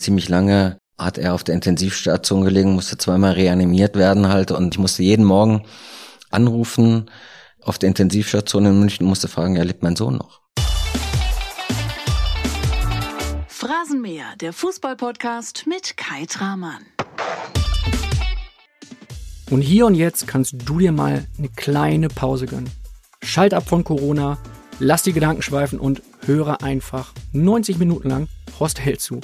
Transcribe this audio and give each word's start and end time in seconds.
ziemlich 0.00 0.28
lange 0.28 0.78
hat 0.98 1.18
er 1.18 1.34
auf 1.34 1.44
der 1.44 1.54
Intensivstation 1.54 2.44
gelegen, 2.44 2.72
musste 2.72 2.98
zweimal 2.98 3.32
reanimiert 3.32 3.96
werden 3.96 4.28
halt 4.28 4.50
und 4.50 4.74
ich 4.74 4.78
musste 4.78 5.02
jeden 5.02 5.24
Morgen 5.24 5.64
anrufen 6.30 7.10
auf 7.62 7.78
der 7.78 7.88
Intensivstation 7.88 8.66
in 8.66 8.78
München 8.78 9.04
und 9.04 9.10
musste 9.10 9.28
fragen, 9.28 9.56
ja, 9.56 9.62
lebt 9.62 9.82
mein 9.82 9.96
Sohn 9.96 10.16
noch? 10.16 10.40
Phrasenmäher, 13.48 14.36
der 14.40 14.52
Fußballpodcast 14.52 15.66
mit 15.66 15.96
Kai 15.96 16.24
Tramann. 16.26 16.84
Und 19.50 19.62
hier 19.62 19.86
und 19.86 19.94
jetzt 19.94 20.26
kannst 20.26 20.54
du 20.64 20.78
dir 20.78 20.92
mal 20.92 21.26
eine 21.36 21.48
kleine 21.48 22.08
Pause 22.08 22.46
gönnen. 22.46 22.70
Schalt 23.22 23.52
ab 23.52 23.68
von 23.68 23.84
Corona, 23.84 24.38
lass 24.78 25.02
die 25.02 25.12
Gedanken 25.12 25.42
schweifen 25.42 25.78
und 25.78 26.02
höre 26.24 26.62
einfach 26.62 27.12
90 27.32 27.78
Minuten 27.78 28.08
lang 28.08 28.28
Horst 28.58 28.80
Held 28.80 29.00
zu. 29.00 29.20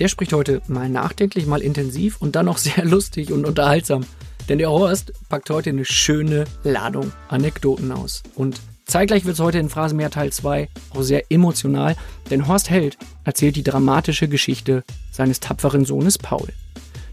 Der 0.00 0.08
spricht 0.08 0.32
heute 0.32 0.62
mal 0.66 0.88
nachdenklich, 0.88 1.46
mal 1.46 1.60
intensiv 1.60 2.20
und 2.20 2.34
dann 2.34 2.46
noch 2.46 2.58
sehr 2.58 2.84
lustig 2.84 3.32
und 3.32 3.44
unterhaltsam. 3.44 4.04
Denn 4.48 4.58
der 4.58 4.70
Horst 4.70 5.12
packt 5.28 5.50
heute 5.50 5.70
eine 5.70 5.84
schöne 5.84 6.46
Ladung 6.64 7.12
Anekdoten 7.28 7.92
aus. 7.92 8.22
Und 8.34 8.60
zeitgleich 8.86 9.26
wird 9.26 9.34
es 9.34 9.40
heute 9.40 9.58
in 9.58 9.68
Phrasenmeer 9.68 10.10
Teil 10.10 10.32
2 10.32 10.68
auch 10.94 11.02
sehr 11.02 11.30
emotional, 11.30 11.94
denn 12.30 12.48
Horst 12.48 12.70
Held 12.70 12.96
erzählt 13.24 13.54
die 13.54 13.62
dramatische 13.62 14.26
Geschichte 14.26 14.82
seines 15.12 15.38
tapferen 15.38 15.84
Sohnes 15.84 16.18
Paul. 16.18 16.48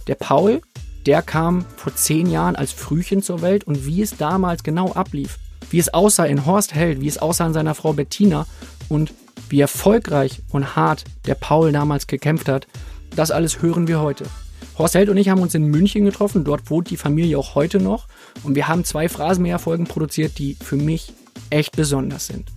Der 0.07 0.15
Paul, 0.15 0.61
der 1.05 1.21
kam 1.21 1.65
vor 1.75 1.93
zehn 1.93 2.29
Jahren 2.29 2.55
als 2.55 2.71
Frühchen 2.71 3.21
zur 3.21 3.41
Welt 3.41 3.65
und 3.65 3.85
wie 3.85 4.01
es 4.01 4.15
damals 4.17 4.63
genau 4.63 4.93
ablief, 4.93 5.37
wie 5.69 5.79
es 5.79 5.93
aussah 5.93 6.25
in 6.25 6.45
Horst 6.45 6.73
Held, 6.73 7.01
wie 7.01 7.07
es 7.07 7.17
aussah 7.17 7.47
in 7.47 7.53
seiner 7.53 7.75
Frau 7.75 7.93
Bettina 7.93 8.47
und 8.87 9.13
wie 9.49 9.61
erfolgreich 9.61 10.41
und 10.51 10.75
hart 10.75 11.03
der 11.25 11.35
Paul 11.35 11.71
damals 11.71 12.07
gekämpft 12.07 12.49
hat, 12.49 12.67
das 13.15 13.31
alles 13.31 13.61
hören 13.61 13.87
wir 13.87 13.99
heute. 13.99 14.25
Horst 14.77 14.95
Held 14.95 15.09
und 15.09 15.17
ich 15.17 15.29
haben 15.29 15.41
uns 15.41 15.55
in 15.55 15.65
München 15.65 16.05
getroffen, 16.05 16.43
dort 16.43 16.69
wohnt 16.69 16.89
die 16.89 16.97
Familie 16.97 17.37
auch 17.37 17.55
heute 17.55 17.79
noch 17.79 18.07
und 18.43 18.55
wir 18.55 18.67
haben 18.67 18.83
zwei 18.83 19.09
Phrasenmäher-Folgen 19.09 19.85
produziert, 19.85 20.37
die 20.37 20.55
für 20.61 20.75
mich 20.75 21.13
echt 21.49 21.75
besonders 21.75 22.27
sind. 22.27 22.51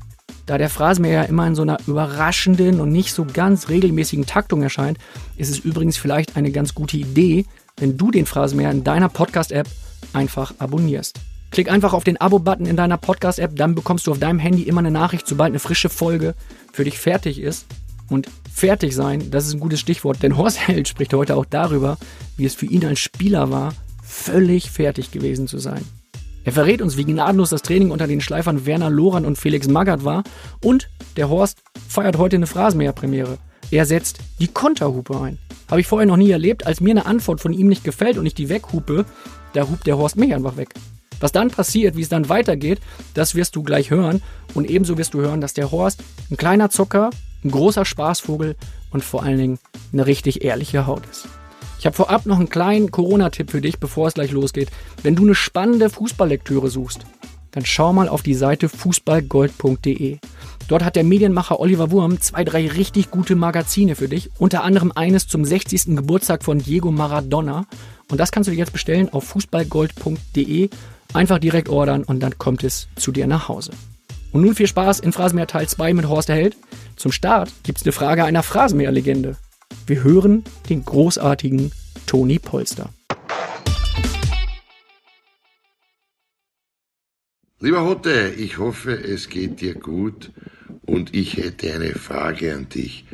Da 0.47 0.59
der 0.59 0.69
Phrasenmäher 0.69 1.29
immer 1.29 1.47
in 1.47 1.55
so 1.55 1.63
einer 1.63 1.79
überraschenden 1.87 2.81
und 2.81 2.91
nicht 2.91 3.15
so 3.15 3.25
ganz 3.25 3.69
regelmäßigen 3.69 4.27
Taktung 4.27 4.63
erscheint, 4.63 4.99
ist 5.37 5.51
es 5.51 5.61
übrigens 5.61 5.97
vielleicht 5.97 6.37
eine 6.37 6.51
ganz 6.51 6.75
gute 6.75 6.97
Idee, 6.97 7.47
wenn 7.77 7.97
du 7.97 8.11
den 8.11 8.27
Phrasenmäher 8.27 8.71
in 8.71 8.85
deiner 8.85 9.09
Podcast-App 9.09 9.69
einfach 10.13 10.53
abonnierst. 10.59 11.21
Klick 11.51 11.71
einfach 11.71 11.93
auf 11.93 12.05
den 12.05 12.21
Abo-Button 12.21 12.67
in 12.67 12.77
deiner 12.77 12.97
Podcast-App, 12.97 13.57
dann 13.57 13.75
bekommst 13.75 14.07
du 14.07 14.13
auf 14.13 14.19
deinem 14.19 14.39
Handy 14.39 14.63
immer 14.63 14.81
eine 14.81 14.91
Nachricht, 14.91 15.27
sobald 15.27 15.51
eine 15.51 15.59
frische 15.59 15.89
Folge 15.89 16.35
für 16.73 16.85
dich 16.85 16.99
fertig 16.99 17.41
ist. 17.41 17.67
Und 18.09 18.29
fertig 18.53 18.95
sein, 18.95 19.31
das 19.31 19.47
ist 19.47 19.55
ein 19.55 19.61
gutes 19.61 19.81
Stichwort, 19.81 20.23
denn 20.23 20.37
Horst 20.37 20.59
Held 20.67 20.89
spricht 20.89 21.15
heute 21.15 21.37
auch 21.37 21.45
darüber, 21.45 21.97
wie 22.37 22.45
es 22.45 22.55
für 22.55 22.67
ihn 22.67 22.85
als 22.85 22.99
Spieler 22.99 23.51
war, 23.51 23.73
völlig 24.03 24.71
fertig 24.71 25.11
gewesen 25.11 25.47
zu 25.47 25.59
sein. 25.59 25.85
Er 26.43 26.53
verrät 26.53 26.81
uns, 26.81 26.97
wie 26.97 27.05
gnadenlos 27.05 27.51
das 27.51 27.63
Training 27.63 27.91
unter 27.91 28.07
den 28.07 28.21
Schleifern 28.21 28.65
Werner 28.67 28.91
Loran 28.91 29.27
und 29.27 29.37
Felix 29.37 29.69
Magath 29.69 30.05
war 30.05 30.25
und 30.65 30.89
der 31.17 31.29
Horst 31.29 31.59
feiert 31.89 32.19
heute 32.19 32.37
eine 32.37 32.47
Phrasenmäher-Premiere. 32.47 33.39
Er 33.71 33.87
setzt 33.87 34.19
die 34.41 34.49
Konterhupe 34.49 35.21
ein. 35.21 35.39
Habe 35.71 35.81
ich 35.81 35.87
vorher 35.87 36.07
noch 36.07 36.17
nie 36.17 36.31
erlebt, 36.31 36.67
als 36.67 36.81
mir 36.81 36.91
eine 36.91 37.07
Antwort 37.07 37.41
von 37.41 37.53
ihm 37.53 37.69
nicht 37.69 37.85
gefällt 37.85 38.19
und 38.19 38.27
ich 38.27 38.35
die 38.35 38.49
weghupe, 38.49 39.05
da 39.53 39.69
hupt 39.69 39.87
der 39.87 39.99
Horst 39.99 40.17
mich 40.17 40.35
einfach 40.35 40.57
weg. 40.57 40.75
Was 41.21 41.33
dann 41.33 41.51
passiert, 41.51 41.97
wie 41.97 42.03
es 42.03 42.09
dann 42.09 42.29
weitergeht, 42.29 42.81
das 43.15 43.35
wirst 43.35 43.55
du 43.57 43.63
gleich 43.63 43.91
hören. 43.91 44.23
Und 44.55 44.69
ebenso 44.69 44.99
wirst 44.99 45.15
du 45.15 45.21
hören, 45.21 45.41
dass 45.41 45.55
der 45.55 45.71
Horst 45.71 46.03
ein 46.31 46.37
kleiner 46.37 46.71
Zocker, 46.71 47.11
ein 47.45 47.51
großer 47.51 47.85
Spaßvogel 47.85 48.57
und 48.91 49.05
vor 49.05 49.23
allen 49.23 49.39
Dingen 49.39 49.59
eine 49.93 50.07
richtig 50.07 50.43
ehrliche 50.45 50.87
Haut 50.87 51.03
ist. 51.11 51.29
Ich 51.79 51.87
habe 51.87 51.97
vorab 51.97 52.27
noch 52.27 52.39
einen 52.39 52.51
kleinen 52.51 52.91
Corona-Tipp 52.91 53.51
für 53.51 53.63
dich, 53.63 53.79
bevor 53.79 54.09
es 54.09 54.15
gleich 54.15 54.33
losgeht. 54.33 54.71
Wenn 55.03 55.17
du 55.17 55.23
eine 55.23 55.35
spannende 55.35 55.89
Fußballlektüre 55.89 56.69
suchst, 56.69 57.07
dann 57.53 57.65
schau 57.65 57.93
mal 57.93 58.09
auf 58.09 58.23
die 58.23 58.35
Seite 58.35 58.69
fußballgold.de. 58.69 60.19
Dort 60.69 60.85
hat 60.85 60.95
der 60.95 61.05
Medienmacher 61.05 61.59
Oliver 61.59 61.91
Wurm 61.91 62.21
zwei, 62.21 62.45
drei 62.45 62.69
richtig 62.69 63.11
gute 63.11 63.35
Magazine 63.35 63.97
für 63.97 64.09
dich. 64.09 64.31
Unter 64.39 64.63
anderem 64.63 64.93
eines 64.95 65.27
zum 65.27 65.45
60. 65.45 65.97
Geburtstag 65.97 66.45
von 66.45 66.59
Diego 66.59 66.93
Maradona. 66.93 67.67
Und 68.11 68.19
das 68.19 68.31
kannst 68.31 68.49
du 68.49 68.53
dir 68.53 68.59
jetzt 68.59 68.73
bestellen 68.73 69.09
auf 69.13 69.25
fußballgold.de. 69.25 70.69
Einfach 71.13 71.39
direkt 71.39 71.69
ordern 71.69 72.05
und 72.05 72.21
dann 72.21 72.39
kommt 72.39 72.63
es 72.63 72.89
zu 72.95 73.11
dir 73.11 73.27
nach 73.27 73.49
Hause. 73.49 73.73
Und 74.33 74.43
nun 74.43 74.55
viel 74.55 74.69
Spaß 74.69 75.01
in 75.01 75.13
Phrasenmäher 75.13 75.49
Teil 75.49 75.69
2 75.69 75.93
mit 75.93 76.09
Horst 76.09 76.29
Held. 76.29 76.57
Zum 76.95 77.11
Start 77.11 77.53
gibt's 77.65 77.83
eine 77.83 77.93
Frage 77.93 78.25
einer 78.25 78.45
Phrasenmäher-Legende. 78.45 79.37
Wir 79.87 80.05
hören 80.05 80.45
den 80.69 80.85
großartigen 80.85 81.73
Toni 82.07 82.39
Polster. 82.39 82.91
Lieber 87.59 87.85
Hotte, 87.85 88.33
ich 88.39 88.59
hoffe, 88.59 88.93
es 88.93 89.29
geht 89.29 89.61
dir 89.61 89.75
gut 89.75 90.31
und 90.87 91.15
ich 91.15 91.37
hätte 91.37 91.75
eine 91.75 91.95
Frage 91.95 92.55
an 92.55 92.69
dich. 92.69 93.05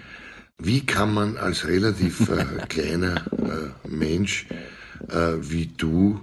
Wie 0.59 0.85
kann 0.85 1.15
man 1.15 1.39
als 1.39 1.67
relativ 1.67 2.29
äh, 2.29 2.45
kleiner 2.69 3.25
äh, 3.33 3.89
Mensch 3.89 4.47
äh, 5.09 5.33
wie 5.41 5.67
du 5.67 6.21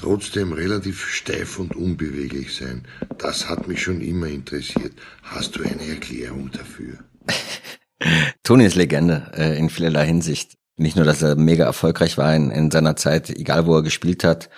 trotzdem 0.00 0.52
relativ 0.52 1.06
steif 1.06 1.58
und 1.58 1.76
unbeweglich 1.76 2.56
sein? 2.56 2.86
Das 3.18 3.48
hat 3.48 3.68
mich 3.68 3.82
schon 3.82 4.00
immer 4.00 4.26
interessiert. 4.26 4.92
Hast 5.22 5.56
du 5.56 5.62
eine 5.62 5.86
Erklärung 5.86 6.50
dafür? 6.50 6.98
Toni 8.42 8.64
ist 8.64 8.76
Legende 8.76 9.30
äh, 9.36 9.58
in 9.58 9.68
vielerlei 9.68 10.06
Hinsicht. 10.06 10.56
Nicht 10.76 10.96
nur, 10.96 11.04
dass 11.04 11.20
er 11.20 11.36
mega 11.36 11.66
erfolgreich 11.66 12.16
war 12.16 12.34
in, 12.34 12.50
in, 12.50 12.70
seiner 12.70 12.96
Zeit, 12.96 13.28
egal 13.28 13.66
wo 13.66 13.76
er 13.76 13.82
gespielt 13.82 14.24
hat, 14.24 14.48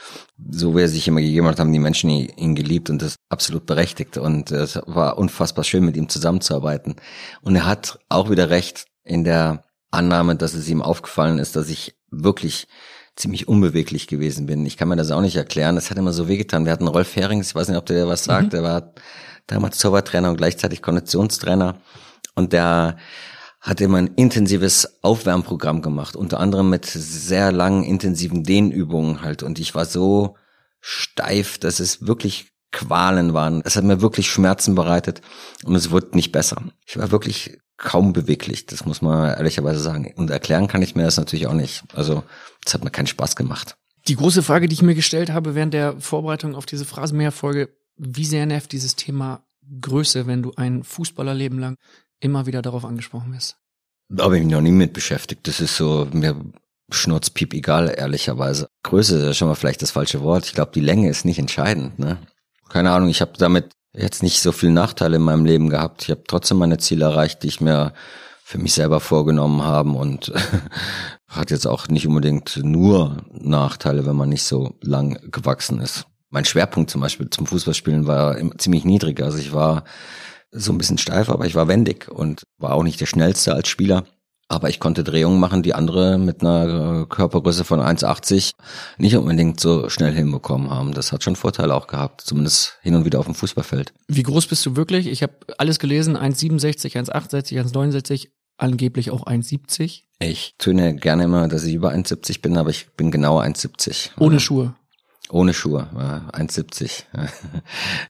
so 0.51 0.77
wie 0.77 0.83
er 0.83 0.89
sich 0.89 1.09
immer 1.09 1.21
gegeben 1.21 1.49
hat, 1.49 1.59
haben 1.59 1.73
die 1.73 1.81
Menschen 1.81 2.09
ihn, 2.11 2.29
ihn 2.37 2.55
geliebt 2.55 2.91
und 2.91 3.03
das 3.03 3.17
absolut 3.29 3.67
berechtigt. 3.67 4.19
Und 4.19 4.53
es 4.53 4.79
war 4.87 5.19
unfassbar 5.19 5.65
schön, 5.65 5.85
mit 5.85 5.97
ihm 5.97 6.09
zusammenzuarbeiten. 6.09 6.95
Und 7.41 7.57
er 7.57 7.67
hat 7.67 7.99
auch 8.09 8.31
wieder 8.31 8.51
recht 8.51 8.87
in 9.03 9.25
der 9.25 9.65
Annahme, 9.91 10.37
dass 10.37 10.55
es 10.55 10.69
ihm 10.69 10.81
aufgefallen 10.81 11.41
ist, 11.41 11.57
dass 11.57 11.69
ich 11.69 11.97
wirklich 12.13 12.69
ziemlich 13.17 13.49
unbeweglich 13.49 14.07
gewesen 14.07 14.47
bin. 14.47 14.65
Ich 14.65 14.77
kann 14.77 14.89
mir 14.89 14.97
das 14.97 15.11
auch 15.11 15.21
nicht 15.21 15.37
erklären. 15.37 15.75
Das 15.75 15.91
hat 15.91 15.99
immer 15.99 16.13
so 16.13 16.29
wehgetan. 16.29 16.65
Wir 16.65 16.73
hatten 16.73 16.89
Rolf 16.89 17.15
Herings, 17.15 17.49
ich 17.49 17.55
weiß 17.55 17.69
nicht, 17.69 17.77
ob 17.77 17.87
der 17.87 18.09
was 18.09 18.25
sagt, 18.25 18.47
mhm. 18.47 18.51
der 18.51 18.63
war 18.63 18.95
damals 19.47 19.79
Torwarttrainer 19.79 20.31
und 20.31 20.37
gleichzeitig 20.37 20.83
Konditionstrainer. 20.83 21.77
Und 22.35 22.53
der 22.53 22.97
hat 23.61 23.81
immer 23.81 23.99
ein 23.99 24.09
intensives 24.17 25.03
Aufwärmprogramm 25.03 25.83
gemacht, 25.83 26.17
unter 26.17 26.41
anderem 26.41 26.69
mit 26.71 26.85
sehr 26.87 27.53
langen, 27.53 27.85
intensiven 27.85 28.43
Dehnübungen 28.43 29.23
halt. 29.23 29.43
Und 29.43 29.59
ich 29.61 29.75
war 29.75 29.85
so 29.85 30.37
steif, 30.81 31.59
dass 31.59 31.79
es 31.79 32.07
wirklich 32.07 32.53
Qualen 32.73 33.35
waren. 33.35 33.63
Es 33.65 33.77
hat 33.77 33.85
mir 33.85 34.01
wirklich 34.01 34.31
Schmerzen 34.31 34.75
bereitet 34.75 35.21
und 35.65 35.77
es 35.77 35.91
wurde 35.91 36.17
nicht 36.17 36.33
besser. 36.33 36.63
Ich 36.87 36.99
war 36.99 37.13
wirklich 37.13 37.59
kaum 37.77 38.13
beweglich, 38.13 38.67
das 38.67 38.85
muss 38.87 39.03
man 39.03 39.37
ehrlicherweise 39.37 39.81
sagen. 39.81 40.13
Und 40.17 40.31
erklären 40.31 40.69
kann 40.69 40.83
ich 40.83 40.97
mir 40.97 41.03
das 41.03 41.17
natürlich 41.17 41.47
auch 41.47 41.55
nicht. 41.55 41.85
Also, 41.95 42.25
es 42.65 42.75
hat 42.75 42.85
mir 42.85 42.91
keinen 42.91 43.07
Spaß 43.07 43.37
gemacht. 43.37 43.77
Die 44.09 44.17
große 44.17 44.43
Frage, 44.43 44.69
die 44.69 44.75
ich 44.75 44.83
mir 44.83 44.95
gestellt 44.95 45.31
habe 45.31 45.55
während 45.55 45.75
der 45.75 46.01
Vorbereitung 46.01 46.55
auf 46.55 46.67
diese 46.67 46.85
Phrasenmäher-Folge, 46.85 47.69
wie 47.97 48.25
sehr 48.25 48.47
nervt 48.47 48.73
dieses 48.73 48.97
Thema 48.97 49.45
Größe, 49.81 50.27
wenn 50.27 50.43
du 50.43 50.53
ein 50.57 50.83
Fußballerleben 50.83 51.59
lang 51.59 51.77
immer 52.21 52.47
wieder 52.47 52.63
darauf 52.63 52.85
angesprochen 52.85 53.33
wirst? 53.33 53.57
Da 54.09 54.25
habe 54.25 54.37
ich 54.37 54.45
mich 54.45 54.53
noch 54.53 54.61
nie 54.61 54.73
mit 54.73 54.93
beschäftigt. 54.93 55.47
Das 55.47 55.61
ist 55.61 55.77
so, 55.77 56.09
mir 56.13 56.37
schnurzpiep 56.91 57.55
egal, 57.55 57.95
ehrlicherweise. 57.97 58.69
Größe 58.83 59.17
ist 59.17 59.25
ja 59.25 59.35
schon 59.35 59.49
mal 59.49 59.55
vielleicht 59.55 59.83
das 59.83 59.93
falsche 59.93 60.21
Wort. 60.21 60.47
Ich 60.47 60.53
glaube, 60.53 60.73
die 60.75 60.81
Länge 60.81 61.09
ist 61.09 61.25
nicht 61.25 61.39
entscheidend. 61.39 61.99
Ne? 61.99 62.19
Keine 62.69 62.91
Ahnung, 62.91 63.09
ich 63.09 63.21
habe 63.21 63.33
damit 63.39 63.71
jetzt 63.95 64.23
nicht 64.23 64.41
so 64.41 64.53
viel 64.53 64.71
Nachteile 64.71 65.17
in 65.17 65.23
meinem 65.23 65.45
Leben 65.45 65.69
gehabt. 65.69 66.03
Ich 66.03 66.11
habe 66.11 66.25
trotzdem 66.27 66.59
meine 66.59 66.79
Ziele 66.79 67.05
erreicht, 67.05 67.43
die 67.43 67.49
ich 67.49 67.61
mir 67.61 67.93
für 68.45 68.59
mich 68.59 68.75
selber 68.75 69.01
vorgenommen 69.01 69.63
haben 69.63 69.97
und 69.97 70.33
hat 71.29 71.51
jetzt 71.51 71.67
auch 71.67 71.89
nicht 71.89 72.07
unbedingt 72.07 72.61
nur 72.63 73.19
Nachteile, 73.33 74.05
wenn 74.07 74.17
man 74.17 74.29
nicht 74.29 74.45
so 74.45 74.75
lang 74.83 75.19
gewachsen 75.31 75.81
ist. 75.81 76.07
Mein 76.29 76.45
Schwerpunkt 76.45 76.91
zum 76.91 77.01
Beispiel 77.01 77.31
zum 77.31 77.47
Fußballspielen 77.47 78.07
war 78.07 78.37
ziemlich 78.59 78.85
niedrig. 78.85 79.23
Also 79.23 79.39
ich 79.39 79.53
war 79.53 79.85
so 80.51 80.73
ein 80.73 80.79
bisschen 80.79 80.99
steif, 80.99 81.31
aber 81.31 81.47
ich 81.47 81.55
war 81.55 81.69
wendig 81.69 82.09
und 82.11 82.43
war 82.59 82.75
auch 82.75 82.83
nicht 82.83 83.01
der 83.01 83.07
schnellste 83.07 83.55
als 83.55 83.69
Spieler. 83.69 84.05
Aber 84.53 84.69
ich 84.69 84.81
konnte 84.81 85.03
Drehungen 85.03 85.41
machen, 85.41 85.63
die 85.63 85.73
andere 85.73 86.19
mit 86.19 86.43
einer 86.43 87.07
Körpergröße 87.07 87.65
von 87.65 87.81
1,80 87.81 88.53
nicht 88.99 89.17
unbedingt 89.17 89.59
so 89.59 89.89
schnell 89.89 90.13
hinbekommen 90.13 90.69
haben. 90.69 90.93
Das 90.93 91.11
hat 91.11 91.25
schon 91.25 91.37
Vorteile 91.37 91.75
auch 91.75 91.87
gehabt, 91.87 92.21
zumindest 92.21 92.77
hin 92.83 92.95
und 92.95 93.07
wieder 93.07 93.19
auf 93.19 93.25
dem 93.25 93.35
Fußballfeld. 93.35 93.95
Wie 94.09 94.23
groß 94.23 94.49
bist 94.49 94.67
du 94.67 94.77
wirklich? 94.77 95.07
Ich 95.07 95.23
habe 95.23 95.33
alles 95.57 95.79
gelesen, 95.79 96.19
1,67, 96.19 96.99
1,68, 96.99 97.63
1,69, 97.63 98.29
angeblich 98.59 99.11
auch 99.11 99.25
1,70. 99.25 100.03
Ich 100.19 100.55
töne 100.59 100.97
gerne 100.97 101.25
immer, 101.25 101.49
dass 101.49 101.65
ich 101.65 101.73
über 101.73 101.91
1,70 101.91 102.43
bin, 102.43 102.59
aber 102.59 102.69
ich 102.69 102.91
bin 102.95 103.11
genau 103.11 103.41
1,70. 103.41 104.11
Ohne 104.19 104.39
Schuhe. 104.39 104.75
Ohne 105.31 105.55
Schuhe, 105.55 105.89
1,70. 106.33 107.05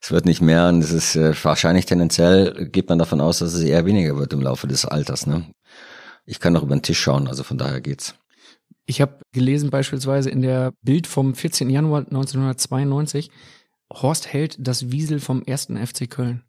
es 0.01 0.11
wird 0.11 0.25
nicht 0.25 0.41
mehr 0.41 0.67
und 0.67 0.83
es 0.83 0.91
ist 0.91 1.15
äh, 1.15 1.33
wahrscheinlich 1.41 1.85
tendenziell, 1.85 2.67
geht 2.69 2.89
man 2.89 2.99
davon 2.99 3.21
aus, 3.21 3.39
dass 3.39 3.53
es 3.53 3.61
eher 3.61 3.85
weniger 3.85 4.17
wird 4.17 4.33
im 4.33 4.41
Laufe 4.41 4.67
des 4.67 4.83
Alters. 4.83 5.25
Ne? 5.25 5.45
Ich 6.25 6.39
kann 6.39 6.55
auch 6.55 6.63
über 6.63 6.75
den 6.75 6.81
Tisch 6.81 6.99
schauen, 6.99 7.27
also 7.27 7.43
von 7.43 7.57
daher 7.57 7.81
geht's. 7.81 8.15
Ich 8.85 9.01
habe 9.01 9.19
gelesen 9.31 9.69
beispielsweise 9.69 10.29
in 10.29 10.41
der 10.41 10.73
Bild 10.81 11.07
vom 11.07 11.35
14. 11.35 11.69
Januar 11.69 12.01
1992, 12.01 13.31
Horst 13.91 14.31
hält 14.31 14.57
das 14.59 14.91
Wiesel 14.91 15.19
vom 15.19 15.43
ersten 15.43 15.77
FC 15.77 16.09
Köln. 16.09 16.43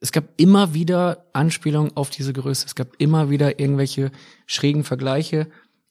Es 0.00 0.12
gab 0.12 0.28
immer 0.36 0.74
wieder 0.74 1.26
Anspielungen 1.32 1.96
auf 1.96 2.10
diese 2.10 2.32
Größe. 2.32 2.66
Es 2.66 2.74
gab 2.74 2.88
immer 2.98 3.30
wieder 3.30 3.58
irgendwelche 3.58 4.10
schrägen 4.46 4.84
Vergleiche. 4.84 5.48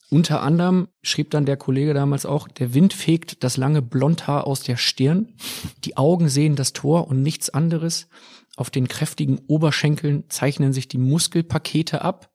Unter 0.10 0.42
anderem 0.42 0.88
schrieb 1.02 1.32
dann 1.32 1.46
der 1.46 1.58
Kollege 1.58 1.94
damals 1.94 2.26
auch, 2.26 2.48
der 2.48 2.74
Wind 2.74 2.94
fegt 2.94 3.44
das 3.44 3.58
lange 3.58 3.82
Blondhaar 3.82 4.48
aus 4.48 4.62
der 4.62 4.78
Stirn. 4.78 5.36
Die 5.84 5.98
Augen 5.98 6.30
sehen 6.30 6.56
das 6.56 6.72
Tor 6.72 7.08
und 7.10 7.22
nichts 7.22 7.50
anderes. 7.50 8.08
Auf 8.56 8.70
den 8.70 8.88
kräftigen 8.88 9.40
Oberschenkeln 9.48 10.24
zeichnen 10.30 10.72
sich 10.72 10.88
die 10.88 10.98
Muskelpakete 10.98 12.02
ab. 12.02 12.32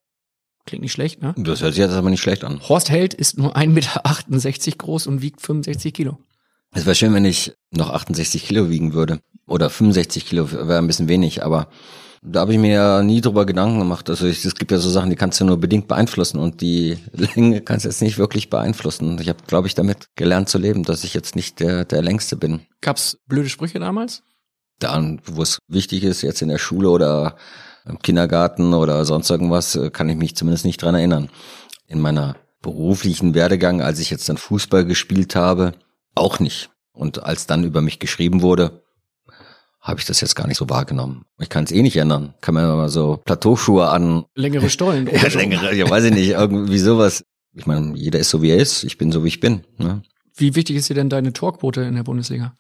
Klingt 0.64 0.82
nicht 0.82 0.92
schlecht, 0.92 1.22
ne? 1.22 1.34
Das 1.36 1.60
hört 1.62 1.74
sich 1.74 1.82
jetzt 1.82 1.92
aber 1.92 2.10
nicht 2.10 2.20
schlecht 2.20 2.44
an. 2.44 2.60
Horst 2.68 2.90
Held 2.90 3.14
ist 3.14 3.36
nur 3.36 3.56
1,68 3.56 3.66
Meter 3.68 4.76
groß 4.78 5.06
und 5.08 5.22
wiegt 5.22 5.40
65 5.40 5.92
Kilo. 5.92 6.18
Es 6.74 6.86
wäre 6.86 6.94
schön, 6.94 7.12
wenn 7.14 7.24
ich 7.24 7.52
noch 7.70 7.90
68 7.90 8.44
Kilo 8.44 8.70
wiegen 8.70 8.92
würde. 8.94 9.20
Oder 9.46 9.70
65 9.70 10.26
Kilo 10.26 10.50
wäre 10.50 10.78
ein 10.78 10.86
bisschen 10.86 11.08
wenig, 11.08 11.44
aber 11.44 11.68
da 12.22 12.40
habe 12.40 12.52
ich 12.52 12.58
mir 12.58 12.72
ja 12.72 13.02
nie 13.02 13.20
drüber 13.20 13.44
Gedanken 13.44 13.80
gemacht. 13.80 14.08
Also 14.08 14.26
ich, 14.26 14.44
es 14.44 14.54
gibt 14.54 14.70
ja 14.70 14.78
so 14.78 14.88
Sachen, 14.88 15.10
die 15.10 15.16
kannst 15.16 15.40
du 15.40 15.44
nur 15.44 15.58
bedingt 15.58 15.88
beeinflussen 15.88 16.38
und 16.38 16.60
die 16.60 16.96
Länge 17.12 17.60
kannst 17.60 17.84
du 17.84 17.88
jetzt 17.88 18.00
nicht 18.00 18.16
wirklich 18.16 18.48
beeinflussen. 18.48 19.18
Ich 19.20 19.28
habe, 19.28 19.40
glaube 19.46 19.66
ich, 19.66 19.74
damit 19.74 20.06
gelernt 20.14 20.48
zu 20.48 20.58
leben, 20.58 20.84
dass 20.84 21.02
ich 21.02 21.14
jetzt 21.14 21.34
nicht 21.34 21.58
der, 21.58 21.84
der 21.84 22.02
Längste 22.02 22.36
bin. 22.36 22.60
Gab's 22.80 23.18
blöde 23.26 23.48
Sprüche 23.48 23.80
damals? 23.80 24.22
Da, 24.78 25.16
wo 25.26 25.42
es 25.42 25.58
wichtig 25.68 26.04
ist, 26.04 26.22
jetzt 26.22 26.42
in 26.42 26.48
der 26.48 26.58
Schule 26.58 26.90
oder 26.90 27.36
im 27.86 27.98
Kindergarten 27.98 28.74
oder 28.74 29.04
sonst 29.04 29.30
irgendwas, 29.30 29.78
kann 29.92 30.08
ich 30.08 30.16
mich 30.16 30.36
zumindest 30.36 30.64
nicht 30.64 30.82
dran 30.82 30.94
erinnern. 30.94 31.28
In 31.86 32.00
meiner 32.00 32.36
beruflichen 32.62 33.34
Werdegang, 33.34 33.82
als 33.82 33.98
ich 33.98 34.10
jetzt 34.10 34.28
dann 34.28 34.36
Fußball 34.36 34.84
gespielt 34.84 35.34
habe, 35.34 35.72
auch 36.14 36.38
nicht. 36.38 36.70
Und 36.92 37.22
als 37.24 37.46
dann 37.46 37.64
über 37.64 37.80
mich 37.80 37.98
geschrieben 37.98 38.42
wurde, 38.42 38.82
habe 39.80 39.98
ich 39.98 40.06
das 40.06 40.20
jetzt 40.20 40.36
gar 40.36 40.46
nicht 40.46 40.58
so 40.58 40.70
wahrgenommen. 40.70 41.24
Ich 41.40 41.48
kann 41.48 41.64
es 41.64 41.72
eh 41.72 41.82
nicht 41.82 41.96
ändern. 41.96 42.34
Kann 42.40 42.54
man 42.54 42.64
mal 42.68 42.88
so 42.88 43.20
Plateauschuhe 43.24 43.88
an. 43.88 44.24
Längere 44.36 44.70
Stollen. 44.70 45.08
ja, 45.12 45.26
längere, 45.28 45.74
ja, 45.74 45.90
weiß 45.90 46.04
ich 46.04 46.14
nicht, 46.14 46.30
irgendwie 46.30 46.78
sowas. 46.78 47.24
Ich 47.54 47.66
meine, 47.66 47.96
jeder 47.96 48.20
ist 48.20 48.30
so 48.30 48.42
wie 48.42 48.50
er 48.50 48.58
ist. 48.58 48.84
Ich 48.84 48.96
bin 48.96 49.10
so 49.10 49.24
wie 49.24 49.28
ich 49.28 49.40
bin. 49.40 49.64
Ne? 49.78 50.02
Wie 50.36 50.54
wichtig 50.54 50.76
ist 50.76 50.88
dir 50.88 50.94
denn 50.94 51.10
deine 51.10 51.32
Torquote 51.32 51.82
in 51.82 51.96
der 51.96 52.04
Bundesliga? 52.04 52.54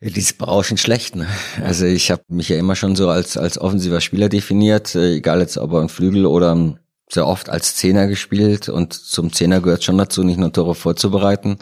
Die 0.00 0.20
ist 0.20 0.36
berauschend 0.36 0.78
schlecht. 0.78 1.16
Ne? 1.16 1.26
Also 1.62 1.86
ich 1.86 2.10
habe 2.10 2.22
mich 2.28 2.50
ja 2.50 2.58
immer 2.58 2.76
schon 2.76 2.96
so 2.96 3.08
als 3.08 3.36
als 3.36 3.58
offensiver 3.58 4.00
Spieler 4.02 4.28
definiert, 4.28 4.94
äh, 4.94 5.14
egal 5.14 5.40
jetzt 5.40 5.56
ob 5.56 5.72
ein 5.74 5.88
Flügel 5.88 6.26
oder 6.26 6.76
sehr 7.10 7.26
oft 7.26 7.48
als 7.48 7.76
Zehner 7.76 8.06
gespielt 8.06 8.68
und 8.68 8.92
zum 8.92 9.32
Zehner 9.32 9.60
gehört 9.60 9.84
schon 9.84 9.96
dazu, 9.96 10.22
nicht 10.22 10.38
nur 10.38 10.52
Tore 10.52 10.74
vorzubereiten, 10.74 11.58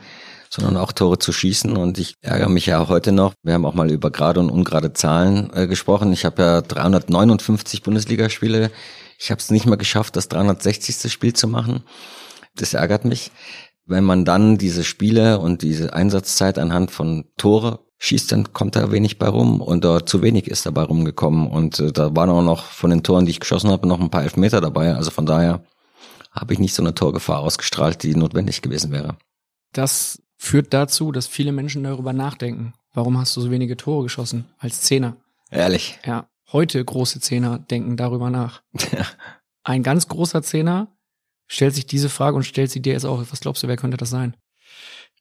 sondern 0.50 0.76
auch 0.76 0.92
Tore 0.92 1.18
zu 1.18 1.32
schießen. 1.32 1.76
Und 1.76 1.98
ich 1.98 2.14
ärgere 2.22 2.48
mich 2.48 2.66
ja 2.66 2.80
auch 2.80 2.88
heute 2.88 3.12
noch. 3.12 3.34
Wir 3.42 3.54
haben 3.54 3.66
auch 3.66 3.74
mal 3.74 3.90
über 3.90 4.10
gerade 4.10 4.40
und 4.40 4.50
ungerade 4.50 4.92
Zahlen 4.94 5.50
äh, 5.54 5.66
gesprochen. 5.66 6.12
Ich 6.12 6.24
habe 6.24 6.42
ja 6.42 6.60
359 6.62 7.82
Bundesligaspiele. 7.82 8.70
Ich 9.18 9.30
habe 9.30 9.40
es 9.40 9.50
nicht 9.50 9.66
mal 9.66 9.76
geschafft, 9.76 10.16
das 10.16 10.28
360. 10.28 11.12
Spiel 11.12 11.34
zu 11.34 11.46
machen. 11.46 11.84
Das 12.56 12.74
ärgert 12.74 13.04
mich. 13.04 13.30
Wenn 13.86 14.04
man 14.04 14.24
dann 14.24 14.56
diese 14.56 14.82
Spiele 14.82 15.38
und 15.38 15.62
diese 15.62 15.92
Einsatzzeit 15.92 16.58
anhand 16.58 16.90
von 16.90 17.26
Tore 17.36 17.83
schießt, 17.98 18.32
dann 18.32 18.52
kommt 18.52 18.76
da 18.76 18.92
wenig 18.92 19.18
bei 19.18 19.28
rum 19.28 19.60
und 19.60 19.84
da 19.84 20.04
zu 20.04 20.22
wenig 20.22 20.48
ist 20.48 20.66
dabei 20.66 20.82
rumgekommen. 20.82 21.46
Und 21.46 21.80
äh, 21.80 21.92
da 21.92 22.14
waren 22.14 22.30
auch 22.30 22.42
noch 22.42 22.64
von 22.64 22.90
den 22.90 23.02
Toren, 23.02 23.24
die 23.24 23.30
ich 23.30 23.40
geschossen 23.40 23.70
habe, 23.70 23.88
noch 23.88 24.00
ein 24.00 24.10
paar 24.10 24.22
Elfmeter 24.22 24.60
dabei. 24.60 24.94
Also 24.94 25.10
von 25.10 25.26
daher 25.26 25.64
habe 26.30 26.52
ich 26.52 26.58
nicht 26.58 26.74
so 26.74 26.82
eine 26.82 26.94
Torgefahr 26.94 27.40
ausgestrahlt, 27.40 28.02
die 28.02 28.14
notwendig 28.14 28.62
gewesen 28.62 28.90
wäre. 28.90 29.16
Das 29.72 30.22
führt 30.36 30.74
dazu, 30.74 31.12
dass 31.12 31.26
viele 31.26 31.52
Menschen 31.52 31.84
darüber 31.84 32.12
nachdenken. 32.12 32.74
Warum 32.92 33.18
hast 33.18 33.36
du 33.36 33.40
so 33.40 33.50
wenige 33.50 33.76
Tore 33.76 34.04
geschossen 34.04 34.46
als 34.58 34.82
Zehner? 34.82 35.16
Ehrlich. 35.50 35.98
Ja, 36.04 36.28
heute 36.52 36.84
große 36.84 37.20
Zehner 37.20 37.58
denken 37.58 37.96
darüber 37.96 38.30
nach. 38.30 38.62
Ein 39.64 39.82
ganz 39.82 40.08
großer 40.08 40.42
Zehner 40.42 40.88
stellt 41.46 41.74
sich 41.74 41.86
diese 41.86 42.08
Frage 42.08 42.36
und 42.36 42.44
stellt 42.44 42.70
sie 42.70 42.82
dir 42.82 42.92
jetzt 42.92 43.06
auch. 43.06 43.24
Was 43.30 43.40
glaubst 43.40 43.62
du, 43.62 43.68
wer 43.68 43.76
könnte 43.76 43.96
das 43.96 44.10
sein? 44.10 44.36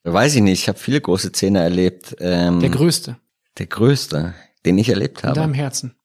Weiß 0.04 0.36
ich 0.36 0.42
nicht. 0.42 0.62
Ich 0.62 0.68
habe 0.68 0.78
viele 0.78 1.00
große 1.00 1.32
Zehner 1.32 1.62
erlebt. 1.62 2.16
Ähm, 2.20 2.60
der 2.60 2.70
größte. 2.70 3.18
Der 3.58 3.68
größte, 3.68 4.34
den 4.66 4.78
ich 4.78 4.90
erlebt 4.90 5.24
habe. 5.24 5.36
In 5.36 5.42
deinem 5.42 5.54
Herzen. 5.54 5.96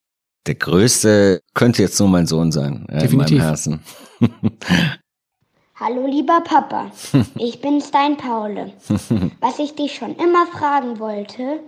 Der 0.47 0.55
größte 0.55 1.43
könnte 1.55 1.83
jetzt 1.83 1.99
nur 1.99 2.09
mein 2.09 2.27
Sohn 2.27 2.53
sein. 2.53 2.87
Äh, 2.89 3.01
Definitiv. 3.01 3.33
In 3.33 3.39
meinem 3.39 3.49
Herzen. 3.49 3.81
Hallo 5.81 6.09
lieber 6.09 6.41
Papa, 6.41 6.91
ich 7.39 7.61
bin's 7.61 7.93
dein 7.93 8.17
Paule. 8.17 8.73
Was 9.41 9.61
ich 9.61 9.77
dich 9.77 9.95
schon 9.95 10.17
immer 10.17 10.45
fragen 10.47 10.99
wollte, 10.99 11.61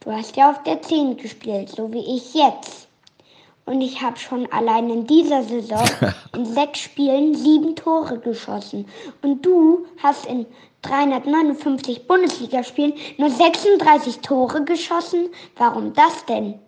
du 0.00 0.12
hast 0.12 0.36
ja 0.36 0.50
auf 0.50 0.62
der 0.64 0.82
10 0.82 1.16
gespielt, 1.16 1.70
so 1.70 1.90
wie 1.90 2.16
ich 2.16 2.34
jetzt. 2.34 2.88
Und 3.64 3.80
ich 3.80 4.02
habe 4.02 4.18
schon 4.18 4.52
allein 4.52 4.90
in 4.90 5.06
dieser 5.06 5.42
Saison 5.44 5.82
in 6.36 6.44
sechs 6.44 6.80
Spielen 6.80 7.34
sieben 7.34 7.74
Tore 7.74 8.18
geschossen. 8.18 8.84
Und 9.22 9.46
du 9.46 9.86
hast 10.02 10.26
in 10.26 10.44
359 10.84 12.06
Bundesligaspielen 12.06 12.94
nur 13.18 13.30
36 13.30 14.20
Tore 14.20 14.64
geschossen. 14.64 15.28
Warum 15.56 15.92
das 15.94 16.26
denn? 16.26 16.60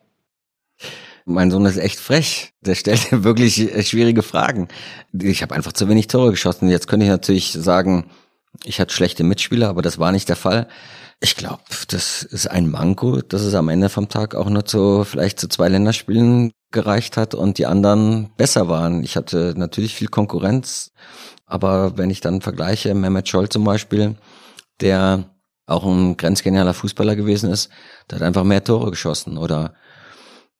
Mein 1.24 1.50
Sohn 1.50 1.66
ist 1.66 1.76
echt 1.76 1.98
frech. 1.98 2.52
Der 2.60 2.74
stellt 2.74 3.10
wirklich 3.24 3.60
äh, 3.60 3.82
schwierige 3.82 4.22
Fragen. 4.22 4.68
Ich 5.12 5.42
habe 5.42 5.54
einfach 5.54 5.72
zu 5.72 5.88
wenig 5.88 6.06
Tore 6.06 6.30
geschossen. 6.30 6.68
Jetzt 6.68 6.88
könnte 6.88 7.04
ich 7.04 7.10
natürlich 7.10 7.52
sagen, 7.52 8.10
ich 8.64 8.80
hatte 8.80 8.94
schlechte 8.94 9.24
Mitspieler, 9.24 9.68
aber 9.68 9.82
das 9.82 9.98
war 9.98 10.12
nicht 10.12 10.28
der 10.28 10.36
Fall. 10.36 10.68
Ich 11.20 11.34
glaube, 11.34 11.62
das 11.88 12.22
ist 12.22 12.46
ein 12.46 12.70
Manko, 12.70 13.22
dass 13.22 13.42
es 13.42 13.54
am 13.54 13.68
Ende 13.68 13.88
vom 13.88 14.08
Tag 14.08 14.34
auch 14.34 14.50
nur 14.50 14.66
zu 14.66 15.04
vielleicht 15.04 15.40
zu 15.40 15.48
zwei 15.48 15.68
Länderspielen 15.68 16.52
gereicht 16.72 17.16
hat 17.16 17.34
und 17.34 17.58
die 17.58 17.66
anderen 17.66 18.30
besser 18.36 18.68
waren. 18.68 19.02
Ich 19.02 19.16
hatte 19.16 19.54
natürlich 19.56 19.94
viel 19.94 20.08
Konkurrenz, 20.08 20.92
aber 21.46 21.96
wenn 21.96 22.10
ich 22.10 22.20
dann 22.20 22.40
vergleiche, 22.40 22.94
Mehmet 22.94 23.28
Scholl 23.28 23.48
zum 23.48 23.64
Beispiel, 23.64 24.16
der 24.80 25.24
auch 25.66 25.84
ein 25.84 26.16
grenzgenialer 26.16 26.74
Fußballer 26.74 27.16
gewesen 27.16 27.50
ist, 27.50 27.70
der 28.10 28.18
hat 28.18 28.26
einfach 28.26 28.44
mehr 28.44 28.62
Tore 28.62 28.90
geschossen 28.90 29.38
oder 29.38 29.74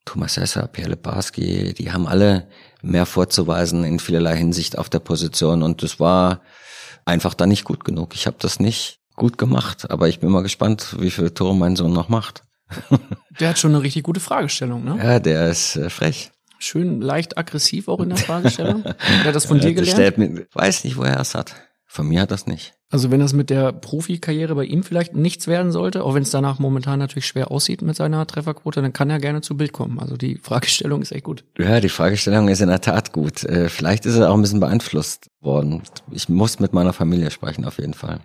Thomas 0.04 0.34
Sessa, 0.34 0.66
Pierre 0.68 0.90
Lebarski, 0.90 1.74
die 1.74 1.92
haben 1.92 2.06
alle 2.06 2.48
mehr 2.82 3.06
vorzuweisen 3.06 3.84
in 3.84 3.98
vielerlei 3.98 4.36
Hinsicht 4.36 4.78
auf 4.78 4.88
der 4.88 5.00
Position 5.00 5.62
und 5.62 5.82
das 5.82 5.98
war 5.98 6.40
einfach 7.04 7.34
da 7.34 7.46
nicht 7.46 7.64
gut 7.64 7.84
genug. 7.84 8.14
Ich 8.14 8.26
habe 8.26 8.36
das 8.38 8.60
nicht 8.60 9.00
gut 9.16 9.38
gemacht, 9.38 9.90
aber 9.90 10.08
ich 10.08 10.20
bin 10.20 10.30
mal 10.30 10.42
gespannt, 10.42 10.96
wie 11.00 11.10
viele 11.10 11.34
Tore 11.34 11.56
mein 11.56 11.76
Sohn 11.76 11.92
noch 11.92 12.08
macht. 12.08 12.42
der 13.40 13.50
hat 13.50 13.58
schon 13.58 13.74
eine 13.74 13.82
richtig 13.82 14.04
gute 14.04 14.20
Fragestellung, 14.20 14.84
ne? 14.84 14.98
Ja, 15.02 15.18
der 15.18 15.48
ist 15.48 15.76
äh, 15.76 15.90
frech. 15.90 16.30
Schön 16.58 17.00
leicht 17.00 17.38
aggressiv 17.38 17.88
auch 17.88 18.00
in 18.00 18.10
der 18.10 18.18
Fragestellung. 18.18 18.84
hat 18.84 19.34
das 19.34 19.46
von 19.46 19.60
dir 19.60 19.74
gelernt? 19.74 20.18
Mir, 20.18 20.46
weiß 20.52 20.84
nicht, 20.84 20.96
woher 20.96 21.14
er 21.14 21.20
es 21.20 21.34
hat. 21.34 21.54
Von 21.86 22.08
mir 22.08 22.22
hat 22.22 22.30
das 22.30 22.46
nicht. 22.46 22.74
Also 22.88 23.10
wenn 23.10 23.20
das 23.20 23.32
mit 23.32 23.50
der 23.50 23.72
Profikarriere 23.72 24.54
bei 24.54 24.64
ihm 24.64 24.82
vielleicht 24.82 25.14
nichts 25.14 25.48
werden 25.48 25.72
sollte, 25.72 26.04
auch 26.04 26.14
wenn 26.14 26.22
es 26.22 26.30
danach 26.30 26.58
momentan 26.58 26.98
natürlich 26.98 27.26
schwer 27.26 27.50
aussieht 27.50 27.82
mit 27.82 27.96
seiner 27.96 28.26
Trefferquote, 28.26 28.80
dann 28.80 28.92
kann 28.92 29.10
er 29.10 29.18
gerne 29.18 29.40
zu 29.40 29.56
Bild 29.56 29.72
kommen. 29.72 29.98
Also 29.98 30.16
die 30.16 30.36
Fragestellung 30.36 31.02
ist 31.02 31.10
echt 31.10 31.24
gut. 31.24 31.44
Ja, 31.58 31.80
die 31.80 31.88
Fragestellung 31.88 32.48
ist 32.48 32.60
in 32.60 32.68
der 32.68 32.80
Tat 32.80 33.12
gut. 33.12 33.42
Äh, 33.44 33.68
vielleicht 33.68 34.06
ist 34.06 34.16
er 34.16 34.30
auch 34.30 34.34
ein 34.34 34.42
bisschen 34.42 34.60
beeinflusst 34.60 35.30
worden. 35.40 35.82
Ich 36.12 36.28
muss 36.28 36.60
mit 36.60 36.72
meiner 36.72 36.92
Familie 36.92 37.30
sprechen, 37.30 37.64
auf 37.64 37.78
jeden 37.78 37.94
Fall. 37.94 38.20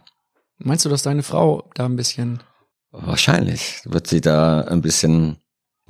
Meinst 0.60 0.86
du, 0.86 0.90
dass 0.90 1.02
deine 1.02 1.24
Frau 1.24 1.70
da 1.74 1.86
ein 1.86 1.96
bisschen 1.96 2.42
Wahrscheinlich 2.92 3.82
wird 3.86 4.08
sie 4.08 4.22
da 4.22 4.62
ein 4.62 4.82
bisschen 4.82 5.38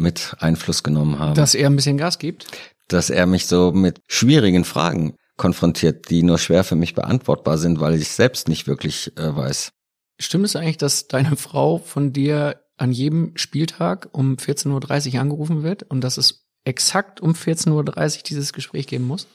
mit 0.02 0.36
Einfluss 0.40 0.84
genommen 0.84 1.20
haben. 1.20 1.36
Dass 1.36 1.56
er 1.56 1.68
ein 1.68 1.76
bisschen 1.76 1.98
Gas 1.98 2.20
gibt? 2.20 2.48
Dass 2.88 3.10
er 3.10 3.26
mich 3.26 3.48
so 3.48 3.72
mit 3.72 4.02
schwierigen 4.08 4.66
Fragen 4.66 5.16
konfrontiert, 5.38 6.10
die 6.10 6.24
nur 6.24 6.38
schwer 6.38 6.64
für 6.64 6.76
mich 6.76 6.94
beantwortbar 6.94 7.58
sind, 7.58 7.80
weil 7.80 7.96
ich 7.96 8.10
selbst 8.10 8.48
nicht 8.48 8.68
wirklich 8.68 9.16
äh, 9.18 9.36
weiß. 9.36 9.72
Stimmt 10.20 10.46
es 10.46 10.56
eigentlich, 10.56 10.78
dass 10.78 11.08
deine 11.08 11.36
Frau 11.36 11.80
von 11.80 12.14
dir 12.14 12.62
an 12.78 12.92
jedem 12.92 13.32
Spieltag 13.36 14.10
um 14.12 14.36
14.30 14.36 15.14
Uhr 15.14 15.22
angerufen 15.22 15.64
wird 15.64 15.84
und 15.84 16.02
dass 16.02 16.18
es 16.18 16.46
exakt 16.64 17.22
um 17.22 17.34
14.30 17.34 18.18
Uhr 18.18 18.24
dieses 18.24 18.54
Gespräch 18.54 18.88
geben 18.88 19.06
muss? 19.06 19.28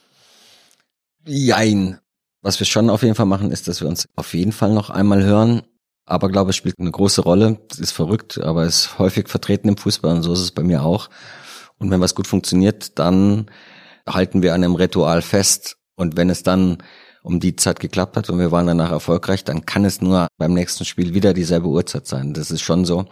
Jein. 1.25 1.99
Was 2.41 2.59
wir 2.59 2.65
schon 2.65 2.89
auf 2.89 3.03
jeden 3.03 3.15
Fall 3.15 3.25
machen, 3.25 3.51
ist, 3.51 3.67
dass 3.67 3.81
wir 3.81 3.87
uns 3.87 4.07
auf 4.15 4.33
jeden 4.33 4.51
Fall 4.51 4.73
noch 4.73 4.89
einmal 4.89 5.23
hören. 5.23 5.63
Aber 6.07 6.29
glaube, 6.29 6.51
es 6.51 6.55
spielt 6.55 6.79
eine 6.79 6.89
große 6.89 7.21
Rolle. 7.21 7.59
Das 7.67 7.79
ist 7.79 7.91
verrückt, 7.91 8.39
aber 8.39 8.65
ist 8.65 8.97
häufig 8.97 9.27
vertreten 9.27 9.67
im 9.67 9.77
Fußball 9.77 10.15
und 10.15 10.23
so 10.23 10.33
ist 10.33 10.39
es 10.39 10.51
bei 10.51 10.63
mir 10.63 10.83
auch. 10.83 11.09
Und 11.77 11.91
wenn 11.91 12.01
was 12.01 12.15
gut 12.15 12.27
funktioniert, 12.27 12.97
dann 12.97 13.51
halten 14.07 14.41
wir 14.41 14.53
an 14.53 14.63
einem 14.63 14.75
Ritual 14.75 15.21
fest 15.21 15.77
und 15.95 16.15
wenn 16.15 16.29
es 16.29 16.43
dann 16.43 16.77
um 17.23 17.41
die 17.41 17.57
Zeit 17.57 17.81
geklappt 17.81 18.15
hat 18.15 18.29
und 18.29 18.39
wir 18.39 18.53
waren 18.53 18.67
danach 18.67 18.89
erfolgreich, 18.89 19.43
dann 19.43 19.65
kann 19.65 19.83
es 19.83 20.01
nur 20.01 20.27
beim 20.37 20.53
nächsten 20.53 20.85
Spiel 20.85 21.13
wieder 21.13 21.33
dieselbe 21.33 21.67
Uhrzeit 21.67 22.07
sein. 22.07 22.33
Das 22.33 22.51
ist 22.51 22.61
schon 22.61 22.85
so. 22.85 23.05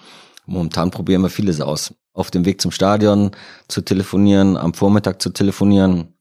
Momentan 0.46 0.90
probieren 0.90 1.22
wir 1.22 1.30
vieles 1.30 1.60
aus. 1.60 1.94
Auf 2.14 2.32
dem 2.32 2.46
Weg 2.46 2.62
zum 2.62 2.72
Stadion 2.72 3.32
zu 3.68 3.82
telefonieren, 3.82 4.56
am 4.56 4.74
Vormittag 4.74 5.22
zu 5.22 5.32
telefonieren. 5.32 6.14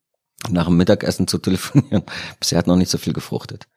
nach 0.50 0.66
dem 0.66 0.76
Mittagessen 0.76 1.28
zu 1.28 1.38
telefonieren. 1.38 2.02
Bisher 2.40 2.58
hat 2.58 2.66
noch 2.66 2.76
nicht 2.76 2.90
so 2.90 2.98
viel 2.98 3.12
gefruchtet. 3.12 3.68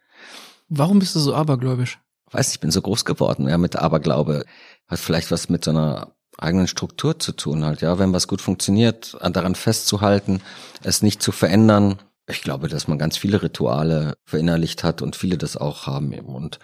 Warum 0.67 0.99
bist 0.99 1.15
du 1.15 1.19
so 1.19 1.35
abergläubisch? 1.35 1.99
Weiß, 2.31 2.51
ich 2.51 2.59
bin 2.59 2.71
so 2.71 2.81
groß 2.81 3.05
geworden, 3.05 3.47
ja, 3.47 3.57
mit 3.57 3.75
Aberglaube. 3.75 4.45
Hat 4.87 4.99
vielleicht 4.99 5.31
was 5.31 5.49
mit 5.49 5.63
so 5.65 5.71
einer 5.71 6.13
eigenen 6.37 6.67
Struktur 6.67 7.19
zu 7.19 7.31
tun 7.31 7.65
halt, 7.65 7.81
ja. 7.81 7.99
Wenn 7.99 8.13
was 8.13 8.27
gut 8.27 8.41
funktioniert, 8.41 9.17
daran 9.21 9.55
festzuhalten, 9.55 10.41
es 10.83 11.01
nicht 11.01 11.21
zu 11.21 11.31
verändern. 11.31 11.99
Ich 12.27 12.41
glaube, 12.41 12.67
dass 12.67 12.87
man 12.87 12.99
ganz 12.99 13.17
viele 13.17 13.41
Rituale 13.41 14.15
verinnerlicht 14.25 14.83
hat 14.83 15.01
und 15.01 15.15
viele 15.15 15.37
das 15.37 15.57
auch 15.57 15.87
haben 15.87 16.11
eben. 16.11 16.35
Und 16.35 16.59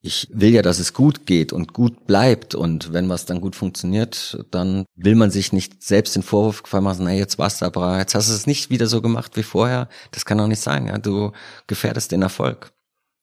ich 0.00 0.28
will 0.32 0.50
ja, 0.50 0.62
dass 0.62 0.78
es 0.78 0.92
gut 0.92 1.26
geht 1.26 1.52
und 1.52 1.72
gut 1.72 2.06
bleibt. 2.06 2.54
Und 2.54 2.92
wenn 2.92 3.08
was 3.08 3.24
dann 3.26 3.40
gut 3.40 3.56
funktioniert, 3.56 4.44
dann 4.50 4.84
will 4.94 5.14
man 5.14 5.30
sich 5.30 5.52
nicht 5.52 5.82
selbst 5.82 6.14
den 6.16 6.22
Vorwurf 6.22 6.62
gefallen 6.62 6.84
machen, 6.84 7.04
na, 7.04 7.12
jetzt 7.12 7.38
war's 7.38 7.62
aber, 7.62 7.98
jetzt 7.98 8.14
hast 8.14 8.28
du 8.28 8.34
es 8.34 8.46
nicht 8.46 8.70
wieder 8.70 8.86
so 8.86 9.00
gemacht 9.00 9.36
wie 9.36 9.42
vorher. 9.42 9.88
Das 10.10 10.24
kann 10.24 10.38
doch 10.38 10.46
nicht 10.46 10.60
sein, 10.60 10.86
ja. 10.86 10.98
Du 10.98 11.32
gefährdest 11.66 12.12
den 12.12 12.22
Erfolg. 12.22 12.72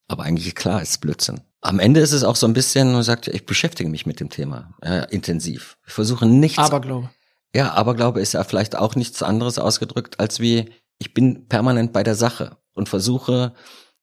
Aber 0.08 0.24
eigentlich 0.24 0.56
klar 0.56 0.82
ist 0.82 1.02
Blödsinn. 1.02 1.42
Am 1.62 1.80
Ende 1.80 2.00
ist 2.00 2.12
es 2.12 2.24
auch 2.24 2.36
so 2.36 2.48
ein 2.48 2.54
bisschen, 2.54 2.92
man 2.92 3.04
sagt, 3.04 3.28
ich 3.28 3.46
beschäftige 3.46 3.90
mich 3.90 4.08
mit 4.08 4.20
dem 4.20 4.30
Thema 4.30 4.74
ja, 4.84 5.04
intensiv. 5.04 5.78
Ich 5.86 5.94
versuche 5.94 6.26
nichts. 6.26 6.58
Aberglaube. 6.58 7.10
Ja, 7.54 7.74
Aberglaube 7.74 8.20
ist 8.20 8.34
ja 8.34 8.44
vielleicht 8.44 8.76
auch 8.76 8.96
nichts 8.96 9.22
anderes 9.22 9.60
ausgedrückt, 9.60 10.20
als 10.20 10.40
wie 10.40 10.72
ich 10.98 11.14
bin 11.14 11.48
permanent 11.48 11.94
bei 11.94 12.04
der 12.04 12.16
Sache 12.16 12.58
und 12.74 12.90
versuche 12.90 13.54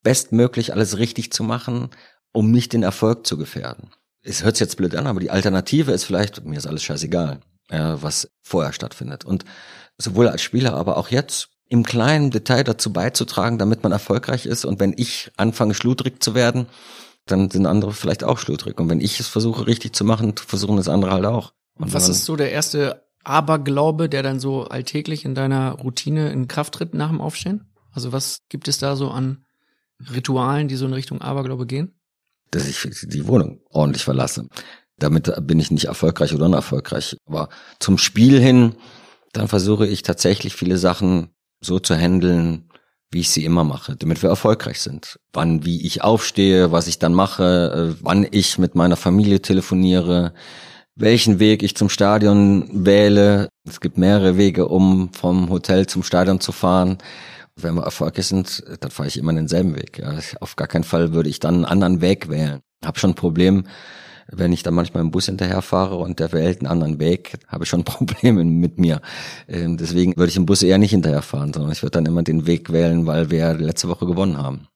bestmöglich 0.03 0.73
alles 0.73 0.99
richtig 0.99 1.33
zu 1.33 1.43
machen, 1.43 1.91
um 2.33 2.51
nicht 2.51 2.73
den 2.73 2.83
Erfolg 2.83 3.27
zu 3.27 3.37
gefährden. 3.37 3.91
Es 4.23 4.45
hört 4.45 4.57
sich 4.57 4.67
jetzt 4.67 4.77
blöd 4.77 4.95
an, 4.95 5.07
aber 5.07 5.21
die 5.21 5.31
Alternative 5.31 5.93
ist 5.93 6.05
vielleicht, 6.05 6.45
mir 6.45 6.59
ist 6.59 6.67
alles 6.67 6.83
scheißegal, 6.83 7.41
ja, 7.71 8.01
was 8.03 8.31
vorher 8.43 8.73
stattfindet. 8.73 9.25
Und 9.25 9.45
sowohl 9.97 10.29
als 10.29 10.43
Spieler, 10.43 10.75
aber 10.75 10.97
auch 10.97 11.09
jetzt 11.09 11.49
im 11.69 11.85
kleinen 11.85 12.31
Detail 12.31 12.65
dazu 12.65 12.93
beizutragen, 12.93 13.59
damit 13.59 13.83
man 13.83 13.93
erfolgreich 13.93 14.47
ist. 14.47 14.65
Und 14.65 14.81
wenn 14.81 14.95
ich 14.97 15.31
anfange, 15.37 15.75
schludrig 15.75 16.23
zu 16.23 16.35
werden, 16.35 16.67
dann 17.31 17.51
sind 17.51 17.67
andere 17.67 17.93
vielleicht 17.93 18.25
auch 18.25 18.39
schludrig. 18.39 18.79
Und 18.81 18.89
wenn 18.89 19.01
ich 19.01 19.21
es 19.21 19.29
versuche 19.29 19.67
richtig 19.67 19.95
zu 19.95 20.05
machen, 20.05 20.35
versuchen 20.37 20.77
das 20.77 20.89
andere 20.89 21.13
halt 21.13 21.25
auch. 21.25 21.53
Und 21.79 21.93
was 21.95 22.09
ist 22.09 22.25
so 22.25 22.37
der 22.37 22.51
erste 22.51 23.05
Aberglaube, 23.25 24.09
der 24.09 24.23
dann 24.23 24.41
so 24.41 24.65
alltäglich 24.65 25.25
in 25.25 25.35
deiner 25.35 25.73
Routine 25.73 26.31
in 26.33 26.49
Kraft 26.49 26.75
tritt 26.75 26.95
nach 26.95 27.09
dem 27.09 27.21
Aufstehen? 27.21 27.73
Also 27.93 28.13
was 28.13 28.41
gibt 28.49 28.69
es 28.69 28.79
da 28.79 28.97
so 28.97 29.11
an 29.11 29.45
Ritualen, 30.13 30.69
die 30.69 30.77
so 30.77 30.87
in 30.87 30.93
Richtung 30.93 31.21
Aberglaube 31.21 31.67
gehen? 31.67 31.95
Dass 32.51 32.67
ich 32.67 32.89
die 33.03 33.27
Wohnung 33.27 33.61
ordentlich 33.71 34.05
verlasse. 34.05 34.49
Damit 34.99 35.33
bin 35.47 35.61
ich 35.61 35.71
nicht 35.71 35.85
erfolgreich 35.85 36.35
oder 36.35 36.47
unerfolgreich. 36.47 37.17
Aber 37.27 37.49
zum 37.79 37.99
Spiel 37.99 38.41
hin, 38.41 38.75
dann 39.33 39.49
versuche 39.49 39.87
ich 39.87 40.03
tatsächlich 40.03 40.55
viele 40.55 40.79
Sachen 40.79 41.31
so 41.61 41.79
zu 41.79 41.95
handeln, 41.95 42.68
wie 43.11 43.21
ich 43.21 43.31
sie 43.31 43.45
immer 43.45 43.65
mache, 43.65 43.97
damit 43.97 44.23
wir 44.23 44.31
erfolgreich 44.31 44.81
sind. 44.81 45.19
Wann, 45.33 45.65
wie 45.65 45.87
ich 45.87 46.03
aufstehe, 46.03 46.73
was 46.73 46.87
ich 46.89 46.99
dann 46.99 47.15
mache, 47.15 47.95
äh, 47.97 48.01
wann 48.03 48.27
ich 48.31 48.59
mit 48.59 48.75
meiner 48.75 48.97
Familie 48.97 49.41
telefoniere, 49.41 50.35
welchen 50.95 51.39
Weg 51.39 51.63
ich 51.63 51.77
zum 51.77 51.89
Stadion 51.89 52.69
wähle. 52.85 53.49
Es 53.67 53.81
gibt 53.81 53.99
mehrere 53.99 54.37
Wege, 54.37 54.69
um 54.69 55.13
vom 55.13 55.49
Hotel 55.49 55.87
zum 55.87 56.03
Stadion 56.03 56.41
zu 56.41 56.53
fahren. 56.53 56.99
Wenn 57.57 57.75
wir 57.75 57.83
erfolgreich 57.83 58.27
sind, 58.27 58.63
dann 58.81 58.91
fahre 58.91 59.09
ich 59.09 59.17
immer 59.17 59.33
denselben 59.33 59.75
Weg. 59.77 60.03
Auf 60.41 60.57
gar 60.57 60.69
keinen 60.69 60.85
Fall 60.85 61.13
würde 61.13 61.29
ich 61.29 61.41
dann 61.41 61.55
einen 61.57 61.65
anderen 61.65 62.01
Weg 62.01 62.29
wählen. 62.29 62.61
Hab 62.85 62.99
schon 62.99 63.11
ein 63.11 63.17
Problem, 63.17 63.65
wenn 64.31 64.53
ich 64.53 64.63
dann 64.63 64.75
manchmal 64.75 65.03
im 65.03 65.11
Bus 65.11 65.27
hinterherfahre 65.27 65.97
und 65.97 66.21
der 66.21 66.33
wählt 66.33 66.61
einen 66.61 66.71
anderen 66.71 66.99
Weg, 66.99 67.39
habe 67.49 67.65
ich 67.65 67.71
schon 67.71 67.85
Probleme 67.85 68.45
mit 68.45 68.79
mir. 68.79 69.01
Ähm, 69.49 69.77
deswegen 69.77 70.17
würde 70.17 70.31
ich 70.31 70.37
im 70.37 70.47
Bus 70.47 70.63
eher 70.63 70.79
nicht 70.79 70.91
hinterherfahren, 70.91 71.53
sondern 71.53 71.73
ich 71.73 71.83
würde 71.83 71.93
dann 71.93 72.07
immer 72.07 72.23
den 72.23 72.47
Weg 72.47 72.73
wählen, 72.73 73.07
weil 73.07 73.31
wir 73.31 73.55
letzte 73.55 73.89
Woche 73.89 74.07
gewonnen 74.07 74.37
haben. 74.37 74.69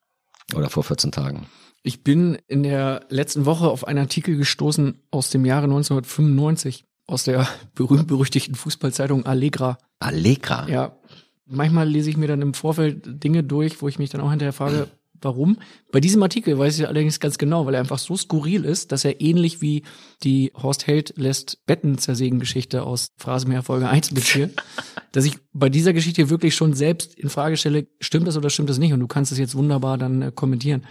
Oder 0.54 0.70
vor 0.70 0.84
14 0.84 1.12
Tagen. 1.12 1.46
Ich 1.82 2.04
bin 2.04 2.38
in 2.46 2.62
der 2.62 3.06
letzten 3.08 3.44
Woche 3.44 3.68
auf 3.68 3.86
einen 3.86 3.98
Artikel 3.98 4.36
gestoßen 4.36 5.02
aus 5.10 5.30
dem 5.30 5.44
Jahre 5.44 5.64
1995 5.64 6.84
aus 7.06 7.24
der 7.24 7.48
berühmt-berüchtigten 7.74 8.54
Fußballzeitung 8.54 9.26
Allegra. 9.26 9.78
Allegra? 9.98 10.68
Ja. 10.68 10.96
Manchmal 11.44 11.88
lese 11.88 12.08
ich 12.08 12.16
mir 12.16 12.28
dann 12.28 12.40
im 12.40 12.54
Vorfeld 12.54 13.22
Dinge 13.22 13.42
durch, 13.42 13.82
wo 13.82 13.88
ich 13.88 13.98
mich 13.98 14.10
dann 14.10 14.20
auch 14.20 14.30
hinterher 14.30 14.52
frage, 14.52 14.88
Warum? 15.22 15.58
Bei 15.90 16.00
diesem 16.00 16.22
Artikel 16.22 16.58
weiß 16.58 16.78
ich 16.78 16.86
allerdings 16.86 17.20
ganz 17.20 17.38
genau, 17.38 17.64
weil 17.64 17.74
er 17.74 17.80
einfach 17.80 17.98
so 17.98 18.16
skurril 18.16 18.64
ist, 18.64 18.92
dass 18.92 19.04
er 19.04 19.20
ähnlich 19.20 19.62
wie 19.62 19.84
die 20.22 20.52
Horst 20.54 20.86
Held 20.86 21.14
lässt 21.16 21.64
Betten 21.66 21.96
zersägen 21.98 22.40
Geschichte 22.40 22.82
aus 22.82 23.08
Phrasenmeer 23.16 23.62
Folge 23.62 23.88
1 23.88 24.12
beziehe, 24.12 24.50
dass 25.12 25.24
ich 25.24 25.38
bei 25.52 25.68
dieser 25.68 25.92
Geschichte 25.92 26.28
wirklich 26.28 26.54
schon 26.54 26.74
selbst 26.74 27.14
in 27.14 27.28
Frage 27.28 27.56
stelle, 27.56 27.86
stimmt 28.00 28.26
das 28.26 28.36
oder 28.36 28.50
stimmt 28.50 28.70
das 28.70 28.78
nicht? 28.78 28.92
Und 28.92 29.00
du 29.00 29.06
kannst 29.06 29.32
es 29.32 29.38
jetzt 29.38 29.54
wunderbar 29.54 29.96
dann 29.96 30.22
äh, 30.22 30.32
kommentieren. 30.34 30.84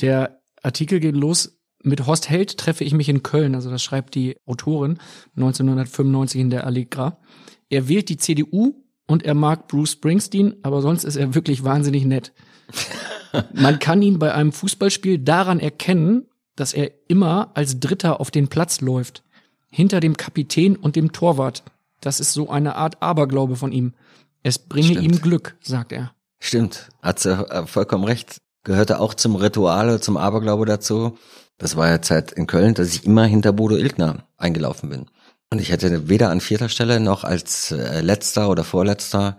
Der 0.00 0.40
Artikel 0.62 1.00
geht 1.00 1.16
los 1.16 1.58
mit 1.84 2.06
Horst 2.06 2.30
Held 2.30 2.58
treffe 2.58 2.84
ich 2.84 2.94
mich 2.94 3.08
in 3.08 3.22
Köln, 3.22 3.54
also 3.54 3.70
das 3.70 3.82
schreibt 3.82 4.14
die 4.14 4.36
Autorin 4.46 4.98
1995 5.36 6.40
in 6.40 6.50
der 6.50 6.66
Allegra. 6.66 7.18
Er 7.68 7.88
wählt 7.88 8.08
die 8.08 8.16
CDU 8.16 8.74
und 9.06 9.24
er 9.24 9.34
mag 9.34 9.68
Bruce 9.68 9.92
Springsteen, 9.92 10.54
aber 10.62 10.80
sonst 10.80 11.04
ist 11.04 11.16
er 11.16 11.34
wirklich 11.34 11.64
wahnsinnig 11.64 12.04
nett. 12.04 12.32
Man 13.52 13.78
kann 13.78 14.02
ihn 14.02 14.18
bei 14.18 14.34
einem 14.34 14.52
Fußballspiel 14.52 15.18
daran 15.18 15.60
erkennen, 15.60 16.26
dass 16.56 16.74
er 16.74 16.90
immer 17.08 17.50
als 17.54 17.80
Dritter 17.80 18.20
auf 18.20 18.30
den 18.30 18.48
Platz 18.48 18.80
läuft. 18.80 19.22
Hinter 19.70 20.00
dem 20.00 20.16
Kapitän 20.16 20.76
und 20.76 20.96
dem 20.96 21.12
Torwart. 21.12 21.62
Das 22.00 22.20
ist 22.20 22.32
so 22.32 22.50
eine 22.50 22.76
Art 22.76 23.00
Aberglaube 23.00 23.56
von 23.56 23.72
ihm. 23.72 23.94
Es 24.42 24.58
bringe 24.58 24.88
Stimmt. 24.88 25.02
ihm 25.02 25.20
Glück, 25.20 25.56
sagt 25.62 25.92
er. 25.92 26.12
Stimmt, 26.40 26.88
hat 27.00 27.20
sie 27.20 27.30
äh, 27.30 27.66
vollkommen 27.66 28.04
recht. 28.04 28.38
Gehörte 28.64 29.00
auch 29.00 29.14
zum 29.14 29.36
Ritual, 29.36 30.00
zum 30.00 30.16
Aberglaube 30.16 30.66
dazu. 30.66 31.16
Das 31.58 31.76
war 31.76 31.88
ja 31.88 32.02
Zeit 32.02 32.32
in 32.32 32.46
Köln, 32.46 32.74
dass 32.74 32.88
ich 32.88 33.04
immer 33.04 33.24
hinter 33.24 33.52
Bodo 33.52 33.76
Ilgner 33.76 34.26
eingelaufen 34.36 34.90
bin. 34.90 35.06
Und 35.50 35.60
ich 35.60 35.70
hätte 35.70 36.08
weder 36.08 36.30
an 36.30 36.40
vierter 36.40 36.68
Stelle 36.68 36.98
noch 36.98 37.24
als 37.24 37.70
äh, 37.70 38.00
letzter 38.00 38.48
oder 38.48 38.64
vorletzter, 38.64 39.38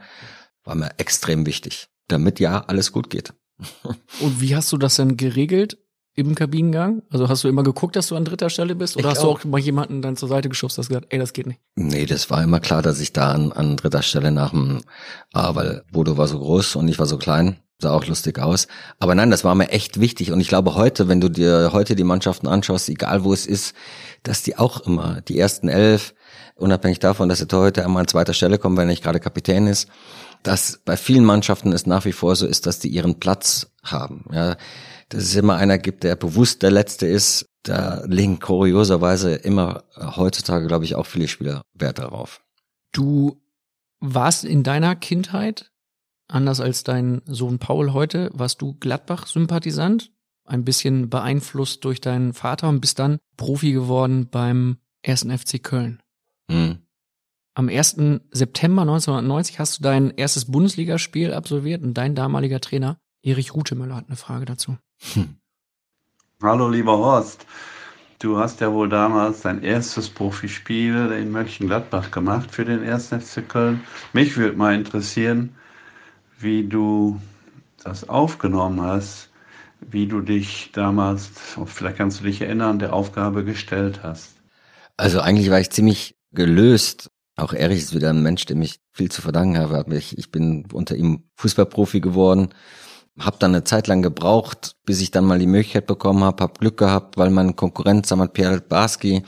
war 0.63 0.75
mir 0.75 0.91
extrem 0.97 1.45
wichtig, 1.45 1.87
damit 2.07 2.39
ja 2.39 2.63
alles 2.65 2.91
gut 2.91 3.09
geht. 3.09 3.33
Und 4.21 4.41
wie 4.41 4.55
hast 4.55 4.71
du 4.71 4.77
das 4.77 4.95
denn 4.95 5.17
geregelt 5.17 5.77
im 6.15 6.35
Kabinengang? 6.35 7.01
Also 7.09 7.29
hast 7.29 7.43
du 7.43 7.47
immer 7.47 7.63
geguckt, 7.63 7.95
dass 7.95 8.07
du 8.07 8.15
an 8.15 8.25
dritter 8.25 8.49
Stelle 8.49 8.75
bist? 8.75 8.95
Oder 8.95 9.05
ich 9.05 9.11
hast 9.11 9.19
auch. 9.23 9.39
du 9.39 9.47
auch 9.47 9.51
mal 9.51 9.59
jemanden 9.59 10.01
dann 10.01 10.15
zur 10.15 10.29
Seite 10.29 10.49
geschubst, 10.49 10.77
hast 10.77 10.89
gesagt, 10.89 11.07
ey, 11.09 11.19
das 11.19 11.33
geht 11.33 11.47
nicht? 11.47 11.59
Nee, 11.75 12.05
das 12.05 12.29
war 12.29 12.43
immer 12.43 12.59
klar, 12.59 12.81
dass 12.81 12.99
ich 12.99 13.13
da 13.13 13.31
an, 13.31 13.51
an 13.51 13.77
dritter 13.77 14.01
Stelle 14.01 14.31
nach 14.31 14.51
dem, 14.51 14.81
ah, 15.33 15.55
weil 15.55 15.83
Bodo 15.91 16.17
war 16.17 16.27
so 16.27 16.39
groß 16.39 16.75
und 16.75 16.87
ich 16.87 16.99
war 16.99 17.05
so 17.05 17.17
klein, 17.17 17.57
sah 17.79 17.91
auch 17.91 18.05
lustig 18.05 18.39
aus. 18.39 18.67
Aber 18.99 19.15
nein, 19.15 19.31
das 19.31 19.43
war 19.43 19.55
mir 19.55 19.69
echt 19.69 19.99
wichtig. 19.99 20.31
Und 20.31 20.39
ich 20.39 20.47
glaube 20.47 20.75
heute, 20.75 21.07
wenn 21.07 21.21
du 21.21 21.29
dir 21.29 21.71
heute 21.73 21.95
die 21.95 22.03
Mannschaften 22.03 22.47
anschaust, 22.47 22.89
egal 22.89 23.23
wo 23.23 23.33
es 23.33 23.45
ist, 23.45 23.75
dass 24.23 24.43
die 24.43 24.57
auch 24.57 24.81
immer, 24.81 25.21
die 25.21 25.37
ersten 25.37 25.67
elf, 25.67 26.13
unabhängig 26.63 26.99
davon, 26.99 27.29
dass 27.29 27.39
der 27.39 27.47
Torhüter 27.47 27.83
immer 27.83 27.99
an 27.99 28.07
zweiter 28.07 28.33
Stelle 28.33 28.57
kommt, 28.57 28.77
wenn 28.77 28.87
er 28.87 28.91
nicht 28.91 29.03
gerade 29.03 29.19
Kapitän 29.19 29.67
ist, 29.67 29.89
dass 30.41 30.79
bei 30.83 30.97
vielen 30.97 31.25
Mannschaften 31.25 31.71
es 31.71 31.85
nach 31.85 32.05
wie 32.05 32.11
vor 32.11 32.35
so 32.35 32.45
ist, 32.45 32.65
dass 32.65 32.79
die 32.79 32.89
ihren 32.89 33.19
Platz 33.19 33.71
haben. 33.83 34.25
Ja, 34.31 34.57
dass 35.09 35.23
es 35.23 35.35
immer 35.35 35.55
einer 35.55 35.77
gibt, 35.77 36.03
der 36.03 36.15
bewusst 36.15 36.63
der 36.63 36.71
Letzte 36.71 37.07
ist. 37.07 37.45
Da 37.63 38.03
legen 38.05 38.39
kurioserweise 38.39 39.35
immer 39.35 39.83
heutzutage, 39.95 40.67
glaube 40.67 40.85
ich, 40.85 40.95
auch 40.95 41.05
viele 41.05 41.27
Spieler 41.27 41.61
Wert 41.73 41.99
darauf. 41.99 42.41
Du 42.91 43.41
warst 43.99 44.43
in 44.43 44.63
deiner 44.63 44.95
Kindheit, 44.95 45.71
anders 46.27 46.59
als 46.59 46.83
dein 46.83 47.21
Sohn 47.25 47.59
Paul 47.59 47.93
heute, 47.93 48.29
warst 48.33 48.61
du 48.61 48.73
Gladbach-Sympathisant, 48.73 50.11
ein 50.45 50.65
bisschen 50.65 51.09
beeinflusst 51.09 51.85
durch 51.85 52.01
deinen 52.01 52.33
Vater 52.33 52.67
und 52.67 52.81
bist 52.81 52.99
dann 52.99 53.19
Profi 53.37 53.71
geworden 53.71 54.27
beim 54.29 54.77
ersten 55.01 55.35
FC 55.35 55.63
Köln. 55.63 56.02
Mhm. 56.49 56.79
Am 57.55 57.69
1. 57.69 58.21
September 58.31 58.81
1990 58.81 59.59
hast 59.59 59.77
du 59.77 59.83
dein 59.83 60.11
erstes 60.11 60.45
Bundesligaspiel 60.45 61.33
absolviert 61.33 61.83
und 61.83 61.93
dein 61.93 62.15
damaliger 62.15 62.59
Trainer 62.59 62.97
Erich 63.21 63.53
Rutemöller 63.53 63.95
hat 63.95 64.07
eine 64.07 64.17
Frage 64.17 64.45
dazu. 64.45 64.77
Hm. 65.13 65.37
Hallo 66.41 66.67
lieber 66.67 66.97
Horst, 66.97 67.45
du 68.19 68.37
hast 68.37 68.59
ja 68.59 68.73
wohl 68.73 68.89
damals 68.89 69.41
dein 69.41 69.63
erstes 69.63 70.09
Profispiel 70.09 71.11
in 71.11 71.31
Mönchengladbach 71.31 72.11
gemacht 72.11 72.51
für 72.51 72.65
den 72.65 72.83
1. 72.83 73.09
FC 73.09 73.47
Köln. 73.47 73.81
Mich 74.11 74.35
würde 74.35 74.57
mal 74.57 74.75
interessieren, 74.75 75.55
wie 76.39 76.67
du 76.67 77.21
das 77.81 78.09
aufgenommen 78.09 78.81
hast, 78.81 79.29
wie 79.79 80.07
du 80.07 80.21
dich 80.21 80.71
damals, 80.73 81.31
vielleicht 81.65 81.97
kannst 81.97 82.19
du 82.19 82.25
dich 82.25 82.41
erinnern, 82.41 82.79
der 82.79 82.93
Aufgabe 82.93 83.45
gestellt 83.45 84.01
hast. 84.03 84.35
Also 84.97 85.21
eigentlich 85.21 85.49
war 85.49 85.59
ich 85.59 85.69
ziemlich 85.69 86.15
gelöst. 86.33 87.09
Auch 87.35 87.53
Erich 87.53 87.79
ist 87.79 87.95
wieder 87.95 88.09
ein 88.09 88.21
Mensch, 88.21 88.45
dem 88.45 88.61
ich 88.61 88.79
viel 88.91 89.11
zu 89.11 89.21
verdanken 89.21 89.57
habe. 89.57 89.95
Ich 89.97 90.31
bin 90.31 90.67
unter 90.71 90.95
ihm 90.95 91.23
Fußballprofi 91.35 91.99
geworden, 91.99 92.49
habe 93.19 93.37
dann 93.39 93.51
eine 93.51 93.63
Zeit 93.63 93.87
lang 93.87 94.01
gebraucht, 94.01 94.75
bis 94.85 95.01
ich 95.01 95.11
dann 95.11 95.25
mal 95.25 95.39
die 95.39 95.47
Möglichkeit 95.47 95.87
bekommen 95.87 96.23
habe, 96.23 96.43
habe 96.43 96.59
Glück 96.59 96.77
gehabt, 96.77 97.17
weil 97.17 97.29
mein 97.29 97.55
Konkurrent 97.55 98.05
Samat 98.05 98.33
Pierre 98.33 98.61
Barski 98.61 99.23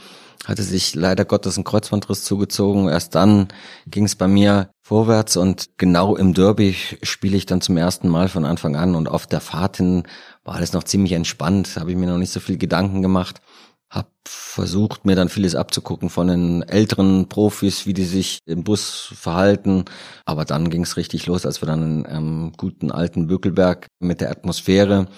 hatte 0.46 0.62
sich 0.62 0.94
leider 0.94 1.24
Gottes 1.24 1.56
ein 1.56 1.64
Kreuzbandriss 1.64 2.22
zugezogen. 2.22 2.88
Erst 2.88 3.16
dann 3.16 3.48
ging 3.88 4.04
es 4.04 4.14
bei 4.14 4.28
mir 4.28 4.70
vorwärts 4.82 5.36
und 5.36 5.76
genau 5.76 6.14
im 6.14 6.34
Derby 6.34 6.76
spiele 7.02 7.36
ich 7.36 7.46
dann 7.46 7.60
zum 7.60 7.76
ersten 7.76 8.08
Mal 8.08 8.28
von 8.28 8.44
Anfang 8.44 8.76
an. 8.76 8.94
Und 8.94 9.08
auf 9.08 9.26
der 9.26 9.40
Fahrt 9.40 9.78
hin 9.78 10.04
war 10.44 10.54
alles 10.54 10.72
noch 10.72 10.84
ziemlich 10.84 11.12
entspannt, 11.12 11.76
habe 11.76 11.90
ich 11.90 11.96
mir 11.96 12.06
noch 12.06 12.18
nicht 12.18 12.32
so 12.32 12.38
viel 12.38 12.58
Gedanken 12.58 13.02
gemacht, 13.02 13.40
habe 13.90 14.08
versucht 14.26 15.04
mir 15.04 15.16
dann 15.16 15.28
vieles 15.28 15.54
abzugucken 15.54 16.10
von 16.10 16.28
den 16.28 16.62
älteren 16.62 17.28
Profis, 17.28 17.86
wie 17.86 17.94
die 17.94 18.04
sich 18.04 18.40
im 18.46 18.64
Bus 18.64 19.12
verhalten, 19.14 19.84
aber 20.24 20.44
dann 20.44 20.70
ging 20.70 20.82
es 20.82 20.96
richtig 20.96 21.26
los, 21.26 21.46
als 21.46 21.62
wir 21.62 21.66
dann 21.66 22.06
am 22.06 22.52
guten 22.56 22.90
alten 22.90 23.26
Bökelberg 23.26 23.86
mit 24.00 24.20
der 24.20 24.30
Atmosphäre 24.30 25.08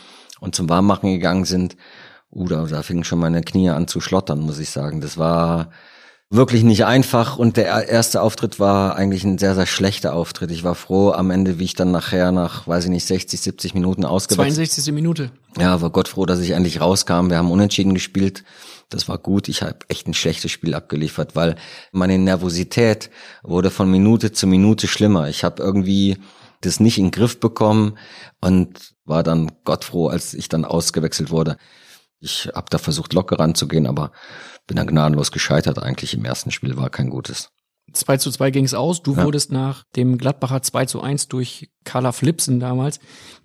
und 0.40 0.54
zum 0.54 0.68
Warmmachen 0.68 1.10
gegangen 1.12 1.44
sind 1.44 1.76
Uh, 2.30 2.46
da, 2.46 2.64
da 2.66 2.82
fingen 2.82 3.04
schon 3.04 3.18
meine 3.20 3.42
Knie 3.42 3.70
an 3.70 3.88
zu 3.88 4.00
schlottern, 4.00 4.40
muss 4.40 4.58
ich 4.58 4.70
sagen. 4.70 5.00
Das 5.00 5.16
war 5.16 5.70
wirklich 6.30 6.62
nicht 6.62 6.84
einfach 6.84 7.38
und 7.38 7.56
der 7.56 7.88
erste 7.88 8.20
Auftritt 8.20 8.60
war 8.60 8.96
eigentlich 8.96 9.24
ein 9.24 9.38
sehr, 9.38 9.54
sehr 9.54 9.66
schlechter 9.66 10.14
Auftritt. 10.14 10.50
Ich 10.50 10.62
war 10.62 10.74
froh 10.74 11.12
am 11.12 11.30
Ende, 11.30 11.58
wie 11.58 11.64
ich 11.64 11.74
dann 11.74 11.90
nachher 11.90 12.32
nach, 12.32 12.66
weiß 12.66 12.84
ich 12.84 12.90
nicht, 12.90 13.06
60, 13.06 13.40
70 13.40 13.74
Minuten 13.74 14.04
ausgewechselt. 14.04 14.56
62. 14.56 14.92
Minute. 14.92 15.30
Ja, 15.58 15.80
war 15.80 15.90
Gott 15.90 16.08
froh, 16.08 16.26
dass 16.26 16.40
ich 16.40 16.50
endlich 16.50 16.80
rauskam. 16.80 17.30
Wir 17.30 17.38
haben 17.38 17.50
unentschieden 17.50 17.94
gespielt. 17.94 18.44
Das 18.90 19.08
war 19.08 19.16
gut. 19.16 19.48
Ich 19.48 19.62
habe 19.62 19.78
echt 19.88 20.06
ein 20.06 20.14
schlechtes 20.14 20.50
Spiel 20.50 20.74
abgeliefert, 20.74 21.34
weil 21.34 21.56
meine 21.92 22.18
Nervosität 22.18 23.10
wurde 23.42 23.70
von 23.70 23.90
Minute 23.90 24.32
zu 24.32 24.46
Minute 24.46 24.86
schlimmer. 24.86 25.28
Ich 25.28 25.44
habe 25.44 25.62
irgendwie 25.62 26.18
das 26.60 26.80
nicht 26.80 26.98
in 26.98 27.06
den 27.06 27.10
Griff 27.10 27.40
bekommen 27.40 27.96
und 28.40 28.94
war 29.04 29.22
dann 29.22 29.52
Gott 29.64 29.84
froh, 29.84 30.08
als 30.08 30.34
ich 30.34 30.48
dann 30.48 30.64
ausgewechselt 30.66 31.30
wurde. 31.30 31.56
Ich 32.20 32.50
habe 32.54 32.66
da 32.68 32.78
versucht, 32.78 33.12
locker 33.12 33.38
ranzugehen, 33.38 33.86
aber 33.86 34.10
bin 34.68 34.76
dann 34.76 34.86
gnadenlos 34.86 35.32
gescheitert. 35.32 35.82
Eigentlich 35.82 36.14
im 36.14 36.24
ersten 36.24 36.52
Spiel 36.52 36.76
war 36.76 36.90
kein 36.90 37.10
gutes. 37.10 37.50
2 37.92 38.18
zu 38.18 38.30
2 38.30 38.50
ging 38.50 38.64
es 38.64 38.74
aus. 38.74 39.02
Du 39.02 39.16
ja. 39.16 39.24
wurdest 39.24 39.50
nach 39.50 39.84
dem 39.96 40.18
Gladbacher 40.18 40.62
2 40.62 40.84
zu 40.86 41.00
1 41.00 41.28
durch 41.28 41.70
Carla 41.84 42.12
Flipsen 42.12 42.60
damals 42.60 43.00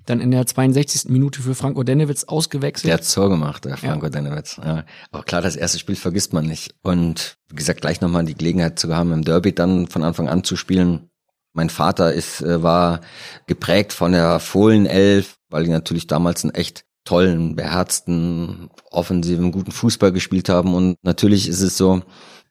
dann 0.06 0.20
in 0.20 0.32
der 0.32 0.46
62. 0.46 1.10
Minute 1.10 1.42
für 1.42 1.56
Franco 1.56 1.84
Denewitz 1.84 2.26
ausgewechselt. 2.26 2.90
Der 2.90 2.96
hat 2.96 3.10
Tor 3.10 3.30
gemacht, 3.30 3.64
der 3.64 3.78
Franco 3.78 4.08
ja. 4.08 4.10
Denewitz. 4.10 4.60
Ja. 4.64 4.84
Aber 5.12 5.24
klar, 5.24 5.42
das 5.42 5.56
erste 5.56 5.80
Spiel 5.80 5.96
vergisst 5.96 6.34
man 6.34 6.46
nicht. 6.46 6.76
Und 6.82 7.38
wie 7.50 7.56
gesagt, 7.56 7.80
gleich 7.80 8.02
nochmal 8.02 8.26
die 8.26 8.36
Gelegenheit 8.36 8.78
zu 8.78 8.94
haben, 8.94 9.14
im 9.14 9.24
Derby 9.24 9.56
dann 9.56 9.88
von 9.88 10.04
Anfang 10.04 10.28
an 10.28 10.44
zu 10.44 10.58
spielen. 10.58 11.10
Mein 11.54 11.70
Vater 11.70 12.12
ist, 12.12 12.42
äh, 12.42 12.62
war 12.64 13.00
geprägt 13.48 13.94
von 13.94 14.12
der 14.12 14.40
Fohlenelf, 14.40 15.38
weil 15.50 15.64
die 15.64 15.70
natürlich 15.70 16.08
damals 16.08 16.44
ein 16.44 16.54
echt 16.54 16.84
tollen, 17.06 17.56
beherzten, 17.56 18.70
offensiven, 18.92 19.52
guten 19.52 19.72
Fußball 19.72 20.12
gespielt 20.12 20.50
haben. 20.50 20.74
Und 20.74 20.98
natürlich 21.04 21.48
ist 21.48 21.62
es 21.62 21.78
so, 21.78 22.02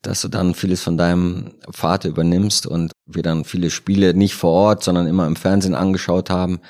dass 0.03 0.21
du 0.21 0.29
dann 0.29 0.55
vieles 0.55 0.83
von 0.83 0.97
deinem 0.97 1.55
Vater 1.71 2.09
übernimmst 2.09 2.67
und 2.67 2.93
wir 3.07 3.23
dann 3.23 3.45
viele 3.45 3.71
Spiele 3.71 4.15
nicht 4.15 4.35
vor 4.35 4.51
Ort, 4.51 4.83
sondern 4.83 5.07
immer 5.07 5.27
im 5.27 5.37
Fernsehen 5.37 5.75
angeschaut 5.75 6.29
haben. 6.29 6.61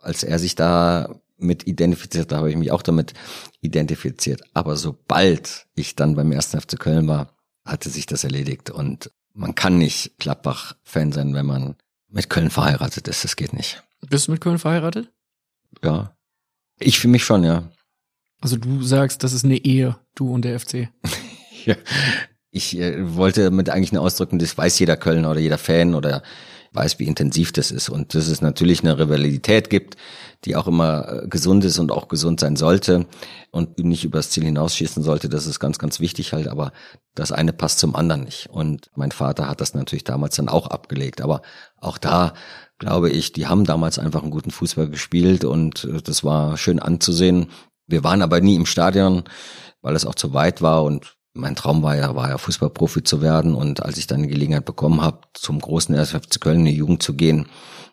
Als 0.00 0.22
er 0.22 0.38
sich 0.38 0.54
da 0.54 1.08
mit 1.36 1.66
identifiziert, 1.66 2.32
da 2.32 2.36
habe 2.38 2.50
ich 2.50 2.56
mich 2.56 2.70
auch 2.70 2.82
damit 2.82 3.12
identifiziert. 3.60 4.42
Aber 4.54 4.76
sobald 4.76 5.66
ich 5.74 5.96
dann 5.96 6.14
beim 6.14 6.32
ersten 6.32 6.60
FC 6.60 6.78
Köln 6.78 7.08
war, 7.08 7.34
hatte 7.64 7.90
sich 7.90 8.06
das 8.06 8.24
erledigt. 8.24 8.70
Und 8.70 9.10
man 9.34 9.54
kann 9.54 9.78
nicht 9.78 10.18
Gladbach-Fan 10.18 11.12
sein, 11.12 11.34
wenn 11.34 11.46
man 11.46 11.74
mit 12.08 12.30
Köln 12.30 12.50
verheiratet 12.50 13.08
ist. 13.08 13.24
Das 13.24 13.36
geht 13.36 13.52
nicht. 13.52 13.82
Bist 14.08 14.28
du 14.28 14.32
mit 14.32 14.40
Köln 14.40 14.58
verheiratet? 14.58 15.10
Ja. 15.82 16.15
Ich 16.78 16.98
für 16.98 17.08
mich 17.08 17.24
schon, 17.24 17.44
ja. 17.44 17.64
Also 18.40 18.56
du 18.56 18.82
sagst, 18.82 19.22
das 19.22 19.32
ist 19.32 19.44
eine 19.44 19.56
Ehe, 19.56 19.96
du 20.14 20.32
und 20.32 20.44
der 20.44 20.58
FC. 20.60 20.88
ja. 21.64 21.76
Ich 22.50 22.78
äh, 22.78 23.16
wollte 23.16 23.44
damit 23.44 23.70
eigentlich 23.70 23.92
nur 23.92 24.02
ausdrücken, 24.02 24.38
das 24.38 24.56
weiß 24.56 24.78
jeder 24.78 24.96
Kölner 24.96 25.30
oder 25.30 25.40
jeder 25.40 25.58
Fan 25.58 25.94
oder 25.94 26.22
weiß, 26.72 26.98
wie 26.98 27.06
intensiv 27.06 27.52
das 27.52 27.70
ist 27.70 27.88
und 27.88 28.14
dass 28.14 28.28
es 28.28 28.40
natürlich 28.40 28.82
eine 28.82 28.98
Rivalität 28.98 29.70
gibt, 29.70 29.96
die 30.44 30.56
auch 30.56 30.66
immer 30.66 31.24
äh, 31.24 31.28
gesund 31.28 31.64
ist 31.64 31.78
und 31.78 31.90
auch 31.90 32.08
gesund 32.08 32.40
sein 32.40 32.56
sollte 32.56 33.06
und 33.50 33.78
nicht 33.78 34.04
übers 34.04 34.30
Ziel 34.30 34.44
hinausschießen 34.44 35.02
sollte. 35.02 35.28
Das 35.28 35.46
ist 35.46 35.60
ganz, 35.60 35.78
ganz 35.78 36.00
wichtig 36.00 36.32
halt, 36.32 36.48
aber 36.48 36.72
das 37.14 37.32
eine 37.32 37.52
passt 37.52 37.78
zum 37.78 37.96
anderen 37.96 38.24
nicht. 38.24 38.48
Und 38.50 38.90
mein 38.94 39.12
Vater 39.12 39.48
hat 39.48 39.60
das 39.60 39.74
natürlich 39.74 40.04
damals 40.04 40.36
dann 40.36 40.48
auch 40.48 40.66
abgelegt. 40.68 41.20
Aber 41.20 41.42
auch 41.80 41.98
da 41.98 42.34
glaube 42.78 43.10
ich, 43.10 43.32
die 43.32 43.46
haben 43.46 43.64
damals 43.64 43.98
einfach 43.98 44.22
einen 44.22 44.30
guten 44.30 44.50
Fußball 44.50 44.88
gespielt 44.88 45.44
und 45.44 45.84
äh, 45.84 46.02
das 46.02 46.24
war 46.24 46.56
schön 46.56 46.78
anzusehen. 46.78 47.48
Wir 47.86 48.04
waren 48.04 48.22
aber 48.22 48.40
nie 48.40 48.56
im 48.56 48.66
Stadion, 48.66 49.24
weil 49.80 49.94
es 49.94 50.06
auch 50.06 50.14
zu 50.14 50.32
weit 50.32 50.62
war 50.62 50.84
und 50.84 51.16
mein 51.36 51.56
Traum 51.56 51.82
war 51.82 51.96
ja, 51.96 52.14
war 52.14 52.28
ja 52.28 52.38
Fußballprofi 52.38 53.02
zu 53.02 53.22
werden 53.22 53.54
und 53.54 53.82
als 53.82 53.98
ich 53.98 54.06
dann 54.06 54.22
die 54.22 54.28
Gelegenheit 54.28 54.64
bekommen 54.64 55.02
habe, 55.02 55.20
zum 55.34 55.60
großen 55.60 55.94
SFC 55.94 56.40
Köln 56.40 56.60
in 56.60 56.66
die 56.66 56.76
Jugend 56.76 57.02
zu 57.02 57.14
gehen, 57.14 57.46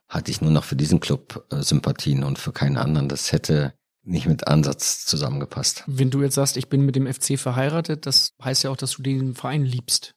hatte 0.09 0.31
ich 0.31 0.41
nur 0.41 0.51
noch 0.51 0.63
für 0.63 0.75
diesen 0.75 0.99
Club 0.99 1.45
äh, 1.51 1.61
Sympathien 1.61 2.23
und 2.23 2.39
für 2.39 2.51
keinen 2.51 2.77
anderen. 2.77 3.09
Das 3.09 3.31
hätte 3.31 3.73
nicht 4.03 4.27
mit 4.27 4.47
Ansatz 4.47 5.05
zusammengepasst. 5.05 5.83
Wenn 5.87 6.09
du 6.09 6.21
jetzt 6.21 6.35
sagst, 6.35 6.57
ich 6.57 6.69
bin 6.69 6.85
mit 6.85 6.95
dem 6.95 7.11
FC 7.11 7.39
verheiratet, 7.39 8.05
das 8.05 8.33
heißt 8.43 8.63
ja 8.63 8.69
auch, 8.69 8.77
dass 8.77 8.91
du 8.91 9.01
den 9.01 9.33
Verein 9.33 9.63
liebst. 9.63 10.13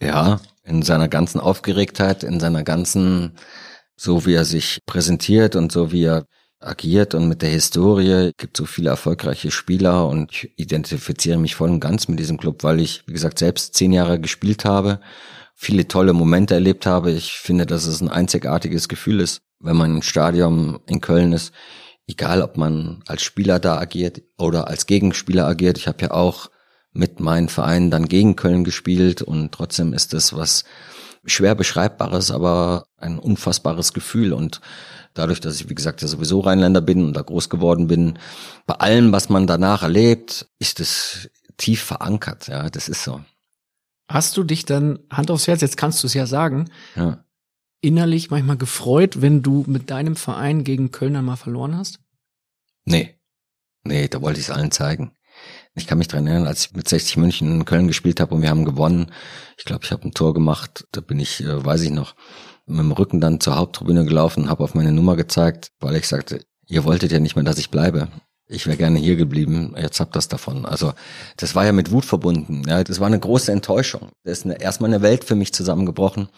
Ja, 0.00 0.40
in 0.64 0.82
seiner 0.82 1.08
ganzen 1.08 1.40
Aufgeregtheit, 1.40 2.24
in 2.24 2.40
seiner 2.40 2.64
ganzen 2.64 3.38
so 3.96 4.26
wie 4.26 4.34
er 4.34 4.44
sich 4.44 4.80
präsentiert 4.86 5.56
und 5.56 5.72
so 5.72 5.90
wie 5.90 6.04
er 6.04 6.26
agiert 6.60 7.14
und 7.14 7.28
mit 7.28 7.42
der 7.42 7.50
Historie 7.50 8.32
gibt 8.36 8.56
so 8.56 8.64
viele 8.64 8.90
erfolgreiche 8.90 9.50
Spieler 9.50 10.08
und 10.08 10.32
ich 10.32 10.52
identifiziere 10.56 11.38
mich 11.38 11.54
voll 11.54 11.70
und 11.70 11.80
ganz 11.80 12.08
mit 12.08 12.18
diesem 12.18 12.38
Club, 12.38 12.64
weil 12.64 12.80
ich, 12.80 13.02
wie 13.06 13.12
gesagt, 13.12 13.38
selbst 13.38 13.74
zehn 13.74 13.92
Jahre 13.92 14.20
gespielt 14.20 14.64
habe, 14.64 15.00
viele 15.54 15.86
tolle 15.88 16.12
Momente 16.12 16.54
erlebt 16.54 16.86
habe. 16.86 17.10
Ich 17.12 17.32
finde, 17.32 17.66
dass 17.66 17.86
es 17.86 18.00
ein 18.00 18.08
einzigartiges 18.08 18.88
Gefühl 18.88 19.20
ist, 19.20 19.42
wenn 19.60 19.76
man 19.76 19.96
im 19.96 20.02
Stadion 20.02 20.80
in 20.86 21.00
Köln 21.00 21.32
ist, 21.32 21.52
egal 22.06 22.42
ob 22.42 22.56
man 22.56 23.02
als 23.06 23.22
Spieler 23.22 23.58
da 23.58 23.78
agiert 23.78 24.22
oder 24.38 24.68
als 24.68 24.86
Gegenspieler 24.86 25.46
agiert. 25.46 25.78
Ich 25.78 25.88
habe 25.88 26.02
ja 26.02 26.10
auch 26.10 26.50
mit 26.92 27.20
meinen 27.20 27.48
Vereinen 27.48 27.90
dann 27.90 28.08
gegen 28.08 28.36
Köln 28.36 28.64
gespielt 28.64 29.22
und 29.22 29.52
trotzdem 29.52 29.92
ist 29.92 30.12
das 30.12 30.34
was 30.34 30.64
schwer 31.26 31.54
beschreibbares, 31.54 32.30
aber 32.30 32.85
ein 32.98 33.18
unfassbares 33.18 33.92
Gefühl 33.92 34.32
und 34.32 34.60
dadurch, 35.14 35.40
dass 35.40 35.60
ich, 35.60 35.68
wie 35.68 35.74
gesagt, 35.74 36.02
ja 36.02 36.08
sowieso 36.08 36.40
Rheinländer 36.40 36.80
bin 36.80 37.04
und 37.04 37.14
da 37.14 37.22
groß 37.22 37.50
geworden 37.50 37.86
bin, 37.86 38.18
bei 38.66 38.74
allem, 38.74 39.12
was 39.12 39.28
man 39.28 39.46
danach 39.46 39.82
erlebt, 39.82 40.48
ist 40.58 40.80
es 40.80 41.30
tief 41.56 41.82
verankert, 41.82 42.48
ja, 42.48 42.68
das 42.70 42.88
ist 42.88 43.04
so. 43.04 43.20
Hast 44.08 44.36
du 44.36 44.44
dich 44.44 44.64
dann, 44.64 45.00
Hand 45.10 45.30
aufs 45.30 45.46
Herz, 45.46 45.60
jetzt 45.60 45.76
kannst 45.76 46.02
du 46.02 46.06
es 46.06 46.14
ja 46.14 46.26
sagen, 46.26 46.70
ja. 46.94 47.24
innerlich 47.80 48.30
manchmal 48.30 48.56
gefreut, 48.56 49.20
wenn 49.20 49.42
du 49.42 49.64
mit 49.66 49.90
deinem 49.90 50.16
Verein 50.16 50.64
gegen 50.64 50.92
Kölner 50.92 51.22
mal 51.22 51.36
verloren 51.36 51.76
hast? 51.76 51.98
Nee. 52.84 53.14
Nee, 53.84 54.08
da 54.08 54.22
wollte 54.22 54.40
ich 54.40 54.46
es 54.46 54.54
allen 54.54 54.70
zeigen. 54.70 55.12
Ich 55.74 55.86
kann 55.86 55.98
mich 55.98 56.08
dran 56.08 56.26
erinnern, 56.26 56.46
als 56.46 56.66
ich 56.66 56.72
mit 56.74 56.88
60 56.88 57.18
München 57.18 57.52
in 57.52 57.64
Köln 57.64 57.86
gespielt 57.86 58.20
habe 58.20 58.34
und 58.34 58.42
wir 58.42 58.48
haben 58.48 58.64
gewonnen. 58.64 59.12
Ich 59.58 59.64
glaube, 59.64 59.84
ich 59.84 59.92
habe 59.92 60.04
ein 60.04 60.14
Tor 60.14 60.32
gemacht. 60.32 60.86
Da 60.92 61.00
bin 61.02 61.20
ich, 61.20 61.42
äh, 61.42 61.64
weiß 61.64 61.82
ich 61.82 61.90
noch, 61.90 62.14
mit 62.66 62.80
dem 62.80 62.92
Rücken 62.92 63.20
dann 63.20 63.40
zur 63.40 63.56
Haupttribüne 63.56 64.04
gelaufen, 64.04 64.48
habe 64.48 64.64
auf 64.64 64.74
meine 64.74 64.92
Nummer 64.92 65.16
gezeigt, 65.16 65.70
weil 65.80 65.96
ich 65.96 66.08
sagte, 66.08 66.44
ihr 66.66 66.84
wolltet 66.84 67.12
ja 67.12 67.20
nicht 67.20 67.36
mehr, 67.36 67.44
dass 67.44 67.58
ich 67.58 67.70
bleibe. 67.70 68.08
Ich 68.48 68.66
wäre 68.66 68.76
gerne 68.76 68.98
hier 68.98 69.16
geblieben, 69.16 69.74
jetzt 69.76 69.98
habt 69.98 70.14
das 70.14 70.28
davon. 70.28 70.66
Also 70.66 70.92
das 71.36 71.54
war 71.54 71.64
ja 71.64 71.72
mit 71.72 71.90
Wut 71.90 72.04
verbunden. 72.04 72.62
Ja, 72.66 72.84
das 72.84 73.00
war 73.00 73.08
eine 73.08 73.18
große 73.18 73.50
Enttäuschung. 73.50 74.10
Da 74.22 74.30
ist 74.30 74.44
eine, 74.44 74.60
erstmal 74.60 74.90
eine 74.90 75.02
Welt 75.02 75.24
für 75.24 75.34
mich 75.34 75.52
zusammengebrochen. 75.52 76.28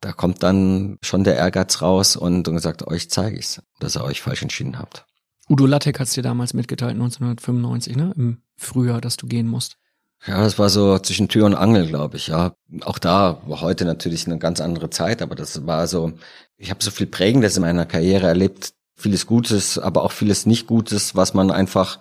Da 0.00 0.12
kommt 0.12 0.44
dann 0.44 0.98
schon 1.02 1.24
der 1.24 1.36
Ehrgeiz 1.36 1.82
raus 1.82 2.14
und, 2.14 2.46
und 2.46 2.54
gesagt, 2.54 2.86
euch 2.86 3.10
zeige 3.10 3.36
ich's, 3.36 3.60
dass 3.80 3.96
ihr 3.96 4.04
euch 4.04 4.22
falsch 4.22 4.42
entschieden 4.42 4.78
habt. 4.78 5.04
Udo 5.48 5.66
Lattek 5.66 5.98
hat's 5.98 6.12
dir 6.12 6.22
damals 6.22 6.54
mitgeteilt, 6.54 6.92
1995, 6.92 7.96
ne? 7.96 8.12
Im 8.16 8.42
Frühjahr, 8.56 9.00
dass 9.00 9.16
du 9.16 9.26
gehen 9.26 9.48
musst. 9.48 9.78
Ja, 10.26 10.42
das 10.42 10.58
war 10.58 10.68
so 10.68 10.98
zwischen 10.98 11.28
Tür 11.28 11.46
und 11.46 11.54
Angel, 11.54 11.86
glaube 11.86 12.16
ich, 12.16 12.28
ja. 12.28 12.54
Auch 12.82 12.98
da 12.98 13.40
war 13.46 13.60
heute 13.60 13.84
natürlich 13.84 14.26
eine 14.26 14.38
ganz 14.38 14.60
andere 14.60 14.90
Zeit, 14.90 15.22
aber 15.22 15.34
das 15.34 15.66
war 15.66 15.86
so, 15.86 16.12
ich 16.56 16.70
habe 16.70 16.82
so 16.82 16.90
viel 16.90 17.06
Prägendes 17.06 17.56
in 17.56 17.62
meiner 17.62 17.86
Karriere 17.86 18.26
erlebt, 18.26 18.72
vieles 18.96 19.26
Gutes, 19.26 19.78
aber 19.78 20.02
auch 20.02 20.12
vieles 20.12 20.44
nicht 20.44 20.66
Gutes, 20.66 21.14
was 21.14 21.34
man 21.34 21.50
einfach 21.50 22.00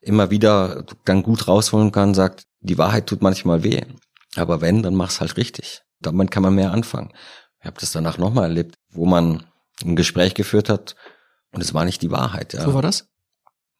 immer 0.00 0.30
wieder 0.30 0.84
dann 1.04 1.22
gut 1.22 1.46
rausholen 1.46 1.92
kann, 1.92 2.14
sagt, 2.14 2.44
die 2.60 2.78
Wahrheit 2.78 3.06
tut 3.06 3.22
manchmal 3.22 3.62
weh, 3.62 3.82
aber 4.34 4.60
wenn, 4.60 4.82
dann 4.82 4.94
mach's 4.94 5.20
halt 5.20 5.36
richtig. 5.36 5.82
Damit 6.00 6.32
kann 6.32 6.42
man 6.42 6.54
mehr 6.54 6.72
anfangen. 6.72 7.12
Ich 7.60 7.66
habe 7.66 7.80
das 7.80 7.92
danach 7.92 8.18
nochmal 8.18 8.44
erlebt, 8.48 8.74
wo 8.90 9.06
man 9.06 9.44
ein 9.84 9.94
Gespräch 9.94 10.34
geführt 10.34 10.68
hat 10.68 10.96
und 11.52 11.60
es 11.60 11.74
war 11.74 11.84
nicht 11.84 12.02
die 12.02 12.10
Wahrheit. 12.10 12.54
Ja. 12.54 12.66
Wo 12.66 12.74
war 12.74 12.82
das? 12.82 13.06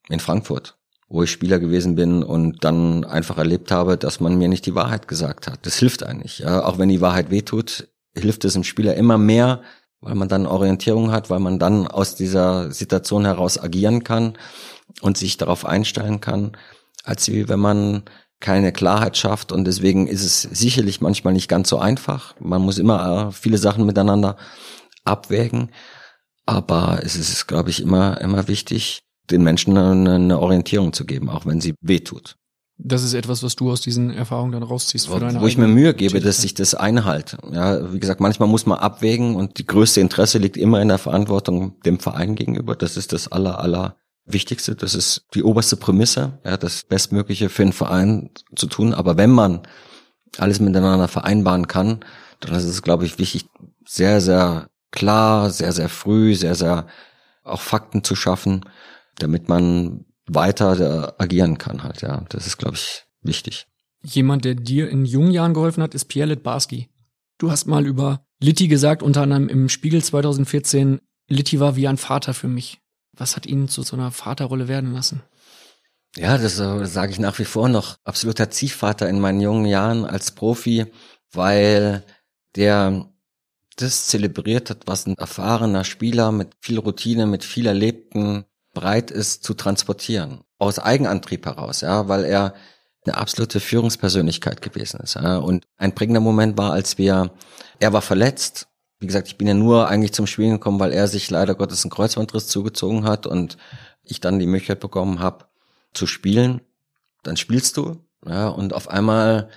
In 0.08 0.20
Frankfurt, 0.20 0.78
wo 1.12 1.22
ich 1.22 1.30
Spieler 1.30 1.58
gewesen 1.58 1.94
bin 1.94 2.22
und 2.22 2.64
dann 2.64 3.04
einfach 3.04 3.36
erlebt 3.36 3.70
habe, 3.70 3.98
dass 3.98 4.18
man 4.18 4.38
mir 4.38 4.48
nicht 4.48 4.64
die 4.64 4.74
Wahrheit 4.74 5.08
gesagt 5.08 5.46
hat. 5.46 5.66
Das 5.66 5.76
hilft 5.76 6.02
eigentlich. 6.02 6.38
Ja. 6.38 6.64
Auch 6.64 6.78
wenn 6.78 6.88
die 6.88 7.02
Wahrheit 7.02 7.30
wehtut, 7.30 7.88
hilft 8.14 8.46
es 8.46 8.54
dem 8.54 8.64
Spieler 8.64 8.94
immer 8.94 9.18
mehr, 9.18 9.60
weil 10.00 10.14
man 10.14 10.28
dann 10.28 10.46
Orientierung 10.46 11.12
hat, 11.12 11.28
weil 11.28 11.38
man 11.38 11.58
dann 11.58 11.86
aus 11.86 12.14
dieser 12.14 12.72
Situation 12.72 13.26
heraus 13.26 13.62
agieren 13.62 14.04
kann 14.04 14.38
und 15.02 15.18
sich 15.18 15.36
darauf 15.36 15.66
einstellen 15.66 16.22
kann, 16.22 16.56
als 17.04 17.28
wie 17.28 17.46
wenn 17.46 17.60
man 17.60 18.04
keine 18.40 18.72
Klarheit 18.72 19.18
schafft 19.18 19.52
und 19.52 19.66
deswegen 19.66 20.08
ist 20.08 20.24
es 20.24 20.42
sicherlich 20.42 21.00
manchmal 21.02 21.34
nicht 21.34 21.48
ganz 21.48 21.68
so 21.68 21.78
einfach. 21.78 22.34
Man 22.40 22.62
muss 22.62 22.78
immer 22.78 23.28
äh, 23.28 23.32
viele 23.32 23.58
Sachen 23.58 23.84
miteinander 23.84 24.36
abwägen, 25.04 25.70
aber 26.46 27.00
es 27.04 27.16
ist, 27.16 27.46
glaube 27.46 27.70
ich, 27.70 27.80
immer 27.80 28.20
immer 28.20 28.48
wichtig, 28.48 29.04
den 29.30 29.42
Menschen 29.42 29.76
eine, 29.76 30.14
eine 30.14 30.38
Orientierung 30.38 30.92
zu 30.92 31.04
geben, 31.04 31.28
auch 31.30 31.46
wenn 31.46 31.60
sie 31.60 31.74
wehtut. 31.80 32.36
Das 32.84 33.04
ist 33.04 33.14
etwas, 33.14 33.42
was 33.42 33.54
du 33.54 33.70
aus 33.70 33.80
diesen 33.80 34.10
Erfahrungen 34.10 34.52
dann 34.52 34.62
rausziehst 34.62 35.06
für 35.06 35.14
wo, 35.14 35.18
deine 35.18 35.40
Wo 35.40 35.46
ich 35.46 35.56
mir 35.56 35.68
Mühe 35.68 35.94
gebe, 35.94 36.20
dass 36.20 36.42
ich 36.42 36.54
das 36.54 36.74
einhalte. 36.74 37.38
Ja, 37.52 37.92
wie 37.92 38.00
gesagt, 38.00 38.20
manchmal 38.20 38.48
muss 38.48 38.66
man 38.66 38.78
abwägen 38.78 39.36
und 39.36 39.58
die 39.58 39.66
größte 39.66 40.00
Interesse 40.00 40.38
liegt 40.38 40.56
immer 40.56 40.82
in 40.82 40.88
der 40.88 40.98
Verantwortung 40.98 41.80
dem 41.82 42.00
Verein 42.00 42.34
gegenüber. 42.34 42.74
Das 42.74 42.96
ist 42.96 43.12
das 43.12 43.30
aller, 43.30 43.60
aller 43.60 43.96
Wichtigste. 44.24 44.74
Das 44.74 44.94
ist 44.94 45.26
die 45.34 45.44
oberste 45.44 45.76
Prämisse, 45.76 46.38
ja, 46.44 46.56
das 46.56 46.82
Bestmögliche 46.82 47.50
für 47.50 47.62
einen 47.62 47.72
Verein 47.72 48.30
zu 48.56 48.66
tun. 48.66 48.94
Aber 48.94 49.16
wenn 49.16 49.30
man 49.30 49.60
alles 50.38 50.58
miteinander 50.58 51.08
vereinbaren 51.08 51.68
kann, 51.68 52.00
dann 52.40 52.54
ist 52.54 52.64
es, 52.64 52.82
glaube 52.82 53.04
ich, 53.04 53.18
wichtig, 53.18 53.46
sehr, 53.84 54.20
sehr 54.20 54.68
klar, 54.90 55.50
sehr, 55.50 55.72
sehr 55.72 55.88
früh, 55.88 56.34
sehr, 56.34 56.54
sehr 56.54 56.86
auch 57.44 57.60
Fakten 57.60 58.04
zu 58.04 58.14
schaffen, 58.14 58.64
damit 59.18 59.48
man 59.48 60.04
weiter 60.26 61.14
agieren 61.20 61.58
kann 61.58 61.82
halt, 61.82 62.02
ja. 62.02 62.24
Das 62.28 62.46
ist, 62.46 62.58
glaube 62.58 62.76
ich, 62.76 63.04
wichtig. 63.22 63.66
Jemand, 64.04 64.44
der 64.44 64.54
dir 64.54 64.88
in 64.88 65.04
jungen 65.04 65.30
Jahren 65.30 65.54
geholfen 65.54 65.82
hat, 65.82 65.94
ist 65.94 66.06
Pierre 66.06 66.28
Litbarski. 66.30 66.88
Du 67.38 67.50
hast 67.50 67.66
mal 67.66 67.86
über 67.86 68.24
Litti 68.40 68.68
gesagt, 68.68 69.02
unter 69.02 69.22
anderem 69.22 69.48
im 69.48 69.68
Spiegel 69.68 70.02
2014, 70.02 71.00
Litti 71.28 71.60
war 71.60 71.76
wie 71.76 71.88
ein 71.88 71.96
Vater 71.96 72.34
für 72.34 72.48
mich. 72.48 72.80
Was 73.16 73.36
hat 73.36 73.46
ihn 73.46 73.68
zu 73.68 73.82
so 73.82 73.96
einer 73.96 74.10
Vaterrolle 74.10 74.68
werden 74.68 74.92
lassen? 74.92 75.22
Ja, 76.16 76.36
das 76.36 76.58
äh, 76.58 76.84
sage 76.86 77.12
ich 77.12 77.18
nach 77.18 77.38
wie 77.38 77.44
vor 77.44 77.68
noch. 77.68 77.96
Absoluter 78.04 78.50
Ziehvater 78.50 79.08
in 79.08 79.20
meinen 79.20 79.40
jungen 79.40 79.64
Jahren 79.64 80.04
als 80.04 80.32
Profi, 80.32 80.86
weil 81.32 82.04
der 82.56 83.08
das 83.76 84.06
zelebriert 84.06 84.68
hat, 84.68 84.86
was 84.86 85.06
ein 85.06 85.16
erfahrener 85.16 85.84
Spieler 85.84 86.30
mit 86.32 86.54
viel 86.60 86.78
Routine, 86.78 87.26
mit 87.26 87.44
viel 87.44 87.66
Erlebten 87.66 88.44
bereit 88.72 89.10
ist 89.10 89.44
zu 89.44 89.54
transportieren. 89.54 90.40
Aus 90.58 90.78
Eigenantrieb 90.78 91.46
heraus, 91.46 91.80
ja, 91.80 92.08
weil 92.08 92.24
er 92.24 92.54
eine 93.04 93.16
absolute 93.16 93.60
Führungspersönlichkeit 93.60 94.62
gewesen 94.62 95.00
ist. 95.00 95.14
Ja. 95.14 95.38
Und 95.38 95.64
ein 95.76 95.94
prägender 95.94 96.20
Moment 96.20 96.56
war, 96.56 96.72
als 96.72 96.98
wir, 96.98 97.32
er 97.80 97.92
war 97.92 98.02
verletzt. 98.02 98.68
Wie 99.00 99.06
gesagt, 99.06 99.26
ich 99.26 99.36
bin 99.36 99.48
ja 99.48 99.54
nur 99.54 99.88
eigentlich 99.88 100.12
zum 100.12 100.28
Spielen 100.28 100.52
gekommen, 100.52 100.78
weil 100.78 100.92
er 100.92 101.08
sich 101.08 101.28
leider 101.28 101.56
Gottes 101.56 101.84
einen 101.84 101.90
Kreuzbandriss 101.90 102.46
zugezogen 102.46 103.04
hat 103.04 103.26
und 103.26 103.56
ich 104.04 104.20
dann 104.20 104.38
die 104.38 104.46
Möglichkeit 104.46 104.80
bekommen 104.80 105.18
habe, 105.18 105.46
zu 105.92 106.06
spielen. 106.06 106.60
Dann 107.24 107.36
spielst 107.36 107.76
du, 107.76 107.96
ja, 108.26 108.48
und 108.48 108.72
auf 108.72 108.88
einmal 108.88 109.48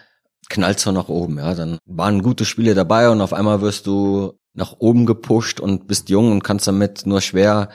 knallst 0.50 0.86
du 0.86 0.92
nach 0.92 1.10
oben, 1.10 1.38
ja. 1.38 1.54
Dann 1.54 1.78
waren 1.86 2.24
gute 2.24 2.46
Spiele 2.46 2.74
dabei 2.74 3.10
und 3.10 3.22
auf 3.22 3.34
einmal 3.34 3.62
wirst 3.62 3.86
du 3.86 4.40
nach 4.54 4.74
oben 4.80 5.06
gepusht 5.06 5.60
und 5.60 5.88
bist 5.88 6.10
jung 6.10 6.32
und 6.32 6.44
kannst 6.44 6.68
damit 6.68 7.06
nur 7.06 7.22
schwer 7.22 7.70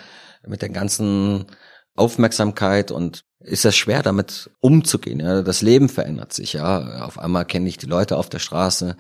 mit 0.46 0.62
der 0.62 0.70
ganzen 0.70 1.46
Aufmerksamkeit 1.96 2.90
und 2.90 3.24
ist 3.40 3.64
es 3.64 3.76
schwer 3.76 4.02
damit 4.02 4.50
umzugehen. 4.60 5.20
Ja? 5.20 5.42
Das 5.42 5.62
Leben 5.62 5.88
verändert 5.88 6.32
sich, 6.32 6.52
ja. 6.52 7.04
Auf 7.04 7.18
einmal 7.18 7.44
kenne 7.44 7.68
ich 7.68 7.78
die 7.78 7.86
Leute 7.86 8.16
auf 8.16 8.28
der 8.28 8.38
Straße, 8.38 8.96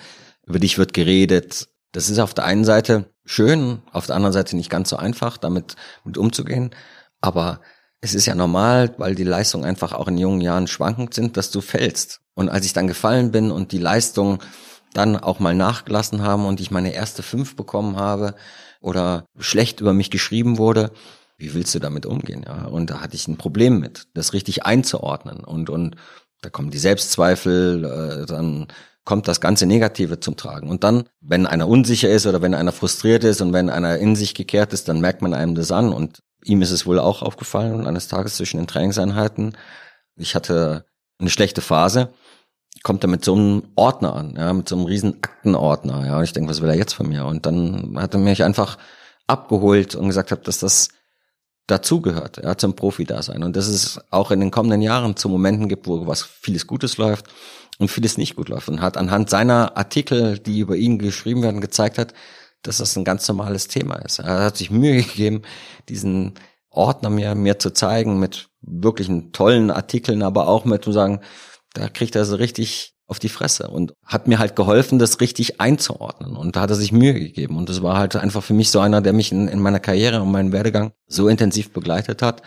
über 0.46 0.58
dich 0.58 0.78
wird 0.78 0.92
geredet. 0.92 1.68
Das 1.92 2.08
ist 2.08 2.18
auf 2.18 2.34
der 2.34 2.44
einen 2.44 2.64
Seite 2.64 3.06
schön, 3.24 3.82
auf 3.92 4.06
der 4.06 4.16
anderen 4.16 4.32
Seite 4.32 4.56
nicht 4.56 4.70
ganz 4.70 4.88
so 4.88 4.96
einfach, 4.96 5.36
damit 5.36 5.76
mit 6.04 6.18
umzugehen. 6.18 6.70
Aber 7.20 7.60
es 8.00 8.14
ist 8.14 8.26
ja 8.26 8.34
normal, 8.34 8.94
weil 8.96 9.14
die 9.14 9.24
Leistungen 9.24 9.64
einfach 9.64 9.92
auch 9.92 10.08
in 10.08 10.18
jungen 10.18 10.40
Jahren 10.40 10.66
schwankend 10.66 11.14
sind, 11.14 11.36
dass 11.36 11.50
du 11.50 11.60
fällst. 11.60 12.20
Und 12.34 12.48
als 12.48 12.64
ich 12.64 12.72
dann 12.72 12.86
gefallen 12.86 13.30
bin 13.30 13.50
und 13.50 13.72
die 13.72 13.78
Leistungen 13.78 14.38
dann 14.94 15.16
auch 15.16 15.38
mal 15.38 15.54
nachgelassen 15.54 16.22
haben 16.22 16.46
und 16.46 16.60
ich 16.60 16.70
meine 16.70 16.94
erste 16.94 17.22
fünf 17.22 17.56
bekommen 17.56 17.96
habe 17.96 18.34
oder 18.80 19.26
schlecht 19.38 19.80
über 19.80 19.92
mich 19.92 20.10
geschrieben 20.10 20.58
wurde, 20.58 20.90
wie 21.40 21.54
willst 21.54 21.74
du 21.74 21.78
damit 21.78 22.06
umgehen? 22.06 22.44
Ja, 22.46 22.66
und 22.66 22.90
da 22.90 23.00
hatte 23.00 23.16
ich 23.16 23.26
ein 23.26 23.38
Problem 23.38 23.80
mit, 23.80 24.08
das 24.14 24.32
richtig 24.32 24.64
einzuordnen 24.66 25.40
und 25.40 25.70
und 25.70 25.96
da 26.42 26.50
kommen 26.50 26.70
die 26.70 26.78
Selbstzweifel, 26.78 27.84
äh, 27.84 28.26
dann 28.26 28.68
kommt 29.04 29.28
das 29.28 29.40
ganze 29.40 29.66
Negative 29.66 30.20
zum 30.20 30.36
Tragen. 30.36 30.70
Und 30.70 30.84
dann, 30.84 31.04
wenn 31.20 31.46
einer 31.46 31.68
unsicher 31.68 32.08
ist 32.08 32.26
oder 32.26 32.42
wenn 32.42 32.54
einer 32.54 32.72
frustriert 32.72 33.24
ist 33.24 33.40
und 33.40 33.52
wenn 33.52 33.70
einer 33.70 33.98
in 33.98 34.16
sich 34.16 34.34
gekehrt 34.34 34.72
ist, 34.72 34.88
dann 34.88 35.00
merkt 35.00 35.22
man 35.22 35.34
einem 35.34 35.54
das 35.54 35.72
an. 35.72 35.92
Und 35.92 36.22
ihm 36.44 36.62
ist 36.62 36.70
es 36.70 36.86
wohl 36.86 36.98
auch 36.98 37.22
aufgefallen 37.22 37.86
eines 37.86 38.08
Tages 38.08 38.36
zwischen 38.36 38.58
den 38.58 38.66
Trainingseinheiten. 38.66 39.56
Ich 40.16 40.34
hatte 40.34 40.84
eine 41.18 41.30
schlechte 41.30 41.60
Phase, 41.60 42.12
kommt 42.82 43.04
er 43.04 43.08
mit 43.08 43.24
so 43.24 43.34
einem 43.34 43.62
Ordner 43.74 44.14
an, 44.14 44.36
ja, 44.36 44.52
mit 44.52 44.68
so 44.68 44.76
einem 44.76 44.86
riesen 44.86 45.14
Aktenordner. 45.22 46.06
Ja, 46.06 46.18
und 46.18 46.24
ich 46.24 46.32
denke, 46.32 46.50
was 46.50 46.62
will 46.62 46.70
er 46.70 46.76
jetzt 46.76 46.94
von 46.94 47.08
mir? 47.08 47.26
Und 47.26 47.46
dann 47.46 47.98
hat 47.98 48.14
er 48.14 48.20
mich 48.20 48.44
einfach 48.44 48.78
abgeholt 49.26 49.94
und 49.94 50.06
gesagt 50.06 50.30
hat, 50.30 50.46
dass 50.46 50.58
das 50.58 50.88
dazugehört, 51.70 52.38
ja, 52.42 52.56
zum 52.56 52.74
Profi-Dasein. 52.74 53.42
Und 53.42 53.56
dass 53.56 53.68
es 53.68 54.00
auch 54.10 54.30
in 54.30 54.40
den 54.40 54.50
kommenden 54.50 54.82
Jahren 54.82 55.16
zu 55.16 55.28
Momenten 55.28 55.68
gibt, 55.68 55.86
wo 55.86 56.06
was 56.06 56.22
vieles 56.22 56.66
Gutes 56.66 56.96
läuft 56.96 57.26
und 57.78 57.90
vieles 57.90 58.18
nicht 58.18 58.36
gut 58.36 58.48
läuft. 58.48 58.68
Und 58.68 58.80
hat 58.80 58.96
anhand 58.96 59.30
seiner 59.30 59.76
Artikel, 59.76 60.38
die 60.38 60.60
über 60.60 60.76
ihn 60.76 60.98
geschrieben 60.98 61.42
werden, 61.42 61.60
gezeigt 61.60 61.98
hat, 61.98 62.14
dass 62.62 62.78
das 62.78 62.96
ein 62.96 63.04
ganz 63.04 63.26
normales 63.28 63.68
Thema 63.68 63.96
ist. 63.96 64.18
Er 64.18 64.44
hat 64.44 64.56
sich 64.56 64.70
Mühe 64.70 65.02
gegeben, 65.02 65.42
diesen 65.88 66.34
Ordner 66.70 67.10
mir, 67.10 67.34
mir 67.34 67.58
zu 67.58 67.70
zeigen 67.70 68.20
mit 68.20 68.48
wirklichen 68.62 69.32
tollen 69.32 69.70
Artikeln, 69.70 70.22
aber 70.22 70.48
auch 70.48 70.64
mit 70.64 70.84
zu 70.84 70.92
sagen, 70.92 71.20
da 71.72 71.88
kriegt 71.88 72.16
er 72.16 72.24
so 72.24 72.36
richtig 72.36 72.94
auf 73.10 73.18
die 73.18 73.28
Fresse 73.28 73.68
und 73.68 73.92
hat 74.04 74.28
mir 74.28 74.38
halt 74.38 74.54
geholfen, 74.54 75.00
das 75.00 75.20
richtig 75.20 75.60
einzuordnen. 75.60 76.36
Und 76.36 76.54
da 76.54 76.62
hat 76.62 76.70
er 76.70 76.76
sich 76.76 76.92
Mühe 76.92 77.12
gegeben. 77.12 77.56
Und 77.56 77.68
das 77.68 77.82
war 77.82 77.98
halt 77.98 78.14
einfach 78.14 78.42
für 78.42 78.54
mich 78.54 78.70
so 78.70 78.78
einer, 78.78 79.00
der 79.00 79.12
mich 79.12 79.32
in, 79.32 79.48
in 79.48 79.60
meiner 79.60 79.80
Karriere 79.80 80.22
und 80.22 80.30
meinen 80.30 80.52
Werdegang 80.52 80.92
so 81.08 81.26
intensiv 81.26 81.72
begleitet 81.72 82.22
hat, 82.22 82.42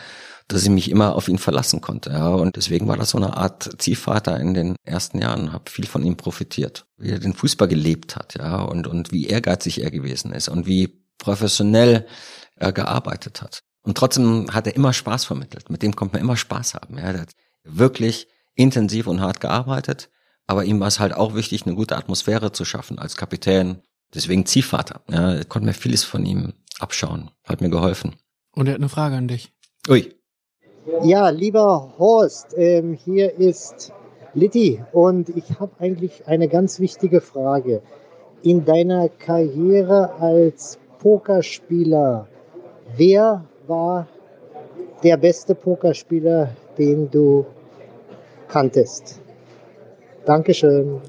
dass 0.48 0.64
ich 0.64 0.70
mich 0.70 0.90
immer 0.90 1.16
auf 1.16 1.28
ihn 1.28 1.38
verlassen 1.38 1.82
konnte. 1.82 2.12
Ja. 2.12 2.30
Und 2.30 2.56
deswegen 2.56 2.88
war 2.88 2.96
das 2.96 3.10
so 3.10 3.18
eine 3.18 3.36
Art 3.36 3.70
Ziehvater 3.78 4.40
in 4.40 4.54
den 4.54 4.76
ersten 4.86 5.20
Jahren, 5.20 5.52
habe 5.52 5.70
viel 5.70 5.86
von 5.86 6.04
ihm 6.04 6.16
profitiert, 6.16 6.86
wie 6.98 7.10
er 7.10 7.20
den 7.20 7.34
Fußball 7.34 7.68
gelebt 7.68 8.16
hat, 8.16 8.36
ja, 8.38 8.62
und, 8.62 8.88
und 8.88 9.12
wie 9.12 9.28
ehrgeizig 9.28 9.84
er 9.84 9.92
gewesen 9.92 10.32
ist 10.32 10.48
und 10.48 10.66
wie 10.66 11.04
professionell 11.18 12.08
er 12.56 12.72
gearbeitet 12.72 13.42
hat. 13.42 13.60
Und 13.82 13.98
trotzdem 13.98 14.48
hat 14.54 14.66
er 14.66 14.78
immer 14.78 14.94
Spaß 14.94 15.26
vermittelt. 15.26 15.70
Mit 15.70 15.82
dem 15.82 15.94
konnte 15.94 16.16
man 16.16 16.22
immer 16.22 16.38
Spaß 16.38 16.76
haben. 16.76 16.98
Ja. 16.98 17.12
Er 17.12 17.22
hat 17.22 17.32
wirklich 17.66 18.28
intensiv 18.56 19.08
und 19.08 19.20
hart 19.20 19.42
gearbeitet 19.42 20.10
aber 20.48 20.66
ihm 20.66 20.80
war 20.80 20.88
es 20.88 21.00
halt 21.00 21.14
auch 21.14 21.36
wichtig, 21.36 21.66
eine 21.66 21.76
gute 21.76 21.98
Atmosphäre 21.98 22.52
zu 22.52 22.66
schaffen 22.66 23.00
als 23.00 23.16
Kapitän. 23.16 23.82
Deswegen 24.14 24.46
Ziehvater. 24.46 25.02
Ja, 25.10 25.40
ich 25.40 25.50
konnte 25.50 25.68
mir 25.68 25.74
vieles 25.74 26.04
von 26.04 26.26
ihm 26.26 26.54
abschauen. 26.80 27.32
Hat 27.44 27.62
mir 27.62 27.70
geholfen. 27.70 28.16
Und 28.56 28.68
er 28.68 28.74
hat 28.74 28.80
eine 28.80 28.90
Frage 28.90 29.16
an 29.16 29.28
dich. 29.28 29.52
Ui. 29.90 30.14
Ja, 31.04 31.30
lieber 31.30 31.94
Horst, 31.98 32.54
ähm, 32.58 32.94
hier 32.94 33.40
ist 33.40 33.94
Litti 34.34 34.84
und 34.92 35.30
ich 35.30 35.60
habe 35.60 35.72
eigentlich 35.80 36.28
eine 36.28 36.48
ganz 36.50 36.80
wichtige 36.80 37.22
Frage. 37.22 37.82
In 38.42 38.66
deiner 38.66 39.08
Karriere 39.08 40.14
als 40.20 40.78
Pokerspieler, 41.00 42.28
wer 42.98 43.46
war 43.66 44.08
der 45.04 45.18
beste 45.18 45.56
Pokerspieler, 45.56 46.50
den 46.78 47.10
du 47.10 47.46
kanntest? 48.50 49.23
Dankeschön. 50.26 51.02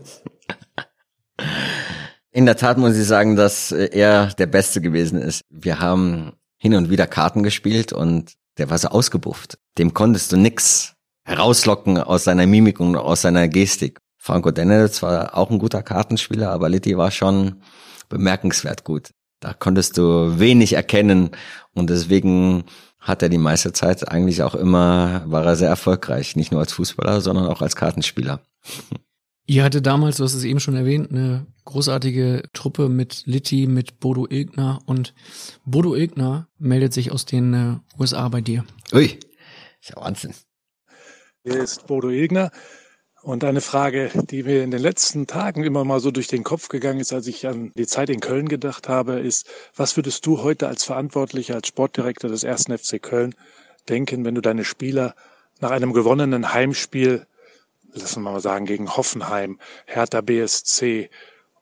In 2.30 2.46
der 2.46 2.56
Tat 2.56 2.78
muss 2.78 2.96
ich 2.96 3.06
sagen, 3.06 3.36
dass 3.36 3.70
er 3.70 4.26
der 4.38 4.46
Beste 4.46 4.80
gewesen 4.80 5.20
ist. 5.20 5.42
Wir 5.50 5.78
haben 5.78 6.32
hin 6.58 6.74
und 6.74 6.90
wieder 6.90 7.06
Karten 7.06 7.42
gespielt 7.42 7.92
und 7.92 8.34
der 8.58 8.70
war 8.70 8.78
so 8.78 8.88
ausgebufft. 8.88 9.58
Dem 9.78 9.94
konntest 9.94 10.32
du 10.32 10.36
nix 10.36 10.94
herauslocken 11.24 11.98
aus 11.98 12.24
seiner 12.24 12.46
Mimik 12.46 12.80
und 12.80 12.96
aus 12.96 13.22
seiner 13.22 13.48
Gestik. 13.48 13.98
Franco 14.16 14.50
Dennetz 14.50 15.02
war 15.02 15.36
auch 15.36 15.50
ein 15.50 15.58
guter 15.58 15.82
Kartenspieler, 15.82 16.50
aber 16.50 16.68
Litti 16.68 16.96
war 16.96 17.10
schon 17.10 17.62
bemerkenswert 18.08 18.84
gut. 18.84 19.10
Da 19.40 19.52
konntest 19.52 19.98
du 19.98 20.38
wenig 20.38 20.72
erkennen 20.72 21.30
und 21.74 21.90
deswegen 21.90 22.64
hat 22.98 23.22
er 23.22 23.28
die 23.28 23.38
meiste 23.38 23.72
Zeit 23.72 24.08
eigentlich 24.08 24.42
auch 24.42 24.54
immer, 24.54 25.22
war 25.26 25.44
er 25.44 25.56
sehr 25.56 25.68
erfolgreich. 25.68 26.36
Nicht 26.36 26.52
nur 26.52 26.60
als 26.60 26.72
Fußballer, 26.72 27.20
sondern 27.20 27.46
auch 27.46 27.60
als 27.60 27.76
Kartenspieler. 27.76 28.40
Ihr 29.46 29.62
hatte 29.62 29.82
damals, 29.82 30.16
du 30.16 30.24
hast 30.24 30.34
es 30.34 30.44
eben 30.44 30.60
schon 30.60 30.74
erwähnt, 30.74 31.10
eine 31.10 31.46
großartige 31.64 32.44
Truppe 32.54 32.88
mit 32.88 33.24
Litti, 33.26 33.66
mit 33.66 34.00
Bodo 34.00 34.26
Ilgner 34.28 34.80
und 34.86 35.14
Bodo 35.66 35.94
Ilgner 35.94 36.48
meldet 36.58 36.94
sich 36.94 37.12
aus 37.12 37.26
den 37.26 37.52
äh, 37.52 38.00
USA 38.00 38.28
bei 38.28 38.40
dir. 38.40 38.64
Ui, 38.92 39.18
ist 39.80 39.90
ja 39.90 39.96
Wahnsinn. 39.96 40.34
Hier 41.42 41.62
ist 41.62 41.86
Bodo 41.86 42.08
Ilgner 42.08 42.50
und 43.22 43.44
eine 43.44 43.60
Frage, 43.60 44.10
die 44.30 44.44
mir 44.44 44.64
in 44.64 44.70
den 44.70 44.80
letzten 44.80 45.26
Tagen 45.26 45.62
immer 45.62 45.84
mal 45.84 46.00
so 46.00 46.10
durch 46.10 46.28
den 46.28 46.42
Kopf 46.42 46.68
gegangen 46.68 47.00
ist, 47.00 47.12
als 47.12 47.26
ich 47.26 47.46
an 47.46 47.70
die 47.76 47.86
Zeit 47.86 48.08
in 48.08 48.20
Köln 48.20 48.48
gedacht 48.48 48.88
habe, 48.88 49.20
ist, 49.20 49.46
was 49.76 49.96
würdest 49.96 50.24
du 50.24 50.42
heute 50.42 50.68
als 50.68 50.84
Verantwortlicher, 50.84 51.54
als 51.54 51.68
Sportdirektor 51.68 52.30
des 52.30 52.44
ersten 52.44 52.76
FC 52.76 53.02
Köln 53.02 53.34
denken, 53.90 54.24
wenn 54.24 54.34
du 54.34 54.40
deine 54.40 54.64
Spieler 54.64 55.14
nach 55.60 55.70
einem 55.70 55.92
gewonnenen 55.92 56.54
Heimspiel 56.54 57.26
lassen 57.94 58.22
wir 58.22 58.32
mal 58.32 58.40
sagen, 58.40 58.66
gegen 58.66 58.96
Hoffenheim, 58.96 59.58
Hertha 59.86 60.20
BSC 60.20 61.10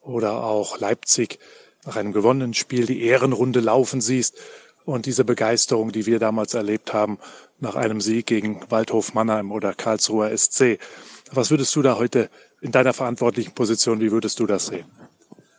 oder 0.00 0.44
auch 0.44 0.78
Leipzig 0.78 1.38
nach 1.84 1.96
einem 1.96 2.12
gewonnenen 2.12 2.54
Spiel 2.54 2.86
die 2.86 3.02
Ehrenrunde 3.02 3.60
laufen 3.60 4.00
siehst 4.00 4.38
und 4.84 5.06
diese 5.06 5.24
Begeisterung, 5.24 5.92
die 5.92 6.06
wir 6.06 6.18
damals 6.18 6.54
erlebt 6.54 6.92
haben, 6.92 7.18
nach 7.60 7.76
einem 7.76 8.00
Sieg 8.00 8.26
gegen 8.26 8.60
Waldhof 8.70 9.14
Mannheim 9.14 9.52
oder 9.52 9.74
Karlsruher 9.74 10.36
SC. 10.36 10.78
Was 11.32 11.50
würdest 11.50 11.74
du 11.76 11.82
da 11.82 11.96
heute 11.98 12.30
in 12.60 12.72
deiner 12.72 12.92
verantwortlichen 12.92 13.52
Position, 13.52 14.00
wie 14.00 14.12
würdest 14.12 14.40
du 14.40 14.46
das 14.46 14.66
sehen? 14.66 14.86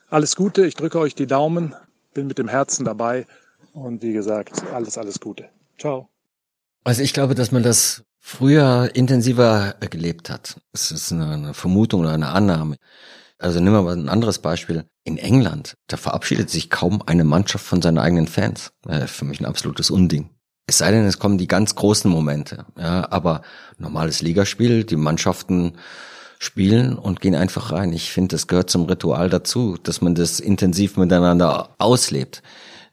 Alles 0.09 0.35
Gute, 0.35 0.65
ich 0.65 0.75
drücke 0.75 0.99
euch 0.99 1.15
die 1.15 1.27
Daumen, 1.27 1.75
bin 2.13 2.27
mit 2.27 2.37
dem 2.37 2.47
Herzen 2.47 2.85
dabei 2.85 3.25
und 3.73 4.03
wie 4.03 4.13
gesagt, 4.13 4.63
alles, 4.73 4.97
alles 4.97 5.19
Gute. 5.19 5.49
Ciao. 5.79 6.09
Also 6.83 7.01
ich 7.01 7.13
glaube, 7.13 7.33
dass 7.33 7.51
man 7.51 7.63
das 7.63 8.03
früher 8.25 8.89
intensiver 8.93 9.75
gelebt 9.89 10.29
hat. 10.29 10.55
Es 10.71 10.91
ist 10.91 11.11
eine 11.11 11.53
Vermutung 11.53 12.01
oder 12.01 12.13
eine 12.13 12.29
Annahme. 12.29 12.77
Also 13.37 13.59
nimm 13.59 13.73
mal 13.73 13.85
ein 13.89 14.07
anderes 14.07 14.39
Beispiel. 14.39 14.85
In 15.03 15.17
England, 15.17 15.75
da 15.87 15.97
verabschiedet 15.97 16.49
sich 16.49 16.69
kaum 16.69 17.03
eine 17.05 17.25
Mannschaft 17.25 17.65
von 17.65 17.81
seinen 17.81 17.97
eigenen 17.97 18.27
Fans. 18.27 18.71
Äh, 18.87 19.07
für 19.07 19.25
mich 19.25 19.41
ein 19.41 19.45
absolutes 19.45 19.91
Unding. 19.91 20.29
Es 20.65 20.77
sei 20.77 20.91
denn, 20.91 21.05
es 21.05 21.19
kommen 21.19 21.37
die 21.37 21.47
ganz 21.47 21.75
großen 21.75 22.09
Momente. 22.09 22.65
Ja, 22.77 23.11
aber 23.11 23.41
normales 23.77 24.21
Ligaspiel, 24.21 24.85
die 24.85 24.95
Mannschaften 24.95 25.73
spielen 26.39 26.97
und 26.97 27.19
gehen 27.19 27.35
einfach 27.35 27.73
rein. 27.73 27.91
Ich 27.91 28.13
finde, 28.13 28.35
das 28.35 28.47
gehört 28.47 28.69
zum 28.69 28.85
Ritual 28.85 29.29
dazu, 29.29 29.77
dass 29.83 29.99
man 29.99 30.15
das 30.15 30.39
intensiv 30.39 30.95
miteinander 30.95 31.75
auslebt. 31.77 32.41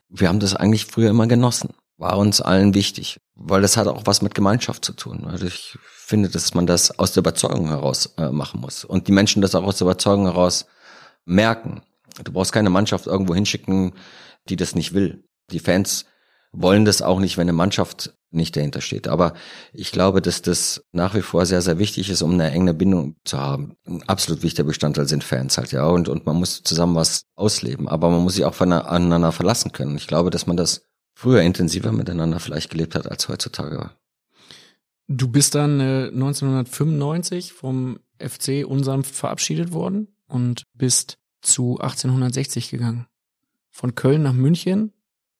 Wir 0.09 0.27
haben 0.27 0.41
das 0.41 0.57
eigentlich 0.57 0.87
früher 0.87 1.11
immer 1.11 1.29
genossen. 1.29 1.71
War 1.99 2.19
uns 2.19 2.41
allen 2.41 2.75
wichtig, 2.75 3.21
weil 3.43 3.63
das 3.63 3.77
hat 3.77 3.89
auch 3.89 4.03
was 4.05 4.21
mit 4.21 4.35
Gemeinschaft 4.35 4.85
zu 4.85 4.93
tun. 4.93 5.25
Also 5.25 5.47
ich 5.47 5.79
finde, 5.83 6.29
dass 6.29 6.53
man 6.55 6.67
das 6.67 6.99
aus 6.99 7.13
der 7.13 7.23
Überzeugung 7.23 7.69
heraus 7.69 8.13
äh, 8.19 8.31
machen 8.31 8.61
muss 8.61 8.85
und 8.85 9.09
die 9.09 9.13
Menschen 9.13 9.41
das 9.41 9.55
auch 9.55 9.65
aus 9.65 9.79
der 9.79 9.87
Überzeugung 9.87 10.27
heraus 10.27 10.67
merken. 11.25 11.83
Du 12.23 12.33
brauchst 12.33 12.53
keine 12.53 12.71
Mannschaft 12.71 13.07
irgendwo 13.07 13.35
hinschicken, 13.35 13.93
die 14.49 14.57
das 14.57 14.75
nicht 14.75 14.93
will. 14.93 15.25
Die 15.51 15.59
Fans 15.59 16.05
wollen 16.53 16.85
das 16.85 17.01
auch 17.01 17.19
nicht, 17.19 17.39
wenn 17.39 17.49
eine 17.49 17.53
Mannschaft 17.55 18.13
nicht 18.31 18.57
dahinter 18.57 18.81
steht. 18.81 19.09
Aber 19.09 19.33
ich 19.73 19.91
glaube, 19.91 20.21
dass 20.21 20.43
das 20.43 20.85
nach 20.93 21.15
wie 21.15 21.23
vor 21.23 21.47
sehr, 21.47 21.63
sehr 21.63 21.79
wichtig 21.79 22.11
ist, 22.11 22.23
um 22.23 22.33
eine 22.33 22.51
enge 22.51 22.75
Bindung 22.75 23.17
zu 23.25 23.39
haben. 23.39 23.77
Ein 23.87 24.03
absolut 24.07 24.43
wichtiger 24.43 24.67
Bestandteil 24.67 25.09
sind 25.09 25.25
Fans 25.25 25.57
halt, 25.57 25.73
ja. 25.73 25.87
Und, 25.87 26.09
und 26.09 26.27
man 26.27 26.37
muss 26.37 26.63
zusammen 26.63 26.95
was 26.95 27.23
ausleben. 27.37 27.89
Aber 27.89 28.11
man 28.11 28.23
muss 28.23 28.35
sich 28.35 28.45
auch 28.45 28.55
voneinander 28.55 29.33
verlassen 29.33 29.73
können. 29.73 29.97
Ich 29.97 30.07
glaube, 30.07 30.31
dass 30.31 30.47
man 30.47 30.57
das 30.57 30.83
früher 31.21 31.43
intensiver 31.43 31.93
miteinander 31.93 32.41
vielleicht 32.41 32.71
gelebt 32.71 32.95
hat 32.95 33.11
als 33.11 33.29
heutzutage. 33.29 33.91
Du 35.07 35.29
bist 35.29 35.55
dann 35.55 35.79
äh, 35.79 36.07
1995 36.07 37.53
vom 37.53 37.99
FC 38.19 38.65
unsanft 38.67 39.15
verabschiedet 39.15 39.73
worden 39.73 40.09
und 40.29 40.63
bist 40.73 41.19
zu 41.43 41.79
1860 41.79 42.71
gegangen. 42.71 43.07
Von 43.71 43.95
Köln 43.95 44.23
nach 44.23 44.33
München. 44.33 44.93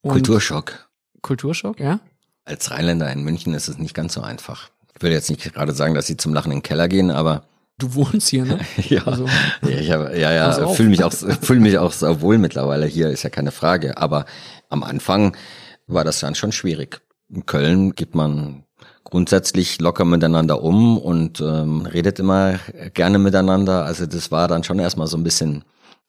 Kulturschock. 0.03 0.89
Kulturschock, 1.21 1.79
ja? 1.79 1.99
Als 2.45 2.69
Rheinländer 2.69 3.11
in 3.11 3.23
München 3.23 3.55
ist 3.55 3.67
es 3.67 3.79
nicht 3.79 3.95
ganz 3.95 4.13
so 4.13 4.21
einfach. 4.21 4.69
Ich 4.95 5.01
will 5.01 5.11
jetzt 5.11 5.31
nicht 5.31 5.41
gerade 5.53 5.73
sagen, 5.73 5.95
dass 5.95 6.05
sie 6.05 6.17
zum 6.17 6.33
Lachen 6.33 6.51
in 6.51 6.59
den 6.59 6.63
Keller 6.63 6.87
gehen, 6.87 7.09
aber 7.09 7.47
Du 7.79 7.95
wohnst 7.95 8.27
hier, 8.27 8.45
ne? 8.45 8.59
ja, 8.89 9.07
also, 9.07 9.25
ja, 9.63 9.69
ich 9.69 9.89
hab, 9.89 10.15
ja, 10.15 10.31
ja, 10.31 10.67
fühle 10.67 10.89
mich 10.89 11.03
auch, 11.03 11.11
fühle 11.11 11.61
mich 11.61 11.79
auch 11.79 11.91
so 11.91 12.21
wohl 12.21 12.37
mittlerweile 12.37 12.85
hier, 12.85 13.09
ist 13.09 13.23
ja 13.23 13.31
keine 13.31 13.51
Frage. 13.51 13.97
Aber 13.97 14.25
am 14.69 14.83
Anfang 14.83 15.35
war 15.93 16.03
das 16.03 16.19
dann 16.19 16.35
schon 16.35 16.51
schwierig. 16.51 17.01
In 17.29 17.45
Köln 17.45 17.95
geht 17.95 18.15
man 18.15 18.65
grundsätzlich 19.03 19.79
locker 19.79 20.05
miteinander 20.05 20.61
um 20.61 20.97
und 20.97 21.41
ähm, 21.41 21.85
redet 21.85 22.19
immer 22.19 22.59
gerne 22.93 23.19
miteinander. 23.19 23.85
Also 23.85 24.05
das 24.05 24.31
war 24.31 24.47
dann 24.47 24.63
schon 24.63 24.79
erstmal 24.79 25.07
so 25.07 25.17
ein 25.17 25.23
bisschen 25.23 25.63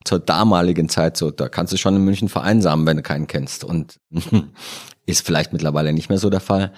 zur 0.05 0.19
damaligen 0.19 0.89
Zeit 0.89 1.17
so, 1.17 1.31
da 1.31 1.49
kannst 1.49 1.73
du 1.73 1.77
schon 1.77 1.95
in 1.95 2.03
München 2.03 2.29
vereinsamen, 2.29 2.85
wenn 2.85 2.97
du 2.97 3.03
keinen 3.03 3.27
kennst. 3.27 3.63
Und 3.63 3.99
ist 5.05 5.25
vielleicht 5.25 5.53
mittlerweile 5.53 5.93
nicht 5.93 6.09
mehr 6.09 6.17
so 6.17 6.29
der 6.29 6.39
Fall, 6.39 6.73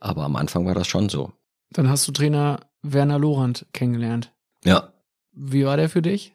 aber 0.00 0.24
am 0.24 0.36
Anfang 0.36 0.66
war 0.66 0.74
das 0.74 0.86
schon 0.86 1.08
so. 1.08 1.32
Dann 1.72 1.88
hast 1.88 2.06
du 2.08 2.12
Trainer 2.12 2.60
Werner 2.82 3.18
Lorand 3.18 3.66
kennengelernt. 3.72 4.32
Ja. 4.64 4.92
Wie 5.32 5.64
war 5.64 5.76
der 5.76 5.88
für 5.88 6.02
dich? 6.02 6.34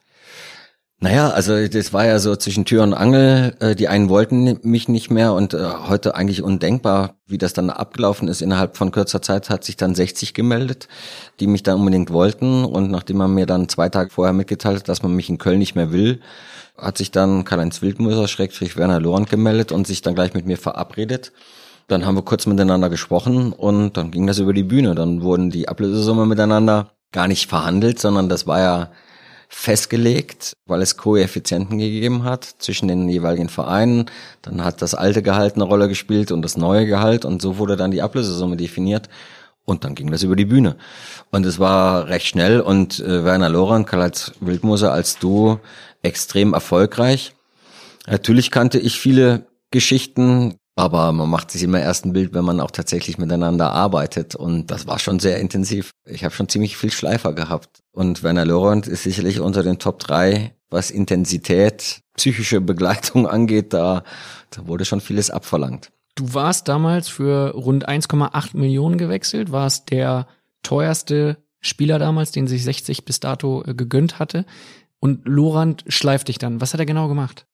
Naja, 1.01 1.29
also 1.29 1.67
das 1.67 1.91
war 1.91 2.05
ja 2.05 2.19
so 2.19 2.38
zwischen 2.38 2.63
Tür 2.63 2.81
und 2.84 2.93
Angel. 2.93 3.55
Äh, 3.60 3.75
die 3.75 3.89
einen 3.89 4.08
wollten 4.08 4.60
mich 4.63 4.88
nicht 4.88 5.12
mehr 5.12 5.34
und 5.34 5.53
äh, 5.53 5.60
heute 5.88 6.15
eigentlich 6.15 6.41
undenkbar, 6.41 7.15
wie 7.27 7.38
das 7.38 7.51
dann 7.51 7.69
abgelaufen 7.69 8.29
ist. 8.29 8.41
Innerhalb 8.41 8.77
von 8.77 8.91
kürzer 8.91 9.21
Zeit 9.21 9.49
hat 9.49 9.65
sich 9.65 9.75
dann 9.75 9.93
60 9.93 10.34
gemeldet, 10.34 10.88
die 11.41 11.47
mich 11.47 11.63
da 11.63 11.75
unbedingt 11.75 12.12
wollten. 12.12 12.63
Und 12.63 12.91
nachdem 12.91 13.17
man 13.17 13.34
mir 13.34 13.45
dann 13.45 13.67
zwei 13.67 13.89
Tage 13.89 14.10
vorher 14.10 14.34
mitgeteilt 14.34 14.79
hat, 14.79 14.89
dass 14.89 15.03
man 15.03 15.13
mich 15.13 15.29
in 15.29 15.38
Köln 15.38 15.60
nicht 15.60 15.75
mehr 15.75 15.91
will, 15.91 16.21
hat 16.77 16.97
sich 16.97 17.12
dann 17.12 17.43
Karl-Heinz 17.43 17.81
Wildmoser, 17.81 18.29
Schrägstrich 18.29 18.77
Werner 18.77 19.01
Lorand 19.01 19.29
gemeldet 19.29 19.73
und 19.73 19.88
sich 19.88 20.01
dann 20.01 20.15
gleich 20.15 20.34
mit 20.34 20.45
mir 20.45 20.58
verabredet. 20.58 21.34
Dann 21.88 22.05
haben 22.05 22.15
wir 22.15 22.23
kurz 22.23 22.45
miteinander 22.45 22.89
gesprochen 22.89 23.51
und 23.51 23.97
dann 23.97 24.12
ging 24.12 24.27
das 24.27 24.39
über 24.39 24.53
die 24.53 24.63
Bühne. 24.63 24.95
Dann 24.95 25.21
wurden 25.21 25.49
die 25.51 25.67
Ablösesumme 25.67 26.25
miteinander 26.25 26.91
gar 27.12 27.27
nicht 27.27 27.49
verhandelt, 27.49 27.99
sondern 27.99 28.29
das 28.29 28.47
war 28.47 28.60
ja 28.60 28.89
festgelegt, 29.49 30.53
weil 30.65 30.81
es 30.81 30.97
Koeffizienten 30.97 31.77
gegeben 31.77 32.23
hat 32.23 32.43
zwischen 32.60 32.88
den 32.88 33.08
jeweiligen 33.10 33.49
Vereinen. 33.49 34.05
Dann 34.41 34.63
hat 34.63 34.81
das 34.81 34.95
alte 34.95 35.21
Gehalt 35.21 35.55
eine 35.55 35.63
Rolle 35.63 35.88
gespielt 35.88 36.31
und 36.31 36.41
das 36.41 36.58
neue 36.58 36.86
Gehalt 36.86 37.25
und 37.25 37.41
so 37.41 37.58
wurde 37.58 37.75
dann 37.75 37.91
die 37.91 38.01
Ablösesumme 38.01 38.58
definiert. 38.58 39.10
Und 39.65 39.84
dann 39.84 39.95
ging 39.95 40.12
das 40.12 40.21
über 40.21 40.36
die 40.36 40.45
Bühne. 40.45 40.75
Und 41.31 41.45
es 41.45 41.58
war 41.58 42.08
recht 42.08 42.27
schnell 42.27 42.62
und 42.62 42.99
äh, 42.99 43.23
Werner 43.23 43.49
Lorand, 43.49 43.88
Karl-Heinz 43.88 44.34
Wildmoser 44.39 44.93
als 44.93 45.17
Duo 45.17 45.60
extrem 46.03 46.53
erfolgreich. 46.53 47.34
Natürlich 48.05 48.51
kannte 48.51 48.77
ich 48.77 48.99
viele 48.99 49.47
Geschichten, 49.71 50.58
aber 50.76 51.12
man 51.14 51.30
macht 51.30 51.52
sich 51.52 51.64
immer 51.64 51.80
erst 51.80 52.06
ein 52.06 52.14
Bild, 52.14 52.34
wenn 52.34 52.44
man 52.44 52.60
auch 52.60 52.72
tatsächlich 52.72 53.18
miteinander 53.18 53.72
arbeitet. 53.72 54.36
Und 54.36 54.72
das 54.72 54.88
war 54.88 55.00
schon 55.00 55.20
sehr 55.20 55.40
intensiv. 55.40 55.92
Ich 56.06 56.26
habe 56.26 56.36
schon 56.36 56.50
ziemlich 56.50 56.76
viel 56.76 56.92
Schleifer 56.92 57.34
gehabt. 57.34 57.82
Und 57.92 58.24
Werner 58.24 58.46
Laurent 58.46 58.86
ist 58.86 59.04
sicherlich 59.04 59.40
unter 59.40 59.64
den 59.64 59.80
Top 59.80 60.00
drei, 60.00 60.54
was 60.70 60.92
Intensität, 60.92 62.02
psychische 62.18 62.60
Begleitung 62.60 63.26
angeht. 63.30 63.74
Da, 63.74 64.04
da 64.50 64.68
wurde 64.68 64.84
schon 64.84 65.00
vieles 65.00 65.30
abverlangt. 65.30 65.92
Du 66.16 66.34
warst 66.34 66.68
damals 66.68 67.08
für 67.08 67.52
rund 67.52 67.88
1,8 67.88 68.58
Millionen 68.58 68.98
gewechselt, 68.98 69.52
warst 69.52 69.92
der 69.92 70.28
teuerste 70.62 71.38
Spieler 71.62 72.00
damals, 72.00 72.32
den 72.32 72.48
sich 72.48 72.64
60 72.64 73.06
bis 73.06 73.22
dato 73.22 73.64
äh, 73.66 73.74
gegönnt 73.74 74.20
hatte. 74.20 74.46
Und 75.00 75.26
Lorand 75.26 75.86
schleift 75.88 76.28
dich 76.28 76.38
dann. 76.38 76.60
Was 76.60 76.74
hat 76.74 76.80
er 76.80 76.86
genau 76.86 77.08
gemacht? 77.08 77.46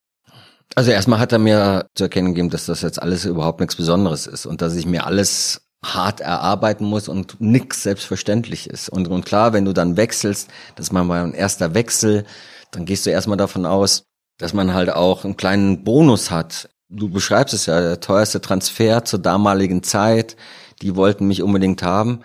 Also 0.75 0.91
erstmal 0.91 1.19
hat 1.19 1.31
er 1.31 1.39
mir 1.39 1.87
zu 1.95 2.05
erkennen 2.05 2.29
gegeben, 2.29 2.49
dass 2.49 2.65
das 2.65 2.81
jetzt 2.81 3.01
alles 3.01 3.25
überhaupt 3.25 3.59
nichts 3.59 3.75
Besonderes 3.75 4.25
ist 4.27 4.45
und 4.45 4.61
dass 4.61 4.75
ich 4.75 4.85
mir 4.85 5.05
alles 5.05 5.61
hart 5.83 6.21
erarbeiten 6.21 6.85
muss 6.85 7.09
und 7.09 7.41
nix 7.41 7.83
selbstverständlich 7.83 8.69
ist. 8.69 8.89
Und, 8.89 9.07
und 9.07 9.25
klar, 9.25 9.51
wenn 9.53 9.65
du 9.65 9.73
dann 9.73 9.97
wechselst, 9.97 10.49
das 10.75 10.87
ist 10.87 10.93
mal 10.93 11.09
ein 11.11 11.33
erster 11.33 11.73
Wechsel, 11.73 12.23
dann 12.71 12.85
gehst 12.85 13.05
du 13.05 13.09
erstmal 13.09 13.37
davon 13.37 13.65
aus, 13.65 14.03
dass 14.37 14.53
man 14.53 14.73
halt 14.73 14.91
auch 14.91 15.25
einen 15.25 15.37
kleinen 15.37 15.83
Bonus 15.83 16.31
hat. 16.31 16.69
Du 16.89 17.09
beschreibst 17.09 17.53
es 17.53 17.65
ja, 17.65 17.79
der 17.81 17.99
teuerste 17.99 18.41
Transfer 18.41 19.03
zur 19.03 19.19
damaligen 19.19 19.83
Zeit, 19.83 20.35
die 20.81 20.95
wollten 20.95 21.27
mich 21.27 21.41
unbedingt 21.41 21.83
haben. 21.83 22.21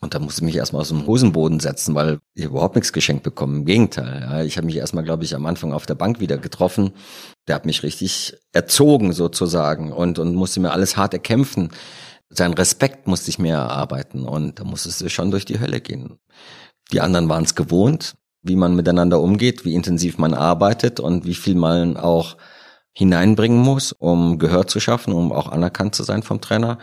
Und 0.00 0.14
da 0.14 0.20
musste 0.20 0.42
ich 0.42 0.46
mich 0.46 0.56
erstmal 0.56 0.82
aus 0.82 0.90
dem 0.90 1.06
Hosenboden 1.06 1.58
setzen, 1.58 1.94
weil 1.94 2.20
ich 2.34 2.44
überhaupt 2.44 2.76
nichts 2.76 2.92
geschenkt 2.92 3.24
bekommen. 3.24 3.58
Im 3.58 3.64
Gegenteil. 3.64 4.20
Ja, 4.22 4.42
ich 4.42 4.56
habe 4.56 4.66
mich 4.66 4.76
erstmal, 4.76 5.02
glaube 5.02 5.24
ich, 5.24 5.34
am 5.34 5.44
Anfang 5.44 5.72
auf 5.72 5.86
der 5.86 5.96
Bank 5.96 6.20
wieder 6.20 6.38
getroffen. 6.38 6.92
Der 7.48 7.56
hat 7.56 7.66
mich 7.66 7.82
richtig 7.82 8.36
erzogen 8.52 9.12
sozusagen 9.12 9.92
und, 9.92 10.20
und 10.20 10.36
musste 10.36 10.60
mir 10.60 10.70
alles 10.70 10.96
hart 10.96 11.14
erkämpfen. 11.14 11.70
Sein 12.30 12.54
Respekt 12.54 13.08
musste 13.08 13.30
ich 13.30 13.40
mir 13.40 13.54
erarbeiten 13.54 14.24
und 14.24 14.60
da 14.60 14.64
musstest 14.64 15.00
du 15.00 15.08
schon 15.08 15.32
durch 15.32 15.46
die 15.46 15.58
Hölle 15.58 15.80
gehen. 15.80 16.18
Die 16.92 17.00
anderen 17.00 17.28
waren 17.28 17.44
es 17.44 17.54
gewohnt, 17.54 18.14
wie 18.42 18.56
man 18.56 18.76
miteinander 18.76 19.20
umgeht, 19.20 19.64
wie 19.64 19.74
intensiv 19.74 20.18
man 20.18 20.34
arbeitet 20.34 21.00
und 21.00 21.24
wie 21.24 21.34
viel 21.34 21.54
man 21.54 21.96
auch 21.96 22.36
hineinbringen 22.92 23.58
muss, 23.58 23.92
um 23.92 24.38
Gehör 24.38 24.66
zu 24.66 24.78
schaffen, 24.78 25.12
um 25.12 25.32
auch 25.32 25.48
anerkannt 25.48 25.94
zu 25.94 26.02
sein 26.02 26.22
vom 26.22 26.40
Trainer. 26.40 26.78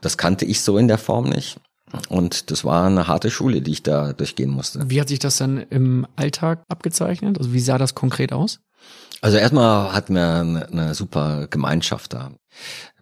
Das 0.00 0.16
kannte 0.16 0.44
ich 0.44 0.62
so 0.62 0.78
in 0.78 0.88
der 0.88 0.98
Form 0.98 1.28
nicht. 1.28 1.58
Und 2.08 2.50
das 2.50 2.64
war 2.64 2.86
eine 2.86 3.06
harte 3.06 3.30
Schule, 3.30 3.62
die 3.62 3.72
ich 3.72 3.82
da 3.82 4.12
durchgehen 4.12 4.50
musste. 4.50 4.90
Wie 4.90 5.00
hat 5.00 5.08
sich 5.08 5.18
das 5.18 5.36
dann 5.36 5.58
im 5.70 6.06
Alltag 6.16 6.62
abgezeichnet? 6.68 7.38
Also 7.38 7.52
wie 7.52 7.60
sah 7.60 7.78
das 7.78 7.94
konkret 7.94 8.32
aus? 8.32 8.60
Also 9.20 9.38
erstmal 9.38 9.92
hatten 9.92 10.14
wir 10.14 10.34
eine, 10.34 10.68
eine 10.68 10.94
super 10.94 11.46
Gemeinschaft 11.48 12.12
da. 12.12 12.32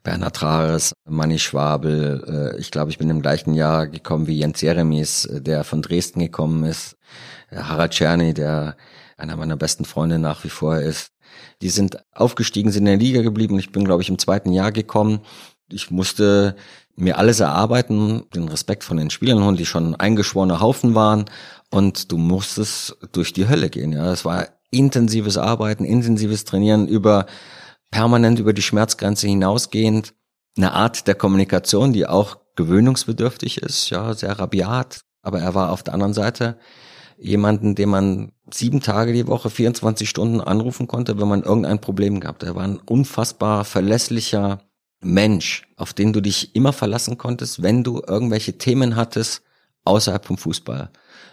Bernhard 0.02 0.36
Trares, 0.36 0.92
Manni 1.08 1.38
Schwabel, 1.38 2.52
äh, 2.54 2.60
ich 2.60 2.70
glaube, 2.70 2.90
ich 2.90 2.98
bin 2.98 3.08
im 3.08 3.22
gleichen 3.22 3.54
Jahr 3.54 3.86
gekommen 3.86 4.26
wie 4.26 4.38
Jens 4.38 4.60
Jeremies, 4.60 5.24
äh, 5.24 5.40
der 5.40 5.64
von 5.64 5.80
Dresden 5.80 6.20
gekommen 6.20 6.64
ist, 6.64 6.96
äh, 7.50 7.56
Harald 7.56 7.92
Czerny, 7.92 8.34
der 8.34 8.76
einer 9.16 9.36
meiner 9.36 9.56
besten 9.56 9.86
Freunde 9.86 10.18
nach 10.18 10.44
wie 10.44 10.50
vor 10.50 10.78
ist. 10.78 11.08
Die 11.62 11.70
sind 11.70 12.04
aufgestiegen, 12.12 12.70
sind 12.70 12.82
in 12.82 12.98
der 12.98 13.06
Liga 13.06 13.22
geblieben. 13.22 13.58
Ich 13.58 13.72
bin, 13.72 13.84
glaube 13.84 14.02
ich, 14.02 14.10
im 14.10 14.18
zweiten 14.18 14.52
Jahr 14.52 14.72
gekommen. 14.72 15.20
Ich 15.70 15.90
musste 15.90 16.54
mir 16.96 17.18
alles 17.18 17.40
erarbeiten, 17.40 18.24
den 18.34 18.48
Respekt 18.48 18.84
von 18.84 18.96
den 18.96 19.10
Spielern 19.10 19.44
holen, 19.44 19.56
die 19.56 19.66
schon 19.66 19.94
eingeschworene 19.94 20.60
Haufen 20.60 20.94
waren 20.94 21.24
und 21.70 22.12
du 22.12 22.18
musstest 22.18 22.96
durch 23.12 23.32
die 23.32 23.48
Hölle 23.48 23.70
gehen. 23.70 23.92
Ja, 23.92 24.12
es 24.12 24.24
war 24.24 24.48
intensives 24.70 25.36
Arbeiten, 25.38 25.84
intensives 25.84 26.44
Trainieren 26.44 26.88
über 26.88 27.26
permanent 27.90 28.38
über 28.38 28.52
die 28.52 28.62
Schmerzgrenze 28.62 29.28
hinausgehend, 29.28 30.14
eine 30.56 30.72
Art 30.72 31.06
der 31.06 31.14
Kommunikation, 31.14 31.92
die 31.92 32.06
auch 32.06 32.38
gewöhnungsbedürftig 32.56 33.58
ist, 33.58 33.90
ja, 33.90 34.14
sehr 34.14 34.38
rabiat, 34.38 35.00
aber 35.22 35.40
er 35.40 35.54
war 35.54 35.72
auf 35.72 35.82
der 35.82 35.94
anderen 35.94 36.14
Seite 36.14 36.58
jemanden, 37.16 37.74
den 37.74 37.88
man 37.88 38.32
sieben 38.52 38.80
Tage 38.80 39.12
die 39.12 39.26
Woche, 39.26 39.50
24 39.50 40.08
Stunden 40.08 40.40
anrufen 40.40 40.86
konnte, 40.86 41.18
wenn 41.20 41.28
man 41.28 41.42
irgendein 41.42 41.80
Problem 41.80 42.20
gehabt. 42.20 42.42
Er 42.42 42.54
war 42.54 42.64
ein 42.64 42.78
unfassbar 42.78 43.64
verlässlicher 43.64 44.60
Mensch, 45.04 45.66
auf 45.76 45.92
den 45.92 46.12
du 46.12 46.20
dich 46.20 46.54
immer 46.54 46.72
verlassen 46.72 47.18
konntest, 47.18 47.62
wenn 47.62 47.84
du 47.84 48.02
irgendwelche 48.06 48.58
Themen 48.58 48.96
hattest 48.96 49.42
außerhalb 49.84 50.24
vom 50.24 50.38
Fußball. 50.38 50.90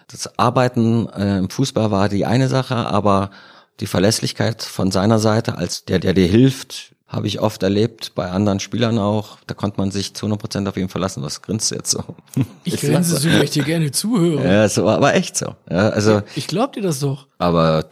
Das 0.07 0.37
Arbeiten 0.37 1.07
äh, 1.09 1.37
im 1.37 1.49
Fußball 1.49 1.91
war 1.91 2.09
die 2.09 2.25
eine 2.25 2.49
Sache, 2.49 2.75
aber 2.75 3.31
die 3.79 3.87
Verlässlichkeit 3.87 4.61
von 4.61 4.91
seiner 4.91 5.19
Seite 5.19 5.57
als 5.57 5.85
der, 5.85 5.99
der 5.99 6.13
dir 6.13 6.27
hilft, 6.27 6.95
habe 7.07 7.27
ich 7.27 7.41
oft 7.41 7.61
erlebt, 7.61 8.13
bei 8.15 8.29
anderen 8.29 8.61
Spielern 8.61 8.97
auch. 8.97 9.37
Da 9.45 9.53
konnte 9.53 9.79
man 9.79 9.91
sich 9.91 10.13
zu 10.13 10.25
100 10.25 10.39
Prozent 10.39 10.67
auf 10.69 10.77
ihn 10.77 10.87
verlassen. 10.87 11.21
Was 11.23 11.41
grinst 11.41 11.69
du 11.71 11.75
jetzt 11.75 11.91
so? 11.91 12.03
Ich 12.63 12.79
grinse 12.79 13.17
so, 13.17 13.29
weil 13.29 13.43
ich 13.43 13.51
dir 13.51 13.63
gerne 13.63 13.91
zuhöre. 13.91 14.45
Ja, 14.45 14.69
so 14.69 14.85
war 14.85 14.95
aber 14.95 15.13
echt 15.15 15.35
so. 15.35 15.55
Ja, 15.69 15.89
also, 15.89 16.21
ich 16.35 16.47
glaub 16.47 16.73
dir 16.73 16.81
das 16.81 16.99
doch. 16.99 17.27
Aber 17.37 17.83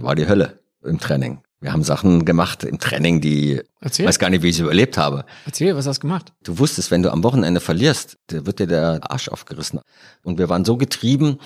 war 0.00 0.14
die 0.14 0.28
Hölle 0.28 0.58
im 0.84 0.98
Training. 0.98 1.40
Wir 1.60 1.72
haben 1.72 1.82
Sachen 1.82 2.24
gemacht 2.26 2.64
im 2.64 2.78
Training, 2.78 3.20
die 3.20 3.62
Erzähl. 3.80 4.06
weiß 4.06 4.18
gar 4.18 4.28
nicht, 4.28 4.42
wie 4.42 4.48
ich 4.48 4.56
sie 4.56 4.62
überlebt 4.62 4.98
habe. 4.98 5.24
Erzähl, 5.46 5.74
was 5.74 5.86
hast 5.86 5.98
du 5.98 6.02
gemacht? 6.02 6.32
Du 6.44 6.58
wusstest, 6.58 6.90
wenn 6.90 7.02
du 7.02 7.10
am 7.10 7.24
Wochenende 7.24 7.60
verlierst, 7.60 8.18
wird 8.28 8.58
dir 8.58 8.66
der 8.66 9.00
Arsch 9.10 9.28
aufgerissen. 9.28 9.80
Und 10.22 10.38
wir 10.38 10.50
waren 10.50 10.66
so 10.66 10.76
getrieben, 10.76 11.38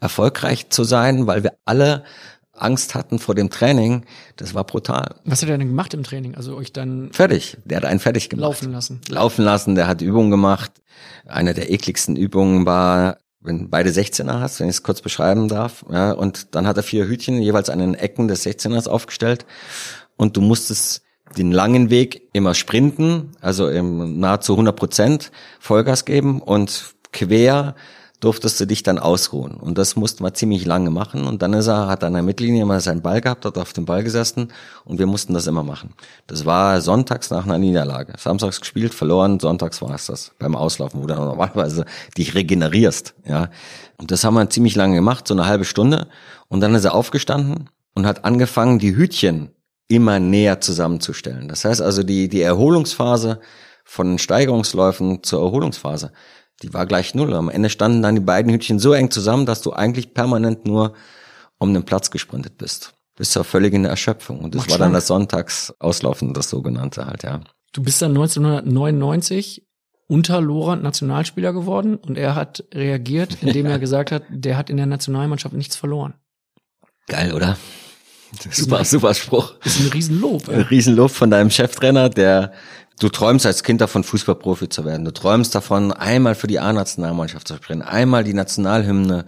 erfolgreich 0.00 0.70
zu 0.70 0.84
sein, 0.84 1.26
weil 1.26 1.42
wir 1.42 1.54
alle 1.64 2.04
Angst 2.52 2.94
hatten 2.94 3.18
vor 3.18 3.34
dem 3.34 3.50
Training, 3.50 4.04
das 4.36 4.54
war 4.54 4.64
brutal. 4.64 5.16
Was 5.24 5.42
hat 5.42 5.48
er 5.48 5.58
denn 5.58 5.68
gemacht 5.68 5.94
im 5.94 6.02
Training? 6.02 6.34
Also 6.34 6.56
euch 6.56 6.72
dann 6.72 7.10
fertig. 7.12 7.56
Der 7.64 7.78
hat 7.78 7.84
einen 7.84 8.00
fertig 8.00 8.28
gemacht. 8.28 8.42
Laufen 8.42 8.72
lassen. 8.72 9.00
Laufen 9.08 9.44
lassen. 9.44 9.74
Der 9.74 9.86
hat 9.86 10.02
Übungen 10.02 10.30
gemacht. 10.30 10.72
Eine 11.26 11.54
der 11.54 11.70
ekligsten 11.70 12.16
Übungen 12.16 12.66
war, 12.66 13.18
wenn 13.48 13.70
beide 13.70 13.90
16er 13.90 14.40
hast, 14.40 14.60
wenn 14.60 14.68
ich 14.68 14.76
es 14.76 14.82
kurz 14.82 15.00
beschreiben 15.00 15.48
darf. 15.48 15.84
Ja, 15.90 16.12
und 16.12 16.54
dann 16.54 16.66
hat 16.66 16.76
er 16.76 16.82
vier 16.82 17.08
Hütchen 17.08 17.42
jeweils 17.42 17.70
an 17.70 17.80
den 17.80 17.94
Ecken 17.94 18.28
des 18.28 18.46
16ers 18.46 18.88
aufgestellt 18.88 19.46
und 20.16 20.36
du 20.36 20.40
musstest 20.40 21.02
den 21.36 21.50
langen 21.50 21.90
Weg 21.90 22.28
immer 22.32 22.54
sprinten, 22.54 23.32
also 23.40 23.68
im 23.68 24.20
nahezu 24.20 24.52
100 24.52 24.76
Prozent 24.76 25.32
Vollgas 25.58 26.04
geben 26.04 26.40
und 26.40 26.94
quer 27.12 27.74
durftest 28.20 28.58
du 28.58 28.66
dich 28.66 28.82
dann 28.82 28.98
ausruhen. 28.98 29.54
Und 29.54 29.78
das 29.78 29.94
mussten 29.94 30.24
wir 30.24 30.34
ziemlich 30.34 30.66
lange 30.66 30.90
machen. 30.90 31.24
Und 31.24 31.40
dann 31.40 31.52
ist 31.52 31.68
er, 31.68 31.86
hat 31.86 32.02
er 32.02 32.08
an 32.08 32.14
der 32.14 32.22
Mittellinie 32.22 32.64
mal 32.64 32.80
seinen 32.80 33.00
Ball 33.00 33.20
gehabt, 33.20 33.44
hat 33.44 33.56
auf 33.56 33.72
dem 33.72 33.84
Ball 33.84 34.02
gesessen 34.02 34.52
und 34.84 34.98
wir 34.98 35.06
mussten 35.06 35.34
das 35.34 35.46
immer 35.46 35.62
machen. 35.62 35.94
Das 36.26 36.44
war 36.44 36.80
sonntags 36.80 37.30
nach 37.30 37.44
einer 37.44 37.58
Niederlage. 37.58 38.14
Samstags 38.18 38.60
gespielt, 38.60 38.92
verloren, 38.92 39.38
sonntags 39.38 39.80
war 39.82 39.94
es 39.94 40.06
das 40.06 40.32
beim 40.38 40.56
Auslaufen, 40.56 41.00
wo 41.02 41.06
du 41.06 41.14
normalerweise 41.14 41.84
dich 42.16 42.34
regenerierst. 42.34 43.14
Ja. 43.24 43.50
Und 43.98 44.10
das 44.10 44.24
haben 44.24 44.34
wir 44.34 44.50
ziemlich 44.50 44.74
lange 44.74 44.96
gemacht, 44.96 45.28
so 45.28 45.34
eine 45.34 45.46
halbe 45.46 45.64
Stunde. 45.64 46.08
Und 46.48 46.60
dann 46.60 46.74
ist 46.74 46.84
er 46.84 46.94
aufgestanden 46.94 47.70
und 47.94 48.06
hat 48.06 48.24
angefangen, 48.24 48.80
die 48.80 48.96
Hütchen 48.96 49.50
immer 49.86 50.18
näher 50.18 50.60
zusammenzustellen. 50.60 51.48
Das 51.48 51.64
heißt 51.64 51.80
also, 51.80 52.02
die, 52.02 52.28
die 52.28 52.42
Erholungsphase 52.42 53.40
von 53.84 54.18
Steigerungsläufen 54.18 55.22
zur 55.22 55.42
Erholungsphase 55.42 56.12
die 56.62 56.74
war 56.74 56.86
gleich 56.86 57.14
null. 57.14 57.34
Am 57.34 57.48
Ende 57.48 57.70
standen 57.70 58.02
dann 58.02 58.14
die 58.14 58.20
beiden 58.20 58.52
Hütchen 58.52 58.78
so 58.78 58.92
eng 58.92 59.10
zusammen, 59.10 59.46
dass 59.46 59.62
du 59.62 59.72
eigentlich 59.72 60.14
permanent 60.14 60.66
nur 60.66 60.94
um 61.58 61.72
den 61.72 61.84
Platz 61.84 62.10
gesprintet 62.10 62.58
bist. 62.58 62.94
Bis 63.16 63.30
zur 63.30 63.44
völligen 63.44 63.84
Erschöpfung. 63.84 64.40
Und 64.40 64.54
das 64.54 64.62
Macht 64.62 64.70
war 64.70 64.78
dann 64.78 64.92
das 64.92 65.08
Sonntagsauslaufen, 65.08 66.34
das 66.34 66.50
sogenannte 66.50 67.06
halt, 67.06 67.22
ja. 67.22 67.40
Du 67.72 67.82
bist 67.82 68.00
dann 68.00 68.12
1999 68.12 69.66
unter 70.06 70.40
Lorand 70.40 70.82
Nationalspieler 70.82 71.52
geworden 71.52 71.96
und 71.96 72.16
er 72.16 72.34
hat 72.34 72.64
reagiert, 72.72 73.42
indem 73.42 73.66
ja. 73.66 73.72
er 73.72 73.78
gesagt 73.80 74.10
hat, 74.10 74.22
der 74.30 74.56
hat 74.56 74.70
in 74.70 74.76
der 74.76 74.86
Nationalmannschaft 74.86 75.54
nichts 75.54 75.76
verloren. 75.76 76.14
Geil, 77.08 77.34
oder? 77.34 77.56
Super, 78.50 78.84
super 78.84 79.14
Spruch. 79.14 79.54
Das 79.64 79.76
ist 79.76 79.86
ein 79.86 79.92
Riesenlob. 79.92 80.48
Ein 80.48 80.60
Riesenlob 80.62 81.10
von 81.10 81.30
deinem 81.30 81.50
Cheftrainer, 81.50 82.10
der 82.10 82.52
Du 82.98 83.08
träumst 83.08 83.46
als 83.46 83.62
Kind 83.62 83.80
davon, 83.80 84.02
Fußballprofi 84.02 84.68
zu 84.68 84.84
werden. 84.84 85.04
Du 85.04 85.12
träumst 85.12 85.54
davon, 85.54 85.92
einmal 85.92 86.34
für 86.34 86.48
die 86.48 86.58
A-Nationalmannschaft 86.58 87.46
zu 87.46 87.56
spielen, 87.56 87.82
einmal 87.82 88.24
die 88.24 88.34
Nationalhymne 88.34 89.24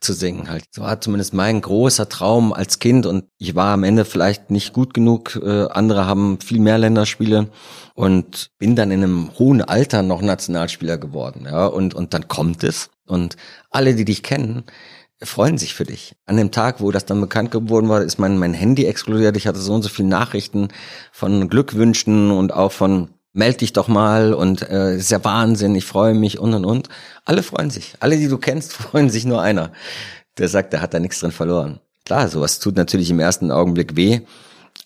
zu 0.00 0.14
singen 0.14 0.48
halt. 0.48 0.64
So 0.70 0.82
war 0.82 1.00
zumindest 1.00 1.34
mein 1.34 1.60
großer 1.60 2.08
Traum 2.08 2.54
als 2.54 2.78
Kind 2.78 3.04
und 3.04 3.26
ich 3.36 3.54
war 3.54 3.74
am 3.74 3.84
Ende 3.84 4.06
vielleicht 4.06 4.50
nicht 4.50 4.72
gut 4.72 4.94
genug. 4.94 5.38
Äh, 5.42 5.66
andere 5.66 6.06
haben 6.06 6.40
viel 6.40 6.58
mehr 6.58 6.78
Länderspiele 6.78 7.48
und 7.94 8.50
bin 8.58 8.76
dann 8.76 8.90
in 8.90 9.04
einem 9.04 9.30
hohen 9.38 9.60
Alter 9.60 10.02
noch 10.02 10.22
Nationalspieler 10.22 10.96
geworden. 10.96 11.44
Ja, 11.44 11.66
und, 11.66 11.92
und 11.92 12.14
dann 12.14 12.28
kommt 12.28 12.64
es 12.64 12.88
und 13.06 13.36
alle, 13.70 13.94
die 13.94 14.06
dich 14.06 14.22
kennen, 14.22 14.64
freuen 15.22 15.58
sich 15.58 15.74
für 15.74 15.84
dich. 15.84 16.16
An 16.26 16.36
dem 16.36 16.50
Tag, 16.50 16.80
wo 16.80 16.90
das 16.90 17.04
dann 17.04 17.20
bekannt 17.20 17.50
geworden 17.50 17.88
war, 17.88 18.02
ist 18.02 18.18
mein, 18.18 18.38
mein 18.38 18.54
Handy 18.54 18.86
explodiert. 18.86 19.36
Ich 19.36 19.46
hatte 19.46 19.58
so 19.58 19.74
und 19.74 19.82
so 19.82 19.88
viele 19.88 20.08
Nachrichten 20.08 20.68
von 21.12 21.48
Glückwünschen 21.48 22.30
und 22.30 22.52
auch 22.52 22.72
von 22.72 23.10
meld 23.32 23.60
dich 23.60 23.72
doch 23.72 23.88
mal 23.88 24.34
und 24.34 24.62
äh, 24.68 24.96
ist 24.96 25.10
ja 25.10 25.22
Wahnsinn, 25.24 25.74
ich 25.74 25.84
freue 25.84 26.14
mich 26.14 26.38
und 26.38 26.54
und 26.54 26.64
und. 26.64 26.88
Alle 27.24 27.42
freuen 27.42 27.70
sich. 27.70 27.94
Alle, 28.00 28.16
die 28.16 28.28
du 28.28 28.38
kennst, 28.38 28.72
freuen 28.74 29.10
sich 29.10 29.24
nur 29.24 29.42
einer. 29.42 29.72
Der 30.38 30.48
sagt, 30.48 30.72
der 30.72 30.80
hat 30.82 30.94
da 30.94 31.00
nichts 31.00 31.20
drin 31.20 31.32
verloren. 31.32 31.80
Klar, 32.04 32.28
sowas 32.28 32.58
tut 32.58 32.76
natürlich 32.76 33.10
im 33.10 33.20
ersten 33.20 33.50
Augenblick 33.50 33.94
weh, 33.94 34.20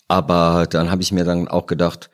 aber 0.07 0.67
dann 0.69 0.91
habe 0.91 1.01
ich 1.01 1.11
mir 1.11 1.23
dann 1.23 1.47
auch 1.47 1.65
gedacht, 1.65 2.09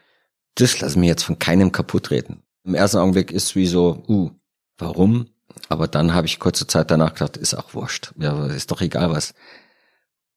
das 0.55 0.79
lass 0.79 0.95
mir 0.95 1.07
jetzt 1.07 1.23
von 1.23 1.39
keinem 1.39 1.71
kaputt 1.71 2.03
treten. 2.03 2.43
Im 2.63 2.75
ersten 2.75 2.97
Augenblick 2.97 3.31
ist 3.31 3.55
wie 3.55 3.67
so, 3.67 4.03
uh, 4.07 4.31
warum? 4.77 5.27
Aber 5.69 5.87
dann 5.87 6.13
habe 6.13 6.27
ich 6.27 6.39
kurze 6.39 6.67
Zeit 6.67 6.91
danach 6.91 7.13
gedacht, 7.13 7.37
ist 7.37 7.53
auch 7.53 7.73
wurscht. 7.73 8.13
Ja, 8.17 8.45
ist 8.47 8.71
doch 8.71 8.81
egal, 8.81 9.11
was, 9.11 9.33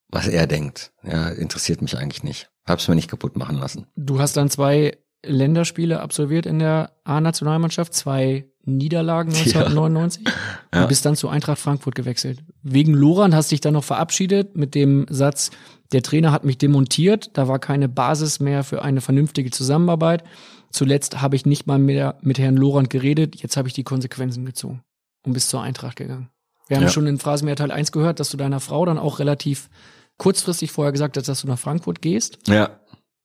was 0.09 0.29
er 0.29 0.47
denkt. 0.47 0.93
Ja, 1.03 1.29
interessiert 1.29 1.83
mich 1.83 1.97
eigentlich 1.99 2.23
nicht. 2.23 2.51
Hab's 2.67 2.89
mir 2.89 2.95
nicht 2.95 3.11
kaputt 3.11 3.37
machen 3.37 3.57
lassen. 3.57 3.87
Du 3.97 4.21
hast 4.21 4.37
dann 4.37 4.51
zwei 4.51 4.97
Länderspiele 5.25 6.01
absolviert 6.01 6.47
in 6.47 6.59
der 6.59 6.93
A-Nationalmannschaft, 7.05 7.95
zwei 7.95 8.47
Niederlagen 8.65 9.31
1999 9.31 10.25
ja. 10.75 10.83
und 10.83 10.89
bist 10.89 11.05
dann 11.05 11.17
zu 11.17 11.29
Eintracht 11.29 11.59
Frankfurt 11.59 11.95
gewechselt. 11.95 12.43
Wegen 12.63 12.95
Loran 12.95 13.35
hast 13.35 13.51
dich 13.51 13.61
dann 13.61 13.75
noch 13.75 13.85
verabschiedet 13.85 14.57
mit 14.57 14.75
dem 14.75 15.07
Satz, 15.11 15.51
der 15.93 16.03
Trainer 16.03 16.33
hat 16.33 16.45
mich 16.45 16.59
demontiert, 16.59 17.37
da 17.37 17.47
war 17.47 17.59
keine 17.59 17.89
Basis 17.89 18.41
mehr 18.41 18.65
für 18.65 18.83
eine 18.83 19.01
vernünftige 19.01 19.51
Zusammenarbeit. 19.51 20.25
Zuletzt 20.71 21.21
habe 21.21 21.37
ich 21.37 21.47
nicht 21.47 21.67
mal 21.67 21.79
mehr 21.79 22.19
mit 22.23 22.39
Herrn 22.39 22.57
Lorand 22.57 22.91
geredet, 22.91 23.37
jetzt 23.37 23.57
habe 23.57 23.69
ich 23.69 23.75
die 23.75 23.85
Konsequenzen 23.85 24.45
gezogen 24.47 24.83
und 25.25 25.33
bist 25.33 25.49
zur 25.49 25.63
Eintracht 25.63 25.97
gegangen. 25.97 26.31
Wir 26.69 26.77
haben 26.77 26.85
ja. 26.85 26.91
schon 26.91 27.07
in 27.07 27.19
Phrasenmeer 27.19 27.57
Teil 27.57 27.71
1 27.71 27.93
gehört, 27.93 28.21
dass 28.21 28.31
du 28.31 28.37
deiner 28.37 28.61
Frau 28.61 28.85
dann 28.87 28.99
auch 28.99 29.19
relativ 29.19 29.69
kurzfristig 30.17 30.73
vorher 30.73 30.93
gesagt 30.93 31.17
hast, 31.17 31.29
dass 31.29 31.43
du 31.43 31.49
nach 31.49 31.59
Frankfurt 31.59 32.01
gehst. 32.01 32.39
Ja. 32.47 32.81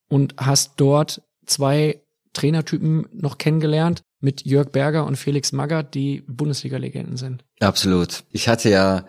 Und 0.09 0.35
hast 0.37 0.73
dort 0.77 1.21
zwei 1.45 2.01
Trainertypen 2.33 3.07
noch 3.11 3.37
kennengelernt 3.37 4.01
mit 4.19 4.45
Jörg 4.45 4.71
Berger 4.71 5.05
und 5.05 5.17
Felix 5.17 5.51
Magath, 5.51 5.93
die 5.93 6.23
Bundesliga-Legenden 6.27 7.15
sind. 7.15 7.45
Absolut. 7.59 8.23
Ich 8.31 8.49
hatte 8.49 8.69
ja 8.69 9.05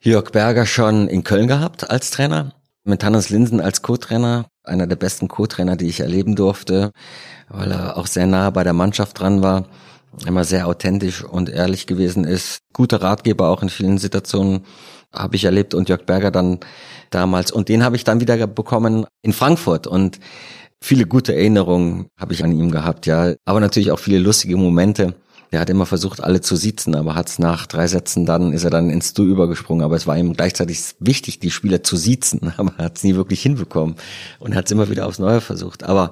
Jörg 0.00 0.30
Berger 0.30 0.66
schon 0.66 1.08
in 1.08 1.24
Köln 1.24 1.48
gehabt 1.48 1.90
als 1.90 2.10
Trainer, 2.10 2.54
mit 2.84 3.02
Hannes 3.02 3.30
Linsen 3.30 3.60
als 3.60 3.82
Co-Trainer, 3.82 4.46
einer 4.62 4.86
der 4.86 4.96
besten 4.96 5.28
Co-Trainer, 5.28 5.76
die 5.76 5.88
ich 5.88 6.00
erleben 6.00 6.36
durfte, 6.36 6.92
weil 7.48 7.72
er 7.72 7.96
auch 7.96 8.06
sehr 8.06 8.26
nah 8.26 8.50
bei 8.50 8.64
der 8.64 8.74
Mannschaft 8.74 9.18
dran 9.18 9.42
war 9.42 9.68
immer 10.26 10.44
sehr 10.44 10.66
authentisch 10.66 11.24
und 11.24 11.48
ehrlich 11.48 11.86
gewesen 11.86 12.24
ist. 12.24 12.60
Guter 12.72 13.02
Ratgeber 13.02 13.48
auch 13.48 13.62
in 13.62 13.68
vielen 13.68 13.98
Situationen 13.98 14.64
habe 15.12 15.36
ich 15.36 15.44
erlebt 15.44 15.74
und 15.74 15.88
Jörg 15.88 16.04
Berger 16.04 16.30
dann 16.30 16.60
damals. 17.10 17.50
Und 17.50 17.68
den 17.68 17.82
habe 17.82 17.96
ich 17.96 18.04
dann 18.04 18.20
wieder 18.20 18.46
bekommen 18.46 19.06
in 19.22 19.32
Frankfurt 19.32 19.86
und 19.86 20.18
viele 20.80 21.06
gute 21.06 21.34
Erinnerungen 21.34 22.08
habe 22.16 22.32
ich 22.32 22.44
an 22.44 22.52
ihm 22.52 22.70
gehabt, 22.70 23.06
ja. 23.06 23.34
Aber 23.44 23.60
natürlich 23.60 23.90
auch 23.90 23.98
viele 23.98 24.18
lustige 24.18 24.56
Momente. 24.56 25.14
Er 25.50 25.60
hat 25.60 25.70
immer 25.70 25.86
versucht, 25.86 26.22
alle 26.22 26.42
zu 26.42 26.56
sitzen, 26.56 26.94
aber 26.94 27.14
hat 27.14 27.28
es 27.30 27.38
nach 27.38 27.66
drei 27.66 27.86
Sätzen 27.86 28.26
dann, 28.26 28.52
ist 28.52 28.64
er 28.64 28.70
dann 28.70 28.90
ins 28.90 29.14
Du 29.14 29.24
übergesprungen. 29.24 29.82
Aber 29.82 29.96
es 29.96 30.06
war 30.06 30.18
ihm 30.18 30.34
gleichzeitig 30.34 30.94
wichtig, 31.00 31.40
die 31.40 31.50
Spieler 31.50 31.82
zu 31.82 31.96
sitzen, 31.96 32.52
aber 32.58 32.74
er 32.76 32.86
hat 32.86 32.98
es 32.98 33.04
nie 33.04 33.14
wirklich 33.14 33.40
hinbekommen 33.42 33.96
und 34.38 34.54
hat 34.54 34.66
es 34.66 34.72
immer 34.72 34.90
wieder 34.90 35.06
aufs 35.06 35.18
Neue 35.18 35.40
versucht. 35.40 35.84
Aber 35.84 36.10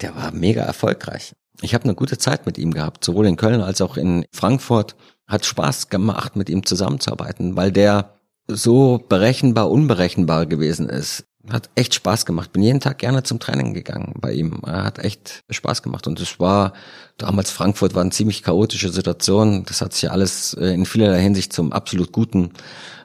der 0.00 0.14
war 0.14 0.32
mega 0.32 0.62
erfolgreich. 0.62 1.34
Ich 1.62 1.74
habe 1.74 1.84
eine 1.84 1.94
gute 1.94 2.18
Zeit 2.18 2.46
mit 2.46 2.58
ihm 2.58 2.72
gehabt, 2.72 3.04
sowohl 3.04 3.26
in 3.26 3.36
Köln 3.36 3.60
als 3.60 3.80
auch 3.80 3.96
in 3.96 4.24
Frankfurt. 4.32 4.96
Hat 5.26 5.44
Spaß 5.44 5.88
gemacht, 5.88 6.36
mit 6.36 6.48
ihm 6.48 6.64
zusammenzuarbeiten, 6.64 7.56
weil 7.56 7.72
der 7.72 8.14
so 8.46 9.04
berechenbar, 9.08 9.70
unberechenbar 9.70 10.46
gewesen 10.46 10.88
ist. 10.88 11.24
Hat 11.48 11.70
echt 11.74 11.94
Spaß 11.94 12.26
gemacht. 12.26 12.52
Bin 12.52 12.62
jeden 12.62 12.80
Tag 12.80 12.98
gerne 12.98 13.22
zum 13.22 13.38
Training 13.38 13.72
gegangen 13.72 14.14
bei 14.20 14.32
ihm. 14.32 14.60
Er 14.66 14.84
hat 14.84 14.98
echt 14.98 15.44
Spaß 15.48 15.82
gemacht. 15.82 16.06
Und 16.06 16.20
es 16.20 16.40
war, 16.40 16.72
damals 17.18 17.50
Frankfurt 17.50 17.94
war 17.94 18.02
eine 18.02 18.10
ziemlich 18.10 18.42
chaotische 18.42 18.90
Situation. 18.90 19.64
Das 19.64 19.80
hat 19.80 19.92
sich 19.92 20.10
alles 20.10 20.54
äh, 20.54 20.74
in 20.74 20.86
vielerlei 20.86 21.20
Hinsicht 21.20 21.52
zum 21.52 21.72
absolut 21.72 22.12
Guten 22.12 22.52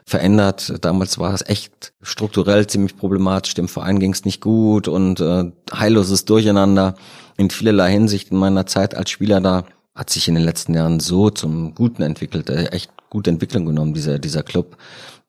verändert. 0.06 0.74
Damals 0.84 1.18
war 1.18 1.32
es 1.34 1.46
echt 1.48 1.92
strukturell 2.02 2.66
ziemlich 2.66 2.96
problematisch. 2.96 3.54
Dem 3.54 3.68
Verein 3.68 3.98
ging 3.98 4.12
es 4.12 4.24
nicht 4.24 4.40
gut 4.40 4.88
und 4.88 5.20
äh, 5.20 5.50
heilloses 5.72 6.24
Durcheinander. 6.24 6.94
In 7.36 7.50
vielerlei 7.50 7.90
Hinsicht 7.92 8.30
in 8.30 8.38
meiner 8.38 8.66
Zeit 8.66 8.94
als 8.94 9.10
Spieler 9.10 9.40
da 9.40 9.64
hat 9.94 10.10
sich 10.10 10.28
in 10.28 10.34
den 10.34 10.44
letzten 10.44 10.74
Jahren 10.74 11.00
so 11.00 11.30
zum 11.30 11.74
Guten 11.74 12.02
entwickelt. 12.02 12.48
Äh, 12.50 12.66
echt 12.66 12.90
gute 13.10 13.30
Entwicklung 13.30 13.66
genommen, 13.66 13.94
dieser, 13.94 14.18
dieser 14.18 14.42
Club. 14.42 14.76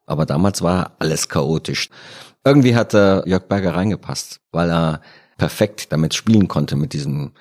Aber 0.06 0.26
damals 0.26 0.62
war 0.62 0.94
alles 1.00 1.30
chaotisch. 1.30 1.90
Irgendwie 2.46 2.76
hat 2.76 2.94
äh, 2.94 3.28
Jörg 3.28 3.48
Berger 3.48 3.76
reingepasst, 3.76 4.42
weil 4.52 4.70
er 4.70 5.02
perfekt 5.38 5.92
damit 5.92 6.14
spielen 6.14 6.48
konnte 6.48 6.76
mit 6.76 6.94
diesem 6.94 7.32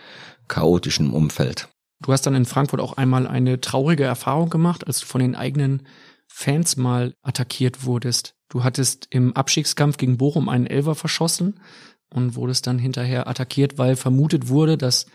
chaotischen 0.48 1.10
Umfeld. 1.10 1.68
Du 2.00 2.12
hast 2.12 2.26
dann 2.26 2.34
in 2.34 2.44
Frankfurt 2.44 2.80
auch 2.80 2.96
einmal 2.96 3.26
eine 3.26 3.60
traurige 3.60 4.04
Erfahrung 4.04 4.50
gemacht, 4.50 4.86
als 4.86 5.00
du 5.00 5.06
von 5.06 5.20
den 5.20 5.36
eigenen 5.36 5.86
Fans 6.34 6.76
mal 6.76 7.14
attackiert 7.22 7.84
wurdest. 7.84 8.34
Du 8.48 8.64
hattest 8.64 9.06
im 9.10 9.36
Abstiegskampf 9.36 9.98
gegen 9.98 10.16
Bochum 10.16 10.48
einen 10.48 10.66
Elver 10.66 10.94
verschossen 10.94 11.60
und 12.08 12.34
wurdest 12.36 12.66
dann 12.66 12.78
hinterher 12.78 13.28
attackiert, 13.28 13.76
weil 13.76 13.96
vermutet 13.96 14.48
wurde, 14.48 14.78
dass 14.78 15.06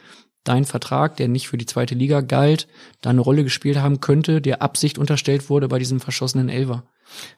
dein 0.43 0.63
Vertrag, 0.63 1.17
der 1.17 1.27
nicht 1.27 1.49
für 1.49 1.57
die 1.57 1.65
zweite 1.65 1.95
Liga 1.95 2.21
galt, 2.21 2.67
da 3.01 3.09
eine 3.09 3.21
Rolle 3.21 3.43
gespielt 3.43 3.77
haben 3.77 3.99
könnte, 3.99 4.41
der 4.41 4.61
Absicht 4.61 4.97
unterstellt 4.97 5.49
wurde 5.49 5.67
bei 5.67 5.79
diesem 5.79 5.99
verschossenen 5.99 6.49
Elver. 6.49 6.83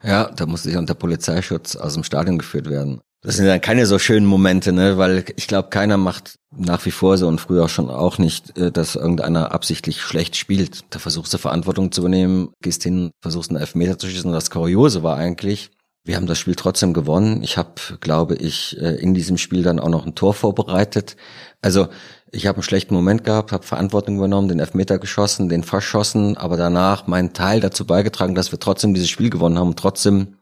Ja, 0.04 0.30
da 0.30 0.46
musste 0.46 0.70
ich 0.70 0.78
unter 0.78 0.94
Polizeischutz 0.94 1.76
aus 1.76 1.94
dem 1.94 2.04
Stadion 2.04 2.38
geführt 2.38 2.70
werden. 2.70 3.02
Das 3.22 3.36
sind 3.36 3.48
dann 3.48 3.60
keine 3.60 3.86
so 3.86 4.00
schönen 4.00 4.26
Momente, 4.26 4.72
ne, 4.72 4.98
weil 4.98 5.26
ich 5.36 5.48
glaube, 5.48 5.70
keiner 5.70 5.98
macht 5.98 6.40
nach 6.56 6.86
wie 6.86 6.92
vor 6.92 7.18
so 7.18 7.28
und 7.28 7.42
früher 7.42 7.68
schon 7.68 7.90
auch 7.90 8.18
nicht, 8.18 8.58
äh, 8.58 8.72
dass 8.72 8.96
irgendeiner 8.96 9.52
absichtlich 9.52 10.02
schlecht 10.02 10.38
spielt. 10.38 10.86
Da 10.90 11.00
versuchst 11.00 11.34
du 11.34 11.38
Verantwortung 11.38 11.92
zu 11.92 12.02
übernehmen, 12.02 12.54
gehst 12.62 12.84
hin, 12.84 13.12
versuchst 13.22 13.50
einen 13.50 13.60
Elfmeter 13.60 14.00
zu 14.00 14.08
schießen. 14.08 14.30
Und 14.30 14.34
das 14.34 14.50
Kuriose 14.50 15.04
war 15.04 15.18
eigentlich, 15.18 15.72
wir 16.06 16.16
haben 16.16 16.28
das 16.28 16.40
Spiel 16.40 16.56
trotzdem 16.56 16.94
gewonnen. 16.94 17.44
Ich 17.44 17.58
habe, 17.58 17.74
glaube 18.00 18.36
ich, 18.36 18.78
äh, 18.80 18.96
in 18.96 19.14
diesem 19.14 19.38
Spiel 19.38 19.64
dann 19.64 19.80
auch 19.80 19.90
noch 19.90 20.06
ein 20.06 20.16
Tor 20.16 20.34
vorbereitet. 20.34 21.18
Also 21.62 21.90
ich 22.32 22.48
habe 22.48 22.58
einen 22.58 22.64
schlechten 22.64 22.94
Moment 22.94 23.26
gehabt, 23.26 23.52
habe 23.52 23.66
Verantwortung 23.66 24.18
übernommen, 24.18 24.48
den 24.48 24.60
Elfmeter 24.60 24.98
geschossen, 24.98 25.50
den 25.50 25.64
verschossen, 25.64 26.38
aber 26.38 26.56
danach 26.56 27.08
meinen 27.08 27.34
Teil 27.34 27.60
dazu 27.60 27.86
beigetragen, 27.86 28.34
dass 28.34 28.52
wir 28.52 28.60
trotzdem 28.60 28.94
dieses 28.94 29.10
Spiel 29.10 29.30
gewonnen 29.30 29.60
haben. 29.60 29.76
trotzdem 29.76 30.39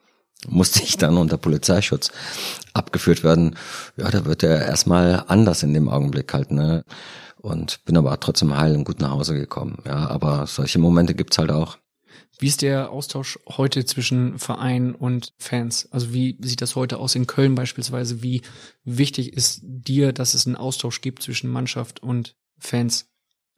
musste 0.47 0.81
ich 0.83 0.97
dann 0.97 1.17
unter 1.17 1.37
Polizeischutz 1.37 2.11
abgeführt 2.73 3.23
werden. 3.23 3.55
Ja, 3.97 4.09
da 4.09 4.25
wird 4.25 4.43
er 4.43 4.65
erstmal 4.65 5.23
anders 5.27 5.63
in 5.63 5.73
dem 5.73 5.89
Augenblick 5.89 6.33
halt, 6.33 6.51
ne? 6.51 6.83
Und 7.37 7.85
bin 7.85 7.97
aber 7.97 8.19
trotzdem 8.19 8.57
heil 8.57 8.75
und 8.75 8.83
gut 8.83 8.99
nach 8.99 9.11
Hause 9.11 9.35
gekommen. 9.35 9.77
Ja, 9.85 10.07
aber 10.07 10.47
solche 10.47 10.79
Momente 10.79 11.13
gibt's 11.13 11.37
halt 11.37 11.51
auch. 11.51 11.77
Wie 12.39 12.47
ist 12.47 12.61
der 12.61 12.91
Austausch 12.91 13.39
heute 13.47 13.85
zwischen 13.85 14.37
Verein 14.37 14.93
und 14.93 15.33
Fans? 15.37 15.87
Also 15.91 16.13
wie 16.13 16.37
sieht 16.41 16.61
das 16.61 16.75
heute 16.75 16.97
aus 16.97 17.15
in 17.15 17.25
Köln 17.25 17.55
beispielsweise? 17.55 18.21
Wie 18.21 18.41
wichtig 18.83 19.33
ist 19.33 19.61
dir, 19.63 20.13
dass 20.13 20.33
es 20.33 20.45
einen 20.45 20.55
Austausch 20.55 21.01
gibt 21.01 21.23
zwischen 21.23 21.49
Mannschaft 21.49 22.01
und 22.01 22.35
Fans? 22.59 23.07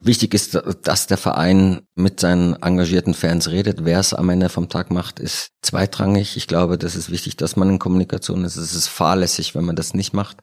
Wichtig 0.02 0.32
ist, 0.32 0.58
dass 0.82 1.06
der 1.06 1.18
Verein 1.18 1.82
mit 1.94 2.20
seinen 2.20 2.54
engagierten 2.54 3.12
Fans 3.12 3.50
redet. 3.50 3.84
Wer 3.84 4.00
es 4.00 4.14
am 4.14 4.30
Ende 4.30 4.48
vom 4.48 4.70
Tag 4.70 4.90
macht, 4.90 5.20
ist 5.20 5.52
zweitrangig. 5.60 6.38
Ich 6.38 6.46
glaube, 6.46 6.78
das 6.78 6.96
ist 6.96 7.10
wichtig, 7.10 7.36
dass 7.36 7.56
man 7.56 7.68
in 7.68 7.78
Kommunikation 7.78 8.44
ist. 8.44 8.56
Es 8.56 8.74
ist 8.74 8.88
fahrlässig, 8.88 9.54
wenn 9.54 9.64
man 9.64 9.76
das 9.76 9.92
nicht 9.92 10.14
macht. 10.14 10.38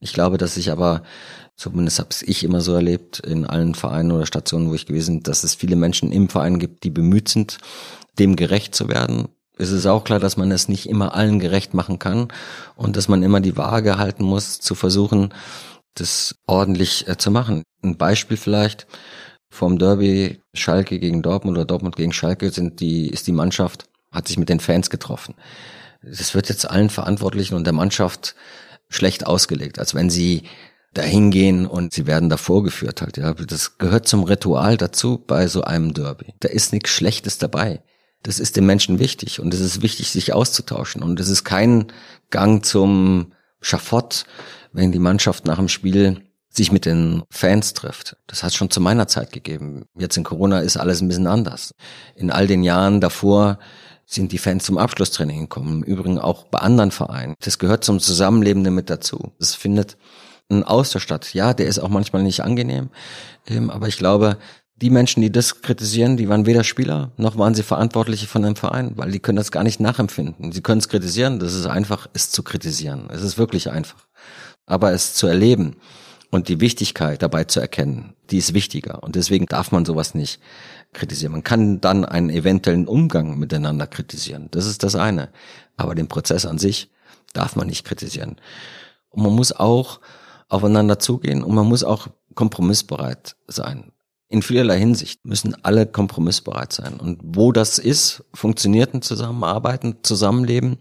Ich 0.00 0.14
glaube, 0.14 0.38
dass 0.38 0.54
sich 0.54 0.70
aber 0.70 1.02
Zumindest 1.56 1.98
habe 1.98 2.10
ich 2.20 2.44
immer 2.44 2.60
so 2.60 2.74
erlebt 2.74 3.18
in 3.20 3.46
allen 3.46 3.74
Vereinen 3.74 4.12
oder 4.12 4.26
Stationen, 4.26 4.68
wo 4.68 4.74
ich 4.74 4.84
gewesen 4.84 5.16
bin, 5.16 5.22
dass 5.22 5.42
es 5.42 5.54
viele 5.54 5.74
Menschen 5.74 6.12
im 6.12 6.28
Verein 6.28 6.58
gibt, 6.58 6.84
die 6.84 6.90
bemüht 6.90 7.30
sind, 7.30 7.58
dem 8.18 8.36
gerecht 8.36 8.74
zu 8.74 8.90
werden. 8.90 9.28
Es 9.56 9.70
ist 9.70 9.86
auch 9.86 10.04
klar, 10.04 10.20
dass 10.20 10.36
man 10.36 10.52
es 10.52 10.68
nicht 10.68 10.86
immer 10.86 11.14
allen 11.14 11.38
gerecht 11.38 11.72
machen 11.72 11.98
kann 11.98 12.28
und 12.76 12.98
dass 12.98 13.08
man 13.08 13.22
immer 13.22 13.40
die 13.40 13.56
Waage 13.56 13.96
halten 13.96 14.22
muss, 14.22 14.60
zu 14.60 14.74
versuchen, 14.74 15.32
das 15.96 16.36
ordentlich 16.46 17.08
äh, 17.08 17.16
zu 17.16 17.30
machen. 17.30 17.62
Ein 17.82 17.96
Beispiel 17.96 18.36
vielleicht 18.36 18.86
vom 19.50 19.78
Derby 19.78 20.40
Schalke 20.54 20.98
gegen 20.98 21.22
Dortmund 21.22 21.56
oder 21.56 21.66
Dortmund 21.66 21.96
gegen 21.96 22.12
Schalke 22.12 22.50
sind 22.50 22.80
die, 22.80 23.08
ist 23.08 23.26
die 23.26 23.32
Mannschaft, 23.32 23.88
hat 24.12 24.28
sich 24.28 24.38
mit 24.38 24.48
den 24.48 24.60
Fans 24.60 24.90
getroffen. 24.90 25.34
Das 26.02 26.34
wird 26.34 26.48
jetzt 26.48 26.68
allen 26.68 26.90
Verantwortlichen 26.90 27.54
und 27.54 27.64
der 27.64 27.72
Mannschaft 27.72 28.34
schlecht 28.88 29.26
ausgelegt, 29.26 29.78
als 29.78 29.94
wenn 29.94 30.10
sie 30.10 30.44
dahin 30.94 31.30
gehen 31.30 31.66
und 31.66 31.92
sie 31.92 32.06
werden 32.06 32.28
da 32.28 32.36
vorgeführt 32.36 33.02
halt, 33.02 33.16
ja. 33.16 33.34
Das 33.34 33.78
gehört 33.78 34.08
zum 34.08 34.24
Ritual 34.24 34.76
dazu 34.76 35.18
bei 35.18 35.46
so 35.46 35.62
einem 35.62 35.92
Derby. 35.92 36.34
Da 36.40 36.48
ist 36.48 36.72
nichts 36.72 36.90
Schlechtes 36.90 37.38
dabei. 37.38 37.82
Das 38.22 38.40
ist 38.40 38.56
den 38.56 38.66
Menschen 38.66 38.98
wichtig 38.98 39.40
und 39.40 39.52
es 39.52 39.60
ist 39.60 39.82
wichtig, 39.82 40.10
sich 40.10 40.32
auszutauschen. 40.32 41.02
Und 41.02 41.20
es 41.20 41.28
ist 41.28 41.44
kein 41.44 41.92
Gang 42.30 42.64
zum 42.64 43.32
Schafott, 43.66 44.26
wenn 44.72 44.92
die 44.92 45.00
Mannschaft 45.00 45.44
nach 45.44 45.56
dem 45.56 45.68
Spiel 45.68 46.22
sich 46.50 46.70
mit 46.70 46.86
den 46.86 47.24
Fans 47.30 47.74
trifft. 47.74 48.16
Das 48.28 48.42
hat 48.42 48.54
schon 48.54 48.70
zu 48.70 48.80
meiner 48.80 49.08
Zeit 49.08 49.32
gegeben. 49.32 49.86
Jetzt 49.98 50.16
in 50.16 50.24
Corona 50.24 50.60
ist 50.60 50.76
alles 50.76 51.00
ein 51.00 51.08
bisschen 51.08 51.26
anders. 51.26 51.74
In 52.14 52.30
all 52.30 52.46
den 52.46 52.62
Jahren 52.62 53.00
davor 53.00 53.58
sind 54.06 54.30
die 54.30 54.38
Fans 54.38 54.64
zum 54.64 54.78
Abschlusstraining 54.78 55.40
gekommen. 55.40 55.82
Übrigens 55.82 56.20
auch 56.20 56.44
bei 56.44 56.60
anderen 56.60 56.92
Vereinen. 56.92 57.34
Das 57.40 57.58
gehört 57.58 57.82
zum 57.82 57.98
Zusammenleben 57.98 58.62
mit 58.72 58.88
dazu. 58.88 59.32
Es 59.40 59.56
findet 59.56 59.96
ein 60.48 60.62
Austausch 60.62 61.02
statt. 61.02 61.34
Ja, 61.34 61.52
der 61.52 61.66
ist 61.66 61.80
auch 61.80 61.88
manchmal 61.88 62.22
nicht 62.22 62.40
angenehm, 62.40 62.90
ähm, 63.48 63.68
aber 63.68 63.88
ich 63.88 63.98
glaube, 63.98 64.38
die 64.76 64.90
Menschen, 64.90 65.22
die 65.22 65.32
das 65.32 65.62
kritisieren, 65.62 66.16
die 66.16 66.28
waren 66.28 66.44
weder 66.44 66.62
Spieler 66.62 67.10
noch 67.16 67.38
waren 67.38 67.54
sie 67.54 67.62
Verantwortliche 67.62 68.26
von 68.26 68.44
einem 68.44 68.56
Verein, 68.56 68.92
weil 68.96 69.10
die 69.10 69.20
können 69.20 69.36
das 69.36 69.50
gar 69.50 69.62
nicht 69.62 69.80
nachempfinden. 69.80 70.52
Sie 70.52 70.60
können 70.60 70.80
es 70.80 70.88
kritisieren, 70.88 71.38
das 71.38 71.54
ist 71.54 71.66
einfach, 71.66 72.08
es 72.12 72.30
zu 72.30 72.42
kritisieren. 72.42 73.08
Es 73.10 73.22
ist 73.22 73.38
wirklich 73.38 73.70
einfach. 73.70 74.06
Aber 74.66 74.92
es 74.92 75.14
zu 75.14 75.26
erleben 75.26 75.76
und 76.30 76.48
die 76.48 76.60
Wichtigkeit 76.60 77.22
dabei 77.22 77.44
zu 77.44 77.60
erkennen, 77.60 78.14
die 78.30 78.36
ist 78.36 78.52
wichtiger. 78.52 79.02
Und 79.02 79.16
deswegen 79.16 79.46
darf 79.46 79.72
man 79.72 79.86
sowas 79.86 80.14
nicht 80.14 80.40
kritisieren. 80.92 81.32
Man 81.32 81.44
kann 81.44 81.80
dann 81.80 82.04
einen 82.04 82.28
eventuellen 82.28 82.86
Umgang 82.86 83.38
miteinander 83.38 83.86
kritisieren. 83.86 84.48
Das 84.50 84.66
ist 84.66 84.82
das 84.82 84.94
eine. 84.94 85.30
Aber 85.76 85.94
den 85.94 86.08
Prozess 86.08 86.44
an 86.44 86.58
sich 86.58 86.90
darf 87.32 87.56
man 87.56 87.68
nicht 87.68 87.84
kritisieren. 87.84 88.36
Und 89.08 89.22
man 89.22 89.32
muss 89.32 89.52
auch 89.52 90.00
aufeinander 90.48 90.98
zugehen 90.98 91.42
und 91.42 91.54
man 91.54 91.66
muss 91.66 91.82
auch 91.82 92.08
kompromissbereit 92.34 93.36
sein. 93.46 93.92
In 94.28 94.42
vielerlei 94.42 94.78
Hinsicht 94.78 95.24
müssen 95.24 95.54
alle 95.64 95.86
kompromissbereit 95.86 96.72
sein. 96.72 96.98
Und 96.98 97.20
wo 97.22 97.52
das 97.52 97.78
ist, 97.78 98.24
funktioniert 98.34 98.92
ein 98.92 99.02
Zusammenarbeiten, 99.02 99.98
Zusammenleben. 100.02 100.78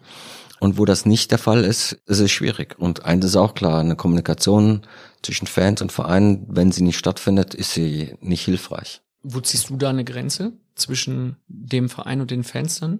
Und 0.60 0.78
wo 0.78 0.86
das 0.86 1.06
nicht 1.06 1.32
der 1.32 1.38
Fall 1.38 1.64
ist, 1.64 1.94
ist 2.08 2.20
es 2.20 2.32
schwierig. 2.32 2.76
Und 2.80 3.06
eins 3.06 3.26
ist 3.26 3.36
auch 3.36 3.54
klar, 3.54 3.80
eine 3.80 3.96
Kommunikation 3.96 4.82
zwischen 5.22 5.48
Fans 5.48 5.82
und 5.82 5.92
Vereinen, 5.92 6.46
wenn 6.50 6.72
sie 6.72 6.84
nicht 6.84 6.98
stattfindet, 6.98 7.54
ist 7.54 7.74
sie 7.74 8.16
nicht 8.20 8.46
hilfreich. 8.46 9.02
Wo 9.22 9.40
ziehst 9.42 9.70
du 9.70 9.78
da 9.78 9.90
eine 9.90 10.06
Grenze 10.06 10.54
zwischen 10.76 11.38
dem 11.48 11.90
Verein 11.90 12.22
und 12.22 12.32
den 12.32 12.44
Fans 12.44 12.80
dann? 12.80 13.00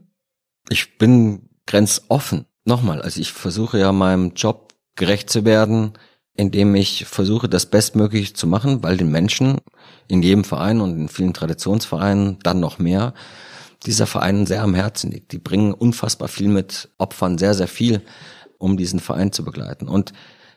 Ich 0.70 0.98
bin 0.98 1.50
grenzoffen. 1.66 2.46
Nochmal, 2.66 3.02
also 3.02 3.22
ich 3.22 3.32
versuche 3.32 3.80
ja 3.80 3.92
meinem 3.92 4.34
Job 4.34 4.74
gerecht 4.96 5.30
zu 5.30 5.46
werden, 5.46 5.94
indem 6.34 6.76
ich 6.76 7.06
versuche, 7.06 7.48
das 7.48 7.68
Bestmögliche 7.68 8.34
zu 8.34 8.48
machen, 8.48 8.84
weil 8.84 8.98
den 8.98 9.12
Menschen 9.12 9.60
in 10.08 10.22
jedem 10.22 10.44
Verein 10.44 10.82
und 10.82 10.98
in 10.98 11.10
vielen 11.10 11.34
Traditionsvereinen 11.34 12.38
dann 12.44 12.60
noch 12.60 12.80
mehr 12.80 13.14
dieser 13.86 14.08
Verein 14.08 14.46
sehr 14.46 14.64
am 14.64 14.74
Herzen 14.74 15.12
liegt. 15.12 15.32
Die 15.32 15.38
bringen 15.38 15.74
unfassbar 15.74 16.28
viel 16.28 16.48
mit, 16.48 16.90
opfern 16.98 17.38
sehr, 17.38 17.54
sehr 17.54 17.68
viel, 17.68 18.02
um 18.58 18.78
diesen 18.78 19.00
Verein 19.00 19.32
zu 19.32 19.44
begleiten. 19.44 19.88
Und 19.88 20.14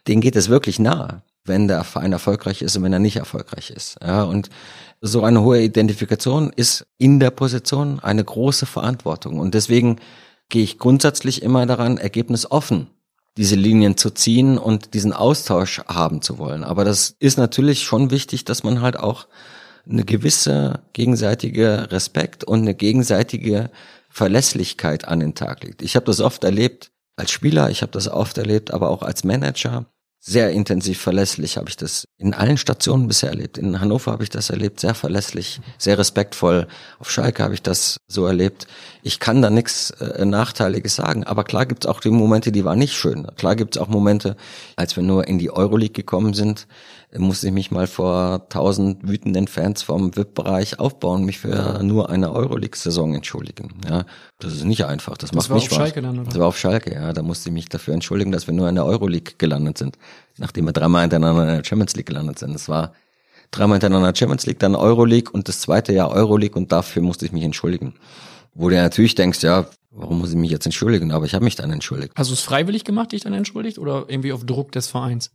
denen 0.07 0.21
geht 0.21 0.37
es 0.37 0.49
wirklich 0.49 0.79
nahe, 0.79 1.23
wenn 1.45 1.69
der 1.69 1.85
Verein 1.85 2.13
erfolgreich 2.13 2.63
ist 2.63 2.77
und 2.77 2.83
wenn 2.85 2.93
er 2.93 2.99
nicht 2.99 3.17
erfolgreich 3.17 3.71
ist. 3.71 3.97
Ja, 4.03 4.23
und 4.23 4.49
so 5.01 5.23
eine 5.23 5.43
hohe 5.43 5.63
Identifikation 5.63 6.53
ist 6.55 6.87
in 6.97 7.21
der 7.21 7.31
Position 7.31 8.01
eine 8.01 8.25
große 8.25 8.67
Verantwortung. 8.67 9.39
Und 9.39 9.55
deswegen 9.55 9.97
gehe 10.49 10.63
ich 10.63 10.79
grundsätzlich 10.79 11.43
immer 11.43 11.67
daran, 11.67 11.99
ergebnisoffen 11.99 12.89
diese 13.37 13.57
Linien 13.57 13.97
zu 13.97 14.11
ziehen 14.11 14.59
und 14.59 14.95
diesen 14.95 15.13
Austausch 15.13 15.81
haben 15.87 16.23
zu 16.23 16.39
wollen. 16.39 16.65
Aber 16.65 16.85
das 16.85 17.15
ist 17.21 17.39
natürlich 17.39 17.83
schon 17.83 18.11
wichtig, 18.11 18.45
dass 18.45 18.65
man 18.65 18.81
halt 18.81 18.99
auch 18.99 19.29
eine 19.89 20.05
gewisse 20.05 20.81
gegenseitige 20.93 21.91
Respekt 21.91 22.45
und 22.45 22.61
eine 22.61 22.75
gegenseitige 22.75 23.71
Verlässlichkeit 24.11 25.07
an 25.07 25.21
den 25.21 25.35
Tag 25.35 25.65
legt. 25.65 25.83
Ich 25.83 25.97
habe 25.97 26.07
das 26.07 26.21
oft 26.21 26.45
erlebt 26.45 26.91
als 27.17 27.31
Spieler, 27.31 27.71
ich 27.71 27.83
habe 27.83 27.93
das 27.93 28.09
oft 28.09 28.39
erlebt, 28.39 28.73
aber 28.73 28.91
auch 28.91 29.03
als 29.03 29.25
Manager, 29.25 29.87
sehr 30.21 30.51
intensiv 30.51 31.01
verlässlich 31.01 31.57
habe 31.57 31.69
ich 31.69 31.77
das 31.77 32.09
in 32.19 32.35
allen 32.35 32.57
Stationen 32.57 33.07
bisher 33.07 33.31
erlebt. 33.31 33.57
In 33.57 33.81
Hannover 33.81 34.11
habe 34.13 34.25
ich 34.25 34.31
das 34.31 34.51
erlebt, 34.51 34.81
sehr 34.81 34.95
verlässlich, 34.95 35.61
sehr 35.79 35.97
respektvoll. 35.97 36.67
Auf 36.99 37.11
Schalke 37.11 37.43
habe 37.43 37.55
ich 37.55 37.63
das 37.63 37.99
so 38.09 38.27
erlebt. 38.27 38.67
Ich 39.03 39.21
kann 39.21 39.43
da 39.43 39.49
nichts 39.49 39.91
äh, 39.93 40.25
Nachteiliges 40.25 40.97
sagen, 40.97 41.25
aber 41.25 41.45
klar 41.45 41.67
gibt 41.67 41.85
es 41.85 41.91
auch 41.91 42.01
die 42.01 42.11
Momente, 42.11 42.51
die 42.51 42.65
waren 42.65 42.79
nicht 42.79 42.95
schön. 42.95 43.29
Klar 43.37 43.55
gibt 43.55 43.77
es 43.77 43.83
auch 43.83 43.89
Momente, 43.89 44.37
als 44.77 44.97
wir 44.97 45.03
nur 45.03 45.29
in 45.29 45.39
die 45.39 45.51
Euroleague 45.51 45.95
gekommen 45.95 46.35
sind, 46.35 46.67
musste 47.17 47.47
ich 47.47 47.53
mich 47.53 47.71
mal 47.71 47.87
vor 47.87 48.49
tausend 48.51 49.09
wütenden 49.09 49.49
Fans 49.49 49.83
vom 49.83 50.15
VIP-Bereich 50.15 50.79
aufbauen, 50.79 51.25
mich 51.25 51.39
für 51.39 51.81
nur 51.83 52.11
eine 52.11 52.33
Euroleague-Saison 52.33 53.15
entschuldigen. 53.15 53.81
Ja, 53.89 54.05
das 54.39 54.55
ist 54.55 54.65
nicht 54.65 54.85
einfach. 54.85 55.17
Das, 55.17 55.31
das 55.31 55.49
macht 55.49 55.55
mich 55.55 55.65
Spaß. 55.65 55.77
Schalke 55.77 56.03
dann, 56.03 56.19
oder? 56.19 56.29
Das 56.29 56.39
war 56.39 56.47
auf 56.47 56.59
Schalke, 56.59 56.93
ja. 56.93 57.13
Da 57.13 57.23
musste 57.23 57.49
ich 57.49 57.55
mich 57.55 57.69
dafür 57.69 57.95
entschuldigen, 57.95 58.31
dass 58.31 58.47
wir 58.47 58.55
nur 58.55 58.69
in 58.69 58.75
der 58.75 58.85
Euroleague 58.85 59.35
gelandet 59.39 59.79
sind, 59.79 59.97
nachdem 60.37 60.67
wir 60.67 60.73
dreimal 60.73 61.03
hintereinander 61.03 61.43
in 61.49 61.57
der 61.57 61.65
Champions 61.65 61.97
League 61.97 62.07
gelandet 62.07 62.39
sind. 62.39 62.53
Das 62.53 62.69
war 62.69 62.93
dreimal 63.51 63.77
hintereinander 63.77 64.15
Champions 64.15 64.45
League, 64.45 64.59
dann 64.59 64.75
Euroleague 64.75 65.33
und 65.33 65.49
das 65.49 65.61
zweite 65.61 65.95
Jahr 65.95 66.11
Euroleague 66.11 66.57
und 66.57 66.73
dafür 66.73 67.03
musste 67.03 67.25
ich 67.25 67.33
mich 67.33 67.45
entschuldigen. 67.45 67.95
Wo 68.55 68.69
du 68.69 68.77
natürlich 68.77 69.15
denkst, 69.15 69.43
ja, 69.43 69.67
warum 69.91 70.19
muss 70.19 70.31
ich 70.31 70.37
mich 70.37 70.51
jetzt 70.51 70.67
entschuldigen? 70.67 71.13
Aber 71.13 71.25
ich 71.25 71.35
habe 71.35 71.45
mich 71.45 71.57
dann 71.57 71.71
entschuldigt. 71.71 72.13
Hast 72.17 72.29
du 72.29 72.35
es 72.35 72.41
freiwillig 72.41 72.85
gemacht, 72.85 73.13
dich 73.13 73.23
dann 73.23 73.33
entschuldigt 73.33 73.79
oder 73.79 74.05
irgendwie 74.09 74.33
auf 74.33 74.45
Druck 74.45 74.73
des 74.73 74.89
Vereins? 74.89 75.31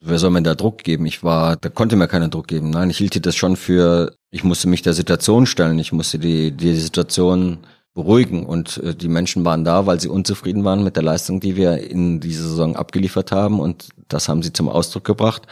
Wer 0.00 0.18
soll 0.18 0.30
mir 0.30 0.42
da 0.42 0.54
Druck 0.54 0.84
geben? 0.84 1.06
Ich 1.06 1.24
war, 1.24 1.56
da 1.56 1.68
konnte 1.68 1.96
mir 1.96 2.06
keiner 2.06 2.28
Druck 2.28 2.46
geben. 2.46 2.70
Nein, 2.70 2.90
ich 2.90 2.98
hielt 2.98 3.26
das 3.26 3.34
schon 3.34 3.56
für, 3.56 4.14
ich 4.30 4.44
musste 4.44 4.68
mich 4.68 4.82
der 4.82 4.92
Situation 4.92 5.46
stellen. 5.46 5.78
Ich 5.78 5.92
musste 5.92 6.20
die, 6.20 6.52
die 6.52 6.76
Situation 6.76 7.58
beruhigen 7.94 8.46
und 8.46 8.78
äh, 8.78 8.94
die 8.94 9.08
Menschen 9.08 9.44
waren 9.44 9.64
da, 9.64 9.86
weil 9.86 9.98
sie 10.00 10.08
unzufrieden 10.08 10.62
waren 10.62 10.84
mit 10.84 10.94
der 10.94 11.02
Leistung, 11.02 11.40
die 11.40 11.56
wir 11.56 11.78
in 11.78 12.20
dieser 12.20 12.44
Saison 12.44 12.76
abgeliefert 12.76 13.32
haben 13.32 13.58
und 13.58 13.88
das 14.06 14.28
haben 14.28 14.42
sie 14.42 14.52
zum 14.52 14.68
Ausdruck 14.68 15.02
gebracht. 15.04 15.42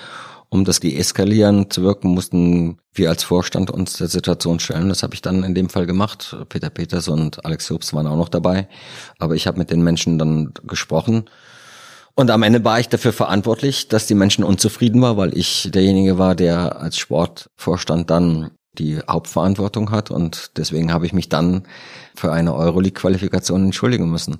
Um 0.48 0.64
das 0.64 0.78
deeskalieren 0.78 1.70
zu 1.72 1.82
wirken, 1.82 2.10
mussten 2.10 2.78
wir 2.94 3.08
als 3.08 3.24
Vorstand 3.24 3.68
uns 3.72 3.94
der 3.94 4.06
Situation 4.06 4.60
stellen. 4.60 4.88
Das 4.88 5.02
habe 5.02 5.12
ich 5.14 5.20
dann 5.20 5.42
in 5.42 5.56
dem 5.56 5.68
Fall 5.68 5.86
gemacht. 5.86 6.36
Peter 6.48 6.70
Peters 6.70 7.08
und 7.08 7.44
Alex 7.44 7.68
Hubs 7.68 7.92
waren 7.92 8.06
auch 8.06 8.16
noch 8.16 8.28
dabei. 8.28 8.68
Aber 9.18 9.34
ich 9.34 9.48
habe 9.48 9.58
mit 9.58 9.72
den 9.72 9.82
Menschen 9.82 10.20
dann 10.20 10.54
gesprochen 10.62 11.24
und 12.16 12.30
am 12.30 12.42
Ende 12.42 12.64
war 12.64 12.80
ich 12.80 12.88
dafür 12.88 13.12
verantwortlich, 13.12 13.88
dass 13.88 14.06
die 14.06 14.14
Menschen 14.14 14.42
unzufrieden 14.42 15.02
waren, 15.02 15.18
weil 15.18 15.36
ich 15.36 15.68
derjenige 15.70 16.18
war, 16.18 16.34
der 16.34 16.80
als 16.80 16.98
Sportvorstand 16.98 18.10
dann 18.10 18.50
die 18.78 18.98
Hauptverantwortung 19.08 19.90
hat 19.90 20.10
und 20.10 20.52
deswegen 20.56 20.92
habe 20.92 21.06
ich 21.06 21.12
mich 21.12 21.28
dann 21.28 21.64
für 22.14 22.32
eine 22.32 22.54
Euroleague-Qualifikation 22.54 23.64
entschuldigen 23.64 24.10
müssen. 24.10 24.38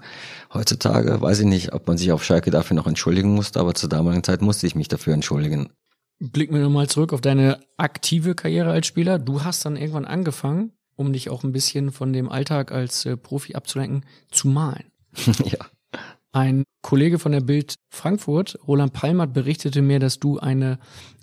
Heutzutage 0.52 1.20
weiß 1.20 1.40
ich 1.40 1.46
nicht, 1.46 1.72
ob 1.72 1.86
man 1.86 1.98
sich 1.98 2.12
auf 2.12 2.24
Schalke 2.24 2.50
dafür 2.50 2.76
noch 2.76 2.86
entschuldigen 2.86 3.34
musste, 3.34 3.60
aber 3.60 3.74
zur 3.74 3.88
damaligen 3.88 4.24
Zeit 4.24 4.42
musste 4.42 4.66
ich 4.66 4.74
mich 4.74 4.88
dafür 4.88 5.14
entschuldigen. 5.14 5.70
Blicken 6.18 6.54
wir 6.54 6.62
nochmal 6.62 6.88
zurück 6.88 7.12
auf 7.12 7.20
deine 7.20 7.60
aktive 7.76 8.34
Karriere 8.34 8.70
als 8.70 8.86
Spieler. 8.86 9.18
Du 9.18 9.44
hast 9.44 9.64
dann 9.66 9.76
irgendwann 9.76 10.06
angefangen, 10.06 10.72
um 10.96 11.12
dich 11.12 11.28
auch 11.28 11.44
ein 11.44 11.52
bisschen 11.52 11.92
von 11.92 12.12
dem 12.14 12.30
Alltag 12.30 12.72
als 12.72 13.04
äh, 13.04 13.18
Profi 13.18 13.54
abzulenken, 13.54 14.06
zu 14.30 14.48
malen. 14.48 14.84
ja. 15.44 15.58
Ein 16.36 16.64
Kollege 16.82 17.18
von 17.18 17.32
der 17.32 17.40
Bild 17.40 17.76
Frankfurt, 17.88 18.58
Roland 18.68 18.92
Palmert, 18.92 19.32
berichtete 19.32 19.80
mir, 19.80 20.00
dass 20.00 20.18
du 20.18 20.38
eine 20.38 20.78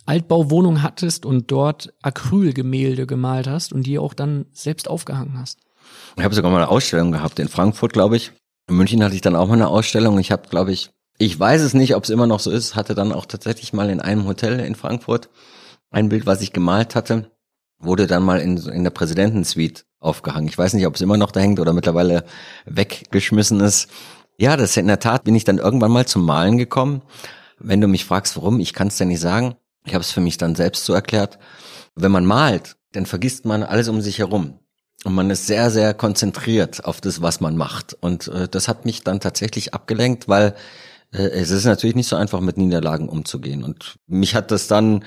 Altbauwohnung 0.08 0.82
hattest 0.82 1.24
und 1.24 1.52
dort 1.52 1.94
Acrylgemälde 2.02 3.06
gemalt 3.06 3.46
hast 3.46 3.74
und 3.74 3.84
die 3.84 4.00
auch 4.00 4.16
dann 4.16 4.48
selbst 4.54 4.90
aufgehangen 4.90 5.38
hast. 5.38 5.60
Ich 6.18 6.24
habe 6.24 6.34
sogar 6.34 6.50
mal 6.50 6.64
eine 6.64 6.70
Ausstellung 6.70 7.12
gehabt 7.12 7.38
in 7.38 7.48
Frankfurt, 7.48 7.94
glaube 7.94 8.18
ich. 8.18 8.32
In 8.68 8.76
München 8.76 9.04
hatte 9.04 9.14
ich 9.14 9.22
dann 9.22 9.36
auch 9.36 9.48
mal 9.48 9.54
eine 9.54 9.68
Ausstellung. 9.68 10.18
Ich 10.18 10.32
habe, 10.32 10.50
glaube 10.50 10.72
ich, 10.72 10.90
ich 11.20 11.40
weiß 11.40 11.62
es 11.62 11.76
nicht, 11.76 11.96
ob 11.96 12.06
es 12.06 12.10
immer 12.10 12.26
noch 12.26 12.40
so 12.40 12.50
ist, 12.50 12.76
hatte 12.76 12.96
dann 12.96 13.12
auch 13.12 13.28
tatsächlich 13.28 13.72
mal 13.72 13.92
in 13.92 14.02
einem 14.02 14.26
Hotel 14.26 14.60
in 14.62 14.74
Frankfurt 14.74 15.30
ein 15.92 16.10
Bild, 16.10 16.26
was 16.26 16.42
ich 16.42 16.54
gemalt 16.54 16.96
hatte, 16.96 17.30
wurde 17.78 18.08
dann 18.08 18.24
mal 18.24 18.40
in, 18.40 18.58
in 18.58 18.84
der 18.84 18.90
Präsidentensuite 18.90 19.84
aufgehangen. 20.00 20.48
Ich 20.48 20.58
weiß 20.58 20.74
nicht, 20.74 20.88
ob 20.88 20.96
es 20.96 21.02
immer 21.02 21.18
noch 21.18 21.30
da 21.30 21.40
hängt 21.40 21.60
oder 21.60 21.72
mittlerweile 21.72 22.26
weggeschmissen 22.66 23.60
ist. 23.60 23.90
Ja, 24.38 24.58
das 24.58 24.78
in 24.78 24.88
der 24.88 25.00
Tat 25.00 25.24
bin 25.24 25.36
ich 25.36 25.44
dann 25.44 25.58
irgendwann 25.60 25.92
mal 25.92 26.06
zum 26.06 26.26
Malen 26.26 26.58
gekommen. 26.58 27.02
Wenn 27.60 27.82
du 27.82 27.88
mich 27.88 28.06
fragst, 28.06 28.36
warum, 28.36 28.60
ich 28.60 28.74
kann 28.74 28.88
es 28.88 28.98
dir 28.98 29.06
nicht 29.06 29.20
sagen. 29.20 29.56
Ich 29.86 29.94
habe 29.94 30.02
es 30.02 30.12
für 30.12 30.22
mich 30.22 30.38
dann 30.38 30.56
selbst 30.56 30.86
so 30.86 30.94
erklärt. 30.94 31.40
Wenn 31.96 32.12
man 32.12 32.26
malt, 32.26 32.76
dann 32.94 33.06
vergisst 33.06 33.46
man 33.46 33.64
alles 33.64 33.90
um 33.90 34.02
sich 34.02 34.20
herum. 34.20 34.60
Und 35.04 35.14
man 35.16 35.30
ist 35.30 35.48
sehr, 35.48 35.70
sehr 35.70 35.94
konzentriert 35.94 36.86
auf 36.86 37.02
das, 37.02 37.22
was 37.22 37.42
man 37.42 37.58
macht. 37.58 37.96
Und 38.00 38.28
äh, 38.30 38.48
das 38.48 38.68
hat 38.68 38.86
mich 38.86 39.04
dann 39.04 39.20
tatsächlich 39.20 39.74
abgelenkt, 39.74 40.28
weil 40.28 40.56
äh, 41.12 41.24
es 41.24 41.52
ist 41.52 41.66
natürlich 41.66 41.96
nicht 41.96 42.08
so 42.08 42.16
einfach, 42.16 42.40
mit 42.40 42.58
Niederlagen 42.58 43.10
umzugehen. 43.10 43.64
Und 43.64 43.96
mich 44.08 44.34
hat 44.34 44.52
das 44.52 44.68
dann 44.68 45.04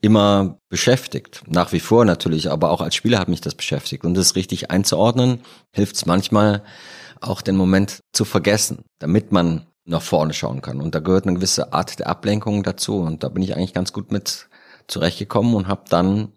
immer 0.00 0.58
beschäftigt. 0.68 1.42
Nach 1.46 1.72
wie 1.72 1.80
vor 1.80 2.04
natürlich, 2.04 2.50
aber 2.50 2.70
auch 2.70 2.80
als 2.80 2.94
Spieler 2.94 3.18
hat 3.18 3.28
mich 3.28 3.40
das 3.40 3.54
beschäftigt. 3.54 4.04
Und 4.04 4.14
das 4.14 4.36
richtig 4.36 4.70
einzuordnen, 4.70 5.40
hilft 5.72 5.96
es 5.96 6.06
manchmal, 6.06 6.62
auch 7.20 7.42
den 7.42 7.56
Moment 7.56 8.02
zu 8.12 8.24
vergessen, 8.24 8.84
damit 8.98 9.32
man 9.32 9.66
nach 9.84 10.02
vorne 10.02 10.32
schauen 10.32 10.62
kann. 10.62 10.80
Und 10.80 10.94
da 10.94 11.00
gehört 11.00 11.26
eine 11.26 11.34
gewisse 11.34 11.72
Art 11.72 11.98
der 11.98 12.08
Ablenkung 12.08 12.62
dazu. 12.62 13.00
Und 13.00 13.22
da 13.22 13.28
bin 13.28 13.42
ich 13.42 13.56
eigentlich 13.56 13.74
ganz 13.74 13.92
gut 13.92 14.12
mit 14.12 14.48
zurechtgekommen 14.86 15.54
und 15.54 15.68
habe 15.68 15.84
dann 15.88 16.32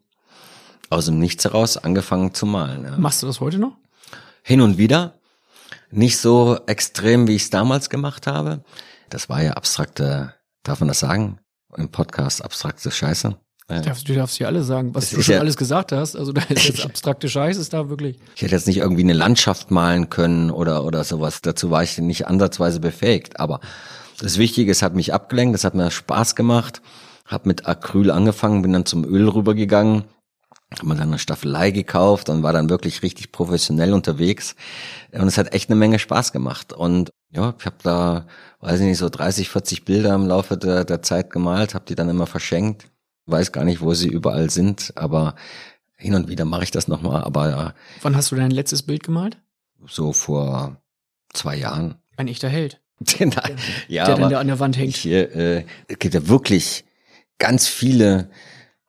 aus 0.90 1.06
dem 1.06 1.20
Nichts 1.20 1.44
heraus 1.44 1.78
angefangen 1.78 2.34
zu 2.34 2.46
malen. 2.46 2.84
Ja. 2.84 2.98
Machst 2.98 3.24
du 3.24 3.28
das 3.28 3.40
heute 3.40 3.60
noch? 3.60 3.78
Hin 4.44 4.62
und 4.62 4.78
wieder. 4.78 5.20
Nicht 5.92 6.18
so 6.18 6.60
extrem, 6.66 7.28
wie 7.28 7.36
ich 7.36 7.44
es 7.44 7.50
damals 7.50 7.90
gemacht 7.90 8.28
habe. 8.28 8.64
Das 9.10 9.30
war 9.30 9.42
ja 9.42 9.54
abstrakte, 9.54 10.34
darf 10.64 10.80
man 10.80 10.88
das 10.88 11.00
sagen? 11.00 11.40
Im 11.76 11.90
Podcast 11.90 12.44
abstrakte 12.44 12.92
Scheiße. 12.92 13.36
Ja. 13.70 13.80
Darfst, 13.80 14.10
du 14.10 14.14
darfst 14.14 14.38
hier 14.38 14.48
alles 14.48 14.68
sagen, 14.68 14.94
was 14.94 15.10
das 15.10 15.18
du 15.18 15.24
schon 15.24 15.36
ja, 15.36 15.40
alles 15.40 15.56
gesagt 15.56 15.92
hast. 15.92 16.16
Also 16.16 16.34
da 16.34 16.42
ist 16.50 16.64
jetzt 16.68 16.86
abstrakte 16.86 17.30
Scheiße, 17.30 17.60
ist 17.60 17.74
da 17.74 17.90
wirklich. 17.90 18.20
Ich 18.36 18.42
hätte 18.42 18.56
jetzt 18.56 18.68
nicht 18.68 18.78
irgendwie 18.78 19.04
eine 19.04 19.14
Landschaft 19.14 19.72
malen 19.72 20.10
können 20.10 20.52
oder, 20.52 20.84
oder 20.84 21.04
sowas. 21.04 21.42
Dazu 21.42 21.70
war 21.70 21.84
ich 21.84 21.98
nicht 21.98 22.28
ansatzweise 22.28 22.80
befähigt. 22.82 23.40
Aber 23.40 23.62
das 24.20 24.38
Wichtige, 24.38 24.72
es 24.72 24.82
hat 24.82 24.96
mich 24.96 25.14
abgelenkt, 25.14 25.56
es 25.56 25.64
hat 25.64 25.76
mir 25.76 25.92
Spaß 25.92 26.36
gemacht. 26.36 26.82
Hab 27.26 27.46
mit 27.46 27.66
Acryl 27.66 28.12
angefangen, 28.12 28.62
bin 28.62 28.74
dann 28.74 28.86
zum 28.86 29.06
Öl 29.06 29.30
rübergegangen, 29.30 30.04
hab 30.72 30.84
mir 30.84 30.96
dann 30.96 31.08
eine 31.08 31.20
Staffelei 31.20 31.72
gekauft 31.72 32.28
und 32.28 32.44
war 32.44 32.52
dann 32.52 32.70
wirklich 32.70 33.02
richtig 33.02 33.32
professionell 33.32 33.94
unterwegs. 33.94 34.56
Und 35.14 35.28
es 35.28 35.38
hat 35.38 35.54
echt 35.54 35.70
eine 35.70 35.80
Menge 35.80 36.00
Spaß 36.00 36.34
gemacht. 36.34 36.74
Und 36.74 37.12
ja, 37.32 37.56
ich 37.58 37.66
habe 37.66 37.78
da, 37.82 38.28
weiß 38.60 38.82
ich 38.82 38.88
nicht, 38.88 38.98
so 38.98 39.08
30, 39.08 39.50
40 39.50 39.86
Bilder 39.86 40.14
im 40.14 40.28
Laufe 40.28 40.58
der, 40.58 40.84
der 40.84 41.02
Zeit 41.02 41.32
gemalt, 41.32 41.76
habe 41.76 41.86
die 41.86 41.96
dann 41.96 42.10
immer 42.10 42.28
verschenkt 42.28 42.88
weiß 43.26 43.52
gar 43.52 43.64
nicht, 43.64 43.82
wo 43.82 43.94
sie 43.94 44.08
überall 44.08 44.50
sind, 44.50 44.94
aber 44.96 45.36
hin 45.96 46.16
und 46.16 46.28
wieder 46.28 46.46
mache 46.46 46.64
ich 46.64 46.72
das 46.72 46.88
nochmal. 46.88 47.24
Aber. 47.24 47.74
Wann 48.02 48.16
hast 48.16 48.32
du 48.32 48.36
dein 48.36 48.52
letztes 48.52 48.84
Bild 48.84 49.04
gemalt? 49.04 49.38
So 49.86 50.14
vor 50.14 50.82
zwei 51.34 51.56
Jahren. 51.56 51.96
Ein 52.18 52.28
echter 52.28 52.50
Held. 52.50 52.82
ja, 53.88 54.06
der 54.06 54.16
dann 54.16 54.34
an 54.34 54.48
der 54.48 54.60
Wand 54.60 54.78
hängt. 54.78 54.96
Hier, 54.96 55.36
äh, 55.36 55.66
es 55.88 56.00
gibt 56.00 56.14
ja 56.14 56.28
wirklich 56.28 56.86
ganz 57.38 57.68
viele 57.68 58.30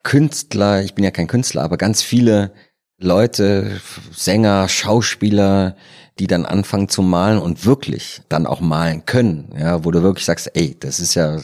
Künstler, 0.02 0.82
ich 0.82 0.94
bin 0.94 1.04
ja 1.04 1.10
kein 1.10 1.26
Künstler, 1.26 1.62
aber 1.62 1.76
ganz 1.76 2.02
viele 2.02 2.52
Leute, 2.98 3.80
Sänger, 4.12 4.68
Schauspieler, 4.68 5.76
die 6.18 6.28
dann 6.28 6.46
anfangen 6.46 6.88
zu 6.88 7.02
malen 7.02 7.38
und 7.38 7.64
wirklich 7.64 8.22
dann 8.28 8.46
auch 8.46 8.60
malen 8.60 9.04
können, 9.04 9.52
ja, 9.58 9.84
wo 9.84 9.90
du 9.90 10.02
wirklich 10.02 10.24
sagst, 10.24 10.50
ey, 10.54 10.76
das 10.78 11.00
ist 11.00 11.14
ja, 11.14 11.40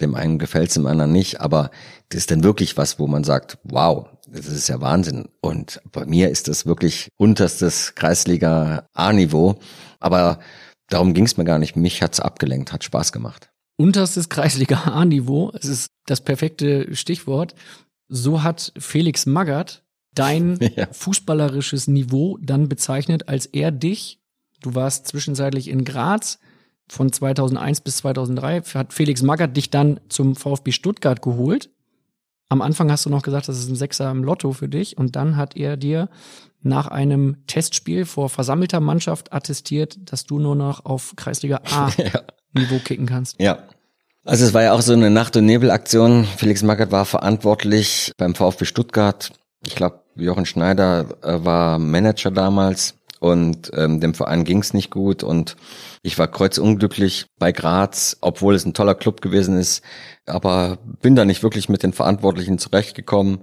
dem 0.00 0.14
einen 0.14 0.38
gefällt's, 0.38 0.74
dem 0.74 0.86
anderen 0.86 1.12
nicht, 1.12 1.40
aber 1.40 1.70
das 2.14 2.22
ist 2.22 2.30
dann 2.30 2.44
wirklich 2.44 2.76
was, 2.76 3.00
wo 3.00 3.08
man 3.08 3.24
sagt, 3.24 3.58
wow, 3.64 4.06
das 4.28 4.46
ist 4.46 4.68
ja 4.68 4.80
Wahnsinn. 4.80 5.28
Und 5.40 5.82
bei 5.90 6.06
mir 6.06 6.30
ist 6.30 6.46
das 6.46 6.64
wirklich 6.64 7.08
unterstes 7.16 7.96
Kreisliga 7.96 8.88
A-Niveau, 8.92 9.56
aber 9.98 10.38
darum 10.88 11.12
ging's 11.12 11.36
mir 11.36 11.44
gar 11.44 11.58
nicht. 11.58 11.74
Mich 11.74 12.02
hat's 12.02 12.20
abgelenkt, 12.20 12.72
hat 12.72 12.84
Spaß 12.84 13.10
gemacht. 13.10 13.50
Unterstes 13.76 14.28
Kreisliga 14.28 14.84
A-Niveau, 14.84 15.50
es 15.54 15.64
ist 15.64 15.88
das 16.06 16.20
perfekte 16.20 16.94
Stichwort. 16.94 17.56
So 18.06 18.44
hat 18.44 18.72
Felix 18.78 19.26
Magath 19.26 19.82
dein 20.14 20.60
ja. 20.76 20.86
fußballerisches 20.92 21.88
Niveau 21.88 22.38
dann 22.40 22.68
bezeichnet, 22.68 23.28
als 23.28 23.46
er 23.46 23.72
dich, 23.72 24.20
du 24.62 24.76
warst 24.76 25.08
zwischenzeitlich 25.08 25.66
in 25.66 25.84
Graz, 25.84 26.38
von 26.88 27.10
2001 27.10 27.80
bis 27.80 27.96
2003 27.98 28.60
hat 28.74 28.92
Felix 28.92 29.22
Magath 29.22 29.56
dich 29.56 29.70
dann 29.70 30.00
zum 30.08 30.36
VfB 30.36 30.70
Stuttgart 30.70 31.22
geholt. 31.22 31.70
Am 32.54 32.62
Anfang 32.62 32.88
hast 32.88 33.04
du 33.04 33.10
noch 33.10 33.24
gesagt, 33.24 33.48
das 33.48 33.58
ist 33.58 33.68
ein 33.68 33.74
Sechser 33.74 34.08
im 34.12 34.22
Lotto 34.22 34.52
für 34.52 34.68
dich 34.68 34.96
und 34.96 35.16
dann 35.16 35.36
hat 35.36 35.56
er 35.56 35.76
dir 35.76 36.08
nach 36.62 36.86
einem 36.86 37.44
Testspiel 37.48 38.04
vor 38.04 38.28
versammelter 38.28 38.78
Mannschaft 38.78 39.32
attestiert, 39.32 39.98
dass 40.04 40.24
du 40.24 40.38
nur 40.38 40.54
noch 40.54 40.84
auf 40.84 41.14
Kreisliga 41.16 41.62
A 41.72 41.90
ja. 41.96 42.20
Niveau 42.52 42.78
kicken 42.78 43.06
kannst. 43.06 43.40
Ja. 43.40 43.64
Also 44.24 44.44
es 44.44 44.54
war 44.54 44.62
ja 44.62 44.72
auch 44.72 44.82
so 44.82 44.92
eine 44.92 45.10
Nacht- 45.10 45.36
und 45.36 45.46
Nebelaktion. 45.46 46.22
Felix 46.36 46.62
Magath 46.62 46.92
war 46.92 47.06
verantwortlich 47.06 48.12
beim 48.18 48.36
VfB 48.36 48.66
Stuttgart. 48.66 49.32
Ich 49.66 49.74
glaube, 49.74 50.04
Jochen 50.14 50.46
Schneider 50.46 51.06
äh, 51.24 51.44
war 51.44 51.80
Manager 51.80 52.30
damals 52.30 52.94
und 53.24 53.70
ähm, 53.74 54.00
dem 54.00 54.12
Verein 54.12 54.44
ging 54.44 54.58
es 54.58 54.74
nicht 54.74 54.90
gut 54.90 55.22
und 55.22 55.56
ich 56.02 56.18
war 56.18 56.28
kreuzunglücklich 56.28 57.24
bei 57.38 57.52
Graz, 57.52 58.18
obwohl 58.20 58.54
es 58.54 58.66
ein 58.66 58.74
toller 58.74 58.94
Club 58.94 59.22
gewesen 59.22 59.56
ist, 59.56 59.82
aber 60.26 60.76
bin 61.00 61.16
da 61.16 61.24
nicht 61.24 61.42
wirklich 61.42 61.70
mit 61.70 61.82
den 61.82 61.94
Verantwortlichen 61.94 62.58
zurechtgekommen 62.58 63.38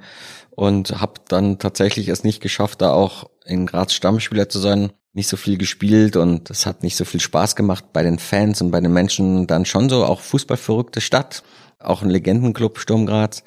und 0.51 1.01
habe 1.01 1.13
dann 1.27 1.57
tatsächlich 1.57 2.09
es 2.09 2.23
nicht 2.23 2.41
geschafft, 2.41 2.83
da 2.83 2.93
auch 2.93 3.31
in 3.43 3.65
Graz 3.65 3.93
Stammspieler 3.93 4.49
zu 4.49 4.59
sein. 4.59 4.91
Nicht 5.13 5.27
so 5.27 5.35
viel 5.35 5.57
gespielt 5.57 6.15
und 6.15 6.51
es 6.51 6.67
hat 6.67 6.83
nicht 6.83 6.95
so 6.95 7.03
viel 7.03 7.19
Spaß 7.19 7.55
gemacht 7.55 7.85
bei 7.91 8.03
den 8.03 8.19
Fans 8.19 8.61
und 8.61 8.69
bei 8.69 8.81
den 8.81 8.93
Menschen. 8.93 9.47
Dann 9.47 9.65
schon 9.65 9.89
so 9.89 10.05
auch 10.05 10.21
fußballverrückte 10.21 11.01
Stadt, 11.01 11.41
auch 11.79 12.03
ein 12.03 12.09
Legendenclub 12.11 12.77
Sturm 12.77 13.07
Graz 13.07 13.43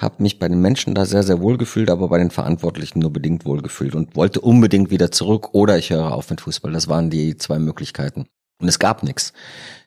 habe 0.00 0.22
mich 0.22 0.38
bei 0.38 0.48
den 0.48 0.60
Menschen 0.60 0.94
da 0.94 1.04
sehr, 1.04 1.22
sehr 1.22 1.40
wohl 1.40 1.58
gefühlt, 1.58 1.90
aber 1.90 2.08
bei 2.08 2.18
den 2.18 2.30
Verantwortlichen 2.30 3.00
nur 3.00 3.12
bedingt 3.12 3.44
wohl 3.44 3.60
gefühlt 3.60 3.94
und 3.94 4.16
wollte 4.16 4.40
unbedingt 4.40 4.90
wieder 4.90 5.10
zurück 5.10 5.50
oder 5.52 5.76
ich 5.76 5.90
höre 5.90 6.12
auf 6.12 6.30
mit 6.30 6.40
Fußball. 6.40 6.72
Das 6.72 6.88
waren 6.88 7.10
die 7.10 7.36
zwei 7.36 7.58
Möglichkeiten. 7.58 8.26
Und 8.60 8.68
es 8.68 8.78
gab 8.78 9.02
nichts. 9.02 9.32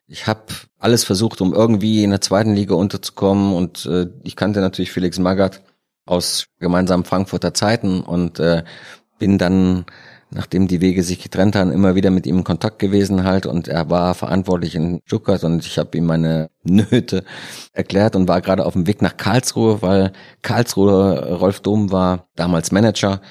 Ich 0.07 0.27
habe 0.27 0.41
alles 0.77 1.03
versucht, 1.03 1.41
um 1.41 1.53
irgendwie 1.53 2.03
in 2.03 2.11
der 2.11 2.21
zweiten 2.21 2.53
Liga 2.53 2.75
unterzukommen 2.75 3.53
und 3.53 3.85
äh, 3.85 4.07
ich 4.23 4.35
kannte 4.35 4.59
natürlich 4.59 4.91
Felix 4.91 5.17
Magath 5.17 5.61
aus 6.05 6.47
gemeinsamen 6.59 7.05
Frankfurter 7.05 7.53
Zeiten 7.53 8.01
und 8.01 8.39
äh, 8.39 8.63
bin 9.17 9.37
dann 9.37 9.85
nachdem 10.33 10.67
die 10.67 10.81
Wege 10.81 11.03
sich 11.03 11.21
getrennt 11.21 11.55
haben, 11.55 11.71
immer 11.71 11.95
wieder 11.95 12.11
mit 12.11 12.25
ihm 12.25 12.39
in 12.39 12.43
Kontakt 12.43 12.79
gewesen 12.79 13.23
halt 13.23 13.45
und 13.45 13.67
er 13.67 13.89
war 13.89 14.15
verantwortlich 14.15 14.75
in 14.75 14.99
Stuttgart 15.05 15.43
und 15.43 15.65
ich 15.65 15.77
habe 15.77 15.97
ihm 15.97 16.05
meine 16.05 16.49
Nöte 16.63 17.23
erklärt 17.71 18.15
und 18.15 18.27
war 18.27 18.41
gerade 18.41 18.65
auf 18.65 18.73
dem 18.73 18.87
Weg 18.87 19.01
nach 19.01 19.17
Karlsruhe, 19.17 19.81
weil 19.81 20.11
Karlsruhe, 20.41 21.37
Rolf 21.37 21.59
Dom 21.59 21.91
war 21.91 22.27
damals 22.35 22.71
Manager, 22.71 23.21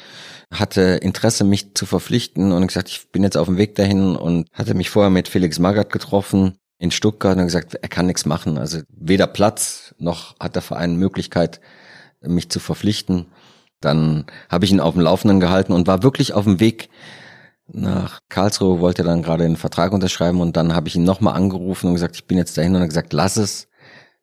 hatte 0.52 0.82
Interesse, 1.02 1.44
mich 1.44 1.74
zu 1.74 1.86
verpflichten 1.86 2.52
und 2.52 2.66
gesagt, 2.66 2.88
ich 2.88 3.10
bin 3.10 3.22
jetzt 3.22 3.36
auf 3.36 3.46
dem 3.46 3.56
Weg 3.56 3.74
dahin 3.74 4.16
und 4.16 4.48
hatte 4.52 4.74
mich 4.74 4.90
vorher 4.90 5.10
mit 5.10 5.28
Felix 5.28 5.58
Magath 5.58 5.92
getroffen 5.92 6.58
in 6.78 6.90
Stuttgart 6.90 7.38
und 7.38 7.44
gesagt, 7.44 7.74
er 7.74 7.88
kann 7.88 8.06
nichts 8.06 8.26
machen. 8.26 8.58
Also 8.58 8.80
weder 8.88 9.26
Platz 9.26 9.94
noch 9.98 10.38
hat 10.38 10.56
der 10.56 10.62
Verein 10.62 10.96
Möglichkeit, 10.96 11.60
mich 12.20 12.50
zu 12.50 12.60
verpflichten. 12.60 13.26
Dann 13.84 14.24
habe 14.48 14.64
ich 14.64 14.72
ihn 14.72 14.80
auf 14.80 14.94
dem 14.94 15.02
Laufenden 15.02 15.40
gehalten 15.40 15.72
und 15.72 15.86
war 15.86 16.02
wirklich 16.02 16.32
auf 16.32 16.44
dem 16.44 16.60
Weg 16.60 16.88
nach 17.66 18.20
Karlsruhe, 18.28 18.80
wollte 18.80 19.02
dann 19.02 19.22
gerade 19.22 19.44
den 19.44 19.56
Vertrag 19.56 19.92
unterschreiben 19.92 20.40
und 20.40 20.56
dann 20.56 20.74
habe 20.74 20.88
ich 20.88 20.96
ihn 20.96 21.04
nochmal 21.04 21.34
angerufen 21.34 21.88
und 21.88 21.94
gesagt, 21.94 22.16
ich 22.16 22.26
bin 22.26 22.38
jetzt 22.38 22.56
dahin 22.58 22.74
und 22.74 22.82
er 22.82 22.88
gesagt, 22.88 23.12
lass 23.12 23.36
es. 23.36 23.68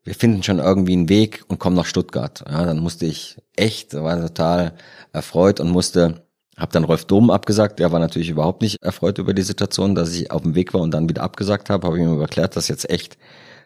Wir 0.04 0.16
finden 0.16 0.44
schon 0.44 0.60
irgendwie 0.60 0.94
einen 0.94 1.10
Weg 1.10 1.44
und 1.48 1.60
kommen 1.60 1.76
nach 1.76 1.86
Stuttgart. 1.86 2.44
Ja, 2.50 2.66
dann 2.66 2.80
musste 2.80 3.06
ich 3.06 3.38
echt, 3.56 3.94
war 3.94 4.20
total 4.20 4.74
erfreut 5.12 5.60
und 5.60 5.70
musste, 5.70 6.24
habe 6.58 6.72
dann 6.72 6.84
Rolf 6.86 7.06
Dom 7.06 7.30
abgesagt. 7.30 7.80
Der 7.80 7.92
war 7.92 8.00
natürlich 8.00 8.30
überhaupt 8.30 8.62
nicht 8.62 8.82
erfreut 8.82 9.18
über 9.18 9.34
die 9.34 9.42
Situation, 9.42 9.96
dass 9.96 10.14
ich 10.14 10.32
auf 10.32 10.44
dem 10.44 10.56
Weg 10.56 10.74
war 10.74 10.82
und 10.82 10.92
dann 10.92 11.10
wieder 11.10 11.22
abgesagt 11.22 11.70
habe. 11.70 11.86
Habe 11.86 11.98
ich 11.98 12.04
ihm 12.04 12.20
erklärt, 12.20 12.56
dass 12.56 12.70
jetzt 12.70 12.90
echt 12.90 13.18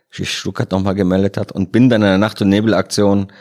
Stuttgart 0.10 0.72
nochmal 0.72 0.96
gemeldet 0.96 1.38
hat 1.38 1.52
und 1.52 1.72
bin 1.72 1.90
dann 1.90 2.02
in 2.02 2.08
der 2.08 2.18
Nacht- 2.18 2.42
und 2.42 2.50
Nebelaktion 2.50 3.32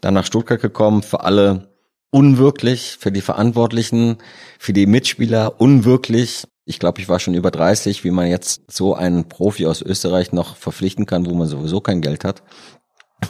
dann 0.00 0.14
nach 0.14 0.26
Stuttgart 0.26 0.60
gekommen 0.60 1.02
für 1.02 1.20
alle 1.20 1.69
unwirklich, 2.10 2.96
für 2.98 3.12
die 3.12 3.20
Verantwortlichen, 3.20 4.18
für 4.58 4.72
die 4.72 4.86
Mitspieler 4.86 5.60
unwirklich. 5.60 6.46
Ich 6.64 6.78
glaube, 6.78 7.00
ich 7.00 7.08
war 7.08 7.18
schon 7.18 7.34
über 7.34 7.50
30, 7.50 8.04
wie 8.04 8.10
man 8.10 8.28
jetzt 8.28 8.70
so 8.70 8.94
einen 8.94 9.28
Profi 9.28 9.66
aus 9.66 9.82
Österreich 9.82 10.32
noch 10.32 10.56
verpflichten 10.56 11.06
kann, 11.06 11.26
wo 11.26 11.34
man 11.34 11.48
sowieso 11.48 11.80
kein 11.80 12.00
Geld 12.00 12.24
hat. 12.24 12.42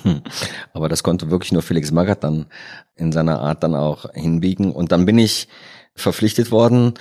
Aber 0.73 0.89
das 0.89 1.03
konnte 1.03 1.31
wirklich 1.31 1.53
nur 1.53 1.63
Felix 1.63 1.91
Magath 1.91 2.25
dann 2.25 2.47
in 2.97 3.13
seiner 3.13 3.41
Art 3.41 3.63
dann 3.63 3.75
auch 3.75 4.13
hinbiegen. 4.15 4.73
Und 4.73 4.93
dann 4.93 5.05
bin 5.05 5.19
ich 5.19 5.49
verpflichtet 5.95 6.51
worden, 6.51 6.95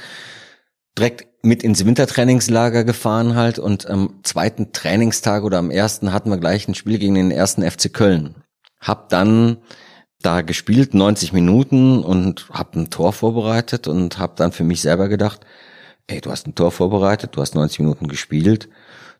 direkt 0.98 1.28
mit 1.44 1.64
ins 1.64 1.86
Wintertrainingslager 1.86 2.84
gefahren 2.84 3.36
halt 3.36 3.60
und 3.60 3.88
am 3.88 4.20
zweiten 4.24 4.74
Trainingstag 4.74 5.44
oder 5.44 5.58
am 5.58 5.72
ersten 5.72 6.12
hatten 6.12 6.30
wir 6.30 6.38
gleich 6.38 6.68
ein 6.68 6.76
Spiel 6.76 7.00
gegen 7.00 7.16
den 7.16 7.32
ersten 7.32 7.70
FC 7.70 7.94
Köln. 7.94 8.44
Hab 8.82 9.10
dann 9.10 9.58
da 10.22 10.42
gespielt, 10.42 10.94
90 10.94 11.34
Minuten 11.34 12.04
und 12.04 12.50
hab 12.50 12.76
ein 12.76 12.90
Tor 12.90 13.14
vorbereitet 13.14 13.88
und 13.88 14.20
hab 14.20 14.36
dann 14.36 14.52
für 14.52 14.64
mich 14.64 14.82
selber 14.82 15.08
gedacht, 15.08 15.46
ey, 16.08 16.20
du 16.22 16.32
hast 16.32 16.48
ein 16.48 16.56
Tor 16.56 16.72
vorbereitet, 16.72 17.36
du 17.36 17.42
hast 17.42 17.56
90 17.56 17.80
Minuten 17.80 18.08
gespielt, 18.08 18.70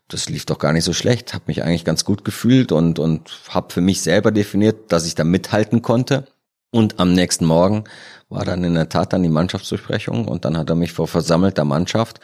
das 0.08 0.28
lief 0.28 0.44
doch 0.44 0.58
gar 0.58 0.72
nicht 0.72 0.84
so 0.84 0.92
schlecht, 0.92 1.34
hab 1.34 1.48
mich 1.48 1.62
eigentlich 1.62 1.84
ganz 1.84 2.04
gut 2.04 2.24
gefühlt 2.24 2.72
und 2.72 2.98
und 2.98 3.40
hab 3.48 3.72
für 3.72 3.80
mich 3.80 4.02
selber 4.02 4.32
definiert, 4.32 4.92
dass 4.92 5.06
ich 5.06 5.14
da 5.14 5.24
mithalten 5.24 5.82
konnte. 5.82 6.26
Und 6.72 7.00
am 7.00 7.12
nächsten 7.14 7.46
Morgen 7.46 7.84
war 8.28 8.44
dann 8.44 8.62
in 8.62 8.74
der 8.74 8.88
Tat 8.88 9.12
dann 9.12 9.24
die 9.24 9.28
Mannschaftsbesprechung 9.28 10.28
und 10.28 10.44
dann 10.44 10.56
hat 10.56 10.70
er 10.70 10.76
mich 10.76 10.92
vor 10.92 11.08
versammelter 11.08 11.64
Mannschaft 11.64 12.20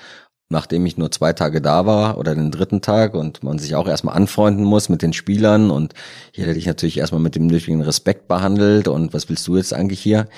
nachdem 0.48 0.86
ich 0.86 0.96
nur 0.96 1.10
zwei 1.10 1.32
Tage 1.32 1.60
da 1.60 1.86
war 1.86 2.18
oder 2.18 2.34
den 2.34 2.50
dritten 2.50 2.80
Tag 2.80 3.14
und 3.14 3.42
man 3.42 3.58
sich 3.58 3.74
auch 3.74 3.88
erstmal 3.88 4.16
anfreunden 4.16 4.64
muss 4.64 4.88
mit 4.88 5.02
den 5.02 5.12
Spielern 5.12 5.70
und 5.70 5.94
hier 6.32 6.46
hätte 6.46 6.58
ich 6.58 6.66
natürlich 6.66 6.98
erstmal 6.98 7.20
mit 7.20 7.34
dem 7.34 7.46
nötigen 7.46 7.82
Respekt 7.82 8.28
behandelt 8.28 8.86
und 8.86 9.12
was 9.12 9.28
willst 9.28 9.46
du 9.48 9.56
jetzt 9.56 9.74
eigentlich 9.74 10.00
hier? 10.00 10.28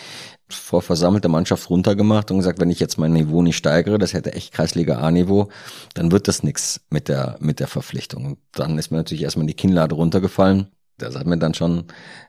Vor 0.50 0.80
versammelter 0.80 1.28
Mannschaft 1.28 1.68
runtergemacht 1.68 2.30
und 2.30 2.38
gesagt, 2.38 2.58
wenn 2.58 2.70
ich 2.70 2.80
jetzt 2.80 2.96
mein 2.96 3.12
Niveau 3.12 3.42
nicht 3.42 3.58
steigere, 3.58 3.98
das 3.98 4.14
hätte 4.14 4.32
echt 4.32 4.54
Kreisliga 4.54 4.98
A-Niveau, 4.98 5.50
dann 5.92 6.10
wird 6.10 6.26
das 6.26 6.42
nix 6.42 6.80
mit 6.88 7.08
der, 7.08 7.36
mit 7.40 7.60
der 7.60 7.66
Verpflichtung. 7.66 8.38
Dann 8.52 8.78
ist 8.78 8.90
mir 8.90 8.96
natürlich 8.96 9.24
erstmal 9.24 9.46
die 9.46 9.52
Kinnlade 9.52 9.94
runtergefallen. 9.94 10.68
Das 10.96 11.16
hat 11.16 11.26
mir 11.26 11.36
dann 11.36 11.52
schon 11.52 11.84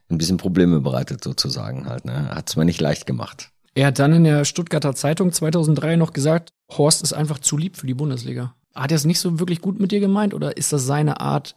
ein 0.10 0.18
bisschen 0.18 0.36
Probleme 0.36 0.82
bereitet 0.82 1.24
sozusagen 1.24 1.88
halt, 1.88 2.04
ne? 2.04 2.30
Hat's 2.36 2.58
mir 2.58 2.66
nicht 2.66 2.82
leicht 2.82 3.06
gemacht. 3.06 3.52
Er 3.80 3.88
hat 3.88 4.00
dann 4.00 4.12
in 4.12 4.26
der 4.26 4.44
Stuttgarter 4.44 4.94
Zeitung 4.94 5.32
2003 5.32 5.96
noch 5.96 6.12
gesagt, 6.12 6.52
Horst 6.70 7.02
ist 7.02 7.14
einfach 7.14 7.40
zu 7.40 7.56
lieb 7.56 7.78
für 7.78 7.88
die 7.88 7.94
Bundesliga. 7.94 8.54
Hat 8.76 8.92
er 8.92 8.98
es 8.98 9.06
nicht 9.06 9.22
so 9.22 9.40
wirklich 9.40 9.62
gut 9.62 9.80
mit 9.80 9.94
dir 9.94 10.02
gemeint 10.02 10.34
oder 10.34 10.58
ist 10.58 10.74
das 10.74 10.86
seine 10.86 11.22
Art, 11.22 11.56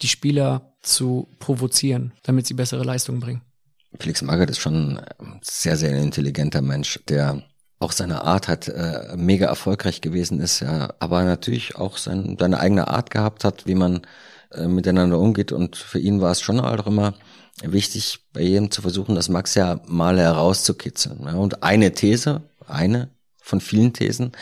die 0.00 0.06
Spieler 0.06 0.76
zu 0.80 1.26
provozieren, 1.40 2.12
damit 2.22 2.46
sie 2.46 2.54
bessere 2.54 2.84
Leistungen 2.84 3.18
bringen? 3.18 3.42
Felix 3.98 4.22
Magath 4.22 4.50
ist 4.50 4.60
schon 4.60 5.00
ein 5.18 5.40
sehr, 5.42 5.76
sehr 5.76 5.98
intelligenter 5.98 6.62
Mensch, 6.62 7.00
der 7.08 7.42
auch 7.80 7.90
seine 7.90 8.22
Art 8.22 8.46
hat, 8.46 8.68
äh, 8.68 9.16
mega 9.16 9.46
erfolgreich 9.46 10.00
gewesen 10.00 10.38
ist, 10.38 10.60
ja, 10.60 10.94
aber 11.00 11.24
natürlich 11.24 11.74
auch 11.74 11.96
sein, 11.96 12.36
seine 12.38 12.60
eigene 12.60 12.86
Art 12.86 13.10
gehabt 13.10 13.42
hat, 13.42 13.66
wie 13.66 13.74
man 13.74 14.02
äh, 14.52 14.68
miteinander 14.68 15.18
umgeht. 15.18 15.50
Und 15.50 15.74
für 15.74 15.98
ihn 15.98 16.20
war 16.20 16.30
es 16.30 16.40
schon 16.40 16.60
auch 16.60 16.86
immer 16.86 17.14
wichtig, 17.62 18.20
bei 18.32 18.42
jedem 18.42 18.70
zu 18.70 18.82
versuchen, 18.82 19.14
das 19.14 19.28
Maximale 19.28 20.22
herauszukitzeln. 20.22 21.22
Ja. 21.24 21.34
Und 21.34 21.62
eine 21.62 21.92
These, 21.92 22.42
eine 22.66 23.10
von 23.40 23.60
vielen 23.60 23.92
Thesen, 23.92 24.32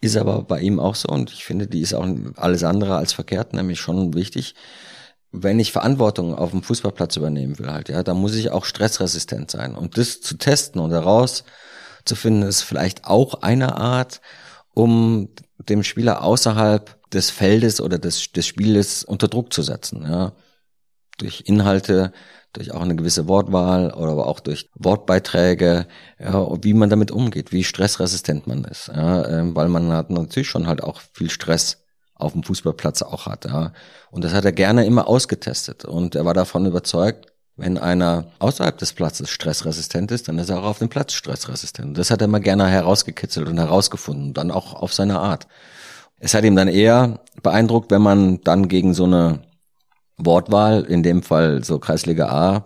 ist 0.00 0.16
aber 0.16 0.42
bei 0.42 0.60
ihm 0.60 0.78
auch 0.78 0.94
so 0.94 1.08
und 1.08 1.32
ich 1.32 1.44
finde, 1.44 1.66
die 1.66 1.80
ist 1.80 1.94
auch 1.94 2.06
alles 2.36 2.62
andere 2.62 2.96
als 2.96 3.12
verkehrt, 3.12 3.52
nämlich 3.52 3.80
schon 3.80 4.14
wichtig. 4.14 4.54
Wenn 5.32 5.58
ich 5.58 5.72
Verantwortung 5.72 6.34
auf 6.34 6.50
dem 6.50 6.62
Fußballplatz 6.62 7.16
übernehmen 7.16 7.58
will, 7.58 7.70
halt, 7.70 7.88
ja, 7.88 8.02
dann 8.02 8.18
muss 8.18 8.34
ich 8.34 8.50
auch 8.50 8.64
stressresistent 8.64 9.50
sein. 9.50 9.74
Und 9.74 9.98
das 9.98 10.20
zu 10.20 10.36
testen 10.36 10.80
und 10.80 10.92
herauszufinden, 10.92 12.48
ist 12.48 12.62
vielleicht 12.62 13.04
auch 13.04 13.42
eine 13.42 13.76
Art, 13.76 14.20
um 14.74 15.30
dem 15.58 15.82
Spieler 15.82 16.22
außerhalb 16.22 17.10
des 17.10 17.30
Feldes 17.30 17.80
oder 17.80 17.98
des, 17.98 18.30
des 18.30 18.46
Spieles 18.46 19.04
unter 19.04 19.28
Druck 19.28 19.52
zu 19.52 19.62
setzen, 19.62 20.02
ja. 20.02 20.32
Durch 21.18 21.44
Inhalte, 21.46 22.12
durch 22.54 22.72
auch 22.72 22.80
eine 22.80 22.96
gewisse 22.96 23.28
Wortwahl 23.28 23.92
oder 23.92 24.12
aber 24.12 24.26
auch 24.26 24.40
durch 24.40 24.70
Wortbeiträge, 24.74 25.86
ja, 26.18 26.48
wie 26.62 26.74
man 26.74 26.90
damit 26.90 27.10
umgeht, 27.10 27.52
wie 27.52 27.64
stressresistent 27.64 28.46
man 28.46 28.64
ist, 28.64 28.88
ja, 28.88 29.26
ähm, 29.28 29.54
weil 29.54 29.68
man 29.68 29.92
hat 29.92 30.10
natürlich 30.10 30.48
schon 30.48 30.66
halt 30.66 30.82
auch 30.82 31.00
viel 31.12 31.30
Stress 31.30 31.84
auf 32.14 32.32
dem 32.32 32.42
Fußballplatz 32.42 33.02
auch 33.02 33.26
hat, 33.26 33.44
ja. 33.44 33.72
Und 34.10 34.24
das 34.24 34.32
hat 34.32 34.44
er 34.44 34.52
gerne 34.52 34.86
immer 34.86 35.08
ausgetestet 35.08 35.84
und 35.84 36.14
er 36.14 36.24
war 36.24 36.34
davon 36.34 36.64
überzeugt, 36.66 37.26
wenn 37.56 37.78
einer 37.78 38.26
außerhalb 38.40 38.76
des 38.78 38.92
Platzes 38.92 39.30
stressresistent 39.30 40.10
ist, 40.10 40.28
dann 40.28 40.38
ist 40.38 40.50
er 40.50 40.58
auch 40.58 40.64
auf 40.64 40.78
dem 40.80 40.88
Platz 40.88 41.12
stressresistent. 41.12 41.96
Das 41.96 42.10
hat 42.10 42.20
er 42.20 42.24
immer 42.24 42.40
gerne 42.40 42.66
herausgekitzelt 42.66 43.48
und 43.48 43.58
herausgefunden, 43.58 44.34
dann 44.34 44.50
auch 44.50 44.74
auf 44.74 44.92
seine 44.92 45.20
Art. 45.20 45.46
Es 46.18 46.34
hat 46.34 46.44
ihm 46.44 46.56
dann 46.56 46.68
eher 46.68 47.20
beeindruckt, 47.42 47.90
wenn 47.90 48.02
man 48.02 48.40
dann 48.40 48.68
gegen 48.68 48.94
so 48.94 49.04
eine 49.04 49.42
Wortwahl, 50.16 50.82
in 50.84 51.02
dem 51.02 51.22
Fall 51.22 51.64
so 51.64 51.78
Kreisliga 51.78 52.28
A, 52.28 52.64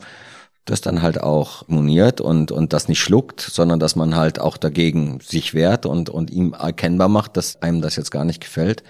das 0.65 0.81
dann 0.81 1.03
halt 1.03 1.21
auch 1.21 1.67
moniert 1.67 2.21
und, 2.21 2.53
und 2.53 2.73
das 2.73 2.89
nicht 2.89 3.01
schluckt, 3.01 3.41
sondern 3.41 3.81
dass 3.81 3.97
man 3.97 4.17
halt 4.17 4.39
auch 4.39 4.57
dagegen 4.57 5.21
sich 5.21 5.55
wehrt 5.55 5.87
und, 5.87 6.11
und 6.11 6.31
ihm 6.31 6.53
erkennbar 6.53 7.09
macht, 7.09 7.37
dass 7.37 7.63
einem 7.63 7.81
das 7.81 7.97
jetzt 7.97 8.11
gar 8.11 8.25
nicht 8.25 8.41
gefällt. 8.41 8.83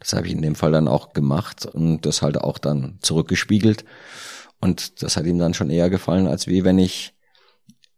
Das 0.00 0.12
habe 0.12 0.26
ich 0.26 0.34
in 0.34 0.42
dem 0.42 0.54
Fall 0.54 0.72
dann 0.72 0.88
auch 0.88 1.14
gemacht 1.14 1.64
und 1.64 2.04
das 2.04 2.20
halt 2.20 2.38
auch 2.38 2.58
dann 2.58 2.98
zurückgespiegelt. 3.00 3.84
Und 4.60 5.02
das 5.02 5.16
hat 5.16 5.24
ihm 5.24 5.38
dann 5.38 5.54
schon 5.54 5.70
eher 5.70 5.88
gefallen, 5.88 6.26
als 6.26 6.46
wie 6.46 6.64
wenn 6.64 6.78
ich 6.78 7.14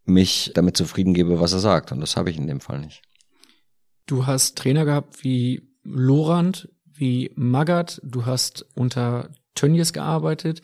mich 0.04 0.52
damit 0.54 0.76
zufrieden 0.76 1.14
gebe, 1.14 1.40
was 1.40 1.52
er 1.52 1.58
sagt. 1.58 1.90
Und 1.90 2.00
das 2.00 2.16
habe 2.16 2.30
ich 2.30 2.38
in 2.38 2.46
dem 2.46 2.60
Fall 2.60 2.78
nicht. 2.78 3.02
Du 4.06 4.26
hast 4.26 4.56
Trainer 4.56 4.84
gehabt 4.84 5.24
wie 5.24 5.68
Lorand, 5.82 6.68
wie 6.84 7.32
Magath, 7.34 8.00
du 8.04 8.24
hast 8.24 8.64
unter 8.74 9.30
Tönnies 9.56 9.92
gearbeitet. 9.92 10.62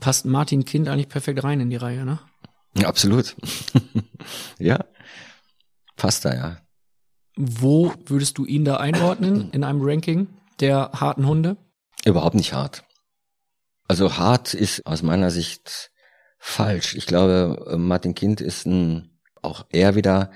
Passt 0.00 0.24
Martin 0.24 0.64
Kind 0.64 0.88
eigentlich 0.88 1.10
perfekt 1.10 1.44
rein 1.44 1.60
in 1.60 1.68
die 1.68 1.76
Reihe, 1.76 2.06
ne? 2.06 2.18
Ja, 2.76 2.88
absolut. 2.88 3.36
ja. 4.58 4.82
Passt 5.96 6.24
da, 6.24 6.34
ja. 6.34 6.56
Wo 7.36 7.92
würdest 8.06 8.38
du 8.38 8.46
ihn 8.46 8.64
da 8.64 8.76
einordnen 8.76 9.50
in 9.50 9.64
einem 9.64 9.80
Ranking 9.82 10.28
der 10.60 10.92
harten 10.94 11.26
Hunde? 11.26 11.56
Überhaupt 12.04 12.34
nicht 12.34 12.52
hart. 12.52 12.84
Also 13.86 14.16
hart 14.16 14.54
ist 14.54 14.86
aus 14.86 15.02
meiner 15.02 15.30
Sicht 15.30 15.90
falsch. 16.38 16.94
Ich 16.94 17.06
glaube, 17.06 17.76
Martin 17.76 18.14
Kind 18.14 18.40
ist 18.40 18.66
ein, 18.66 19.18
auch 19.42 19.66
er 19.70 19.94
wieder 19.94 20.30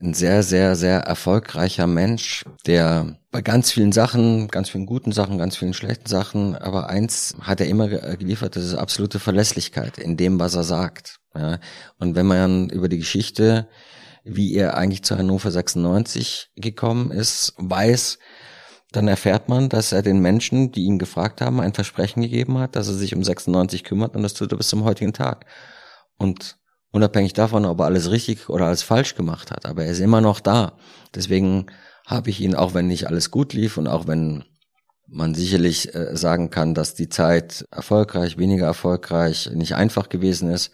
ein 0.00 0.14
sehr, 0.14 0.42
sehr, 0.42 0.76
sehr 0.76 1.00
erfolgreicher 1.00 1.86
Mensch, 1.86 2.44
der 2.66 3.16
bei 3.30 3.42
ganz 3.42 3.70
vielen 3.70 3.92
Sachen, 3.92 4.48
ganz 4.48 4.70
vielen 4.70 4.86
guten 4.86 5.12
Sachen, 5.12 5.38
ganz 5.38 5.56
vielen 5.56 5.74
schlechten 5.74 6.08
Sachen, 6.08 6.56
aber 6.56 6.88
eins 6.88 7.34
hat 7.40 7.60
er 7.60 7.66
immer 7.66 7.88
geliefert, 7.88 8.56
das 8.56 8.64
ist 8.64 8.74
absolute 8.74 9.18
Verlässlichkeit 9.18 9.98
in 9.98 10.16
dem, 10.16 10.38
was 10.38 10.54
er 10.54 10.64
sagt. 10.64 11.20
Ja. 11.34 11.58
Und 11.98 12.14
wenn 12.16 12.26
man 12.26 12.68
über 12.70 12.88
die 12.88 12.98
Geschichte, 12.98 13.68
wie 14.24 14.54
er 14.54 14.76
eigentlich 14.76 15.04
zu 15.04 15.16
Hannover 15.16 15.50
96 15.50 16.50
gekommen 16.56 17.10
ist, 17.10 17.54
weiß, 17.58 18.18
dann 18.92 19.08
erfährt 19.08 19.48
man, 19.48 19.68
dass 19.68 19.92
er 19.92 20.02
den 20.02 20.20
Menschen, 20.20 20.70
die 20.70 20.84
ihn 20.84 20.98
gefragt 20.98 21.40
haben, 21.40 21.60
ein 21.60 21.74
Versprechen 21.74 22.22
gegeben 22.22 22.58
hat, 22.58 22.76
dass 22.76 22.88
er 22.88 22.94
sich 22.94 23.14
um 23.14 23.24
96 23.24 23.84
kümmert 23.84 24.14
und 24.14 24.22
das 24.22 24.34
tut 24.34 24.52
er 24.52 24.58
bis 24.58 24.68
zum 24.68 24.84
heutigen 24.84 25.12
Tag. 25.12 25.46
Und 26.16 26.56
unabhängig 26.94 27.32
davon, 27.32 27.64
ob 27.64 27.80
er 27.80 27.86
alles 27.86 28.10
richtig 28.12 28.48
oder 28.48 28.66
alles 28.66 28.84
falsch 28.84 29.16
gemacht 29.16 29.50
hat, 29.50 29.66
aber 29.66 29.84
er 29.84 29.90
ist 29.90 29.98
immer 29.98 30.20
noch 30.20 30.38
da. 30.38 30.78
Deswegen 31.12 31.66
habe 32.06 32.30
ich 32.30 32.40
ihn, 32.40 32.54
auch 32.54 32.72
wenn 32.72 32.86
nicht 32.86 33.08
alles 33.08 33.32
gut 33.32 33.52
lief 33.52 33.76
und 33.76 33.88
auch 33.88 34.06
wenn 34.06 34.44
man 35.08 35.34
sicherlich 35.34 35.92
äh, 35.94 36.16
sagen 36.16 36.50
kann, 36.50 36.72
dass 36.72 36.94
die 36.94 37.08
Zeit 37.08 37.66
erfolgreich, 37.72 38.38
weniger 38.38 38.66
erfolgreich, 38.66 39.50
nicht 39.52 39.74
einfach 39.74 40.08
gewesen 40.08 40.50
ist. 40.50 40.70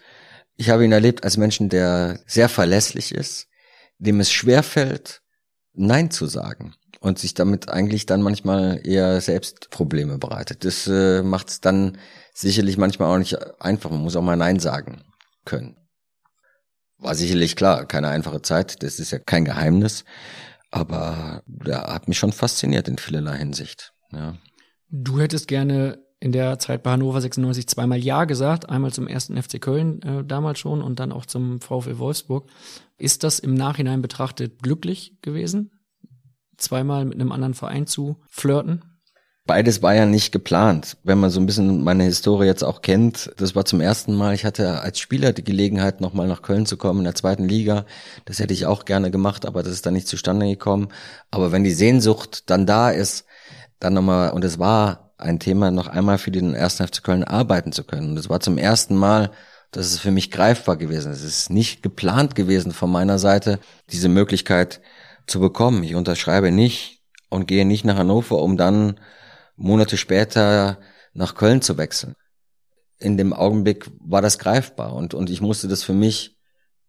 Ich 0.57 0.69
habe 0.69 0.85
ihn 0.85 0.91
erlebt 0.91 1.23
als 1.23 1.37
Menschen, 1.37 1.69
der 1.69 2.19
sehr 2.27 2.49
verlässlich 2.49 3.13
ist, 3.13 3.47
dem 3.97 4.19
es 4.19 4.31
schwer 4.31 4.61
fällt, 4.61 5.21
Nein 5.73 6.11
zu 6.11 6.27
sagen 6.27 6.75
und 6.99 7.17
sich 7.17 7.33
damit 7.33 7.69
eigentlich 7.69 8.05
dann 8.05 8.21
manchmal 8.21 8.79
eher 8.83 9.21
selbst 9.21 9.71
Probleme 9.71 10.19
bereitet. 10.19 10.65
Das 10.65 10.85
äh, 10.87 11.23
macht 11.23 11.49
es 11.49 11.61
dann 11.61 11.97
sicherlich 12.31 12.77
manchmal 12.77 13.11
auch 13.11 13.17
nicht 13.17 13.37
einfach. 13.59 13.89
Man 13.89 14.01
muss 14.01 14.15
auch 14.15 14.21
mal 14.21 14.37
Nein 14.37 14.59
sagen 14.59 15.01
können. 15.45 15.80
War 17.01 17.15
sicherlich 17.15 17.55
klar, 17.55 17.85
keine 17.85 18.07
einfache 18.07 18.41
Zeit, 18.41 18.83
das 18.83 18.99
ist 18.99 19.11
ja 19.11 19.19
kein 19.19 19.43
Geheimnis, 19.43 20.05
aber 20.69 21.43
der 21.45 21.81
hat 21.81 22.07
mich 22.07 22.17
schon 22.17 22.31
fasziniert 22.31 22.87
in 22.87 22.97
vielerlei 22.97 23.37
Hinsicht. 23.37 23.93
Ja. 24.13 24.35
Du 24.89 25.19
hättest 25.19 25.47
gerne 25.47 25.99
in 26.19 26.31
der 26.31 26.59
Zeit 26.59 26.83
bei 26.83 26.91
Hannover 26.91 27.19
96 27.19 27.67
zweimal 27.67 27.97
Ja 27.97 28.25
gesagt, 28.25 28.69
einmal 28.69 28.93
zum 28.93 29.07
ersten 29.07 29.41
FC 29.41 29.59
Köln 29.59 30.01
äh, 30.03 30.23
damals 30.23 30.59
schon 30.59 30.81
und 30.81 30.99
dann 30.99 31.11
auch 31.11 31.25
zum 31.25 31.59
VfL 31.59 31.97
Wolfsburg. 31.97 32.49
Ist 32.97 33.23
das 33.23 33.39
im 33.39 33.55
Nachhinein 33.55 34.01
betrachtet 34.01 34.61
glücklich 34.61 35.17
gewesen? 35.21 35.71
zweimal 36.61 37.05
mit 37.05 37.15
einem 37.15 37.31
anderen 37.31 37.53
Verein 37.53 37.87
zu 37.87 38.17
flirten? 38.29 38.83
Beides 39.47 39.81
war 39.81 39.95
ja 39.95 40.05
nicht 40.05 40.31
geplant. 40.31 40.97
Wenn 41.03 41.19
man 41.19 41.31
so 41.31 41.39
ein 41.39 41.47
bisschen 41.47 41.83
meine 41.83 42.03
Historie 42.03 42.45
jetzt 42.45 42.63
auch 42.63 42.81
kennt, 42.81 43.31
das 43.37 43.55
war 43.55 43.65
zum 43.65 43.81
ersten 43.81 44.15
Mal, 44.15 44.35
ich 44.35 44.45
hatte 44.45 44.81
als 44.81 44.99
Spieler 44.99 45.33
die 45.33 45.43
Gelegenheit, 45.43 45.99
nochmal 45.99 46.27
nach 46.27 46.43
Köln 46.43 46.67
zu 46.67 46.77
kommen 46.77 46.99
in 46.99 47.05
der 47.05 47.15
zweiten 47.15 47.47
Liga. 47.47 47.85
Das 48.25 48.39
hätte 48.39 48.53
ich 48.53 48.67
auch 48.67 48.85
gerne 48.85 49.09
gemacht, 49.09 49.45
aber 49.45 49.63
das 49.63 49.73
ist 49.73 49.85
dann 49.85 49.95
nicht 49.95 50.07
zustande 50.07 50.45
gekommen. 50.47 50.89
Aber 51.31 51.51
wenn 51.51 51.63
die 51.63 51.73
Sehnsucht 51.73 52.49
dann 52.51 52.67
da 52.67 52.91
ist, 52.91 53.25
dann 53.79 53.95
nochmal, 53.95 54.31
und 54.31 54.45
es 54.45 54.59
war 54.59 55.11
ein 55.17 55.39
Thema, 55.39 55.71
noch 55.71 55.87
einmal 55.87 56.19
für 56.19 56.31
den 56.31 56.53
ersten 56.53 56.87
FC 56.87 57.03
Köln 57.03 57.23
arbeiten 57.23 57.71
zu 57.71 57.83
können. 57.83 58.11
Und 58.11 58.17
es 58.17 58.29
war 58.29 58.41
zum 58.41 58.57
ersten 58.59 58.95
Mal, 58.95 59.31
dass 59.71 59.87
es 59.87 59.99
für 59.99 60.11
mich 60.11 60.29
greifbar 60.31 60.77
gewesen. 60.77 61.11
Es 61.11 61.23
ist 61.23 61.49
nicht 61.49 61.81
geplant 61.81 62.35
gewesen 62.35 62.73
von 62.73 62.91
meiner 62.91 63.17
Seite, 63.17 63.59
diese 63.91 64.09
Möglichkeit 64.09 64.81
zu 65.25 65.39
bekommen. 65.39 65.83
Ich 65.83 65.95
unterschreibe 65.95 66.51
nicht 66.51 67.01
und 67.29 67.47
gehe 67.47 67.65
nicht 67.65 67.85
nach 67.85 67.97
Hannover, 67.97 68.39
um 68.39 68.55
dann 68.57 68.99
Monate 69.55 69.97
später 69.97 70.79
nach 71.13 71.35
Köln 71.35 71.61
zu 71.61 71.77
wechseln. 71.77 72.15
In 72.99 73.17
dem 73.17 73.33
Augenblick 73.33 73.89
war 73.99 74.21
das 74.21 74.39
greifbar 74.39 74.93
und, 74.93 75.13
und 75.13 75.29
ich 75.29 75.41
musste 75.41 75.67
das 75.67 75.83
für 75.83 75.93
mich 75.93 76.37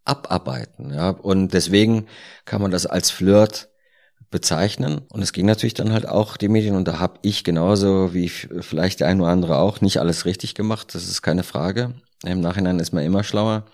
abarbeiten. 0.05 0.93
Ja? 0.93 1.11
Und 1.11 1.55
deswegen 1.55 2.07
kann 2.45 2.63
man 2.63 2.71
das 2.71 2.87
als 2.87 3.11
Flirt 3.11 3.71
bezeichnen. 4.31 5.03
Und 5.09 5.23
es 5.23 5.33
ging 5.33 5.47
natürlich 5.47 5.75
dann 5.75 5.93
halt 5.93 6.09
auch 6.09 6.37
die 6.37 6.49
Medien 6.49 6.75
und 6.75 6.89
da 6.89 6.99
habe 6.99 7.21
ich 7.23 7.45
genauso 7.45 8.15
wie 8.15 8.29
vielleicht 8.29 9.01
der 9.01 9.09
ein 9.09 9.21
oder 9.21 9.31
andere 9.31 9.59
auch 9.59 9.81
nicht 9.81 9.99
alles 9.99 10.25
richtig 10.25 10.55
gemacht. 10.55 10.95
Das 10.95 11.09
ist 11.09 11.23
keine 11.23 11.45
Frage. 11.45 11.95
Im 12.25 12.41
Nachhinein 12.41 12.79
ist 12.79 12.93
man 12.93 13.05
immer 13.05 13.25
schlauer. 13.25 13.67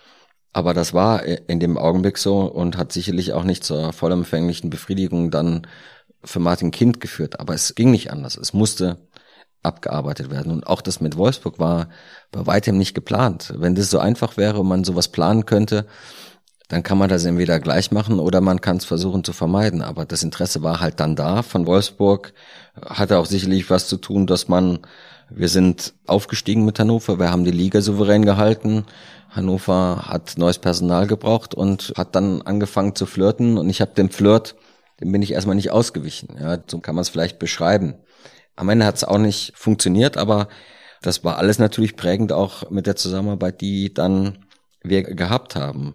Aber 0.53 0.74
das 0.74 0.95
war 0.95 1.24
in 1.24 1.61
dem 1.61 1.78
Augenblick 1.78 2.18
so 2.18 2.41
und 2.41 2.76
hat 2.76 2.93
sicherlich 2.93 3.32
auch 3.32 3.45
nicht 3.45 3.64
zur 3.64 3.93
vollumfänglichen 3.93 4.70
Befriedigung 4.70 5.30
dann 5.30 5.66
für 6.25 6.41
Martin 6.41 6.71
Kind 6.71 7.01
geführt. 7.01 7.41
Aber 7.41 7.55
es 7.55 7.75
ging 7.75 7.91
nicht 7.91 8.11
anders. 8.11 8.37
Es 8.37 8.53
musste 8.53 8.99
abgearbeitet 9.62 10.31
werden. 10.31 10.53
Und 10.53 10.66
auch 10.66 10.81
das 10.81 11.01
mit 11.01 11.16
Wolfsburg 11.16 11.59
war 11.59 11.89
bei 12.31 12.47
weitem 12.47 12.79
nicht 12.79 12.95
geplant. 12.95 13.53
Wenn 13.57 13.75
das 13.75 13.91
so 13.91 13.99
einfach 13.99 14.37
wäre 14.37 14.61
und 14.61 14.69
man 14.69 14.85
sowas 14.85 15.09
planen 15.09 15.47
könnte, 15.47 15.87
dann 16.69 16.83
kann 16.83 16.99
man 16.99 17.09
das 17.09 17.25
entweder 17.25 17.61
gleich 17.61 17.91
machen 17.93 18.21
oder 18.21 18.41
man 18.41 18.61
kann 18.61 18.77
es 18.77 18.85
versuchen 18.85 19.25
zu 19.25 19.33
vermeiden. 19.33 19.83
Aber 19.83 20.05
das 20.05 20.23
Interesse 20.23 20.62
war 20.62 20.81
halt 20.81 21.01
dann 21.01 21.16
da 21.16 21.43
von 21.43 21.66
Wolfsburg. 21.66 22.35
Hatte 22.81 23.19
auch 23.19 23.27
sicherlich 23.27 23.71
was 23.71 23.89
zu 23.89 23.97
tun, 23.97 24.27
dass 24.27 24.49
man, 24.49 24.81
wir 25.31 25.49
sind 25.49 25.95
aufgestiegen 26.07 26.64
mit 26.64 26.79
Hannover, 26.79 27.19
wir 27.19 27.31
haben 27.31 27.45
die 27.45 27.51
Liga 27.51 27.81
souverän 27.81 28.25
gehalten. 28.25 28.85
Hannover 29.31 30.05
hat 30.07 30.37
neues 30.37 30.59
Personal 30.59 31.07
gebraucht 31.07 31.55
und 31.55 31.95
hat 31.97 32.14
dann 32.14 32.43
angefangen 32.43 32.95
zu 32.95 33.07
flirten 33.07 33.59
und 33.59 33.69
ich 33.69 33.81
habe 33.81 33.93
dem 33.95 34.11
Flirt, 34.11 34.55
dem 35.01 35.12
bin 35.12 35.22
ich 35.22 35.32
erstmal 35.32 35.57
nicht 35.57 35.70
ausgewichen. 35.70 36.36
Ja, 36.40 36.59
so 36.66 36.80
kann 36.80 36.94
man 36.94 37.03
es 37.03 37.09
vielleicht 37.09 37.38
beschreiben. 37.38 37.94
Am 38.57 38.68
Ende 38.68 38.86
hat 38.86 38.96
es 38.96 39.05
auch 39.05 39.18
nicht 39.18 39.53
funktioniert, 39.57 40.16
aber 40.16 40.49
das 41.03 41.22
war 41.22 41.38
alles 41.38 41.59
natürlich 41.59 41.96
prägend 41.96 42.32
auch 42.32 42.70
mit 42.70 42.86
der 42.86 42.96
Zusammenarbeit, 42.96 43.61
die 43.61 43.94
dann 43.94 44.46
wir 44.82 45.03
gehabt 45.03 45.57
haben. 45.57 45.94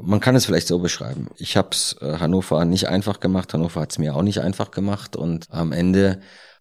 Man 0.00 0.20
kann 0.20 0.34
es 0.34 0.46
vielleicht 0.46 0.68
so 0.68 0.78
beschreiben. 0.78 1.28
Ich 1.36 1.56
habe 1.56 1.68
es 1.72 1.96
äh, 2.00 2.18
Hannover 2.18 2.64
nicht 2.64 2.88
einfach 2.88 3.20
gemacht, 3.20 3.52
Hannover 3.52 3.82
hat 3.82 3.92
es 3.92 3.98
mir 3.98 4.16
auch 4.16 4.22
nicht 4.22 4.40
einfach 4.40 4.70
gemacht 4.70 5.16
und 5.16 5.46
am 5.50 5.72
Ende 5.72 6.20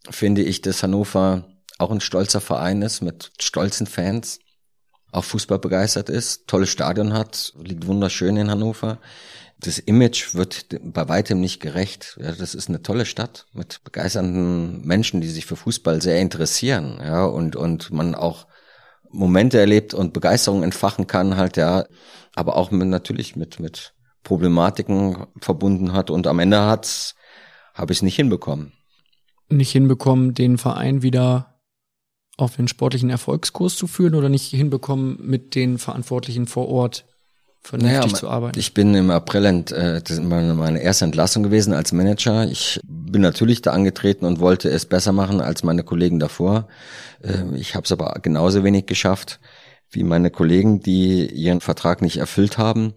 finde 0.09 0.41
ich, 0.43 0.61
dass 0.61 0.83
Hannover 0.83 1.47
auch 1.77 1.91
ein 1.91 2.01
stolzer 2.01 2.41
Verein 2.41 2.81
ist 2.81 3.01
mit 3.01 3.31
stolzen 3.39 3.87
Fans 3.87 4.39
auch 5.11 5.23
Fußball 5.23 5.59
begeistert 5.59 6.09
ist, 6.09 6.47
tolles 6.47 6.69
Stadion 6.69 7.13
hat, 7.13 7.53
liegt 7.63 7.87
wunderschön 7.87 8.37
in 8.37 8.51
Hannover. 8.51 8.99
Das 9.61 9.77
Image 9.77 10.35
wird 10.35 10.67
bei 10.81 11.09
weitem 11.09 11.41
nicht 11.41 11.59
gerecht. 11.59 12.17
Ja, 12.21 12.31
das 12.31 12.55
ist 12.55 12.69
eine 12.69 12.81
tolle 12.81 13.05
Stadt 13.05 13.45
mit 13.53 13.83
begeisternden 13.83 14.85
Menschen, 14.85 15.19
die 15.19 15.27
sich 15.27 15.45
für 15.45 15.57
Fußball 15.57 16.01
sehr 16.01 16.21
interessieren, 16.21 16.99
ja, 17.03 17.25
und, 17.25 17.55
und 17.55 17.91
man 17.91 18.15
auch 18.15 18.47
Momente 19.11 19.59
erlebt 19.59 19.93
und 19.93 20.13
Begeisterung 20.13 20.63
entfachen 20.63 21.07
kann 21.07 21.35
halt, 21.35 21.57
ja, 21.57 21.85
aber 22.35 22.55
auch 22.55 22.71
mit, 22.71 22.87
natürlich 22.87 23.35
mit, 23.35 23.59
mit 23.59 23.93
Problematiken 24.23 25.25
verbunden 25.41 25.93
hat 25.93 26.09
und 26.09 26.27
am 26.27 26.39
Ende 26.39 26.61
hat's, 26.61 27.15
habe 27.73 27.91
ich 27.91 27.99
es 27.99 28.03
nicht 28.03 28.15
hinbekommen. 28.15 28.73
Nicht 29.49 29.71
hinbekommen, 29.71 30.33
den 30.33 30.57
Verein 30.57 31.01
wieder 31.01 31.59
auf 32.37 32.55
den 32.55 32.67
sportlichen 32.67 33.09
Erfolgskurs 33.09 33.75
zu 33.75 33.87
führen 33.87 34.15
oder 34.15 34.29
nicht 34.29 34.45
hinbekommen, 34.51 35.17
mit 35.21 35.55
den 35.55 35.77
Verantwortlichen 35.77 36.47
vor 36.47 36.69
Ort 36.69 37.05
vernünftig 37.61 38.11
naja, 38.11 38.13
zu 38.13 38.29
arbeiten? 38.29 38.59
Ich 38.59 38.73
bin 38.73 38.93
im 38.95 39.11
April, 39.11 39.45
ent, 39.45 39.71
äh, 39.71 40.01
das 40.01 40.11
ist 40.11 40.23
meine, 40.23 40.53
meine 40.53 40.81
erste 40.81 41.05
Entlassung 41.05 41.43
gewesen 41.43 41.73
als 41.73 41.91
Manager. 41.91 42.47
Ich 42.49 42.79
bin 42.83 43.21
natürlich 43.21 43.61
da 43.61 43.71
angetreten 43.71 44.25
und 44.25 44.39
wollte 44.39 44.69
es 44.69 44.85
besser 44.85 45.11
machen 45.11 45.41
als 45.41 45.63
meine 45.63 45.83
Kollegen 45.83 46.19
davor. 46.19 46.67
Äh, 47.21 47.55
ich 47.55 47.75
habe 47.75 47.85
es 47.85 47.91
aber 47.91 48.19
genauso 48.21 48.63
wenig 48.63 48.85
geschafft 48.85 49.39
wie 49.91 50.03
meine 50.03 50.29
Kollegen, 50.29 50.81
die 50.81 51.25
ihren 51.25 51.61
Vertrag 51.61 52.03
nicht 52.03 52.17
erfüllt 52.17 52.59
haben. 52.59 52.93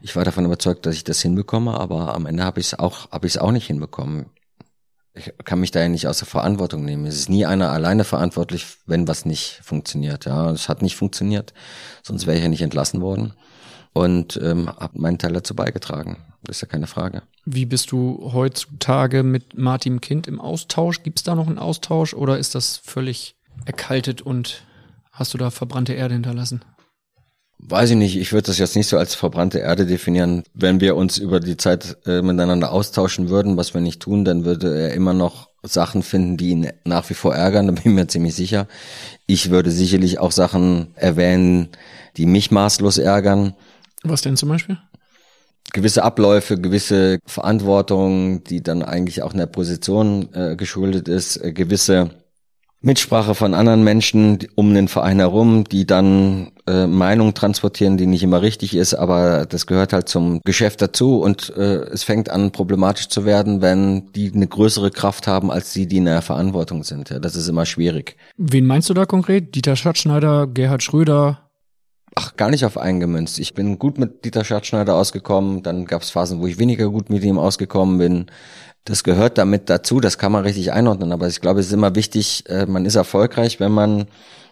Ich 0.00 0.16
war 0.16 0.24
davon 0.24 0.44
überzeugt, 0.44 0.84
dass 0.84 0.96
ich 0.96 1.04
das 1.04 1.22
hinbekomme, 1.22 1.78
aber 1.78 2.14
am 2.14 2.26
Ende 2.26 2.44
habe 2.44 2.58
ich 2.58 2.66
es 2.66 2.78
auch, 2.78 3.10
habe 3.12 3.26
ich 3.26 3.34
es 3.34 3.38
auch 3.38 3.52
nicht 3.52 3.66
hinbekommen 3.66 4.26
ich 5.18 5.32
kann 5.44 5.60
mich 5.60 5.70
da 5.70 5.80
ja 5.80 5.88
nicht 5.88 6.06
aus 6.06 6.18
der 6.18 6.28
Verantwortung 6.28 6.84
nehmen. 6.84 7.06
Es 7.06 7.16
ist 7.16 7.28
nie 7.28 7.44
einer 7.44 7.72
alleine 7.72 8.04
verantwortlich, 8.04 8.66
wenn 8.86 9.08
was 9.08 9.24
nicht 9.24 9.60
funktioniert. 9.62 10.26
Ja, 10.26 10.50
es 10.50 10.68
hat 10.68 10.80
nicht 10.80 10.96
funktioniert, 10.96 11.54
sonst 12.02 12.26
wäre 12.26 12.36
ich 12.36 12.42
ja 12.42 12.48
nicht 12.48 12.62
entlassen 12.62 13.00
worden 13.00 13.34
und 13.98 14.38
ähm, 14.42 14.68
habe 14.68 15.00
meinen 15.00 15.18
Teil 15.18 15.32
dazu 15.32 15.54
beigetragen. 15.54 16.18
Das 16.44 16.58
ist 16.58 16.62
ja 16.62 16.68
keine 16.68 16.86
Frage. 16.86 17.22
Wie 17.44 17.66
bist 17.66 17.90
du 17.90 18.30
heutzutage 18.32 19.24
mit 19.24 19.58
Martin 19.58 20.00
Kind 20.00 20.28
im 20.28 20.40
Austausch? 20.40 21.02
Gibt 21.02 21.18
es 21.18 21.24
da 21.24 21.34
noch 21.34 21.48
einen 21.48 21.58
Austausch 21.58 22.14
oder 22.14 22.38
ist 22.38 22.54
das 22.54 22.76
völlig 22.76 23.34
erkaltet 23.64 24.22
und 24.22 24.62
hast 25.10 25.34
du 25.34 25.38
da 25.38 25.50
verbrannte 25.50 25.94
Erde 25.94 26.14
hinterlassen? 26.14 26.62
Weiß 27.60 27.90
ich 27.90 27.96
nicht, 27.96 28.16
ich 28.16 28.32
würde 28.32 28.46
das 28.46 28.58
jetzt 28.58 28.76
nicht 28.76 28.86
so 28.86 28.96
als 28.96 29.16
verbrannte 29.16 29.58
Erde 29.58 29.84
definieren. 29.84 30.44
Wenn 30.54 30.80
wir 30.80 30.94
uns 30.94 31.18
über 31.18 31.40
die 31.40 31.56
Zeit 31.56 31.96
äh, 32.06 32.22
miteinander 32.22 32.70
austauschen 32.70 33.30
würden, 33.30 33.56
was 33.56 33.74
wir 33.74 33.80
nicht 33.80 34.00
tun, 34.00 34.24
dann 34.24 34.44
würde 34.44 34.78
er 34.78 34.94
immer 34.94 35.12
noch 35.12 35.48
Sachen 35.64 36.04
finden, 36.04 36.36
die 36.36 36.50
ihn 36.50 36.70
nach 36.84 37.10
wie 37.10 37.14
vor 37.14 37.34
ärgern, 37.34 37.66
da 37.66 37.72
bin 37.72 37.82
ich 37.84 37.96
mir 37.96 38.06
ziemlich 38.06 38.36
sicher. 38.36 38.68
Ich 39.26 39.50
würde 39.50 39.72
sicherlich 39.72 40.20
auch 40.20 40.30
Sachen 40.30 40.92
erwähnen, 40.94 41.70
die 42.16 42.26
mich 42.26 42.52
maßlos 42.52 42.98
ärgern. 42.98 43.54
Was 44.02 44.22
denn 44.22 44.36
zum 44.36 44.48
Beispiel? 44.48 44.78
gewisse 45.72 46.02
Abläufe, 46.02 46.58
gewisse 46.58 47.18
Verantwortung, 47.26 48.44
die 48.44 48.62
dann 48.62 48.82
eigentlich 48.82 49.22
auch 49.22 49.32
in 49.32 49.38
der 49.38 49.46
Position 49.46 50.28
äh, 50.32 50.56
geschuldet 50.56 51.08
ist, 51.08 51.36
äh, 51.36 51.52
gewisse 51.52 52.10
Mitsprache 52.80 53.34
von 53.34 53.54
anderen 53.54 53.82
Menschen 53.82 54.38
um 54.54 54.72
den 54.72 54.86
Verein 54.86 55.18
herum, 55.18 55.64
die 55.64 55.84
dann 55.84 56.52
äh, 56.68 56.86
Meinung 56.86 57.34
transportieren, 57.34 57.96
die 57.96 58.06
nicht 58.06 58.22
immer 58.22 58.40
richtig 58.40 58.76
ist, 58.76 58.94
aber 58.94 59.46
das 59.46 59.66
gehört 59.66 59.92
halt 59.92 60.08
zum 60.08 60.40
Geschäft 60.44 60.80
dazu 60.80 61.20
und 61.20 61.52
äh, 61.56 61.80
es 61.90 62.04
fängt 62.04 62.30
an 62.30 62.52
problematisch 62.52 63.08
zu 63.08 63.24
werden, 63.24 63.62
wenn 63.62 64.12
die 64.12 64.30
eine 64.32 64.46
größere 64.46 64.92
Kraft 64.92 65.26
haben 65.26 65.50
als 65.50 65.72
die, 65.72 65.88
die 65.88 65.96
in 65.96 66.04
der 66.04 66.22
Verantwortung 66.22 66.84
sind. 66.84 67.10
Ja, 67.10 67.18
das 67.18 67.34
ist 67.34 67.48
immer 67.48 67.66
schwierig. 67.66 68.16
Wen 68.36 68.66
meinst 68.66 68.88
du 68.88 68.94
da 68.94 69.06
konkret? 69.06 69.56
Dieter 69.56 69.74
Schatzschneider, 69.74 70.46
Gerhard 70.46 70.84
Schröder? 70.84 71.47
Ach, 72.20 72.36
gar 72.36 72.50
nicht 72.50 72.64
auf 72.64 72.76
eingemünzt. 72.76 73.38
Ich 73.38 73.54
bin 73.54 73.78
gut 73.78 73.98
mit 73.98 74.24
Dieter 74.24 74.44
Schatzschneider 74.44 74.94
ausgekommen, 74.94 75.62
dann 75.62 75.84
gab 75.84 76.02
es 76.02 76.10
Phasen, 76.10 76.40
wo 76.40 76.46
ich 76.46 76.58
weniger 76.58 76.88
gut 76.88 77.10
mit 77.10 77.22
ihm 77.22 77.38
ausgekommen 77.38 77.98
bin 77.98 78.26
das 78.88 79.04
gehört 79.04 79.38
damit 79.38 79.68
dazu, 79.68 80.00
das 80.00 80.18
kann 80.18 80.32
man 80.32 80.44
richtig 80.44 80.72
einordnen. 80.72 81.12
Aber 81.12 81.28
ich 81.28 81.40
glaube, 81.40 81.60
es 81.60 81.66
ist 81.66 81.72
immer 81.72 81.94
wichtig, 81.94 82.44
äh, 82.48 82.66
man 82.66 82.86
ist 82.86 82.94
erfolgreich, 82.94 83.60
wenn 83.60 83.72
man 83.72 84.06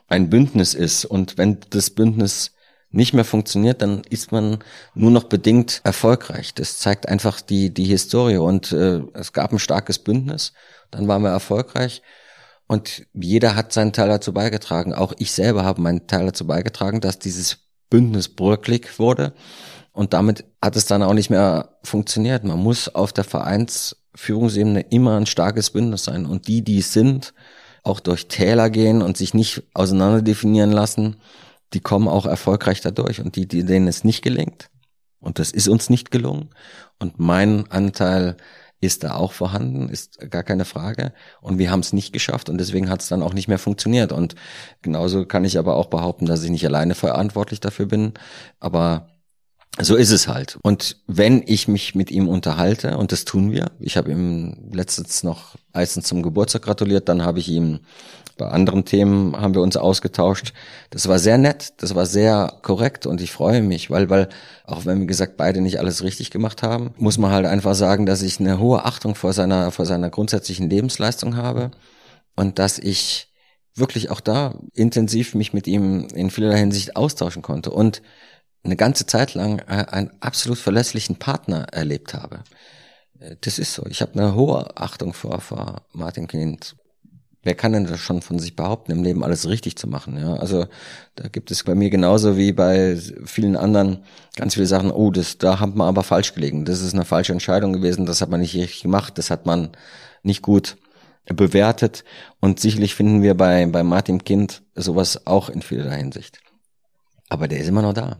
ein 0.08 0.30
Bündnis 0.30 0.74
ist. 0.74 1.04
Und 1.04 1.38
wenn 1.38 1.58
das 1.70 1.90
Bündnis 1.90 2.52
nicht 2.90 3.14
mehr 3.14 3.24
funktioniert, 3.24 3.82
dann 3.82 4.02
ist 4.08 4.32
man 4.32 4.58
nur 4.94 5.10
noch 5.10 5.24
bedingt 5.24 5.80
erfolgreich. 5.84 6.54
Das 6.54 6.78
zeigt 6.78 7.08
einfach 7.08 7.40
die, 7.40 7.72
die 7.72 7.84
Historie. 7.84 8.36
Und 8.36 8.72
äh, 8.72 9.00
es 9.14 9.32
gab 9.32 9.52
ein 9.52 9.58
starkes 9.58 9.98
Bündnis, 9.98 10.52
dann 10.90 11.08
waren 11.08 11.22
wir 11.22 11.30
erfolgreich. 11.30 12.02
Und 12.66 13.06
jeder 13.12 13.54
hat 13.54 13.72
seinen 13.72 13.92
Teil 13.92 14.08
dazu 14.08 14.32
beigetragen. 14.32 14.92
Auch 14.92 15.12
ich 15.18 15.32
selber 15.32 15.64
habe 15.64 15.80
meinen 15.80 16.06
Teil 16.06 16.26
dazu 16.26 16.46
beigetragen, 16.46 17.00
dass 17.00 17.18
dieses 17.18 17.58
Bündnis 17.90 18.28
bröcklig 18.28 18.98
wurde. 18.98 19.34
Und 19.92 20.12
damit 20.12 20.44
hat 20.60 20.76
es 20.76 20.86
dann 20.86 21.02
auch 21.02 21.14
nicht 21.14 21.30
mehr 21.30 21.78
funktioniert. 21.82 22.44
Man 22.44 22.58
muss 22.58 22.88
auf 22.94 23.12
der 23.12 23.24
Vereins 23.24 23.96
Führungsebene 24.14 24.80
immer 24.80 25.16
ein 25.16 25.26
starkes 25.26 25.70
Bündnis 25.70 26.04
sein. 26.04 26.26
Und 26.26 26.48
die, 26.48 26.62
die 26.62 26.78
es 26.78 26.92
sind, 26.92 27.34
auch 27.82 28.00
durch 28.00 28.26
Täler 28.26 28.68
gehen 28.68 29.00
und 29.00 29.16
sich 29.16 29.32
nicht 29.32 29.62
auseinander 29.72 30.22
definieren 30.22 30.72
lassen, 30.72 31.16
die 31.72 31.80
kommen 31.80 32.08
auch 32.08 32.26
erfolgreich 32.26 32.80
dadurch. 32.80 33.20
Und 33.20 33.36
die 33.36 33.46
denen 33.46 33.86
es 33.86 34.04
nicht 34.04 34.22
gelingt, 34.22 34.70
und 35.20 35.38
das 35.38 35.50
ist 35.50 35.68
uns 35.68 35.88
nicht 35.88 36.10
gelungen, 36.10 36.50
und 36.98 37.18
mein 37.18 37.70
Anteil 37.70 38.36
ist 38.80 39.04
da 39.04 39.14
auch 39.14 39.32
vorhanden, 39.32 39.88
ist 39.88 40.30
gar 40.30 40.42
keine 40.42 40.64
Frage. 40.64 41.12
Und 41.40 41.58
wir 41.58 41.70
haben 41.70 41.80
es 41.80 41.92
nicht 41.92 42.12
geschafft 42.12 42.48
und 42.48 42.58
deswegen 42.58 42.90
hat 42.90 43.00
es 43.00 43.08
dann 43.08 43.22
auch 43.22 43.32
nicht 43.32 43.48
mehr 43.48 43.58
funktioniert. 43.58 44.12
Und 44.12 44.34
genauso 44.82 45.24
kann 45.24 45.44
ich 45.44 45.58
aber 45.58 45.76
auch 45.76 45.86
behaupten, 45.86 46.26
dass 46.26 46.42
ich 46.42 46.50
nicht 46.50 46.66
alleine 46.66 46.94
verantwortlich 46.94 47.60
dafür 47.60 47.86
bin. 47.86 48.12
Aber 48.60 49.08
so 49.80 49.96
ist 49.96 50.10
es 50.10 50.28
halt. 50.28 50.58
Und 50.62 50.98
wenn 51.06 51.42
ich 51.46 51.68
mich 51.68 51.94
mit 51.94 52.10
ihm 52.10 52.28
unterhalte, 52.28 52.96
und 52.96 53.12
das 53.12 53.24
tun 53.24 53.52
wir, 53.52 53.72
ich 53.78 53.96
habe 53.96 54.10
ihm 54.10 54.70
letztens 54.72 55.22
noch 55.22 55.56
Eisen 55.72 56.02
zum 56.02 56.22
Geburtstag 56.22 56.62
gratuliert, 56.62 57.08
dann 57.08 57.22
habe 57.22 57.38
ich 57.38 57.48
ihm 57.48 57.80
bei 58.36 58.48
anderen 58.48 58.84
Themen 58.84 59.36
haben 59.36 59.54
wir 59.54 59.62
uns 59.62 59.76
ausgetauscht. 59.76 60.52
Das 60.90 61.08
war 61.08 61.18
sehr 61.18 61.38
nett, 61.38 61.74
das 61.78 61.94
war 61.94 62.06
sehr 62.06 62.58
korrekt 62.62 63.06
und 63.06 63.20
ich 63.20 63.32
freue 63.32 63.62
mich, 63.62 63.90
weil, 63.90 64.10
weil, 64.10 64.28
auch 64.64 64.84
wenn 64.84 65.00
wir 65.00 65.06
gesagt 65.06 65.36
beide 65.36 65.60
nicht 65.60 65.78
alles 65.78 66.02
richtig 66.02 66.30
gemacht 66.30 66.62
haben, 66.62 66.94
muss 66.98 67.18
man 67.18 67.30
halt 67.30 67.46
einfach 67.46 67.74
sagen, 67.74 68.06
dass 68.06 68.22
ich 68.22 68.40
eine 68.40 68.58
hohe 68.58 68.84
Achtung 68.84 69.14
vor 69.14 69.32
seiner, 69.32 69.70
vor 69.70 69.86
seiner 69.86 70.10
grundsätzlichen 70.10 70.68
Lebensleistung 70.68 71.36
habe 71.36 71.70
und 72.34 72.58
dass 72.58 72.78
ich 72.78 73.32
wirklich 73.74 74.10
auch 74.10 74.20
da 74.20 74.54
intensiv 74.72 75.34
mich 75.34 75.52
mit 75.52 75.66
ihm 75.66 76.08
in 76.14 76.30
vielerlei 76.30 76.58
Hinsicht 76.58 76.96
austauschen 76.96 77.42
konnte 77.42 77.70
und 77.70 78.02
eine 78.64 78.76
ganze 78.76 79.06
Zeit 79.06 79.34
lang 79.34 79.60
äh, 79.60 79.86
einen 79.90 80.10
absolut 80.20 80.58
verlässlichen 80.58 81.16
Partner 81.16 81.66
erlebt 81.72 82.14
habe. 82.14 82.42
Äh, 83.20 83.36
das 83.40 83.58
ist 83.58 83.74
so. 83.74 83.86
Ich 83.86 84.02
habe 84.02 84.12
eine 84.12 84.34
hohe 84.34 84.76
Achtung 84.76 85.12
vor, 85.12 85.40
vor 85.40 85.86
Martin 85.92 86.26
Kind. 86.26 86.76
Wer 87.46 87.54
kann 87.54 87.72
denn 87.72 87.86
das 87.86 88.00
schon 88.00 88.22
von 88.22 88.40
sich 88.40 88.56
behaupten, 88.56 88.90
im 88.90 89.04
Leben 89.04 89.22
alles 89.22 89.48
richtig 89.48 89.76
zu 89.76 89.86
machen? 89.86 90.18
Ja, 90.18 90.34
also 90.34 90.66
da 91.14 91.28
gibt 91.28 91.52
es 91.52 91.62
bei 91.62 91.76
mir 91.76 91.90
genauso 91.90 92.36
wie 92.36 92.50
bei 92.52 92.98
vielen 93.24 93.56
anderen 93.56 93.98
ganz 94.34 94.54
viele 94.54 94.66
Sachen. 94.66 94.90
Oh, 94.90 95.12
das 95.12 95.38
da 95.38 95.60
hat 95.60 95.76
man 95.76 95.86
aber 95.86 96.02
falsch 96.02 96.34
gelegen. 96.34 96.64
Das 96.64 96.80
ist 96.80 96.92
eine 96.92 97.04
falsche 97.04 97.32
Entscheidung 97.32 97.72
gewesen. 97.72 98.04
Das 98.04 98.20
hat 98.20 98.30
man 98.30 98.40
nicht 98.40 98.56
richtig 98.56 98.82
gemacht. 98.82 99.16
Das 99.16 99.30
hat 99.30 99.46
man 99.46 99.70
nicht 100.24 100.42
gut 100.42 100.76
bewertet. 101.26 102.02
Und 102.40 102.58
sicherlich 102.58 102.96
finden 102.96 103.22
wir 103.22 103.36
bei 103.36 103.64
bei 103.66 103.84
Martin 103.84 104.24
Kind 104.24 104.64
sowas 104.74 105.28
auch 105.28 105.48
in 105.48 105.62
vielerlei 105.62 105.98
Hinsicht. 105.98 106.40
Aber 107.28 107.46
der 107.46 107.60
ist 107.60 107.68
immer 107.68 107.82
noch 107.82 107.94
da 107.94 108.18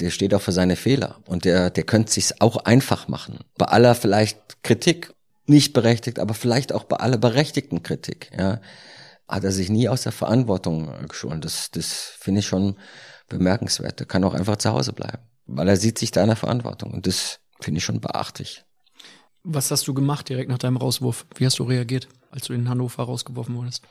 der 0.00 0.10
steht 0.10 0.34
auch 0.34 0.40
für 0.40 0.52
seine 0.52 0.76
Fehler 0.76 1.20
und 1.26 1.44
der, 1.44 1.70
der 1.70 1.84
könnte 1.84 2.12
sich's 2.12 2.34
auch 2.40 2.56
einfach 2.56 3.08
machen. 3.08 3.40
Bei 3.56 3.66
aller 3.66 3.94
vielleicht 3.94 4.62
Kritik, 4.62 5.13
nicht 5.46 5.72
berechtigt, 5.72 6.18
aber 6.18 6.34
vielleicht 6.34 6.72
auch 6.72 6.84
bei 6.84 6.96
aller 6.96 7.18
berechtigten 7.18 7.82
Kritik, 7.82 8.30
ja, 8.36 8.60
hat 9.28 9.44
er 9.44 9.52
sich 9.52 9.70
nie 9.70 9.88
aus 9.88 10.02
der 10.02 10.12
Verantwortung 10.12 10.90
geschoren. 11.08 11.40
Das, 11.40 11.70
das 11.70 11.92
finde 12.18 12.40
ich 12.40 12.46
schon 12.46 12.76
bemerkenswert. 13.28 14.00
Er 14.00 14.06
kann 14.06 14.24
auch 14.24 14.34
einfach 14.34 14.56
zu 14.56 14.70
Hause 14.70 14.92
bleiben, 14.92 15.22
weil 15.46 15.68
er 15.68 15.76
sieht 15.76 15.98
sich 15.98 16.10
da 16.10 16.22
in 16.22 16.28
der 16.28 16.36
Verantwortung 16.36 16.92
und 16.92 17.06
das 17.06 17.40
finde 17.60 17.78
ich 17.78 17.84
schon 17.84 18.00
beachtlich. 18.00 18.64
Was 19.42 19.70
hast 19.70 19.86
du 19.86 19.94
gemacht 19.94 20.28
direkt 20.28 20.48
nach 20.48 20.58
deinem 20.58 20.78
Rauswurf? 20.78 21.26
Wie 21.36 21.44
hast 21.44 21.58
du 21.58 21.64
reagiert, 21.64 22.08
als 22.30 22.46
du 22.46 22.54
in 22.54 22.68
Hannover 22.68 23.02
rausgeworfen 23.02 23.54
wurdest? 23.54 23.82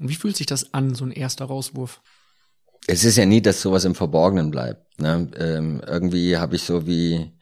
Und 0.00 0.08
wie 0.08 0.14
fühlt 0.14 0.36
sich 0.36 0.46
das 0.46 0.74
an, 0.74 0.94
so 0.94 1.04
ein 1.04 1.12
erster 1.12 1.46
Rauswurf? 1.46 2.02
es 2.88 3.04
ist 3.04 3.16
ja 3.16 3.26
nie, 3.26 3.42
dass 3.42 3.60
sowas 3.60 3.84
im 3.84 3.94
Verborgenen 3.94 4.50
bleibt. 4.50 4.98
Ne? 4.98 5.30
Ähm, 5.36 5.82
irgendwie 5.86 6.38
habe 6.38 6.56
ich 6.56 6.62
so 6.62 6.86
wie 6.86 7.32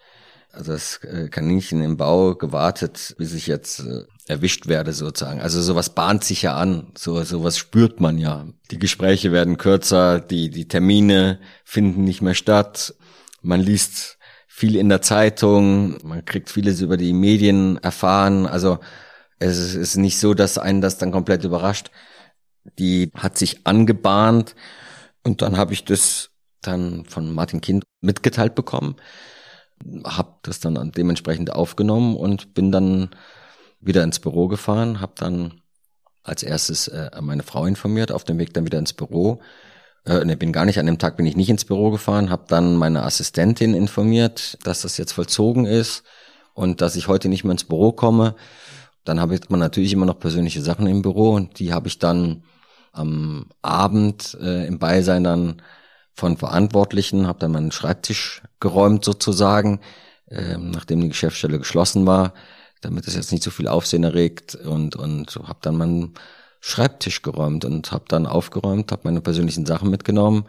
also 0.56 0.72
das 0.72 0.98
äh, 1.04 1.28
Kaninchen 1.28 1.82
im 1.82 1.96
Bau 1.96 2.34
gewartet, 2.34 3.14
bis 3.18 3.34
ich 3.34 3.46
jetzt 3.46 3.80
äh, 3.80 4.04
erwischt 4.26 4.66
werde 4.66 4.92
sozusagen. 4.92 5.40
Also 5.40 5.60
sowas 5.60 5.94
bahnt 5.94 6.24
sich 6.24 6.42
ja 6.42 6.56
an, 6.56 6.92
so 6.96 7.22
sowas 7.22 7.58
spürt 7.58 8.00
man 8.00 8.18
ja. 8.18 8.46
Die 8.70 8.78
Gespräche 8.78 9.32
werden 9.32 9.58
kürzer, 9.58 10.20
die 10.20 10.50
die 10.50 10.68
Termine 10.68 11.38
finden 11.64 12.04
nicht 12.04 12.22
mehr 12.22 12.34
statt. 12.34 12.94
Man 13.42 13.60
liest 13.60 14.18
viel 14.48 14.76
in 14.76 14.88
der 14.88 15.02
Zeitung, 15.02 15.98
man 16.02 16.24
kriegt 16.24 16.48
vieles 16.48 16.80
über 16.80 16.96
die 16.96 17.12
Medien 17.12 17.76
erfahren. 17.78 18.46
Also 18.46 18.78
es 19.38 19.74
ist 19.74 19.96
nicht 19.96 20.18
so, 20.18 20.34
dass 20.34 20.58
einen 20.58 20.80
das 20.80 20.98
dann 20.98 21.12
komplett 21.12 21.44
überrascht. 21.44 21.90
Die 22.78 23.12
hat 23.14 23.36
sich 23.36 23.66
angebahnt 23.66 24.56
und 25.22 25.42
dann 25.42 25.56
habe 25.56 25.74
ich 25.74 25.84
das 25.84 26.30
dann 26.62 27.04
von 27.04 27.32
Martin 27.32 27.60
Kind 27.60 27.84
mitgeteilt 28.00 28.54
bekommen, 28.54 28.96
habe 30.04 30.34
das 30.42 30.60
dann 30.60 30.92
dementsprechend 30.92 31.52
aufgenommen 31.52 32.16
und 32.16 32.54
bin 32.54 32.72
dann 32.72 33.10
wieder 33.80 34.02
ins 34.02 34.20
Büro 34.20 34.48
gefahren, 34.48 35.00
habe 35.00 35.12
dann 35.16 35.60
als 36.22 36.42
erstes 36.42 36.88
äh, 36.88 37.10
meine 37.20 37.42
Frau 37.42 37.66
informiert, 37.66 38.10
auf 38.10 38.24
dem 38.24 38.38
Weg 38.38 38.52
dann 38.54 38.64
wieder 38.64 38.78
ins 38.78 38.92
Büro. 38.92 39.40
Äh, 40.04 40.24
ne, 40.24 40.36
bin 40.36 40.52
gar 40.52 40.64
nicht, 40.64 40.78
an 40.78 40.86
dem 40.86 40.98
Tag 40.98 41.16
bin 41.16 41.26
ich 41.26 41.36
nicht 41.36 41.50
ins 41.50 41.64
Büro 41.64 41.90
gefahren, 41.90 42.30
habe 42.30 42.44
dann 42.48 42.76
meine 42.76 43.02
Assistentin 43.02 43.74
informiert, 43.74 44.58
dass 44.64 44.82
das 44.82 44.96
jetzt 44.96 45.12
vollzogen 45.12 45.66
ist 45.66 46.02
und 46.54 46.80
dass 46.80 46.96
ich 46.96 47.08
heute 47.08 47.28
nicht 47.28 47.44
mehr 47.44 47.52
ins 47.52 47.64
Büro 47.64 47.92
komme. 47.92 48.34
Dann 49.04 49.20
habe 49.20 49.34
ich 49.34 49.48
man 49.50 49.60
natürlich 49.60 49.92
immer 49.92 50.06
noch 50.06 50.18
persönliche 50.18 50.62
Sachen 50.62 50.86
im 50.86 51.02
Büro 51.02 51.30
und 51.30 51.58
die 51.60 51.72
habe 51.72 51.86
ich 51.88 51.98
dann 51.98 52.42
am 52.92 53.46
Abend 53.62 54.36
äh, 54.40 54.66
im 54.66 54.78
Beisein 54.78 55.22
dann 55.22 55.62
von 56.16 56.36
Verantwortlichen, 56.38 57.26
habe 57.26 57.38
dann 57.38 57.52
meinen 57.52 57.72
Schreibtisch 57.72 58.42
geräumt 58.58 59.04
sozusagen, 59.04 59.80
äh, 60.28 60.56
nachdem 60.56 61.02
die 61.02 61.08
Geschäftsstelle 61.08 61.58
geschlossen 61.58 62.06
war, 62.06 62.32
damit 62.80 63.06
es 63.06 63.14
jetzt 63.14 63.32
nicht 63.32 63.44
so 63.44 63.50
viel 63.50 63.68
Aufsehen 63.68 64.02
erregt 64.02 64.54
und 64.54 64.96
und 64.96 65.36
habe 65.36 65.58
dann 65.62 65.76
meinen 65.76 66.14
Schreibtisch 66.60 67.22
geräumt 67.22 67.64
und 67.64 67.92
habe 67.92 68.04
dann 68.08 68.26
aufgeräumt, 68.26 68.90
habe 68.90 69.02
meine 69.04 69.20
persönlichen 69.20 69.66
Sachen 69.66 69.90
mitgenommen. 69.90 70.46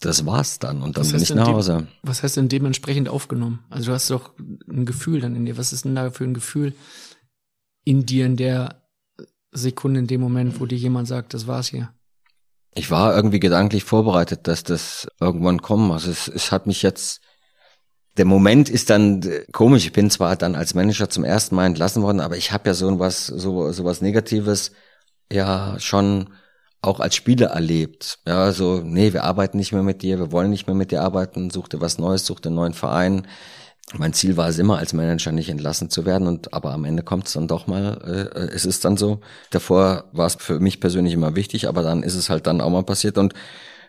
Das 0.00 0.26
war's 0.26 0.58
dann 0.58 0.82
und 0.82 0.96
dann 0.96 1.04
was 1.04 1.12
bin 1.12 1.22
ich 1.22 1.34
nach 1.34 1.46
Hause. 1.46 1.86
Was 2.02 2.22
heißt 2.22 2.36
denn 2.36 2.48
dementsprechend 2.48 3.08
aufgenommen? 3.08 3.64
Also 3.70 3.86
du 3.86 3.92
hast 3.92 4.10
doch 4.10 4.32
ein 4.68 4.84
Gefühl 4.84 5.20
dann 5.20 5.36
in 5.36 5.46
dir. 5.46 5.56
Was 5.56 5.72
ist 5.72 5.84
denn 5.84 5.94
da 5.94 6.10
für 6.10 6.24
ein 6.24 6.34
Gefühl 6.34 6.74
in 7.84 8.04
dir, 8.04 8.26
in 8.26 8.36
der 8.36 8.82
Sekunde 9.52 10.00
in 10.00 10.06
dem 10.06 10.20
Moment, 10.20 10.60
wo 10.60 10.66
dir 10.66 10.76
jemand 10.76 11.08
sagt, 11.08 11.32
das 11.32 11.46
war's 11.46 11.68
hier? 11.68 11.90
Ich 12.78 12.90
war 12.90 13.16
irgendwie 13.16 13.40
gedanklich 13.40 13.84
vorbereitet, 13.84 14.46
dass 14.46 14.62
das 14.62 15.08
irgendwann 15.18 15.62
kommt. 15.62 15.90
Also 15.92 16.10
es, 16.10 16.28
es 16.28 16.52
hat 16.52 16.66
mich 16.66 16.82
jetzt, 16.82 17.22
der 18.18 18.26
Moment 18.26 18.68
ist 18.68 18.90
dann 18.90 19.24
komisch. 19.50 19.86
Ich 19.86 19.92
bin 19.92 20.10
zwar 20.10 20.36
dann 20.36 20.54
als 20.54 20.74
Manager 20.74 21.08
zum 21.08 21.24
ersten 21.24 21.54
Mal 21.54 21.64
entlassen 21.64 22.02
worden, 22.02 22.20
aber 22.20 22.36
ich 22.36 22.52
habe 22.52 22.68
ja 22.68 22.74
so 22.74 22.98
was, 22.98 23.26
so, 23.26 23.72
so 23.72 23.84
was 23.84 24.02
Negatives 24.02 24.72
ja 25.32 25.76
schon 25.80 26.34
auch 26.82 27.00
als 27.00 27.16
Spieler 27.16 27.48
erlebt. 27.48 28.18
Ja, 28.26 28.52
so, 28.52 28.82
nee, 28.84 29.14
wir 29.14 29.24
arbeiten 29.24 29.56
nicht 29.56 29.72
mehr 29.72 29.82
mit 29.82 30.02
dir, 30.02 30.18
wir 30.18 30.30
wollen 30.30 30.50
nicht 30.50 30.66
mehr 30.66 30.76
mit 30.76 30.90
dir 30.92 31.00
arbeiten, 31.00 31.48
such 31.48 31.68
dir 31.68 31.80
was 31.80 31.96
Neues, 31.96 32.26
such 32.26 32.40
dir 32.40 32.50
einen 32.50 32.56
neuen 32.56 32.74
Verein 32.74 33.26
mein 33.94 34.12
Ziel 34.12 34.36
war 34.36 34.48
es 34.48 34.58
immer, 34.58 34.78
als 34.78 34.92
Manager 34.92 35.32
nicht 35.32 35.48
entlassen 35.48 35.90
zu 35.90 36.04
werden, 36.04 36.26
und 36.26 36.52
aber 36.52 36.72
am 36.72 36.84
Ende 36.84 37.02
kommt 37.02 37.26
es 37.28 37.34
dann 37.34 37.46
doch 37.48 37.66
mal, 37.66 38.00
äh, 38.04 38.38
äh, 38.40 38.50
es 38.54 38.64
ist 38.66 38.84
dann 38.84 38.96
so. 38.96 39.20
Davor 39.50 40.04
war 40.12 40.26
es 40.26 40.36
für 40.36 40.58
mich 40.60 40.80
persönlich 40.80 41.14
immer 41.14 41.36
wichtig, 41.36 41.68
aber 41.68 41.82
dann 41.82 42.02
ist 42.02 42.16
es 42.16 42.28
halt 42.28 42.46
dann 42.46 42.60
auch 42.60 42.70
mal 42.70 42.82
passiert 42.82 43.18
und 43.18 43.34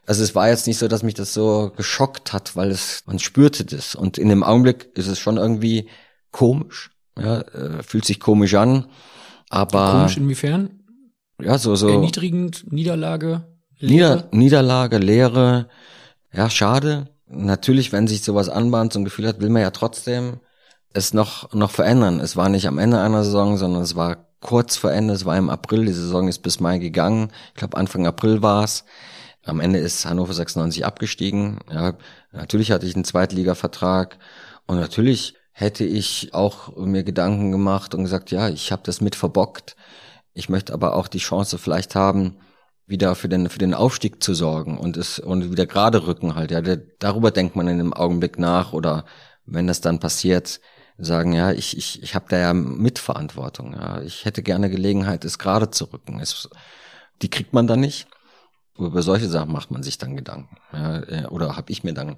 Also 0.09 0.23
es 0.23 0.35
war 0.35 0.47
jetzt 0.47 0.67
nicht 0.67 0.77
so, 0.77 0.87
dass 0.87 1.03
mich 1.03 1.15
das 1.15 1.33
so 1.33 1.73
geschockt 1.75 2.31
hat, 2.31 2.55
weil 2.55 2.71
es, 2.71 3.03
man 3.07 3.19
spürte 3.19 3.65
das. 3.65 3.93
Und 3.93 4.17
in 4.17 4.29
dem 4.29 4.41
Augenblick 4.41 4.89
ist 4.95 5.07
es 5.07 5.19
schon 5.19 5.35
irgendwie 5.35 5.89
komisch. 6.31 6.91
Ja, 7.19 7.41
äh, 7.41 7.83
fühlt 7.83 8.05
sich 8.05 8.19
komisch 8.21 8.53
an. 8.55 8.85
Aber. 9.49 9.91
Komisch 9.91 10.15
inwiefern? 10.17 10.79
Ja, 11.41 11.57
so, 11.57 11.75
so. 11.75 11.89
Erniedrigend, 11.89 12.71
Niederlage, 12.71 13.47
Nieder, 13.81 14.15
Leere? 14.15 14.29
Niederlage, 14.31 14.97
Leere. 14.97 15.67
Ja, 16.31 16.49
schade. 16.49 17.09
Natürlich, 17.29 17.91
wenn 17.91 18.07
sich 18.07 18.23
sowas 18.23 18.49
anbahnt, 18.49 18.93
so 18.93 18.99
ein 18.99 19.05
Gefühl 19.05 19.27
hat, 19.27 19.41
will 19.41 19.49
man 19.49 19.61
ja 19.61 19.71
trotzdem 19.71 20.39
es 20.93 21.13
noch, 21.13 21.53
noch 21.53 21.71
verändern. 21.71 22.19
Es 22.19 22.35
war 22.35 22.49
nicht 22.49 22.67
am 22.67 22.79
Ende 22.79 22.99
einer 22.99 23.23
Saison, 23.23 23.57
sondern 23.57 23.83
es 23.83 23.95
war 23.95 24.27
kurz 24.39 24.77
vor 24.77 24.91
Ende. 24.91 25.13
Es 25.13 25.25
war 25.25 25.37
im 25.37 25.49
April. 25.49 25.85
Die 25.85 25.93
Saison 25.93 26.27
ist 26.27 26.39
bis 26.39 26.59
Mai 26.59 26.77
gegangen. 26.77 27.31
Ich 27.49 27.55
glaube, 27.55 27.77
Anfang 27.77 28.07
April 28.07 28.41
war 28.41 28.63
es. 28.63 28.85
Am 29.45 29.59
Ende 29.59 29.79
ist 29.79 30.05
Hannover 30.05 30.33
96 30.33 30.85
abgestiegen. 30.85 31.59
Ja, 31.71 31.93
natürlich 32.31 32.71
hatte 32.71 32.85
ich 32.85 32.95
einen 32.95 33.05
Zweitliga-Vertrag 33.05 34.17
und 34.65 34.77
natürlich 34.77 35.35
hätte 35.53 35.85
ich 35.85 36.33
auch 36.33 36.75
mir 36.75 37.03
Gedanken 37.03 37.51
gemacht 37.51 37.95
und 37.95 38.03
gesagt, 38.03 38.29
ja, 38.31 38.49
ich 38.49 38.71
habe 38.71 38.83
das 38.85 39.01
mit 39.01 39.15
verbockt. 39.15 39.75
Ich 40.33 40.49
möchte 40.49 40.73
aber 40.73 40.95
auch 40.95 41.07
die 41.07 41.17
Chance 41.17 41.57
vielleicht 41.57 41.95
haben, 41.95 42.37
wieder 42.87 43.15
für 43.15 43.29
den 43.29 43.49
für 43.49 43.59
den 43.59 43.73
Aufstieg 43.73 44.23
zu 44.23 44.33
sorgen 44.33 44.77
und 44.77 44.97
es 44.97 45.19
und 45.19 45.51
wieder 45.51 45.65
gerade 45.67 46.07
rücken 46.07 46.35
halt. 46.35 46.51
Ja, 46.51 46.61
darüber 46.99 47.31
denkt 47.31 47.55
man 47.55 47.67
in 47.67 47.77
dem 47.77 47.93
Augenblick 47.93 48.39
nach 48.39 48.73
oder 48.73 49.05
wenn 49.45 49.67
das 49.67 49.81
dann 49.81 49.99
passiert, 49.99 50.61
sagen 50.97 51.33
ja, 51.33 51.51
ich 51.51 51.77
ich 51.77 52.01
ich 52.01 52.15
habe 52.15 52.25
da 52.29 52.37
ja 52.37 52.53
Mitverantwortung. 52.53 53.73
Ja, 53.73 54.01
ich 54.01 54.25
hätte 54.25 54.41
gerne 54.41 54.69
Gelegenheit, 54.69 55.25
es 55.25 55.37
gerade 55.37 55.69
zu 55.69 55.85
rücken. 55.85 56.19
Es, 56.19 56.49
die 57.21 57.29
kriegt 57.29 57.53
man 57.53 57.67
dann 57.67 57.81
nicht. 57.81 58.07
Über 58.77 59.01
solche 59.01 59.27
Sachen 59.27 59.51
macht 59.51 59.71
man 59.71 59.83
sich 59.83 59.97
dann 59.97 60.15
Gedanken. 60.15 60.57
Ja, 60.71 60.99
äh, 61.03 61.25
oder 61.27 61.57
habe 61.57 61.71
ich 61.71 61.83
mir 61.83 61.93
dann 61.93 62.17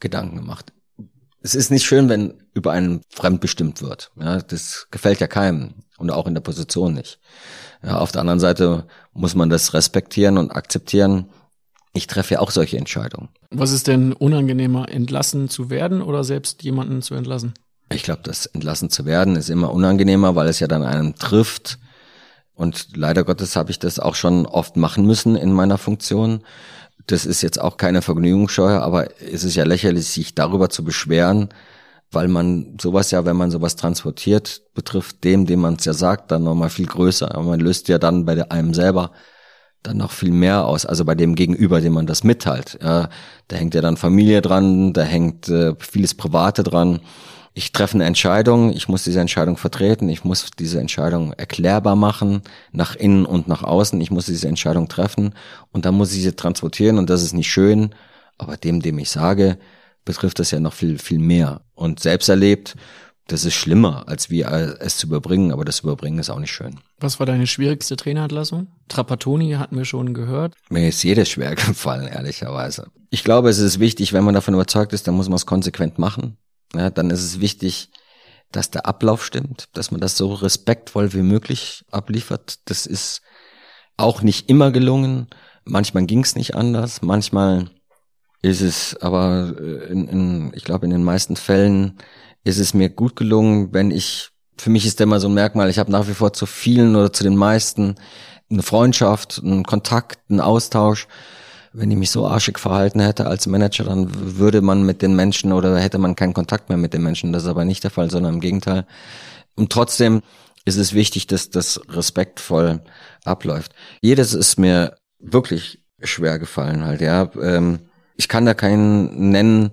Gedanken 0.00 0.36
gemacht. 0.36 0.72
Es 1.40 1.54
ist 1.54 1.70
nicht 1.70 1.86
schön, 1.86 2.08
wenn 2.08 2.42
über 2.52 2.72
einen 2.72 3.02
fremd 3.10 3.40
bestimmt 3.40 3.82
wird. 3.82 4.10
Ja, 4.20 4.38
das 4.38 4.88
gefällt 4.90 5.20
ja 5.20 5.26
keinem 5.26 5.74
und 5.98 6.10
auch 6.10 6.26
in 6.26 6.34
der 6.34 6.40
Position 6.40 6.94
nicht. 6.94 7.20
Ja, 7.82 7.98
auf 7.98 8.10
der 8.12 8.22
anderen 8.22 8.40
Seite 8.40 8.86
muss 9.12 9.34
man 9.34 9.50
das 9.50 9.72
respektieren 9.74 10.36
und 10.36 10.50
akzeptieren. 10.50 11.28
Ich 11.92 12.06
treffe 12.06 12.34
ja 12.34 12.40
auch 12.40 12.50
solche 12.50 12.76
Entscheidungen. 12.76 13.28
Was 13.50 13.72
ist 13.72 13.86
denn 13.86 14.12
unangenehmer, 14.12 14.88
entlassen 14.88 15.48
zu 15.48 15.70
werden 15.70 16.02
oder 16.02 16.24
selbst 16.24 16.62
jemanden 16.62 17.02
zu 17.02 17.14
entlassen? 17.14 17.54
Ich 17.90 18.02
glaube, 18.02 18.20
das 18.24 18.46
entlassen 18.46 18.90
zu 18.90 19.06
werden 19.06 19.36
ist 19.36 19.48
immer 19.48 19.72
unangenehmer, 19.72 20.34
weil 20.34 20.48
es 20.48 20.60
ja 20.60 20.66
dann 20.66 20.82
einen 20.82 21.14
trifft. 21.14 21.78
Und 22.52 22.96
leider 22.96 23.24
Gottes 23.24 23.56
habe 23.56 23.70
ich 23.70 23.78
das 23.78 23.98
auch 23.98 24.16
schon 24.16 24.44
oft 24.44 24.76
machen 24.76 25.06
müssen 25.06 25.36
in 25.36 25.52
meiner 25.52 25.78
Funktion. 25.78 26.42
Das 27.08 27.24
ist 27.26 27.42
jetzt 27.42 27.60
auch 27.60 27.78
keine 27.78 28.02
Vergnügungssteuer, 28.02 28.82
aber 28.82 29.08
es 29.20 29.42
ist 29.42 29.56
ja 29.56 29.64
lächerlich, 29.64 30.06
sich 30.08 30.34
darüber 30.34 30.68
zu 30.68 30.84
beschweren, 30.84 31.48
weil 32.12 32.28
man 32.28 32.76
sowas 32.80 33.10
ja, 33.10 33.24
wenn 33.24 33.36
man 33.36 33.50
sowas 33.50 33.76
transportiert, 33.76 34.62
betrifft 34.74 35.24
dem, 35.24 35.46
dem 35.46 35.60
man 35.60 35.74
es 35.74 35.86
ja 35.86 35.94
sagt, 35.94 36.30
dann 36.30 36.44
nochmal 36.44 36.70
viel 36.70 36.86
größer. 36.86 37.34
Aber 37.34 37.44
man 37.44 37.60
löst 37.60 37.88
ja 37.88 37.98
dann 37.98 38.26
bei 38.26 38.50
einem 38.50 38.74
selber 38.74 39.12
dann 39.82 39.96
noch 39.96 40.10
viel 40.10 40.32
mehr 40.32 40.66
aus, 40.66 40.84
also 40.84 41.04
bei 41.04 41.14
dem 41.14 41.34
Gegenüber, 41.34 41.80
dem 41.80 41.94
man 41.94 42.06
das 42.06 42.24
mitteilt. 42.24 42.78
Ja, 42.82 43.08
da 43.48 43.56
hängt 43.56 43.74
ja 43.74 43.80
dann 43.80 43.96
Familie 43.96 44.42
dran, 44.42 44.92
da 44.92 45.02
hängt 45.02 45.48
äh, 45.48 45.74
vieles 45.78 46.14
Private 46.14 46.62
dran. 46.62 47.00
Ich 47.58 47.72
treffe 47.72 47.94
eine 47.94 48.04
Entscheidung, 48.04 48.72
ich 48.72 48.86
muss 48.86 49.02
diese 49.02 49.18
Entscheidung 49.18 49.56
vertreten, 49.56 50.08
ich 50.08 50.22
muss 50.22 50.46
diese 50.56 50.78
Entscheidung 50.78 51.32
erklärbar 51.32 51.96
machen, 51.96 52.42
nach 52.70 52.94
innen 52.94 53.26
und 53.26 53.48
nach 53.48 53.64
außen, 53.64 54.00
ich 54.00 54.12
muss 54.12 54.26
diese 54.26 54.46
Entscheidung 54.46 54.86
treffen 54.86 55.34
und 55.72 55.84
dann 55.84 55.96
muss 55.96 56.14
ich 56.14 56.22
sie 56.22 56.36
transportieren 56.36 56.98
und 56.98 57.10
das 57.10 57.24
ist 57.24 57.32
nicht 57.32 57.50
schön, 57.50 57.96
aber 58.38 58.56
dem, 58.56 58.80
dem 58.80 59.00
ich 59.00 59.10
sage, 59.10 59.58
betrifft 60.04 60.38
das 60.38 60.52
ja 60.52 60.60
noch 60.60 60.72
viel, 60.72 60.98
viel 61.00 61.18
mehr. 61.18 61.62
Und 61.74 61.98
selbst 61.98 62.28
erlebt, 62.28 62.76
das 63.26 63.44
ist 63.44 63.54
schlimmer, 63.54 64.04
als 64.06 64.30
wie 64.30 64.42
es 64.42 64.98
zu 64.98 65.08
überbringen, 65.08 65.50
aber 65.50 65.64
das 65.64 65.80
Überbringen 65.80 66.20
ist 66.20 66.30
auch 66.30 66.38
nicht 66.38 66.52
schön. 66.52 66.78
Was 67.00 67.18
war 67.18 67.26
deine 67.26 67.48
schwierigste 67.48 67.96
Trainerentlassung? 67.96 68.68
Trapattoni 68.86 69.54
hatten 69.54 69.76
wir 69.76 69.84
schon 69.84 70.14
gehört. 70.14 70.54
Mir 70.68 70.86
ist 70.86 71.02
jedes 71.02 71.28
schwer 71.28 71.54
gefallen, 71.56 72.06
ehrlicherweise. 72.06 72.86
Ich 73.10 73.24
glaube, 73.24 73.50
es 73.50 73.58
ist 73.58 73.80
wichtig, 73.80 74.12
wenn 74.12 74.22
man 74.22 74.34
davon 74.34 74.54
überzeugt 74.54 74.92
ist, 74.92 75.08
dann 75.08 75.16
muss 75.16 75.28
man 75.28 75.34
es 75.36 75.44
konsequent 75.44 75.98
machen. 75.98 76.36
Ja, 76.74 76.90
dann 76.90 77.10
ist 77.10 77.22
es 77.22 77.40
wichtig, 77.40 77.90
dass 78.52 78.70
der 78.70 78.86
Ablauf 78.86 79.24
stimmt, 79.24 79.68
dass 79.72 79.90
man 79.90 80.00
das 80.00 80.16
so 80.16 80.32
respektvoll 80.32 81.12
wie 81.12 81.22
möglich 81.22 81.84
abliefert. 81.90 82.60
Das 82.66 82.86
ist 82.86 83.22
auch 83.96 84.22
nicht 84.22 84.48
immer 84.48 84.70
gelungen. 84.70 85.28
Manchmal 85.64 86.06
ging 86.06 86.22
es 86.24 86.34
nicht 86.34 86.54
anders. 86.54 87.02
Manchmal 87.02 87.70
ist 88.40 88.60
es 88.60 88.96
aber 89.00 89.54
äh, 89.58 89.92
in, 89.92 90.08
in, 90.08 90.52
ich 90.54 90.64
glaube 90.64 90.86
in 90.86 90.90
den 90.90 91.04
meisten 91.04 91.36
Fällen 91.36 91.98
ist 92.44 92.58
es 92.58 92.72
mir 92.72 92.88
gut 92.88 93.16
gelungen, 93.16 93.74
wenn 93.74 93.90
ich 93.90 94.30
für 94.56 94.70
mich 94.70 94.86
ist 94.86 95.00
immer 95.00 95.20
so 95.20 95.28
ein 95.28 95.34
Merkmal, 95.34 95.70
ich 95.70 95.78
habe 95.78 95.92
nach 95.92 96.08
wie 96.08 96.14
vor 96.14 96.32
zu 96.32 96.46
vielen 96.46 96.96
oder 96.96 97.12
zu 97.12 97.22
den 97.22 97.36
meisten 97.36 97.96
eine 98.50 98.62
Freundschaft, 98.62 99.40
einen 99.44 99.64
Kontakt, 99.64 100.18
einen 100.30 100.40
Austausch. 100.40 101.06
Wenn 101.72 101.90
ich 101.90 101.96
mich 101.96 102.10
so 102.10 102.26
arschig 102.26 102.58
verhalten 102.58 103.00
hätte 103.00 103.26
als 103.26 103.46
Manager, 103.46 103.84
dann 103.84 104.38
würde 104.38 104.62
man 104.62 104.84
mit 104.84 105.02
den 105.02 105.14
Menschen 105.14 105.52
oder 105.52 105.78
hätte 105.78 105.98
man 105.98 106.16
keinen 106.16 106.34
Kontakt 106.34 106.68
mehr 106.68 106.78
mit 106.78 106.94
den 106.94 107.02
Menschen. 107.02 107.32
Das 107.32 107.42
ist 107.42 107.48
aber 107.48 107.64
nicht 107.64 107.84
der 107.84 107.90
Fall, 107.90 108.10
sondern 108.10 108.34
im 108.34 108.40
Gegenteil. 108.40 108.86
Und 109.54 109.70
trotzdem 109.70 110.22
ist 110.64 110.76
es 110.76 110.92
wichtig, 110.92 111.26
dass 111.26 111.50
das 111.50 111.80
respektvoll 111.88 112.80
abläuft. 113.24 113.72
Jedes 114.00 114.34
ist 114.34 114.58
mir 114.58 114.96
wirklich 115.18 115.82
schwer 116.00 116.38
gefallen 116.38 116.84
halt, 116.84 117.00
ja. 117.00 117.30
Ähm, 117.40 117.80
ich 118.16 118.28
kann 118.28 118.46
da 118.46 118.54
keinen 118.54 119.30
nennen. 119.30 119.70